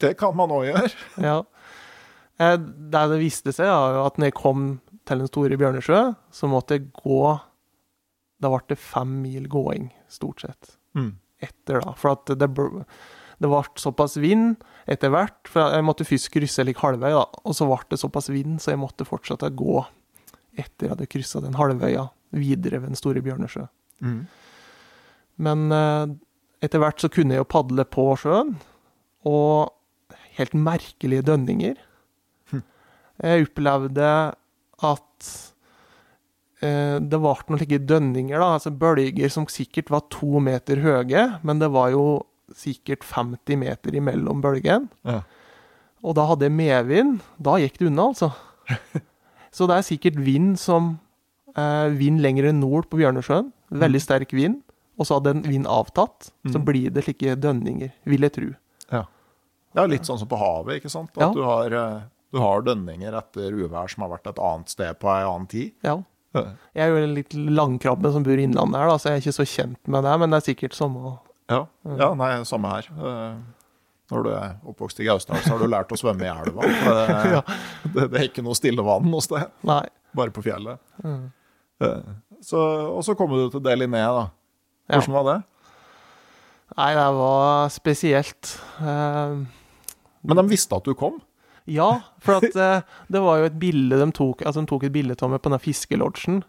det 0.03 0.15
kan 0.19 0.35
man 0.37 0.51
òg 0.53 0.65
gjøre. 0.71 0.89
Ja. 1.29 1.37
Eh, 2.41 2.57
Det 2.57 3.03
det 3.13 3.19
viste 3.21 3.53
seg, 3.55 3.69
er 3.69 4.01
at 4.05 4.17
når 4.19 4.31
jeg 4.31 4.37
kom 4.41 4.65
til 5.07 5.21
den 5.23 5.29
store 5.29 5.57
Bjørnesjø, 5.61 6.01
så 6.33 6.49
måtte 6.49 6.77
jeg 6.77 6.89
gå 6.97 7.21
Da 8.41 8.49
ble 8.49 8.61
det 8.73 8.77
fem 8.81 9.19
mil 9.21 9.47
gåing, 9.49 9.91
stort 10.09 10.41
sett, 10.41 10.75
Mm. 10.97 11.13
etter, 11.39 11.79
da. 11.85 11.93
For 11.95 12.11
at 12.17 12.25
det, 12.27 12.49
det 12.51 13.47
ble 13.49 13.61
såpass 13.79 14.17
vind 14.19 14.57
etter 14.89 15.11
hvert. 15.13 15.39
For 15.49 15.75
jeg 15.75 15.85
måtte 15.85 16.07
først 16.07 16.31
krysse 16.33 16.65
like 16.67 16.81
halvvei, 16.81 17.13
da. 17.15 17.25
Og 17.45 17.57
så 17.57 17.67
ble 17.69 17.81
det 17.91 18.01
såpass 18.01 18.31
vind, 18.33 18.59
så 18.61 18.73
jeg 18.73 18.81
måtte 18.81 19.07
fortsette 19.07 19.49
å 19.49 19.59
gå 19.61 19.81
etter 20.59 20.87
jeg 20.87 20.95
hadde 20.95 21.07
kryssa 21.11 21.39
den 21.43 21.55
halvøya 21.55 22.09
videre 22.35 22.81
ved 22.81 22.91
den 22.91 22.99
store 22.99 23.23
Bjørnesjø. 23.23 23.67
Mm. 24.03 24.25
Men 25.41 25.71
eh, 25.75 26.15
etter 26.65 26.81
hvert 26.81 27.01
så 27.01 27.09
kunne 27.11 27.35
jeg 27.35 27.43
jo 27.43 27.51
padle 27.51 27.85
på 27.87 28.11
sjøen, 28.19 28.55
og 29.27 29.71
helt 30.37 30.53
merkelige 30.57 31.25
dønninger. 31.27 31.79
Hm. 32.51 32.63
Jeg 33.21 33.47
opplevde 33.47 34.11
at 34.91 35.31
eh, 36.63 36.97
det 36.99 37.19
ble 37.19 37.35
noen 37.35 37.61
slike 37.61 37.81
dønninger, 37.89 38.37
da, 38.37 38.55
altså 38.57 38.73
bølger 38.73 39.33
som 39.33 39.47
sikkert 39.51 39.91
var 39.93 40.07
to 40.13 40.41
meter 40.43 40.83
høye, 40.83 41.27
men 41.45 41.63
det 41.63 41.71
var 41.73 41.93
jo 41.95 42.05
sikkert 42.57 43.03
50 43.07 43.57
meter 43.61 43.91
imellom 43.95 44.41
bølgene. 44.43 44.89
Ja. 45.07 45.21
Og 46.03 46.15
da 46.17 46.25
hadde 46.31 46.47
jeg 46.47 46.55
medvind. 46.57 47.19
Da 47.39 47.57
gikk 47.61 47.77
det 47.79 47.87
unna, 47.91 48.07
altså. 48.11 48.31
Så 49.51 49.67
det 49.67 49.75
er 49.77 49.83
sikkert 49.83 50.15
vind 50.23 50.55
som 50.59 50.93
eh, 51.57 51.89
Vind 51.99 52.21
lenger 52.23 52.51
nord 52.55 52.87
på 52.89 52.97
Bjørnesjøen. 53.01 53.51
Veldig 53.71 54.01
sterk 54.01 54.31
vind. 54.33 54.61
Og 54.99 55.07
så 55.07 55.17
hadde 55.19 55.33
en 55.37 55.43
vind 55.47 55.67
avtatt. 55.67 56.31
Så 56.47 56.57
Mm. 56.59 56.65
blir 56.65 56.89
det 56.93 57.03
slike 57.05 57.35
dønninger, 57.39 57.91
vil 58.05 58.21
jeg 58.21 58.31
tro. 58.37 58.49
Det 59.71 59.79
er 59.79 59.87
litt 59.87 60.03
sånn 60.03 60.17
som 60.19 60.27
på 60.27 60.35
havet, 60.35 60.81
ikke 60.81 60.89
sant? 60.91 61.11
At 61.15 61.21
Ja. 61.21 61.29
du, 61.31 61.43
har, 61.47 61.71
eh, 61.71 62.01
du 62.33 62.39
har 62.43 62.61
dønninger 62.61 63.13
etter 63.15 63.53
uvær 63.55 63.87
som 63.89 64.03
har 64.03 64.09
vært 64.17 64.27
et 64.27 64.35
annet 64.43 64.67
sted 64.67 64.99
på 64.99 65.07
ei 65.07 65.23
annen 65.23 65.47
tid. 65.47 65.71
Ja. 65.81 65.93
Ja. 66.35 66.41
Jeg 66.75 66.83
er 66.83 66.87
jo 66.91 66.97
en 67.05 67.13
litt 67.15 67.29
langkrabbe 67.33 68.11
som 68.11 68.23
bor 68.23 68.33
i 68.35 68.43
innlandet 68.43 68.75
her, 68.75 68.87
da, 68.91 68.97
så 68.97 69.03
jeg 69.09 69.13
er 69.15 69.21
ikke 69.23 69.39
så 69.39 69.47
kjent 69.47 69.87
med 69.87 70.03
det. 70.03 70.19
Men 70.19 70.29
det 70.29 70.37
er 70.41 70.53
sikkert 70.53 70.73
som 70.75 70.97
å 70.97 71.19
Ja, 71.51 71.61
ja 71.99 72.07
nei, 72.17 72.29
samme 72.47 72.71
her. 72.77 72.87
Eh, 72.95 73.35
Når 74.11 74.23
du 74.25 74.29
er 74.35 74.55
oppvokst 74.67 74.99
i 75.03 75.05
Gausdal, 75.07 75.39
så 75.43 75.53
har 75.53 75.61
du 75.63 75.69
lært 75.71 75.91
å 75.95 75.99
svømme 75.99 76.25
i 76.25 76.31
elva. 76.31 76.65
Det, 76.67 77.43
det, 77.95 78.09
det 78.11 78.19
er 78.19 78.25
ikke 78.29 78.43
noe 78.43 78.57
stillevann 78.57 79.05
noe 79.11 79.23
sted, 79.23 79.47
Nei. 79.67 79.83
bare 80.17 80.33
på 80.35 80.43
fjellet. 80.47 80.79
Mm. 81.05 81.29
Eh, 81.85 82.11
Så, 82.41 82.57
og 82.97 83.03
så 83.05 83.13
kommer 83.15 83.37
du 83.43 83.51
til 83.53 83.61
Deliné, 83.63 84.01
da. 84.17 84.25
Hvordan 84.91 85.13
var 85.19 85.27
det? 85.29 85.37
Nei, 86.77 86.89
det 86.97 87.05
var 87.19 87.67
spesielt. 87.71 88.53
Uh, 88.79 89.43
Men 90.23 90.39
de 90.39 90.45
visste 90.49 90.75
at 90.79 90.87
du 90.87 90.93
kom? 90.97 91.19
Ja, 91.69 91.89
for 92.23 92.39
at 92.41 92.55
uh, 92.57 92.81
det 93.11 93.21
var 93.21 93.39
jo 93.41 93.49
et 93.51 93.59
bilde 93.61 93.99
de 93.99 94.07
tok 94.17 94.41
Altså 94.47 94.63
de 94.63 94.69
tok 94.71 94.87
et 94.87 94.93
bilde 94.95 95.13
av 95.21 95.29
meg 95.35 95.43
på 95.45 95.51
den 95.53 95.61
fiskelodgen. 95.61 96.39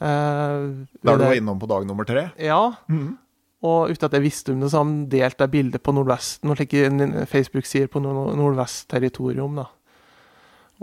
Uh, 0.00 0.86
Der 1.04 1.18
du 1.20 1.24
var 1.26 1.36
innom 1.38 1.58
på 1.60 1.68
dag 1.70 1.86
nummer 1.88 2.04
tre? 2.08 2.28
Ja, 2.40 2.74
Mhm. 2.88 3.16
Og 3.64 3.92
uten 3.92 4.08
at 4.08 4.16
jeg 4.18 4.24
visste 4.24 4.52
om 4.52 4.60
det, 4.60 4.68
så 4.70 4.80
har 4.80 4.84
han 4.84 4.98
delt 5.12 5.38
det 5.40 5.48
bildet 5.52 5.82
på 5.84 5.94
Nordvest, 5.96 6.42
noen 6.44 6.58
slike 6.58 7.24
Facebook-sider 7.30 7.88
på 7.92 8.02
Nordvest-territorium, 8.04 9.62
da. 9.62 9.70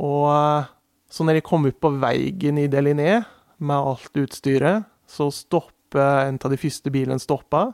Og 0.01 0.25
eh, 0.33 0.71
så 1.13 1.25
når 1.25 1.37
jeg 1.37 1.45
kom 1.45 1.67
ut 1.69 1.77
på 1.77 1.93
veien 2.01 2.57
i 2.57 2.69
Deliné 2.71 3.19
med 3.61 3.77
alt 3.77 4.17
utstyret, 4.17 4.87
så 5.05 5.29
stopper 5.29 6.25
en 6.25 6.39
av 6.41 6.49
de 6.49 6.57
første 6.57 6.89
bilene 6.89 7.21
stoppa. 7.21 7.67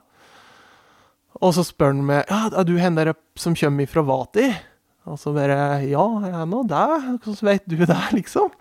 Og 1.39 1.53
så 1.55 1.63
spør 1.63 1.93
han 1.93 2.03
meg 2.03 2.27
ja, 2.27 2.49
er 2.51 2.67
du 2.67 2.76
hen 2.81 2.97
der 2.97 3.13
som 3.39 3.55
kommer 3.55 3.88
fra 3.88 4.03
Vati. 4.03 4.49
Og 5.07 5.15
så 5.21 5.31
bare 5.34 5.80
ja, 5.88 6.03
jeg 6.26 6.35
er 6.35 6.49
nå 6.51 6.65
der. 6.67 6.97
Hvordan 7.15 7.47
vet 7.47 7.69
du 7.71 7.77
det, 7.80 8.01
liksom? 8.17 8.51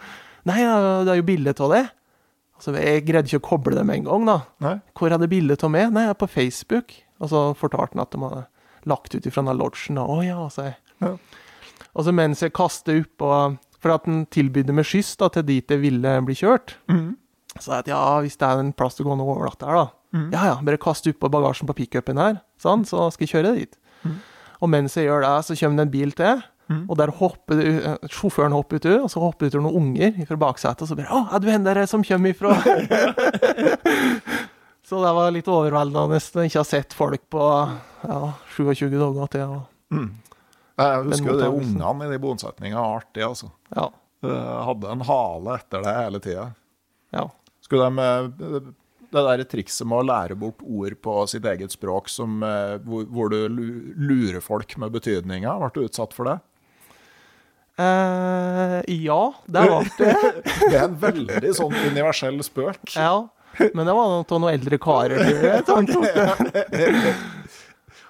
Nei, 0.47 0.63
det 0.63 1.11
er 1.11 1.19
jo 1.19 1.27
bilde 1.27 1.57
av 1.59 1.75
det. 1.75 1.85
Altså, 2.59 2.75
jeg 2.75 3.05
greide 3.07 3.31
ikke 3.31 3.39
å 3.39 3.49
koble 3.53 3.77
det 3.79 3.85
med 3.87 4.01
en 4.01 4.09
gang, 4.09 4.25
da. 4.27 4.39
Nei? 4.65 4.73
Hvor 4.99 5.15
hadde 5.15 5.31
bildet 5.31 5.63
av 5.63 5.71
meg? 5.71 5.93
Nei, 5.95 6.09
jeg 6.09 6.17
er 6.17 6.19
på 6.19 6.31
Facebook. 6.33 6.97
Og 7.23 7.31
så 7.31 7.43
fortalte 7.59 7.95
han 7.95 8.03
at 8.03 8.15
de 8.15 8.23
hadde 8.25 8.43
lagt 8.91 9.15
ut 9.15 9.29
ifra 9.31 9.45
den 9.47 9.61
lodgen. 9.61 9.99
da. 10.01 10.07
Å 10.11 10.19
ja, 10.27 10.41
sa 10.51 10.67
jeg. 10.71 10.77
Ja. 11.05 11.15
Og 11.95 12.07
så 12.07 12.15
mens 12.15 12.43
jeg 12.43 12.55
kastet 12.57 13.05
opp 13.05 13.25
og 13.27 13.59
For 13.79 13.95
at 13.95 14.09
han 14.11 14.25
tilbydde 14.35 14.75
meg 14.75 14.89
skyss 14.91 15.13
da, 15.21 15.29
til 15.31 15.45
dit 15.47 15.71
jeg 15.71 15.79
ville 15.79 16.17
bli 16.27 16.35
kjørt. 16.35 16.73
Mm. 16.91 17.13
Så 17.63 17.71
jeg 17.71 17.85
at 17.85 17.91
ja, 17.93 18.01
hvis 18.25 18.35
det 18.41 18.49
er 18.49 18.59
en 18.59 18.73
plass 18.75 18.99
til 18.99 19.07
å 19.07 19.13
gå 19.13 19.19
noe 19.21 19.37
over 19.37 19.47
natta 19.47 19.69
her, 19.69 19.79
da. 19.79 20.19
Mm. 20.19 20.25
Ja 20.35 20.47
ja, 20.49 20.57
bare 20.67 20.81
kast 20.83 21.07
oppå 21.07 21.31
bagasjen 21.31 21.69
på 21.71 21.77
pickupen 21.79 22.19
her, 22.19 22.41
sånn, 22.59 22.83
så 22.89 23.07
skal 23.15 23.29
jeg 23.29 23.37
kjøre 23.37 23.53
dit. 23.55 23.79
Mm. 24.03 24.17
Og 24.59 24.73
mens 24.73 24.97
jeg 24.99 25.07
gjør 25.07 25.23
det, 25.23 25.33
så 25.47 25.55
kommer 25.61 25.79
det 25.79 25.87
en 25.87 25.95
bil 25.95 26.15
til. 26.19 26.43
Mhm. 26.69 26.83
Og 26.91 26.97
der 27.01 27.09
hopper 27.17 27.61
eh, 27.65 27.95
sjåføren 28.13 28.53
hopper 28.53 28.77
ut, 28.77 28.87
og 29.01 29.09
så 29.09 29.23
hopper 29.23 29.49
det 29.49 29.57
ut 29.57 29.63
noen 29.65 29.79
unger 29.81 30.19
fra 30.29 30.37
baksetet, 30.37 30.83
og 30.85 30.89
så 30.91 30.97
bare 30.99 31.09
'Å, 31.09 31.21
er 31.35 31.41
du 31.41 31.47
hen 31.49 31.65
der 31.65 31.87
som 31.87 32.05
kommer 32.05 32.35
ifra?' 32.35 32.53
så 34.89 35.01
det 35.05 35.13
var 35.17 35.33
litt 35.33 35.49
overveldende 35.49 36.21
å 36.21 36.45
ikke 36.45 36.61
ha 36.61 36.65
sett 36.69 36.93
folk 36.97 37.25
på 37.33 37.41
ja, 38.05 38.19
27 38.57 38.93
dager 38.99 39.33
til. 39.33 39.55
Mhm. 39.95 40.11
Jeg 40.79 41.05
husker 41.09 41.33
jo 41.33 41.39
det 41.41 41.49
ungene 41.51 42.07
i 42.07 42.13
de 42.13 42.19
bosetningene 42.23 42.83
var 42.85 43.01
artig, 43.03 43.25
altså. 43.27 43.49
ja, 43.75 43.89
Eh, 44.19 44.57
Hadde 44.67 44.89
en 44.91 45.05
hale 45.07 45.53
etter 45.55 45.79
det 45.85 45.93
hele 45.95 46.19
tida. 46.19 46.45
ja. 47.15 47.29
Skulle 47.63 47.87
de 47.87 48.03
eh, 48.03 48.61
Det 49.13 49.23
der 49.25 49.45
trikset 49.45 49.87
med 49.87 49.99
å 50.03 50.07
lære 50.09 50.35
bort 50.37 50.59
ord 50.67 50.95
på 51.01 51.27
sitt 51.31 51.45
eget 51.45 51.71
språk 51.71 52.09
som, 52.11 52.41
hvor, 52.85 53.05
hvor 53.09 53.31
du 53.31 53.49
lurer 53.97 54.41
folk 54.43 54.77
med 54.77 54.93
betydninga, 54.93 55.55
ble 55.59 55.71
du 55.73 55.87
utsatt 55.87 56.13
for 56.13 56.25
det? 56.29 56.41
Eh, 57.79 58.81
ja, 59.05 59.23
det 59.47 59.69
var 59.71 59.91
det. 59.99 60.15
Det 60.69 60.75
er 60.75 60.85
en 60.89 60.97
veldig 60.99 61.53
sånn 61.55 61.75
universell 61.93 62.41
spøk. 62.47 62.83
Ja. 62.99 63.29
Men 63.75 63.89
det 63.89 63.95
var 63.97 64.11
av 64.21 64.39
noen 64.39 64.53
eldre 64.53 64.77
karer. 64.79 65.19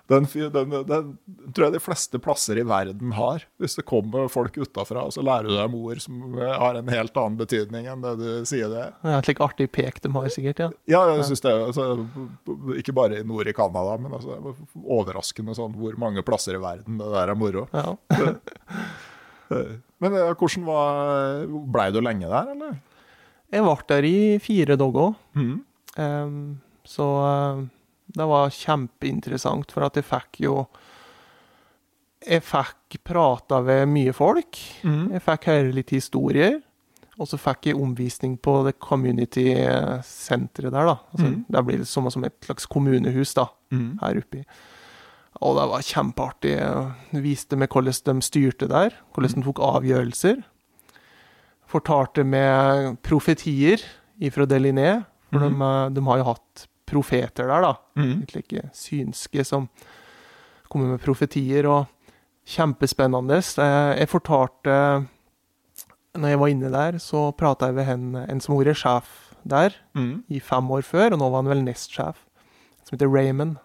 Den, 0.09 0.25
den, 0.25 0.71
den 0.89 1.09
tror 1.53 1.67
jeg 1.67 1.73
de 1.75 1.81
fleste 1.85 2.17
plasser 2.25 2.57
i 2.57 2.63
verden 2.65 3.11
har. 3.13 3.43
Hvis 3.61 3.75
det 3.77 3.83
kommer 3.85 4.31
folk 4.33 4.55
utafra, 4.57 5.03
og 5.05 5.13
så 5.13 5.21
lærer 5.21 5.51
du 5.51 5.53
dem 5.59 5.75
ord 5.77 6.01
som 6.01 6.23
har 6.41 6.79
en 6.81 6.89
helt 6.89 7.19
annen 7.21 7.37
betydning 7.37 7.85
enn 7.93 8.01
det 8.07 8.15
du 8.17 8.47
sier 8.49 8.73
det 8.73 8.87
er. 8.87 8.95
Et 9.19 9.29
slik 9.29 9.43
artig 9.45 9.67
pek 9.77 10.01
de 10.01 10.09
har, 10.15 10.31
sikkert. 10.33 10.63
ja. 10.65 10.69
Ja, 10.89 11.03
jeg 11.13 11.27
synes 11.29 11.45
det 11.45 11.53
altså, 11.53 11.85
Ikke 12.81 12.95
bare 12.97 13.21
i 13.21 13.27
nord 13.29 13.53
i 13.53 13.55
Canada, 13.57 13.99
men 14.01 14.17
altså, 14.17 14.39
er 14.39 14.57
overraskende 14.81 15.53
sånn 15.61 15.77
hvor 15.77 16.01
mange 16.01 16.25
plasser 16.25 16.57
i 16.57 16.63
verden 16.65 16.97
det 17.03 17.13
der 17.13 17.35
er 17.35 17.37
moro. 17.45 17.67
Ja. 17.77 17.93
Men 20.01 20.15
eh, 20.15 20.35
hvordan 20.39 20.65
var 20.69 21.47
Blei 21.73 21.89
du 21.95 22.01
lenge 22.05 22.29
der, 22.31 22.53
eller? 22.55 22.77
Jeg 23.53 23.65
ble 23.65 23.77
der 23.89 24.05
i 24.07 24.19
fire 24.45 24.77
dager. 24.77 25.15
Mm. 25.35 25.57
Um, 25.99 26.61
så 26.85 27.07
eh, 27.25 27.63
det 28.19 28.27
var 28.29 28.51
kjempeinteressant, 28.55 29.73
for 29.73 29.85
at 29.89 29.97
jeg 29.99 30.05
fikk 30.09 30.41
jo 30.45 30.55
Jeg 32.29 32.43
fikk 32.43 32.99
prata 33.07 33.61
ved 33.65 33.87
mye 33.89 34.13
folk. 34.13 34.59
Mm. 34.85 35.13
Jeg 35.17 35.23
fikk 35.23 35.45
høre 35.53 35.73
litt 35.77 35.91
historier. 35.95 36.59
Og 37.19 37.27
så 37.27 37.39
fikk 37.41 37.67
jeg 37.71 37.79
omvisning 37.79 38.37
på 38.39 38.61
det 38.67 38.77
community-senteret 38.79 40.71
der, 40.75 40.87
da. 40.87 40.97
Altså, 41.13 41.27
mm. 41.27 41.45
Det 41.51 41.63
blir 41.67 41.85
som, 41.89 42.07
som 42.15 42.25
et 42.29 42.37
slags 42.47 42.67
kommunehus, 42.71 43.35
da, 43.35 43.47
Mhm. 43.73 43.99
her 44.03 44.19
oppe. 44.23 44.45
Og 45.41 45.55
det 45.55 45.67
var 45.71 45.85
kjempeartig. 45.87 46.55
Det 47.13 47.23
viste 47.23 47.57
meg 47.57 47.69
hvordan 47.71 48.19
de 48.19 48.25
styrte 48.27 48.67
der, 48.69 48.95
hvordan 49.15 49.39
de 49.39 49.45
tok 49.47 49.61
avgjørelser. 49.63 50.41
Fortalte 51.69 52.25
med 52.25 52.97
profetier 53.05 53.83
ifra 54.25 54.47
Deliné, 54.49 55.05
for 55.31 55.39
de, 55.45 55.51
eh, 55.53 55.91
de 55.95 56.05
har 56.09 56.19
jo 56.23 56.25
hatt 56.33 56.67
profeter 56.89 57.47
der, 57.47 57.61
da. 57.63 57.75
Mhm. 57.97 58.21
Litt 58.21 58.35
like 58.35 58.71
synske 58.73 59.45
som 59.45 59.69
kommer 60.71 60.89
med 60.97 61.01
profetier, 61.01 61.67
og 61.69 61.87
kjempespennende. 62.49 63.39
Jeg 63.99 64.09
fortalte 64.09 65.07
Når 66.17 66.29
jeg 66.31 66.39
var 66.41 66.49
inne 66.49 66.71
der, 66.73 66.93
så 66.99 67.31
prata 67.37 67.67
jeg 67.67 67.75
med 67.75 67.89
en, 67.89 68.17
en 68.17 68.41
som 68.41 68.57
har 68.57 68.65
vært 68.65 68.77
sjef 68.81 69.35
der 69.47 69.71
Mhm. 69.95 70.25
i 70.31 70.41
fem 70.41 70.67
år 70.71 70.83
før, 70.83 71.13
og 71.13 71.19
nå 71.21 71.31
var 71.31 71.43
han 71.43 71.49
vel 71.53 71.63
nestsjef, 71.63 72.17
som 72.83 72.97
heter 72.99 73.07
Raymond. 73.13 73.59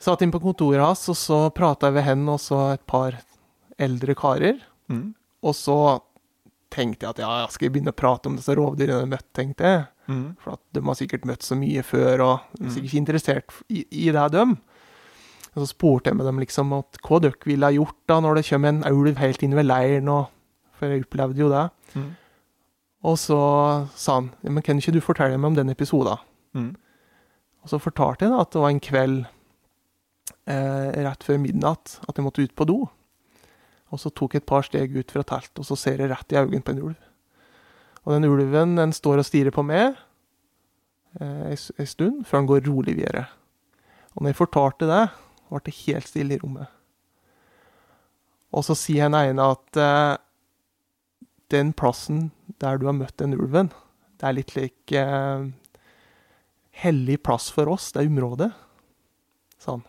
Satt 0.00 0.22
inn 0.22 0.32
på 0.34 0.42
kontoret 0.42 0.82
hans, 0.82 1.06
og 1.12 1.16
så 1.16 1.38
prata 1.56 1.88
jeg 1.88 1.96
ved 1.96 2.06
henne 2.10 2.34
og 2.36 2.42
så 2.42 2.60
et 2.74 2.84
par 2.88 3.16
eldre 3.80 4.16
karer. 4.18 4.60
Mm. 4.92 5.14
Og 5.46 5.56
så 5.56 5.78
tenkte 6.72 7.06
jeg 7.06 7.14
at 7.14 7.22
ja, 7.22 7.32
jeg 7.44 7.54
skal 7.54 7.72
begynne 7.72 7.94
å 7.94 7.96
prate 7.96 8.28
om 8.28 8.36
disse 8.36 8.54
rovdyrene 8.56 8.98
jeg 8.98 9.06
har 9.06 9.12
møtt, 9.14 9.28
tenkte 9.36 9.70
jeg. 9.70 9.84
Mm. 10.06 10.26
For 10.42 10.54
at 10.56 10.62
de 10.76 10.82
har 10.86 10.98
sikkert 10.98 11.26
møtt 11.28 11.46
så 11.46 11.58
mye 11.58 11.82
før, 11.86 12.24
og 12.24 12.58
de 12.58 12.66
er 12.66 12.74
sikkert 12.74 12.90
ikke 12.90 13.02
interessert 13.02 13.56
i, 13.68 13.82
i 13.90 14.06
det, 14.14 14.26
døm. 14.34 14.56
Og 15.56 15.62
så 15.62 15.70
spurte 15.70 16.12
jeg 16.12 16.18
med 16.18 16.28
dem 16.28 16.40
liksom 16.42 16.74
at 16.76 16.98
hva 17.06 17.20
dere 17.24 17.48
ville 17.48 17.68
ha 17.68 17.72
gjort 17.72 17.96
da 18.10 18.20
når 18.20 18.38
det 18.38 18.48
kommer 18.50 18.74
en 18.74 18.82
ulv 18.90 19.20
helt 19.22 19.44
inn 19.46 19.56
ved 19.56 19.68
leiren, 19.70 20.10
og, 20.12 20.28
for 20.76 20.92
jeg 20.92 21.06
opplevde 21.06 21.40
jo 21.40 21.52
det. 21.52 21.64
Mm. 21.96 22.10
Og 23.06 23.16
så 23.22 23.38
sa 23.96 24.18
han 24.18 24.32
men 24.42 24.64
kan 24.66 24.80
ikke 24.80 24.96
du 24.96 25.00
fortelle 25.04 25.38
meg 25.38 25.54
om 25.54 25.56
den 25.56 25.72
episoden? 25.72 26.20
Mm. 26.56 26.74
Og 27.64 27.72
så 27.72 27.80
fortalte 27.82 28.26
jeg 28.26 28.34
da 28.34 28.42
at 28.44 28.52
det 28.52 28.62
var 28.62 28.74
en 28.74 28.84
kveld 28.84 29.16
rett 30.46 31.24
før 31.26 31.40
midnatt 31.42 31.96
at 32.06 32.18
jeg 32.18 32.22
måtte 32.22 32.44
ut 32.46 32.54
på 32.54 32.66
do. 32.68 32.76
Og 33.94 34.02
så 34.02 34.10
tok 34.10 34.34
jeg 34.34 34.44
et 34.44 34.48
par 34.48 34.66
steg 34.66 34.94
ut 34.96 35.12
fra 35.14 35.24
teltet, 35.26 35.58
og 35.62 35.66
så 35.68 35.76
ser 35.78 36.02
jeg 36.02 36.10
rett 36.10 36.34
i 36.34 36.38
øynene 36.38 36.64
på 36.64 36.74
en 36.74 36.82
ulv. 36.88 37.06
Og 38.06 38.14
den 38.14 38.28
ulven 38.28 38.76
den 38.78 38.94
står 38.94 39.22
og 39.22 39.26
stirrer 39.26 39.54
på 39.54 39.64
meg 39.66 39.96
eh, 41.20 41.54
en 41.54 41.90
stund, 41.90 42.22
før 42.26 42.42
han 42.42 42.50
går 42.50 42.66
rolig 42.68 42.96
videre. 42.98 43.26
Og 44.14 44.22
når 44.22 44.32
jeg 44.32 44.40
fortalte 44.40 44.90
det, 44.90 45.04
ble 45.50 45.62
det 45.66 45.76
helt 45.80 46.10
stille 46.10 46.36
i 46.36 46.40
rommet. 46.42 46.70
Og 48.54 48.62
så 48.66 48.76
sier 48.78 49.10
den 49.10 49.18
ene 49.18 49.50
at 49.54 49.80
eh, 49.82 50.14
den 51.54 51.74
plassen 51.76 52.30
der 52.62 52.78
du 52.78 52.86
har 52.88 52.96
møtt 52.96 53.18
den 53.20 53.34
ulven, 53.36 53.72
det 54.16 54.26
er 54.28 54.38
litt 54.38 54.54
lik 54.56 54.94
eh, 54.96 55.50
hellig 56.82 57.20
plass 57.26 57.50
for 57.52 57.74
oss, 57.74 57.90
det 57.92 58.02
er 58.02 58.10
området. 58.10 58.50
Sånn. 59.62 59.84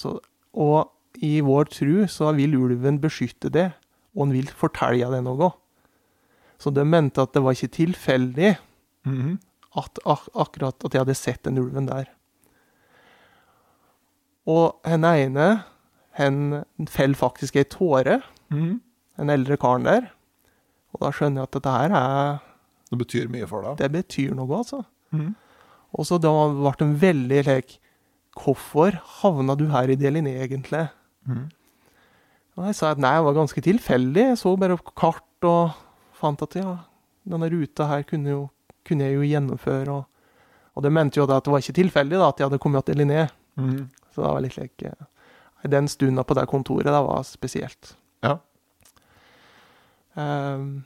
Så, 0.00 0.14
og 0.56 0.90
i 1.20 1.40
vår 1.44 1.68
tru 1.74 1.94
så 2.08 2.30
vil 2.36 2.54
ulven 2.56 3.00
beskytte 3.02 3.50
det, 3.52 3.66
og 4.14 4.26
han 4.26 4.34
vil 4.38 4.48
fortelle 4.56 5.10
det 5.12 5.20
noe. 5.26 5.50
Så 6.60 6.72
de 6.76 6.84
mente 6.84 7.22
at 7.22 7.32
det 7.36 7.42
var 7.44 7.56
ikke 7.56 7.74
tilfeldig 7.78 8.54
Mhm. 9.06 9.38
at 9.80 9.98
ak 10.04 10.28
akkurat 10.34 10.84
at 10.84 10.92
jeg 10.92 11.00
hadde 11.00 11.14
sett 11.16 11.42
den 11.46 11.58
ulven 11.62 11.86
der. 11.88 12.08
Og 14.50 14.80
den 14.84 15.04
ene, 15.04 15.48
hen 16.18 16.64
fell 16.90 17.14
faktisk 17.14 17.56
ei 17.56 17.64
tåre, 17.64 18.20
Mhm. 18.50 18.80
den 19.18 19.30
eldre 19.30 19.56
karen 19.56 19.84
der. 19.84 20.10
Og 20.92 21.00
da 21.00 21.10
skjønner 21.12 21.40
jeg 21.40 21.42
at 21.42 21.52
dette 21.52 21.70
her 21.70 21.92
er 21.94 22.40
Det 22.90 22.98
betyr 22.98 23.28
mye 23.30 23.46
for 23.46 23.62
deg. 23.62 23.76
Det 23.78 23.92
betyr 23.92 24.34
noe, 24.34 24.56
altså. 24.56 24.84
Mm. 25.12 25.36
Og 25.94 26.04
så 26.06 26.18
da 26.20 26.30
ble 26.50 26.72
de 26.78 26.88
veldig 27.00 27.44
lek 27.46 27.78
Hvorfor 28.38 28.98
havna 29.20 29.56
du 29.58 29.66
her 29.72 29.90
i 29.90 29.98
Deliné, 29.98 30.36
egentlig? 30.44 30.86
Mm. 31.26 31.48
Og 32.58 32.66
jeg 32.68 32.76
sa 32.78 32.92
at 32.94 33.00
nei, 33.02 33.14
det 33.16 33.26
var 33.26 33.36
ganske 33.38 33.62
tilfeldig. 33.64 34.24
Jeg 34.32 34.38
så 34.40 34.54
bare 34.60 34.78
på 34.78 34.94
kart 34.98 35.48
og 35.48 35.76
fant 36.20 36.42
at 36.44 36.56
ja, 36.60 36.74
denne 37.28 37.48
ruta 37.52 37.86
her 37.90 38.04
kunne, 38.08 38.34
jo, 38.34 38.42
kunne 38.86 39.08
jeg 39.08 39.16
jo 39.16 39.28
gjennomføre. 39.28 39.96
Og, 39.96 40.44
og 40.76 40.84
det 40.84 40.92
mente 40.94 41.20
jo 41.20 41.26
da 41.30 41.40
at 41.40 41.46
det 41.46 41.54
var 41.54 41.64
ikke 41.64 41.78
tilfeldig 41.80 42.20
da, 42.20 42.28
at 42.28 42.40
jeg 42.42 42.50
hadde 42.50 42.62
kommet 42.62 42.86
til 42.86 43.00
Deliné. 43.00 43.26
Mm. 43.60 43.88
Så 44.10 44.22
det 44.22 44.28
var 44.28 44.44
litt 44.44 44.58
like 44.58 44.92
eh, 44.92 45.68
Den 45.70 45.88
stunda 45.88 46.24
på 46.24 46.36
det 46.38 46.46
kontoret, 46.50 46.88
det 46.90 47.02
var 47.08 47.26
spesielt. 47.26 47.94
Ja. 48.24 48.38
Um, 50.14 50.82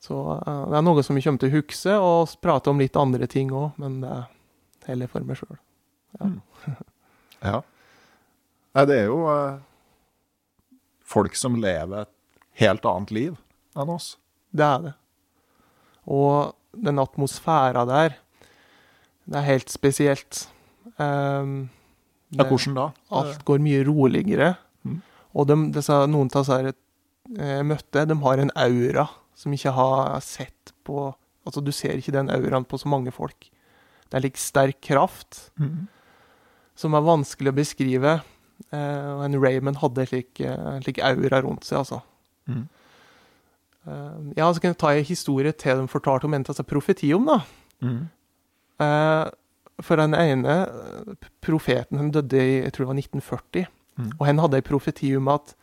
så 0.00 0.16
uh, 0.46 0.68
det 0.70 0.78
er 0.78 0.84
noe 0.86 1.02
som 1.04 1.18
vi 1.18 1.22
kommer 1.24 1.42
til 1.42 1.50
å 1.50 1.58
huske, 1.58 1.96
og 1.96 2.36
prate 2.40 2.72
om 2.72 2.80
litt 2.80 2.96
andre 2.96 3.28
ting 3.28 3.50
òg, 3.52 3.74
men 3.80 4.00
det 4.04 4.12
er 4.14 4.28
heller 4.88 5.10
for 5.12 5.26
meg 5.26 5.40
sjøl. 5.40 5.58
Ja. 7.42 7.62
Nei, 8.76 8.82
det 8.86 8.96
er 9.00 9.06
jo 9.08 9.20
eh, 9.32 9.60
folk 11.08 11.34
som 11.38 11.54
lever 11.62 12.02
et 12.04 12.10
helt 12.60 12.84
annet 12.86 13.10
liv 13.16 13.36
enn 13.80 13.92
oss. 13.94 14.10
Det 14.52 14.66
er 14.66 14.82
det. 14.84 14.92
Og 16.10 16.52
den 16.76 17.00
atmosfæra 17.00 17.86
der, 17.88 18.16
det 19.30 19.38
er 19.40 19.46
helt 19.48 19.70
spesielt. 19.72 20.44
Ehm, 21.00 21.68
Ja, 22.36 22.44
hvordan 22.46 22.76
da? 22.76 22.84
Alt 23.10 23.40
går 23.48 23.58
mye 23.58 23.80
roligere. 23.88 24.52
Mm. 24.86 25.00
Og 25.34 25.48
de, 25.48 25.56
disse, 25.74 25.96
noen 26.12 26.28
av 26.30 26.44
disse 26.44 26.58
eh, 26.68 26.76
jeg 27.56 27.66
møtte, 27.66 28.04
de 28.06 28.16
har 28.22 28.38
en 28.44 28.52
aura 28.54 29.06
som 29.34 29.52
ikke 29.56 29.72
har 29.74 30.20
sett 30.22 30.74
på 30.84 31.08
Altså, 31.48 31.62
du 31.64 31.70
ser 31.72 31.96
ikke 31.96 32.12
den 32.12 32.28
auraen 32.30 32.66
på 32.68 32.76
så 32.78 32.86
mange 32.92 33.10
folk. 33.16 33.48
Det 34.10 34.18
er 34.18 34.22
like 34.26 34.38
sterk 34.38 34.76
kraft 34.84 35.46
Mhm. 35.58 35.88
Som 36.80 36.96
er 36.96 37.04
vanskelig 37.06 37.52
å 37.52 37.56
beskrive. 37.56 38.18
Eh, 38.72 39.08
og 39.14 39.24
en 39.26 39.40
Raymond 39.40 39.80
hadde 39.82 40.06
slik, 40.08 40.40
eh, 40.40 40.78
slik 40.84 41.00
aura 41.04 41.42
rundt 41.44 41.66
seg, 41.68 41.82
altså. 41.82 42.00
Mm. 42.48 42.64
Eh, 43.86 44.16
ja, 44.36 44.48
så 44.52 44.60
kan 44.60 44.72
jeg 44.72 44.80
ta 44.80 44.92
en 44.94 45.04
historie 45.04 45.52
til 45.52 45.82
de 45.82 45.90
fortalte 45.90 46.28
om 46.28 46.36
en 46.36 46.46
av 46.48 46.56
seg 46.56 46.68
profeti 46.68 47.12
om, 47.16 47.28
da. 47.28 47.40
Mm. 47.84 48.00
Eh, 48.84 49.26
for 49.80 49.96
den 49.96 50.16
ene 50.16 50.56
profeten 51.40 52.00
han 52.00 52.10
døde 52.12 52.36
i 52.36 52.56
jeg 52.66 52.74
tror 52.76 52.84
det 52.84 52.90
var 52.90 53.00
1940, 53.00 53.68
mm. 53.96 54.10
og 54.18 54.24
han 54.28 54.42
hadde 54.42 54.60
en 54.60 54.66
profeti 54.68 55.14
om 55.16 55.30
at 55.32 55.54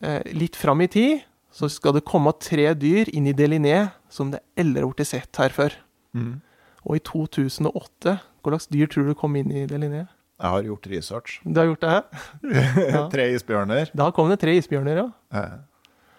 eh, 0.00 0.22
litt 0.32 0.56
fram 0.56 0.80
i 0.84 0.88
tid 0.92 1.26
så 1.56 1.68
skal 1.72 1.96
det 1.96 2.06
komme 2.08 2.32
tre 2.40 2.72
dyr 2.76 3.08
inn 3.16 3.28
i 3.28 3.36
Deliné 3.36 3.90
som 4.12 4.32
det 4.32 4.42
aldri 4.60 4.84
har 4.84 4.92
blitt 4.92 5.08
sett 5.08 5.40
her 5.40 5.52
før. 5.52 5.76
Mm. 6.16 6.40
Og 6.84 6.98
i 6.98 7.04
2008, 7.04 8.16
hva 8.46 8.56
slags 8.56 8.70
dyr 8.72 8.90
tror 8.92 9.10
du 9.10 9.14
kom 9.18 9.36
inn 9.38 9.52
i 9.52 9.66
det 9.68 9.80
linje? 9.82 10.06
Jeg 10.36 10.52
har 10.52 10.66
gjort 10.68 10.86
research. 10.92 11.38
Du 11.44 11.60
har 11.60 11.70
gjort 11.70 11.86
det? 11.86 12.02
Ja. 12.92 13.06
Tre 13.12 13.30
isbjørner. 13.36 13.90
Da 13.96 14.10
kom 14.14 14.28
det 14.32 14.36
tre 14.42 14.56
isbjørner, 14.58 15.00
ja. 15.04 15.46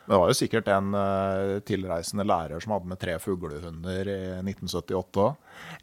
Det 0.07 0.15
var 0.15 0.29
jo 0.31 0.35
sikkert 0.39 0.69
en 0.71 0.93
eh, 0.95 1.57
tilreisende 1.67 2.23
lærer 2.23 2.61
som 2.63 2.71
hadde 2.77 2.87
med 2.87 2.99
tre 3.01 3.17
fuglehunder 3.19 4.07
i 4.07 4.19
1978 4.39 5.19
òg. 5.19 5.33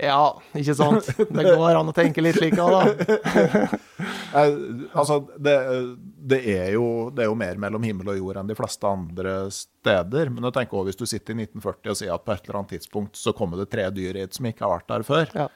Ja, 0.00 0.30
ikke 0.56 0.74
sant? 0.78 1.10
Det 1.18 1.44
går 1.44 1.76
an 1.76 1.92
å 1.92 1.94
tenke 1.94 2.24
litt 2.24 2.38
slik 2.40 2.56
òg, 2.56 2.72
da. 2.72 3.66
Altså, 4.34 5.20
det, 5.38 5.52
det, 6.18 6.40
er 6.50 6.72
jo, 6.74 6.86
det 7.14 7.22
er 7.22 7.28
jo 7.28 7.36
mer 7.38 7.60
mellom 7.60 7.84
himmel 7.86 8.14
og 8.14 8.16
jord 8.18 8.40
enn 8.40 8.48
de 8.50 8.56
fleste 8.58 8.88
andre 8.88 9.34
steder. 9.54 10.32
Men 10.32 10.48
jeg 10.48 10.56
tenker 10.56 10.80
også, 10.80 10.88
hvis 10.88 10.98
du 10.98 11.04
sitter 11.06 11.36
i 11.36 11.44
1940 11.44 11.92
og 11.92 12.00
sier 12.00 12.14
at 12.16 12.24
på 12.26 12.34
et 12.34 12.48
eller 12.48 12.58
annet 12.62 12.74
tidspunkt 12.78 13.20
så 13.20 13.34
kommer 13.36 13.60
det 13.60 13.68
tre 13.70 13.86
dyr 13.94 14.18
hit 14.24 14.34
som 14.34 14.48
ikke 14.50 14.64
har 14.66 14.74
vært 14.78 14.90
der 14.90 15.06
før, 15.06 15.36
Ja. 15.44 15.46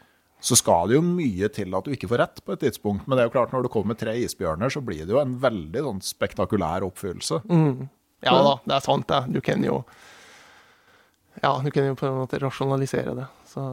Så 0.41 0.55
skal 0.59 0.89
det 0.91 0.95
jo 0.99 1.03
mye 1.03 1.49
til 1.51 1.75
at 1.75 1.87
du 1.87 1.95
ikke 1.95 2.09
får 2.11 2.21
rett 2.23 2.43
på 2.47 2.55
et 2.55 2.61
tidspunkt. 2.63 3.07
Men 3.09 3.19
det 3.19 3.25
er 3.25 3.29
jo 3.29 3.35
klart 3.35 3.55
når 3.55 3.65
du 3.67 3.71
kommer 3.73 3.93
med 3.95 4.01
tre 4.01 4.15
isbjørner, 4.23 4.71
så 4.71 4.83
blir 4.85 5.03
det 5.03 5.15
jo 5.15 5.19
en 5.23 5.35
veldig 5.43 5.83
sånn 5.89 6.03
spektakulær 6.07 6.87
oppfyllelse. 6.87 7.41
Ja 8.27 8.37
da, 8.47 8.53
det 8.67 8.77
er 8.77 8.85
sant, 8.87 9.09
det. 9.11 9.21
Du 9.35 9.41
kan 9.45 9.63
jo 9.67 9.81
Ja, 11.43 11.53
du 11.63 11.71
kan 11.75 11.87
jo 11.87 11.97
på 11.99 12.07
en 12.07 12.21
måte 12.21 12.39
rasjonalisere 12.43 13.15
det. 13.19 13.27
Så 13.51 13.65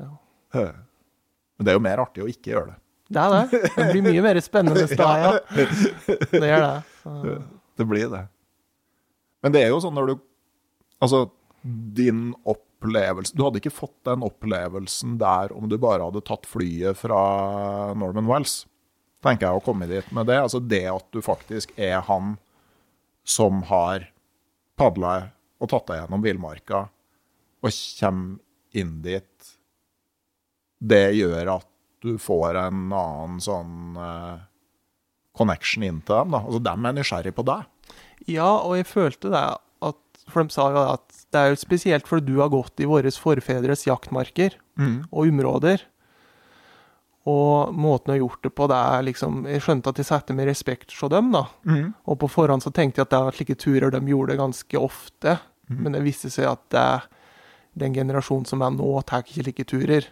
ja. 0.00 0.10
Men 1.56 1.64
det 1.64 1.72
er 1.72 1.78
jo 1.78 1.84
mer 1.84 2.04
artig 2.04 2.24
å 2.24 2.28
ikke 2.30 2.52
gjøre 2.52 2.74
det. 2.74 2.78
Det 3.16 3.22
er 3.22 3.34
det. 3.34 3.60
Det 3.76 3.88
blir 3.92 4.04
mye 4.08 4.22
mer 4.24 4.40
spennende 4.44 4.86
da, 4.98 5.10
ja. 5.22 5.32
Det 5.54 6.42
gjør 6.48 6.64
det. 6.64 6.72
Så. 7.02 7.36
Det 7.76 7.86
blir 7.88 8.08
det. 8.12 8.22
Men 9.44 9.54
det 9.54 9.62
er 9.64 9.72
jo 9.72 9.80
sånn 9.84 9.96
når 9.96 10.12
du 10.12 10.16
Altså, 10.96 11.26
din 11.96 12.30
opplevelse 12.76 13.36
Du 13.36 13.44
hadde 13.44 13.60
ikke 13.60 13.74
fått 13.74 13.96
den 14.04 14.24
opplevelsen 14.26 15.18
der 15.18 15.52
om 15.56 15.68
du 15.68 15.78
bare 15.80 16.04
hadde 16.04 16.24
tatt 16.26 16.46
flyet 16.46 16.98
fra 16.98 17.94
Norman 17.94 18.28
Wells, 18.28 18.66
tenker 19.24 19.48
jeg, 19.48 19.56
å 19.56 19.64
komme 19.64 19.88
dit 19.90 20.10
med 20.12 20.28
det. 20.28 20.38
Altså 20.42 20.60
det 20.60 20.84
at 20.90 21.06
du 21.12 21.22
faktisk 21.24 21.72
er 21.76 22.00
han 22.06 22.36
som 23.26 23.64
har 23.70 24.10
padla 24.76 25.32
og 25.58 25.70
tatt 25.72 25.88
deg 25.88 26.02
gjennom 26.02 26.22
villmarka 26.22 26.86
og 27.64 27.72
kommer 27.98 28.42
inn 28.76 29.00
dit, 29.02 29.54
det 30.78 31.16
gjør 31.16 31.56
at 31.56 31.68
du 32.04 32.18
får 32.20 32.58
en 32.60 32.92
annen 32.92 33.38
sånn 33.42 33.96
uh, 33.96 34.44
connection 35.34 35.82
inn 35.86 36.02
til 36.04 36.20
dem. 36.20 36.34
da. 36.36 36.42
Altså, 36.44 36.60
dem 36.62 36.84
er 36.86 36.96
nysgjerrig 36.98 37.32
på 37.34 37.46
deg. 37.48 37.64
Ja, 38.28 38.50
og 38.60 38.76
jeg 38.76 38.86
følte 38.90 39.32
det 39.32 39.42
For 40.28 40.42
de 40.42 40.50
sa 40.54 40.70
jo 40.74 40.80
at 40.92 41.04
det 41.32 41.40
er 41.40 41.52
jo 41.52 41.58
spesielt 41.60 42.06
fordi 42.08 42.32
du 42.32 42.40
har 42.40 42.50
gått 42.50 42.80
i 42.82 42.88
våre 42.88 43.10
forfedres 43.10 43.86
jaktmarker 43.86 44.56
og 45.12 45.28
områder. 45.28 45.80
Og 47.26 47.72
måten 47.74 48.12
jeg 48.12 48.20
har 48.20 48.28
gjort 48.28 48.42
det 48.46 48.52
på, 48.54 48.66
det 48.70 48.76
er 48.76 49.02
liksom 49.02 49.46
Jeg 49.50 49.62
skjønte 49.64 49.90
at 49.90 49.98
jeg 49.98 50.06
setter 50.06 50.34
med 50.34 50.46
respekt 50.46 50.92
hos 50.94 51.10
dem, 51.10 51.32
da. 51.32 51.46
Og 52.06 52.18
på 52.22 52.28
forhånd 52.30 52.62
så 52.62 52.70
tenkte 52.70 53.00
jeg 53.00 53.06
at 53.08 53.10
det 53.10 53.22
var 53.24 53.34
slike 53.34 53.56
turer 53.58 53.90
de 53.90 54.00
gjorde 54.12 54.36
ganske 54.38 54.78
ofte. 54.78 55.38
Men 55.68 55.92
det 55.92 56.04
viste 56.04 56.30
seg 56.30 56.46
at 56.46 56.62
det, 56.70 57.08
den 57.74 57.94
generasjonen 57.94 58.46
som 58.46 58.62
er 58.62 58.70
nå, 58.70 59.02
tar 59.02 59.24
ikke 59.24 59.42
slike 59.42 59.64
turer. 59.66 60.06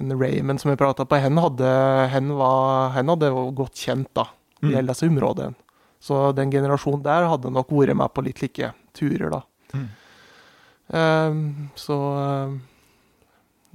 En 0.00 0.12
Raymond 0.12 0.60
som 0.60 0.70
jeg 0.70 0.78
prata 0.80 1.04
på, 1.04 1.16
hen 1.20 1.36
hadde, 1.40 1.68
hen, 2.12 2.32
var, 2.36 2.90
hen 2.96 3.08
hadde 3.08 3.30
godt 3.56 3.76
kjent 3.76 4.08
da, 4.16 4.26
i 4.62 4.72
hele 4.74 4.92
disse 4.92 5.06
områdene. 5.06 5.54
Så 6.00 6.32
den 6.36 6.50
generasjonen 6.52 7.02
der 7.04 7.28
hadde 7.28 7.50
nok 7.50 7.68
vært 7.72 7.96
med 7.96 8.12
på 8.12 8.24
litt 8.24 8.40
like 8.40 8.72
turer, 8.96 9.30
da. 9.32 9.42
Ehm, 10.94 11.68
så 11.78 11.98
ehm, 12.22 12.58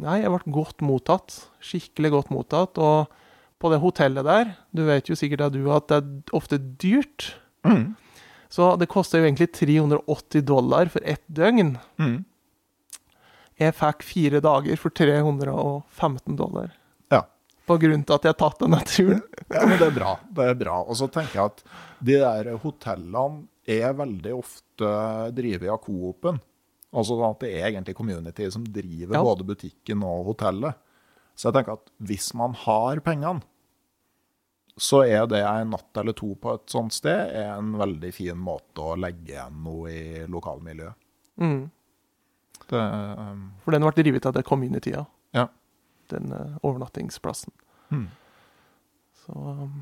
Nei, 0.01 0.21
jeg 0.23 0.31
ble 0.33 0.53
godt 0.55 0.79
mottatt. 0.81 1.35
Skikkelig 1.61 2.09
godt 2.15 2.29
mottatt. 2.33 2.79
Og 2.81 3.11
på 3.61 3.69
det 3.69 3.81
hotellet 3.83 4.25
der, 4.25 4.55
du 4.73 4.81
vet 4.87 5.11
jo 5.11 5.17
sikkert 5.19 5.43
at 5.45 5.53
du 5.53 5.67
at 5.69 5.91
det 5.91 5.99
er 5.99 6.33
ofte 6.33 6.57
dyrt. 6.57 7.35
Mm. 7.67 7.91
Så 8.49 8.73
det 8.81 8.89
koster 8.89 9.21
jo 9.21 9.27
egentlig 9.29 9.51
380 9.53 10.47
dollar 10.49 10.89
for 10.89 11.05
ett 11.05 11.21
døgn. 11.29 11.75
Mm. 12.01 12.23
Jeg 13.61 13.77
fikk 13.77 14.01
fire 14.07 14.41
dager 14.41 14.79
for 14.81 14.89
315 14.97 16.39
dollar. 16.39 16.73
På 17.69 17.77
grunn 17.79 18.03
til 18.03 18.15
at 18.17 18.25
jeg 18.25 18.33
har 18.33 18.39
tatt 18.41 18.61
denne 18.63 18.79
turen. 18.89 19.21
ja, 19.53 19.65
men 19.69 19.77
det 19.79 19.87
er 19.91 19.95
bra. 19.95 20.13
Det 20.33 20.45
er 20.49 20.55
bra. 20.59 20.77
Og 20.83 20.97
så 20.97 21.07
tenker 21.13 21.37
jeg 21.37 21.51
at 21.51 21.63
de 22.01 22.17
der 22.23 22.49
hotellene 22.63 23.45
er 23.69 23.93
veldig 23.95 24.33
ofte 24.35 24.89
drevet 25.37 25.69
av 25.69 25.77
Coop-en. 25.85 26.39
Altså 26.91 27.15
sånn 27.15 27.29
at 27.35 27.43
det 27.45 27.51
er 27.55 27.67
egentlig 27.69 27.95
community 27.95 28.49
som 28.51 28.65
driver 28.67 29.15
Ja. 29.15 29.21
både 29.23 29.45
butikken 29.47 30.01
og 30.03 30.25
hotellet. 30.33 30.75
Så 31.37 31.47
jeg 31.47 31.53
tenker 31.59 31.77
at 31.77 31.91
hvis 32.03 32.33
man 32.35 32.53
har 32.65 32.99
pengene, 33.05 33.43
så 34.81 35.03
er 35.05 35.27
det 35.29 35.39
en 35.45 35.71
natt 35.75 35.97
eller 36.01 36.15
to 36.17 36.33
på 36.41 36.55
et 36.55 36.65
sånt 36.71 36.93
sted 36.95 37.31
en 37.37 37.73
veldig 37.79 38.11
fin 38.15 38.37
måte 38.39 38.81
å 38.81 38.97
legge 38.99 39.35
igjen 39.35 39.61
noe 39.63 39.91
i 39.91 40.25
lokalmiljøet. 40.31 40.95
Mm. 41.39 41.69
Det, 42.71 42.79
um, 42.81 43.41
For 43.63 43.71
den 43.75 43.83
ble 43.83 43.91
drevet 44.03 44.25
av 44.29 44.33
det 44.33 44.43
communitya, 44.47 45.05
ja. 45.35 45.47
Den 46.11 46.31
eh, 46.35 46.57
overnattingsplassen. 46.61 47.53
Mm. 47.91 48.07
Så 49.25 49.33
um, 49.35 49.81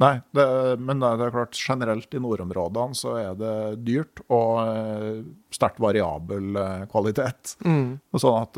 Nei, 0.00 0.16
det, 0.34 0.44
men 0.80 1.02
det 1.02 1.10
er 1.20 1.30
klart 1.34 1.58
generelt 1.60 2.14
i 2.16 2.20
nordområdene 2.24 2.96
så 2.96 3.12
er 3.20 3.34
det 3.38 3.50
dyrt 3.84 4.22
og 4.32 4.62
eh, 4.64 5.18
sterkt 5.52 5.78
variabel 5.84 6.56
eh, 6.58 6.86
kvalitet. 6.90 7.52
mm. 7.62 7.90
Sånn 8.16 8.38
at 8.40 8.56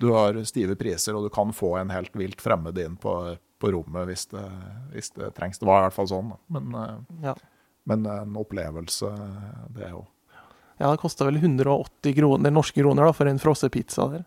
du 0.00 0.06
har 0.14 0.38
stive 0.48 0.76
priser, 0.78 1.18
og 1.18 1.26
du 1.26 1.32
kan 1.34 1.50
få 1.52 1.74
en 1.82 1.90
helt 1.92 2.14
vilt 2.16 2.40
fremmed 2.40 2.78
inn 2.80 2.94
på, 3.02 3.16
på 3.60 3.72
rommet 3.74 4.06
hvis 4.08 4.28
det, 4.30 4.46
hvis 4.94 5.10
det 5.18 5.32
trengs. 5.36 5.58
Det 5.60 5.68
var 5.68 5.82
i 5.82 5.88
hvert 5.88 5.98
fall 5.98 6.10
sånn. 6.14 6.32
Men, 6.54 6.70
Ja. 7.24 7.34
men 7.90 8.06
en 8.06 8.38
opplevelse, 8.38 9.10
det 9.74 9.90
er 9.90 9.96
jo 9.98 10.06
ja, 10.78 10.90
det 10.92 11.00
kosta 11.00 11.24
vel 11.24 11.38
180 11.40 12.12
kroner, 12.18 12.52
norske 12.52 12.82
kroner 12.82 13.08
da, 13.08 13.12
for 13.16 13.28
en 13.30 13.38
frossepizza 13.40 14.06
der. 14.12 14.24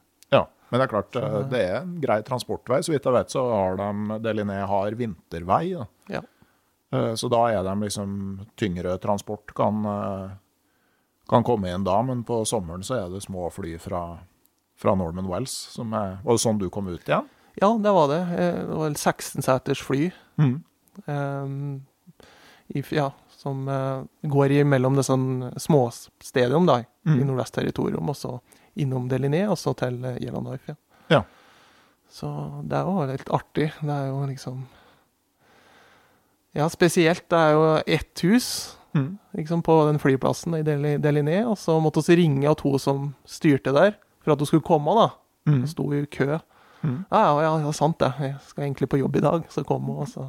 Men 0.72 0.80
det 0.80 0.86
er 0.86 0.92
klart, 0.92 1.16
eh, 1.16 1.38
det 1.50 1.60
er 1.66 1.78
en 1.82 1.96
grei 2.02 2.20
transportvei. 2.22 2.80
Så 2.86 2.92
vidt 2.94 3.04
jeg 3.08 3.14
vet, 3.16 3.30
så 3.34 3.42
har 3.50 3.78
de 3.80 4.20
Deliné 4.22 4.60
har 4.68 4.92
vintervei. 4.92 5.74
Da. 5.78 5.86
Ja. 6.10 6.22
Eh, 6.92 7.14
Så 7.16 7.30
da 7.30 7.48
er 7.50 7.64
de 7.64 7.76
liksom 7.86 8.48
tyngre 8.58 8.98
transport 9.02 9.54
kan, 9.58 9.86
eh, 9.86 10.30
kan 11.30 11.44
komme 11.44 11.74
inn 11.74 11.84
da, 11.84 12.02
men 12.02 12.24
på 12.24 12.44
sommeren 12.46 12.84
så 12.84 12.96
er 13.06 13.10
det 13.10 13.22
små 13.24 13.52
fly 13.52 13.78
fra, 13.80 14.20
fra 14.78 14.96
Norman 14.96 15.28
Wells. 15.28 15.52
Som 15.74 15.94
er, 15.94 16.20
var 16.24 16.34
det 16.38 16.42
sånn 16.46 16.60
du 16.60 16.70
kom 16.70 16.88
ut 16.88 17.02
igjen? 17.06 17.28
Ja, 17.62 17.74
det 17.78 17.92
var 17.92 18.08
det. 18.08 18.22
Det 18.70 18.76
var 18.78 18.90
16-seters 18.96 19.82
fly. 19.84 20.12
ehm, 21.08 21.82
i, 22.68 22.84
ja, 22.94 23.12
som 23.30 23.66
går 24.22 24.52
imellom 24.62 24.96
disse 24.96 25.16
småstadium 25.60 26.66
da, 26.68 26.84
Mm. 27.06 27.22
i 27.22 27.24
Nordvest-territorium, 27.26 28.10
og 28.10 28.16
så 28.16 28.40
innom 28.76 29.10
Deliné, 29.10 29.48
og 29.50 29.58
så 29.58 29.74
til 29.78 29.98
uh, 30.06 30.16
Yellowknife. 30.22 30.68
Ja. 30.70 30.76
Ja. 31.10 31.24
Så 32.10 32.28
det 32.66 32.74
er 32.78 32.84
jo 32.86 33.06
litt 33.06 33.30
artig. 33.30 33.72
Det 33.82 33.90
er 33.94 34.08
jo 34.10 34.26
liksom 34.30 34.66
Ja, 36.58 36.66
spesielt. 36.70 37.28
Det 37.30 37.38
er 37.38 37.52
jo 37.54 37.66
ett 37.86 38.20
hus 38.26 38.76
liksom, 39.38 39.62
på 39.64 39.76
den 39.86 40.00
flyplassen 40.02 40.56
i 40.58 40.64
Deli- 40.66 40.98
Deliné, 41.00 41.44
og 41.48 41.58
så 41.62 41.76
måtte 41.80 42.02
vi 42.08 42.16
ringe 42.24 42.50
av 42.50 42.56
to 42.60 42.72
som 42.82 43.14
styrte 43.30 43.72
der, 43.72 43.94
for 44.20 44.34
at 44.34 44.40
hun 44.42 44.50
skulle 44.50 44.66
komme, 44.66 44.96
da. 44.98 45.10
Mm. 45.48 45.62
Sto 45.70 45.86
i 45.94 46.02
kø. 46.10 46.40
Mm. 46.84 47.06
Ja, 47.12 47.22
ja, 47.44 47.54
ja, 47.62 47.72
sant 47.72 48.00
det. 48.02 48.10
Jeg 48.20 48.36
skal 48.48 48.64
egentlig 48.66 48.90
på 48.90 48.98
jobb 49.00 49.16
i 49.16 49.22
dag. 49.24 49.46
Så 49.54 49.64
kom 49.64 49.84
hun, 49.88 50.02
og 50.02 50.08
så 50.10 50.26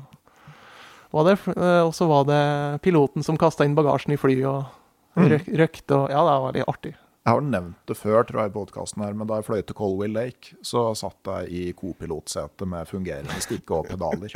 var 1.12 1.24
det, 1.24 1.38
eh, 1.56 1.80
Og 1.86 1.94
så 1.94 2.06
var 2.06 2.24
det 2.28 2.82
piloten 2.82 3.24
som 3.24 3.36
kasta 3.38 3.64
inn 3.64 3.74
bagasjen 3.74 4.12
i 4.12 4.16
flyet 4.20 4.44
og 4.46 4.64
Mm. 5.16 5.24
røk, 5.28 5.46
røkte 5.58 5.90
og 5.96 6.10
Ja, 6.10 6.20
det 6.22 6.40
var 6.42 6.52
litt 6.52 6.68
artig. 6.68 6.94
Jeg 7.20 7.36
har 7.36 7.42
nevnt 7.44 7.76
det 7.90 7.94
før 8.00 8.22
tror 8.24 8.40
jeg, 8.40 8.50
i 8.50 8.54
podkasten 8.54 9.02
her, 9.04 9.12
men 9.12 9.28
da 9.28 9.36
jeg 9.38 9.44
fløy 9.44 9.60
til 9.68 9.76
Colwell 9.76 10.14
Lake, 10.16 10.54
så 10.64 10.86
satt 10.96 11.28
jeg 11.28 11.50
i 11.52 11.64
co-pilotsete 11.76 12.64
med 12.66 12.88
fungerende 12.88 13.36
stikke 13.44 13.76
og 13.76 13.90
pedaler. 13.90 14.32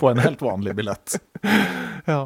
På 0.00 0.08
en 0.08 0.22
helt 0.24 0.40
vanlig 0.42 0.72
billett. 0.78 1.18
Ja. 2.08 2.22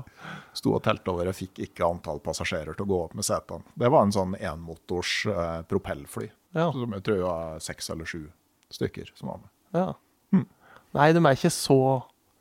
Sto 0.55 0.77
og 0.77 0.85
telte 0.87 1.11
over, 1.11 1.33
og 1.33 1.35
fikk 1.35 1.59
ikke 1.67 1.89
antall 1.89 2.21
passasjerer 2.23 2.77
til 2.79 2.87
å 2.87 2.91
gå 2.93 3.01
opp 3.09 3.17
med 3.19 3.27
setene. 3.27 3.67
Det 3.83 3.91
var 3.91 4.07
en 4.07 4.15
sånn 4.15 4.37
enmotors 4.39 5.17
eh, 5.33 5.59
propellfly, 5.67 6.29
Ja. 6.55 6.69
som 6.77 6.95
jeg 6.95 7.03
tror 7.09 7.23
var 7.27 7.59
seks 7.65 7.91
eller 7.91 8.07
sju 8.07 8.23
stykker 8.73 9.11
som 9.19 9.33
var 9.33 9.43
med. 9.43 9.51
ja. 9.75 9.89
Hmm. 10.33 10.47
Nei, 10.95 11.11
de 11.17 11.21
er 11.25 11.35
ikke 11.37 11.51
så 11.53 11.81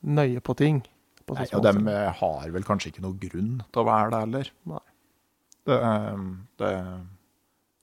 nøye 0.06 0.40
på 0.44 0.54
ting. 0.56 0.78
På 1.26 1.34
Nei, 1.36 1.48
og 1.56 1.62
de 1.66 1.98
har 2.22 2.50
vel 2.54 2.64
kanskje 2.68 2.92
ikke 2.92 3.02
noe 3.04 3.18
grunn 3.20 3.58
til 3.72 3.82
å 3.82 3.88
være 3.90 4.10
det 4.14 4.20
heller. 4.26 4.50
Nei. 4.70 4.80
Det, 5.66 5.78
eh, 5.78 6.22
det, 6.58 6.70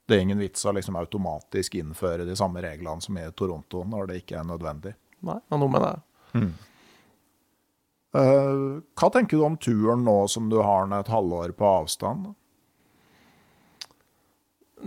det 0.05 0.17
er 0.17 0.25
ingen 0.25 0.41
vits 0.41 0.65
å 0.65 0.73
liksom 0.75 0.97
automatisk 0.99 1.77
innføre 1.79 2.25
de 2.27 2.35
samme 2.35 2.63
reglene 2.65 3.01
som 3.01 3.17
i 3.17 3.27
Toronto 3.31 3.83
når 3.87 4.09
det 4.09 4.23
ikke 4.23 4.39
er 4.41 4.49
nødvendig. 4.49 4.95
Nei, 5.27 5.37
er 5.37 5.61
noe 5.61 5.71
med 5.71 5.85
det. 5.85 5.95
Eh, 8.17 8.59
hva 8.97 9.09
tenker 9.13 9.37
du 9.37 9.45
om 9.45 9.57
turen 9.61 10.03
nå 10.07 10.23
som 10.31 10.49
du 10.49 10.57
har 10.65 10.87
den 10.87 10.97
et 10.97 11.11
halvår 11.13 11.53
på 11.57 11.67
avstand? 11.83 12.31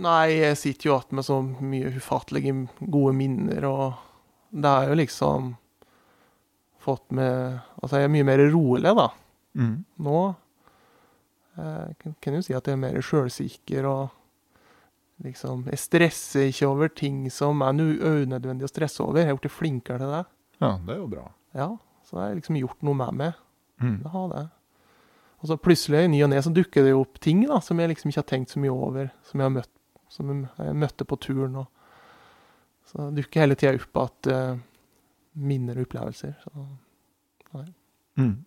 Nei, 0.03 0.39
jeg 0.41 0.57
sitter 0.57 0.89
jo 0.89 0.95
igjen 0.97 1.19
med 1.19 1.27
så 1.27 1.39
mye 1.43 1.91
ufattelige 1.93 2.55
gode 2.81 3.13
minner, 3.15 3.67
og 3.69 3.99
det 4.49 4.69
er 4.69 4.89
jo 4.89 4.97
liksom 4.97 5.53
fått 6.83 7.13
med 7.15 7.61
Altså, 7.83 7.99
jeg 7.99 8.07
er 8.07 8.13
mye 8.13 8.25
mer 8.27 8.41
rolig, 8.51 8.91
da. 8.95 9.09
Mm. 9.59 9.83
Nå 10.03 10.19
eh, 11.57 11.93
kan, 12.21 12.33
jo 12.37 12.41
si 12.41 12.53
at 12.53 12.65
jeg 12.67 12.73
er 12.73 12.81
mer 12.81 13.01
sjølsikker 13.01 13.85
og 13.89 14.09
liksom 15.23 15.65
Jeg 15.69 15.79
stresser 15.79 16.47
ikke 16.49 16.67
over 16.67 16.87
ting 16.89 17.29
som 17.31 17.61
er 17.61 17.71
nu- 17.73 17.99
unødvendig 18.01 18.65
å 18.65 18.71
stresse 18.71 18.99
over. 19.03 19.19
Jeg 19.21 19.27
har 19.27 19.37
blitt 19.37 19.51
flinkere 19.53 19.97
til 20.01 20.09
det. 20.11 20.25
Ja, 20.59 20.71
det 20.85 20.89
er 20.95 20.99
jo 20.99 21.07
bra. 21.07 21.31
Ja, 21.53 21.67
så 22.03 22.15
det 22.17 22.23
har 22.23 22.35
liksom 22.35 22.57
gjort 22.59 22.81
noe 22.83 22.93
med 22.95 23.13
meg. 23.13 23.33
Mm. 23.81 23.97
Det 24.03 24.11
har 24.11 24.27
det. 24.33 24.49
Og 25.43 25.47
så 25.49 25.57
plutselig, 25.59 26.03
i 26.05 26.07
ny 26.07 26.23
og 26.23 26.29
ne, 26.29 26.41
så 26.41 26.53
dukker 26.53 26.83
det 26.83 26.91
jo 26.91 27.01
opp 27.03 27.19
ting 27.19 27.45
da, 27.47 27.59
som 27.59 27.77
jeg 27.79 27.89
liksom 27.89 28.09
ikke 28.09 28.21
har 28.23 28.29
tenkt 28.31 28.49
så 28.53 28.59
mye 28.63 28.71
over, 28.73 29.11
som 29.27 29.39
jeg 29.39 29.45
har 29.45 29.55
møtt, 29.57 29.69
som 30.09 30.29
jeg 30.57 30.75
møtte 30.75 31.05
på 31.05 31.17
turen. 31.19 31.55
Og, 31.55 31.67
så 32.87 33.09
dukker 33.15 33.43
hele 33.43 33.55
tida 33.55 33.75
opp 33.75 33.97
at 34.03 34.29
uh, 34.31 34.57
minner 35.35 35.77
og 35.77 35.85
opplevelser. 35.87 36.33
Så, 36.43 36.67
Mm. 38.17 38.43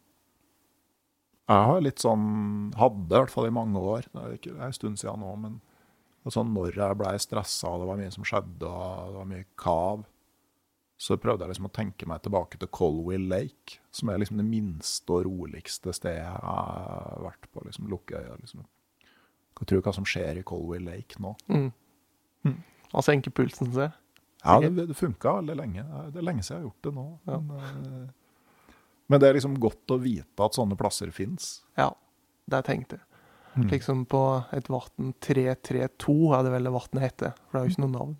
Jeg 1.46 1.70
har 1.70 1.82
litt 1.84 2.02
sånn 2.02 2.26
Hadde 2.74 3.06
i 3.06 3.20
hvert 3.20 3.30
fall 3.30 3.46
i 3.46 3.54
mange 3.54 3.78
år, 3.78 4.08
det 4.10 4.22
er 4.22 4.36
ikke 4.38 4.52
det 4.52 4.60
er 4.60 4.68
en 4.70 4.76
stund 4.76 5.00
siden 5.00 5.22
nå, 5.22 5.32
men 5.44 5.58
altså 6.26 6.42
når 6.42 6.74
jeg 6.74 6.98
blei 6.98 7.14
stressa 7.22 7.70
det 7.78 7.86
var 7.86 8.00
mye 8.00 8.14
som 8.14 8.26
skjedde 8.26 8.70
og 8.70 9.12
det 9.12 9.18
var 9.20 9.28
mye 9.30 9.46
kav, 9.62 10.06
så 10.98 11.18
prøvde 11.20 11.44
jeg 11.44 11.52
liksom 11.52 11.68
å 11.68 11.74
tenke 11.76 12.08
meg 12.08 12.22
tilbake 12.24 12.58
til 12.58 12.70
Colwill 12.72 13.28
Lake, 13.30 13.78
som 13.94 14.10
er 14.10 14.22
liksom 14.22 14.40
det 14.40 14.46
minste 14.48 15.12
og 15.12 15.26
roligste 15.28 15.92
stedet 15.94 16.22
jeg 16.22 16.40
har 16.40 17.20
vært 17.20 17.50
på. 17.52 17.62
liksom 17.66 17.90
Lukkeøya. 17.92 18.38
liksom. 18.40 18.64
Hva 19.56 19.68
tror 19.68 19.82
du 19.82 19.86
hva 19.86 19.94
som 19.94 20.08
skjer 20.08 20.40
i 20.40 20.46
Colwill 20.46 20.88
Lake 20.88 21.20
nå? 21.22 21.36
mm. 21.52 21.68
Mm. 22.46 22.58
Og 22.94 23.02
senke 23.04 23.32
pulsen 23.34 23.72
sin. 23.74 23.94
Ja, 24.44 24.60
det, 24.62 24.86
det 24.88 24.94
funka 24.96 25.40
veldig 25.40 25.56
lenge. 25.58 25.82
Det 26.14 26.20
er 26.20 26.26
lenge 26.26 26.44
siden 26.46 26.60
jeg 26.60 26.62
har 26.62 26.68
gjort 26.68 26.86
det 26.86 26.92
nå. 26.94 27.06
Ja. 27.26 27.38
Men, 27.42 27.86
eh, 27.90 28.25
men 29.06 29.22
det 29.22 29.28
er 29.28 29.38
liksom 29.38 29.58
godt 29.62 29.94
å 29.94 30.00
vite 30.02 30.44
at 30.46 30.56
sånne 30.56 30.78
plasser 30.78 31.12
fins. 31.14 31.60
Ja, 31.78 31.92
det 32.50 32.64
tenkte 32.66 32.98
jeg. 32.98 33.04
Mm. 33.56 33.68
Liksom 33.70 34.04
på 34.10 34.22
et 34.52 34.68
vann 34.68 35.12
332 35.24 36.16
er 36.36 36.44
det 36.44 36.52
vel 36.52 36.68
det 36.68 36.72
vannet 36.74 37.04
heter, 37.06 37.36
for 37.36 37.56
det 37.56 37.60
har 37.60 37.68
jo 37.68 37.74
ikke 37.74 37.84
noe 37.86 37.94
navn. 37.94 38.16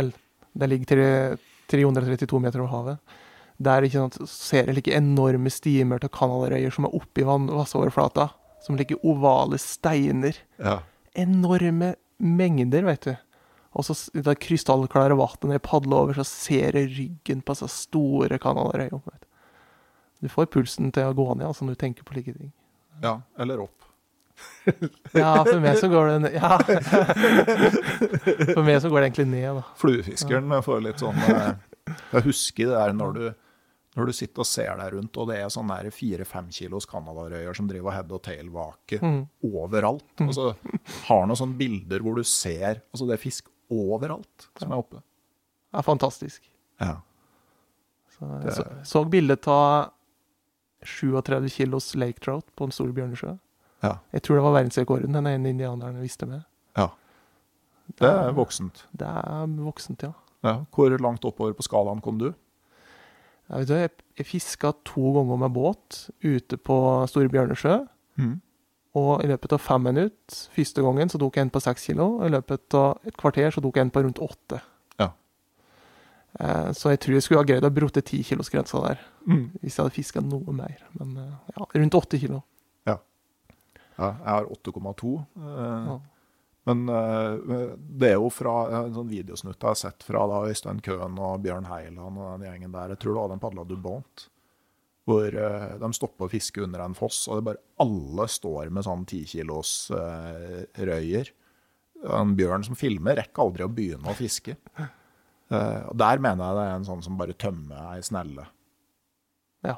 Eller, 0.00 0.22
det 0.56 0.68
ligger 0.70 1.38
332 1.70 2.40
meter 2.42 2.62
over 2.62 2.72
havet. 2.72 3.16
Der 3.60 3.84
ikke 3.84 4.06
sant, 4.06 4.16
ser 4.30 4.70
jeg 4.70 4.78
like 4.78 4.94
enorme 4.96 5.52
stimer 5.52 6.00
til 6.00 6.12
kanalrøyer 6.14 6.72
som 6.72 6.86
er 6.88 6.94
oppi 6.96 7.26
vassoverflata. 7.26 8.30
Som 8.64 8.76
ligger 8.76 9.00
ovale 9.08 9.58
steiner. 9.60 10.36
Ja. 10.60 10.80
Enorme 11.16 11.94
mengder, 12.20 12.84
vet 12.88 13.08
du. 13.08 13.14
Og 13.76 13.86
så 13.86 13.94
det 14.16 14.40
krystallklare 14.42 15.16
vannet 15.18 15.46
når 15.46 15.58
jeg 15.58 15.66
padler 15.68 16.04
over, 16.04 16.16
så 16.16 16.26
ser 16.26 16.76
jeg 16.76 16.90
ryggen 16.96 17.44
på 17.44 17.56
så 17.56 17.68
store 17.70 18.40
Kanalarøyer. 18.42 19.20
Du 20.20 20.28
får 20.28 20.46
pulsen 20.52 20.90
til 20.92 21.08
å 21.08 21.14
gå 21.16 21.26
ned 21.34 21.46
altså, 21.48 21.64
når 21.64 21.76
du 21.78 21.80
tenker 21.86 22.04
på 22.04 22.14
like 22.18 22.32
ting. 22.36 22.52
ja. 23.02 23.20
Eller 23.38 23.60
opp. 23.66 23.76
Ja, 25.12 25.34
for 25.44 25.58
meg 25.60 25.76
så 25.80 25.88
går 25.92 26.06
det 26.08 26.18
ned. 26.22 26.34
Ja. 26.38 26.56
For 28.54 28.62
meg 28.64 28.78
så 28.82 28.88
går 28.90 29.00
det 29.02 29.06
egentlig 29.10 29.26
ned, 29.32 29.58
da. 29.60 29.64
Fluefiskeren 29.80 30.54
får 30.64 30.82
litt 30.86 31.02
sånn 31.02 31.18
eh, 31.26 31.50
Jeg 32.14 32.24
husker 32.28 32.70
det 32.70 32.76
der 32.78 32.94
når 32.96 33.12
du, 33.16 33.22
når 33.98 34.10
du 34.10 34.14
sitter 34.16 34.44
og 34.44 34.48
ser 34.48 34.70
deg 34.80 34.94
rundt, 34.94 35.18
og 35.20 35.28
det 35.30 35.38
er 35.42 35.52
sånne 35.52 35.78
fire-fem 35.94 36.48
kilos 36.54 36.86
canadarøyer 36.90 37.56
som 37.58 37.68
driver 37.70 37.96
head 37.96 38.12
og 38.16 38.22
tail-vake 38.26 39.00
Mm. 39.02 39.20
overalt. 39.50 40.06
Og 40.24 40.32
så 40.36 40.48
har 41.08 41.26
noen 41.26 41.38
sånne 41.40 41.58
bilder 41.60 42.02
hvor 42.04 42.16
du 42.20 42.24
ser 42.26 42.80
Altså, 42.92 43.06
det 43.08 43.16
er 43.18 43.22
fisk 43.22 43.48
overalt 43.70 44.48
som 44.58 44.72
er 44.72 44.80
oppe. 44.82 45.00
Det 45.70 45.78
er 45.78 45.86
fantastisk. 45.86 46.42
Ja. 46.82 46.96
Så 48.16 48.28
jeg 48.44 48.56
så, 48.56 48.64
så 48.88 49.04
bildet 49.08 49.46
av 49.52 49.90
37 50.86 51.48
kilos 51.52 51.94
lake 51.94 52.20
trout 52.24 52.46
på 52.56 52.66
en 52.66 52.72
stor 52.74 52.90
bjørnesjø. 52.96 53.36
Ja. 53.82 53.94
Jeg 54.12 54.22
tror 54.22 54.36
det 54.36 54.44
var 54.44 54.56
verdensrekorden 54.58 55.16
den 55.16 55.26
ene 55.26 55.52
indianeren 55.54 56.00
visste 56.02 56.26
med. 56.26 56.42
ja. 56.76 56.88
Det 57.98 58.06
er 58.06 58.30
voksent. 58.36 58.84
Det 58.94 59.06
er 59.08 59.46
voksent, 59.64 60.02
ja. 60.02 60.12
Ja. 60.46 60.60
Hvor 60.70 60.92
langt 61.02 61.24
oppover 61.26 61.52
på 61.58 61.64
skalaen 61.66 62.00
kom 62.00 62.20
du? 62.20 62.28
Jeg, 63.50 63.58
vet 63.58 63.68
du, 63.68 63.74
jeg, 63.74 63.90
jeg 64.20 64.26
fiska 64.26 64.70
to 64.86 65.10
ganger 65.16 65.40
med 65.42 65.50
båt 65.56 65.98
ute 66.22 66.56
på 66.56 66.76
Store 67.10 67.28
Bjørnesjø. 67.28 67.80
Mm. 68.20 68.36
Og 69.00 69.24
i 69.24 69.30
løpet 69.30 69.52
av 69.54 69.62
fem 69.62 69.82
minutter 69.90 70.38
første 70.54 70.82
gangen 70.86 71.10
så 71.10 71.18
tok 71.18 71.36
jeg 71.36 71.48
en 71.48 71.52
på 71.54 71.62
seks 71.62 71.88
kilo. 71.90 72.06
Og 72.20 72.28
i 72.28 72.32
løpet 72.36 72.78
av 72.78 73.10
et 73.10 73.18
kvarter 73.18 73.50
så 73.50 73.62
tok 73.64 73.76
jeg 73.76 73.88
en 73.88 73.92
på 73.94 74.04
rundt 74.06 74.22
åtte. 74.22 74.60
Ja. 76.40 76.46
Eh, 76.66 76.70
så 76.76 76.90
jeg 76.94 77.00
tror 77.04 77.14
jeg 77.18 77.22
skulle 77.26 77.42
ha 77.42 77.48
greid 77.48 77.66
å 77.68 77.70
brote 77.74 78.02
tikilosgrensa 78.02 78.80
der. 78.86 79.02
Mm. 79.26 79.44
Hvis 79.60 79.76
jeg 79.76 79.84
hadde 79.84 79.94
fiska 79.96 80.22
noe 80.24 80.54
mer. 80.56 80.80
Men 80.98 81.16
eh, 81.20 81.34
ja, 81.56 81.66
rundt 81.76 81.98
åtte 82.00 82.20
kilo. 82.22 82.42
Ja, 84.00 84.14
jeg 84.16 84.32
har 84.32 84.46
8,2. 84.48 85.12
eh, 85.36 85.92
Ja. 85.92 86.00
Men 86.68 86.82
det 87.98 88.10
er 88.10 88.18
jo 88.20 88.28
fra 88.30 88.52
en 88.84 88.92
sånn 88.94 89.08
videosnutt 89.08 89.56
jeg 89.56 89.66
har 89.66 89.78
sett 89.80 90.04
fra 90.04 90.20
da 90.28 90.42
Øystein 90.46 90.78
Køhn 90.84 91.16
og 91.18 91.40
Bjørn 91.42 91.64
Heiland 91.66 92.20
og 92.20 92.34
den 92.38 92.44
gjengen 92.46 92.74
der. 92.74 92.92
Jeg 92.92 93.00
tror 93.00 93.14
det 93.16 93.22
var 93.22 93.30
den 93.32 93.40
padla 93.42 93.64
Dubont. 93.66 94.26
Hvor 95.08 95.24
eh, 95.34 95.72
de 95.80 95.88
stopper 95.96 96.28
å 96.28 96.30
fiske 96.30 96.60
under 96.62 96.84
en 96.84 96.94
foss, 96.94 97.24
og 97.28 97.40
det 97.40 97.46
bare 97.48 97.62
alle 97.82 98.26
står 98.30 98.68
med 98.70 98.84
sånn 98.86 99.06
10 99.08 99.24
kilos 99.32 99.72
eh. 99.96 101.32
En 102.20 102.36
bjørn 102.36 102.62
som 102.68 102.76
filmer, 102.78 103.16
rekker 103.18 103.42
aldri 103.42 103.64
å 103.66 103.72
begynne 103.72 104.12
å 104.12 104.16
fiske. 104.16 104.54
Eh, 105.50 105.82
og 105.90 105.96
Der 105.98 106.18
mener 106.22 106.44
jeg 106.46 106.56
det 106.56 106.64
er 106.68 106.74
en 106.78 106.84
sånn 106.86 107.02
som 107.02 107.16
bare 107.18 107.34
tømmer 107.34 107.94
ei 107.96 108.00
snelle. 108.06 108.46
Ja. 109.66 109.76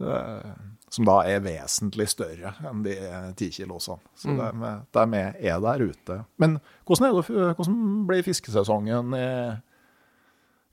Eh, 0.00 0.50
som 0.94 1.04
da 1.08 1.20
er 1.26 1.40
vesentlig 1.42 2.06
større 2.12 2.52
enn 2.68 2.82
de 2.84 2.94
ti 3.38 3.48
kilosene. 3.50 3.98
Så 4.14 4.28
Mm. 4.30 4.36
dermed, 4.38 4.82
dermed 4.92 5.36
er 5.40 5.54
er 5.56 5.60
der 5.60 5.84
ute. 5.88 6.24
Men 6.38 6.60
hvordan, 6.86 7.08
er 7.08 7.22
det, 7.22 7.56
hvordan 7.56 8.06
blir 8.06 8.22
fiskesesongen 8.22 9.14
i, 9.14 9.60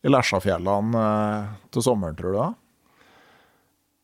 i 0.03 0.09
Lesjafjellene 0.11 0.95
eh, 1.05 1.47
til 1.71 1.81
sommeren, 1.81 2.15
tror 2.19 2.33
du? 2.35 2.55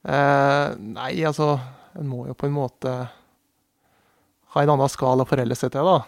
Eh, 0.07 0.75
nei, 0.79 1.11
altså 1.27 1.59
En 1.97 2.07
må 2.07 2.27
jo 2.27 2.33
på 2.37 2.45
en 2.47 2.53
måte 2.53 2.91
ha 4.53 4.61
en 4.61 4.69
annen 4.69 4.89
skala 4.89 5.23
å 5.25 5.27
forholde 5.27 5.55
seg 5.57 5.71
til, 5.73 5.83
da. 5.83 6.05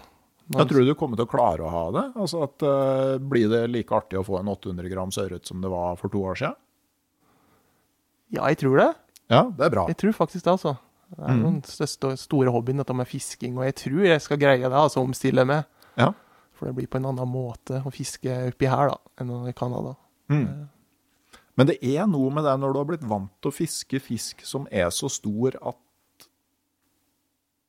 Jeg 0.50 0.66
tror 0.72 0.86
du 0.88 0.96
kommer 0.98 1.20
til 1.20 1.28
å 1.28 1.30
klare 1.30 1.62
å 1.62 1.70
ha 1.70 1.84
det. 1.94 2.04
Altså 2.18 2.40
at 2.48 2.64
uh, 2.66 3.18
Blir 3.22 3.50
det 3.52 3.60
like 3.70 3.94
artig 3.94 4.18
å 4.18 4.24
få 4.26 4.40
en 4.40 4.48
800 4.50 4.90
grams 4.90 5.20
ørret 5.22 5.46
som 5.46 5.62
det 5.62 5.70
var 5.70 5.96
for 6.00 6.10
to 6.10 6.24
år 6.26 6.40
siden? 6.40 6.56
Ja, 8.34 8.48
jeg 8.50 8.58
tror 8.62 8.78
det. 8.82 8.88
Ja, 9.30 9.44
det 9.54 9.68
er 9.68 9.74
bra. 9.74 9.84
Jeg 9.92 9.98
tror 10.02 10.16
faktisk 10.18 10.46
det, 10.48 10.56
altså. 10.56 10.76
Det 11.10 11.22
er 11.26 11.34
Mm. 11.38 11.44
den 11.44 11.62
største, 11.66 12.12
store 12.18 12.52
hobbyen, 12.54 12.78
dette 12.78 12.94
med 12.94 13.08
fisking, 13.10 13.56
og 13.58 13.66
jeg 13.66 13.76
tror 13.76 14.04
jeg 14.06 14.22
skal 14.22 14.38
greie 14.42 14.62
det, 14.62 14.74
altså 14.78 15.02
omstille 15.02 15.46
meg. 15.46 15.66
Ja. 15.98 16.12
For 16.54 16.68
det 16.70 16.76
blir 16.78 16.88
på 16.90 16.98
en 17.00 17.08
annen 17.10 17.30
måte 17.30 17.80
å 17.86 17.94
fiske 17.94 18.30
oppi 18.52 18.70
her, 18.70 18.90
da, 18.92 18.98
enn 19.22 19.32
i 19.50 19.54
Canada. 19.58 19.96
Mm. 20.30 20.68
Men 21.58 21.68
det 21.68 21.78
er 21.84 22.06
noe 22.08 22.30
med 22.32 22.46
det 22.46 22.54
når 22.62 22.74
du 22.74 22.80
har 22.80 22.86
blitt 22.90 23.08
vant 23.10 23.32
til 23.42 23.50
å 23.50 23.56
fiske 23.58 24.00
fisk 24.00 24.46
som 24.46 24.68
er 24.72 24.90
så 24.94 25.10
stor 25.10 25.58
at 25.62 26.28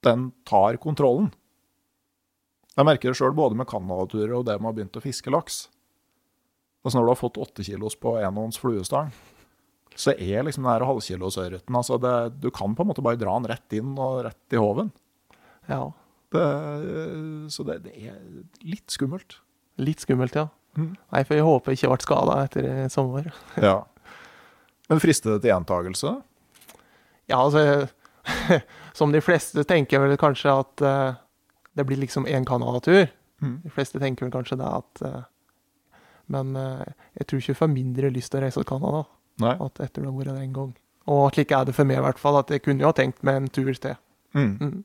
den 0.05 0.33
tar 0.45 0.77
kontrollen. 0.77 1.33
Jeg 2.77 2.87
merker 2.87 3.11
det 3.11 3.19
sjøl 3.19 3.35
både 3.37 3.59
med 3.59 3.69
canadaturer 3.71 4.37
og 4.39 4.47
det 4.47 4.57
med 4.59 4.69
å 4.69 4.71
ha 4.71 4.77
begynt 4.79 4.99
å 4.99 5.03
fiske 5.05 5.33
laks. 5.33 5.65
Altså 6.85 6.99
Når 6.99 7.07
du 7.07 7.13
har 7.13 7.21
fått 7.21 7.41
åtte 7.43 7.67
kilos 7.67 7.97
på 8.01 8.15
enhånds 8.23 8.61
fluestang, 8.61 9.11
så 9.99 10.15
er 10.15 10.47
liksom 10.47 10.65
den 10.65 10.87
halvkilosørreten 10.87 11.77
altså 11.77 11.99
det, 12.01 12.13
Du 12.41 12.49
kan 12.55 12.77
på 12.79 12.85
en 12.85 12.89
måte 12.93 13.03
bare 13.05 13.19
dra 13.21 13.35
den 13.37 13.51
rett 13.51 13.75
inn 13.77 13.97
og 13.99 14.23
rett 14.25 14.55
i 14.55 14.61
håven. 14.61 14.93
Ja. 15.69 15.91
Det, 16.31 16.45
så 17.51 17.67
det, 17.67 17.81
det 17.89 17.95
er 17.99 18.19
litt 18.63 18.95
skummelt. 18.95 19.41
Litt 19.83 20.05
skummelt, 20.07 20.39
ja. 20.39 20.47
Mm. 20.79 20.95
Nei, 21.11 21.23
for 21.27 21.35
jeg 21.35 21.45
håper 21.47 21.73
jeg 21.73 21.81
ikke 21.81 21.91
ble 21.91 22.05
skada 22.07 22.37
etter 22.47 22.69
sommer. 22.93 23.33
Ja. 23.71 23.81
Men 24.91 24.99
frister 25.03 25.37
det 25.37 25.45
til 25.45 25.53
gjentagelse? 25.53 26.17
Ja, 27.31 27.45
altså 27.45 27.87
Som 28.99 29.13
de 29.15 29.21
fleste 29.23 29.63
tenker 29.69 30.03
vel 30.03 30.17
kanskje 30.19 30.55
at 30.65 30.83
eh, 30.83 31.21
det 31.77 31.87
blir 31.87 32.01
liksom 32.01 32.27
én 32.27 32.47
Canada-tur. 32.47 33.09
Mm. 33.41 33.61
De 33.65 33.73
fleste 33.73 34.01
tenker 34.03 34.27
vel 34.27 34.35
kanskje 34.35 34.59
det 34.61 34.69
at 34.69 35.03
eh, 35.07 35.23
Men 36.31 36.57
eh, 36.57 36.93
jeg 37.19 37.27
tror 37.27 37.41
ikke 37.41 37.53
jeg 37.55 37.59
får 37.63 37.73
mindre 37.73 38.11
lyst 38.13 38.31
til 38.31 38.41
å 38.41 38.45
reise 38.45 38.61
til 38.61 38.69
Canada 38.69 39.07
at 39.41 39.81
etter 39.81 40.03
du 40.03 40.11
har 40.11 40.15
vært 40.19 40.29
der 40.35 40.43
en 40.43 40.53
gang. 40.53 40.73
Og 41.09 41.33
slik 41.35 41.55
er 41.57 41.65
det 41.65 41.75
for 41.75 41.89
meg 41.89 41.97
i 41.97 42.05
hvert 42.05 42.21
fall, 42.21 42.37
at 42.37 42.51
jeg 42.53 42.61
kunne 42.63 42.85
jo 42.85 42.91
ha 42.91 42.97
tenkt 42.97 43.23
meg 43.25 43.39
en 43.41 43.49
tur 43.49 43.73
til. 43.73 43.97
Mm. 44.37 44.51
Mm. 44.61 44.83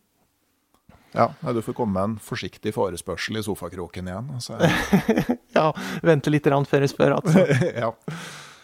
Ja, 1.16 1.30
du 1.44 1.62
får 1.62 1.76
komme 1.78 1.96
med 1.96 2.04
en 2.04 2.16
forsiktig 2.20 2.74
forespørsel 2.76 3.40
i 3.40 3.44
sofakroken 3.46 4.10
igjen. 4.12 4.32
Altså. 4.36 4.60
Ja, 5.56 5.70
vente 6.04 6.32
litt 6.34 6.44
grann 6.44 6.66
før 6.68 6.84
jeg 6.84 6.92
spør, 6.92 7.14
altså. 7.22 7.46
ja. 7.84 7.92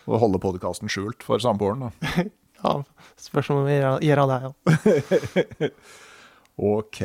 Og 0.10 0.20
holde 0.20 0.42
podkasten 0.44 0.92
skjult 0.92 1.24
for 1.24 1.44
samboeren. 1.44 1.88
da. 1.88 2.26
Ja, 2.62 2.76
spørs 3.18 3.48
om 3.50 3.64
vi 3.66 3.80
gjør 3.80 4.20
det, 4.30 4.36
ja. 4.44 5.70
Ok. 6.62 7.00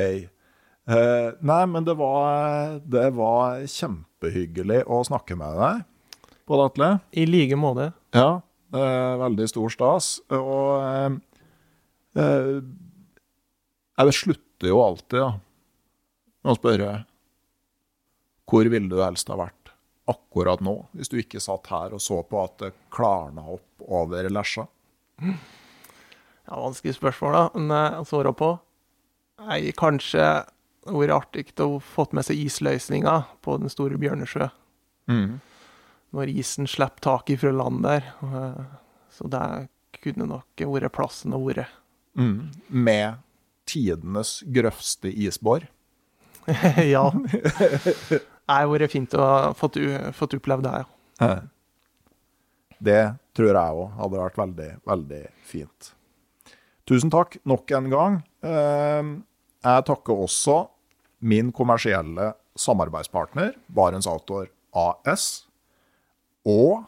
Eh, 0.87 1.29
nei, 1.43 1.63
men 1.67 1.87
det 1.87 1.97
var, 1.99 2.77
det 2.87 3.09
var 3.17 3.65
kjempehyggelig 3.67 4.85
å 4.87 5.01
snakke 5.07 5.35
med 5.39 5.59
deg, 5.59 5.85
Pål 6.47 6.61
Atle. 6.63 6.89
I 7.11 7.25
like 7.27 7.57
måte. 7.59 7.89
Ja, 8.15 8.41
eh, 8.71 9.15
veldig 9.19 9.49
stor 9.51 9.73
stas. 9.75 10.11
Og 10.31 11.19
eh, 12.15 12.61
jeg 13.99 14.15
slutter 14.15 14.71
jo 14.71 14.79
alltid 14.85 15.19
da, 15.25 15.33
med 16.47 16.55
å 16.55 16.59
spørre 16.61 16.93
hvor 18.47 18.71
ville 18.71 18.87
du 18.87 19.01
helst 19.03 19.27
ha 19.33 19.41
vært 19.41 19.73
akkurat 20.07 20.63
nå, 20.63 20.77
hvis 20.95 21.11
du 21.11 21.19
ikke 21.19 21.43
satt 21.43 21.67
her 21.73 21.97
og 21.97 22.03
så 22.05 22.21
på 22.23 22.39
at 22.45 22.61
det 22.63 22.71
klarna 22.95 23.43
opp 23.57 23.89
over 23.91 24.31
Lesja? 24.31 24.69
Ja, 25.19 26.61
vanskelig 26.63 26.95
spørsmål, 26.95 27.35
da. 27.35 27.45
Men 27.59 27.75
jeg 27.75 28.07
svarer 28.13 28.37
på 28.39 28.53
Nei, 29.43 29.73
kanskje 29.77 30.23
det 30.87 30.97
vært 30.97 31.17
artig 31.17 31.47
å 31.63 31.79
fått 31.83 32.15
med 32.17 32.27
seg 32.27 32.39
isløsninga 32.47 33.17
på 33.45 33.59
den 33.61 33.71
store 33.73 33.99
Bjørnesjø. 34.01 34.49
Mm. 35.11 35.39
Når 36.17 36.33
isen 36.33 36.69
slipper 36.71 37.03
taket 37.05 37.43
fra 37.43 37.53
land 37.55 37.83
der. 37.85 38.07
Så 39.13 39.29
det 39.33 39.43
kunne 40.03 40.29
nok 40.31 40.65
vært 40.71 40.95
plassen 40.97 41.35
å 41.37 41.43
være. 41.43 41.67
Mm. 42.17 42.53
Med 42.71 43.19
tidenes 43.69 44.39
grøvste 44.47 45.11
isbår? 45.11 45.67
ja. 46.95 47.09
Det 47.11 48.23
hadde 48.47 48.71
vært 48.71 48.95
fint 48.95 49.15
å 49.19 49.27
ha 49.27 49.53
fått, 49.59 49.77
opplevd 50.39 50.69
det, 50.69 50.85
ja. 50.85 51.37
Det 52.77 53.03
tror 53.37 53.51
jeg 53.51 53.81
òg 53.83 53.95
hadde 53.99 54.21
vært 54.21 54.39
veldig, 54.41 54.71
veldig 54.87 55.23
fint. 55.49 55.93
Tusen 56.87 57.11
takk 57.11 57.39
nok 57.49 57.73
en 57.75 57.89
gang. 57.91 58.19
Eh, 58.47 59.09
Jeg 59.67 59.87
takker 59.89 60.21
også 60.23 60.61
min 61.27 61.51
kommersielle 61.53 62.33
samarbeidspartner, 62.57 63.57
Barents 63.67 64.07
Outdoor 64.07 64.49
AS, 64.77 65.47
og 66.47 66.87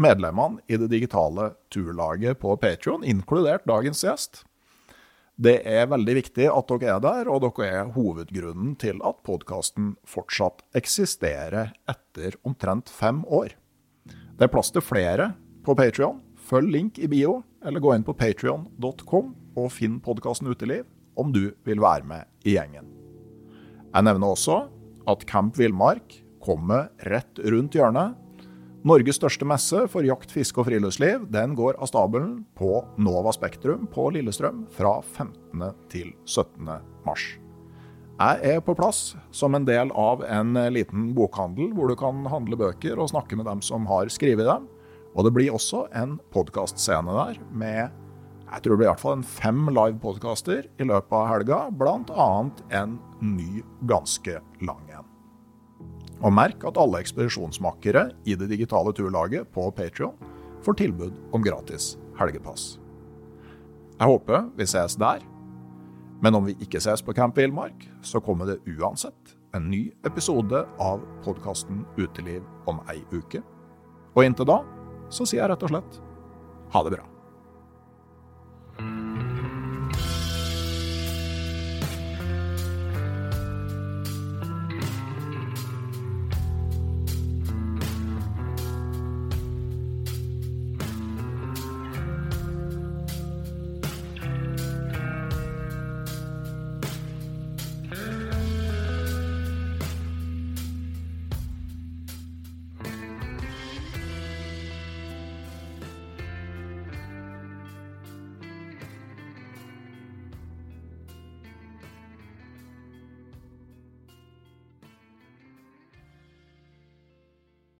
medlemmene 0.00 0.60
i 0.68 0.78
det 0.80 0.90
digitale 0.92 1.54
turlaget 1.72 2.40
på 2.42 2.54
Patreon, 2.60 3.04
inkludert 3.04 3.66
dagens 3.68 4.04
gjest. 4.04 4.44
Det 5.40 5.62
er 5.64 5.88
veldig 5.88 6.18
viktig 6.18 6.50
at 6.52 6.68
dere 6.68 6.96
er 6.96 7.00
der, 7.04 7.30
og 7.32 7.40
dere 7.46 7.68
er 7.68 7.92
hovedgrunnen 7.94 8.74
til 8.80 9.00
at 9.08 9.22
podkasten 9.24 9.94
fortsatt 10.04 10.60
eksisterer 10.76 11.72
etter 11.88 12.36
omtrent 12.44 12.92
fem 12.92 13.24
år. 13.24 13.56
Det 14.04 14.48
er 14.48 14.52
plass 14.52 14.72
til 14.74 14.84
flere 14.84 15.32
på 15.64 15.76
Patreon. 15.76 16.20
Følg 16.50 16.72
link 16.76 17.00
i 17.00 17.08
bio, 17.08 17.40
eller 17.64 17.80
gå 17.80 17.96
inn 17.96 18.04
på 18.04 18.16
patrion.com 18.16 19.34
og 19.56 19.72
finn 19.72 20.00
podkasten 20.04 20.52
Uteliv 20.52 20.88
om 21.20 21.32
du 21.32 21.46
vil 21.64 21.80
være 21.80 22.08
med 22.08 22.48
i 22.48 22.58
gjengen. 22.58 22.99
Jeg 23.90 24.06
nevner 24.06 24.30
også 24.36 24.56
at 25.10 25.24
Camp 25.26 25.56
Villmark 25.58 26.12
kommer 26.44 26.92
rett 27.10 27.40
rundt 27.50 27.74
hjørnet. 27.74 28.14
Norges 28.86 29.18
største 29.18 29.44
messe 29.44 29.82
for 29.90 30.06
jakt, 30.06 30.30
fiske 30.30 30.62
og 30.62 30.68
friluftsliv 30.68 31.24
den 31.34 31.56
går 31.58 31.74
av 31.82 31.90
stabelen 31.90 32.44
på 32.56 32.78
Nova 33.02 33.32
Spektrum 33.34 33.88
på 33.90 34.06
Lillestrøm 34.14 34.62
fra 34.72 35.00
15. 35.02 35.64
til 35.90 36.12
17. 36.22 36.70
mars. 37.04 37.26
Jeg 38.20 38.54
er 38.54 38.62
på 38.62 38.76
plass 38.78 39.16
som 39.34 39.58
en 39.58 39.66
del 39.66 39.90
av 39.98 40.22
en 40.22 40.54
liten 40.70 41.10
bokhandel, 41.16 41.72
hvor 41.74 41.90
du 41.90 41.96
kan 41.98 42.22
handle 42.30 42.60
bøker 42.60 43.00
og 43.00 43.10
snakke 43.10 43.40
med 43.40 43.50
dem 43.50 43.64
som 43.64 43.90
har 43.90 44.12
skrevet 44.12 44.46
dem. 44.46 44.70
Og 45.18 45.26
det 45.26 45.34
blir 45.34 45.56
også 45.56 45.88
en 45.98 46.20
podkastscene 46.30 47.16
der 47.16 47.42
med 47.50 47.98
jeg 48.50 48.62
tror 48.62 48.74
det 48.74 48.80
blir 48.80 48.88
i 48.88 48.90
hvert 48.90 49.02
fall 49.02 49.18
en 49.18 49.26
fem 49.26 49.60
live-podkaster 49.70 50.66
i 50.82 50.86
løpet 50.88 51.14
av 51.14 51.28
helga, 51.30 51.60
bl.a. 51.70 52.28
en 52.80 52.98
ny, 53.22 53.62
ganske 53.86 54.40
lang 54.66 54.90
en. 54.90 55.06
Og 56.20 56.34
merk 56.34 56.66
at 56.68 56.78
alle 56.80 57.00
ekspedisjonsmakkere 57.00 58.10
i 58.28 58.36
det 58.36 58.50
digitale 58.50 58.92
turlaget 58.96 59.48
på 59.54 59.70
Patrion 59.76 60.18
får 60.64 60.80
tilbud 60.82 61.14
om 61.32 61.44
gratis 61.44 61.94
helgepass. 62.18 62.74
Jeg 64.00 64.08
håper 64.08 64.48
vi 64.58 64.66
ses 64.68 64.96
der. 65.00 65.22
Men 66.20 66.36
om 66.36 66.44
vi 66.44 66.56
ikke 66.60 66.80
ses 66.82 67.00
på 67.00 67.14
Camp 67.16 67.38
Villmark, 67.38 67.86
så 68.04 68.20
kommer 68.20 68.50
det 68.50 68.60
uansett 68.76 69.36
en 69.56 69.70
ny 69.72 69.86
episode 70.04 70.64
av 70.80 71.00
podkasten 71.24 71.86
Uteliv 71.96 72.44
om 72.68 72.82
ei 72.92 73.00
uke. 73.12 73.40
Og 74.12 74.26
inntil 74.26 74.48
da 74.50 74.60
så 75.10 75.24
sier 75.24 75.42
jeg 75.44 75.52
rett 75.54 75.64
og 75.64 75.72
slett 75.72 76.02
ha 76.74 76.84
det 76.86 76.94
bra. 76.98 77.09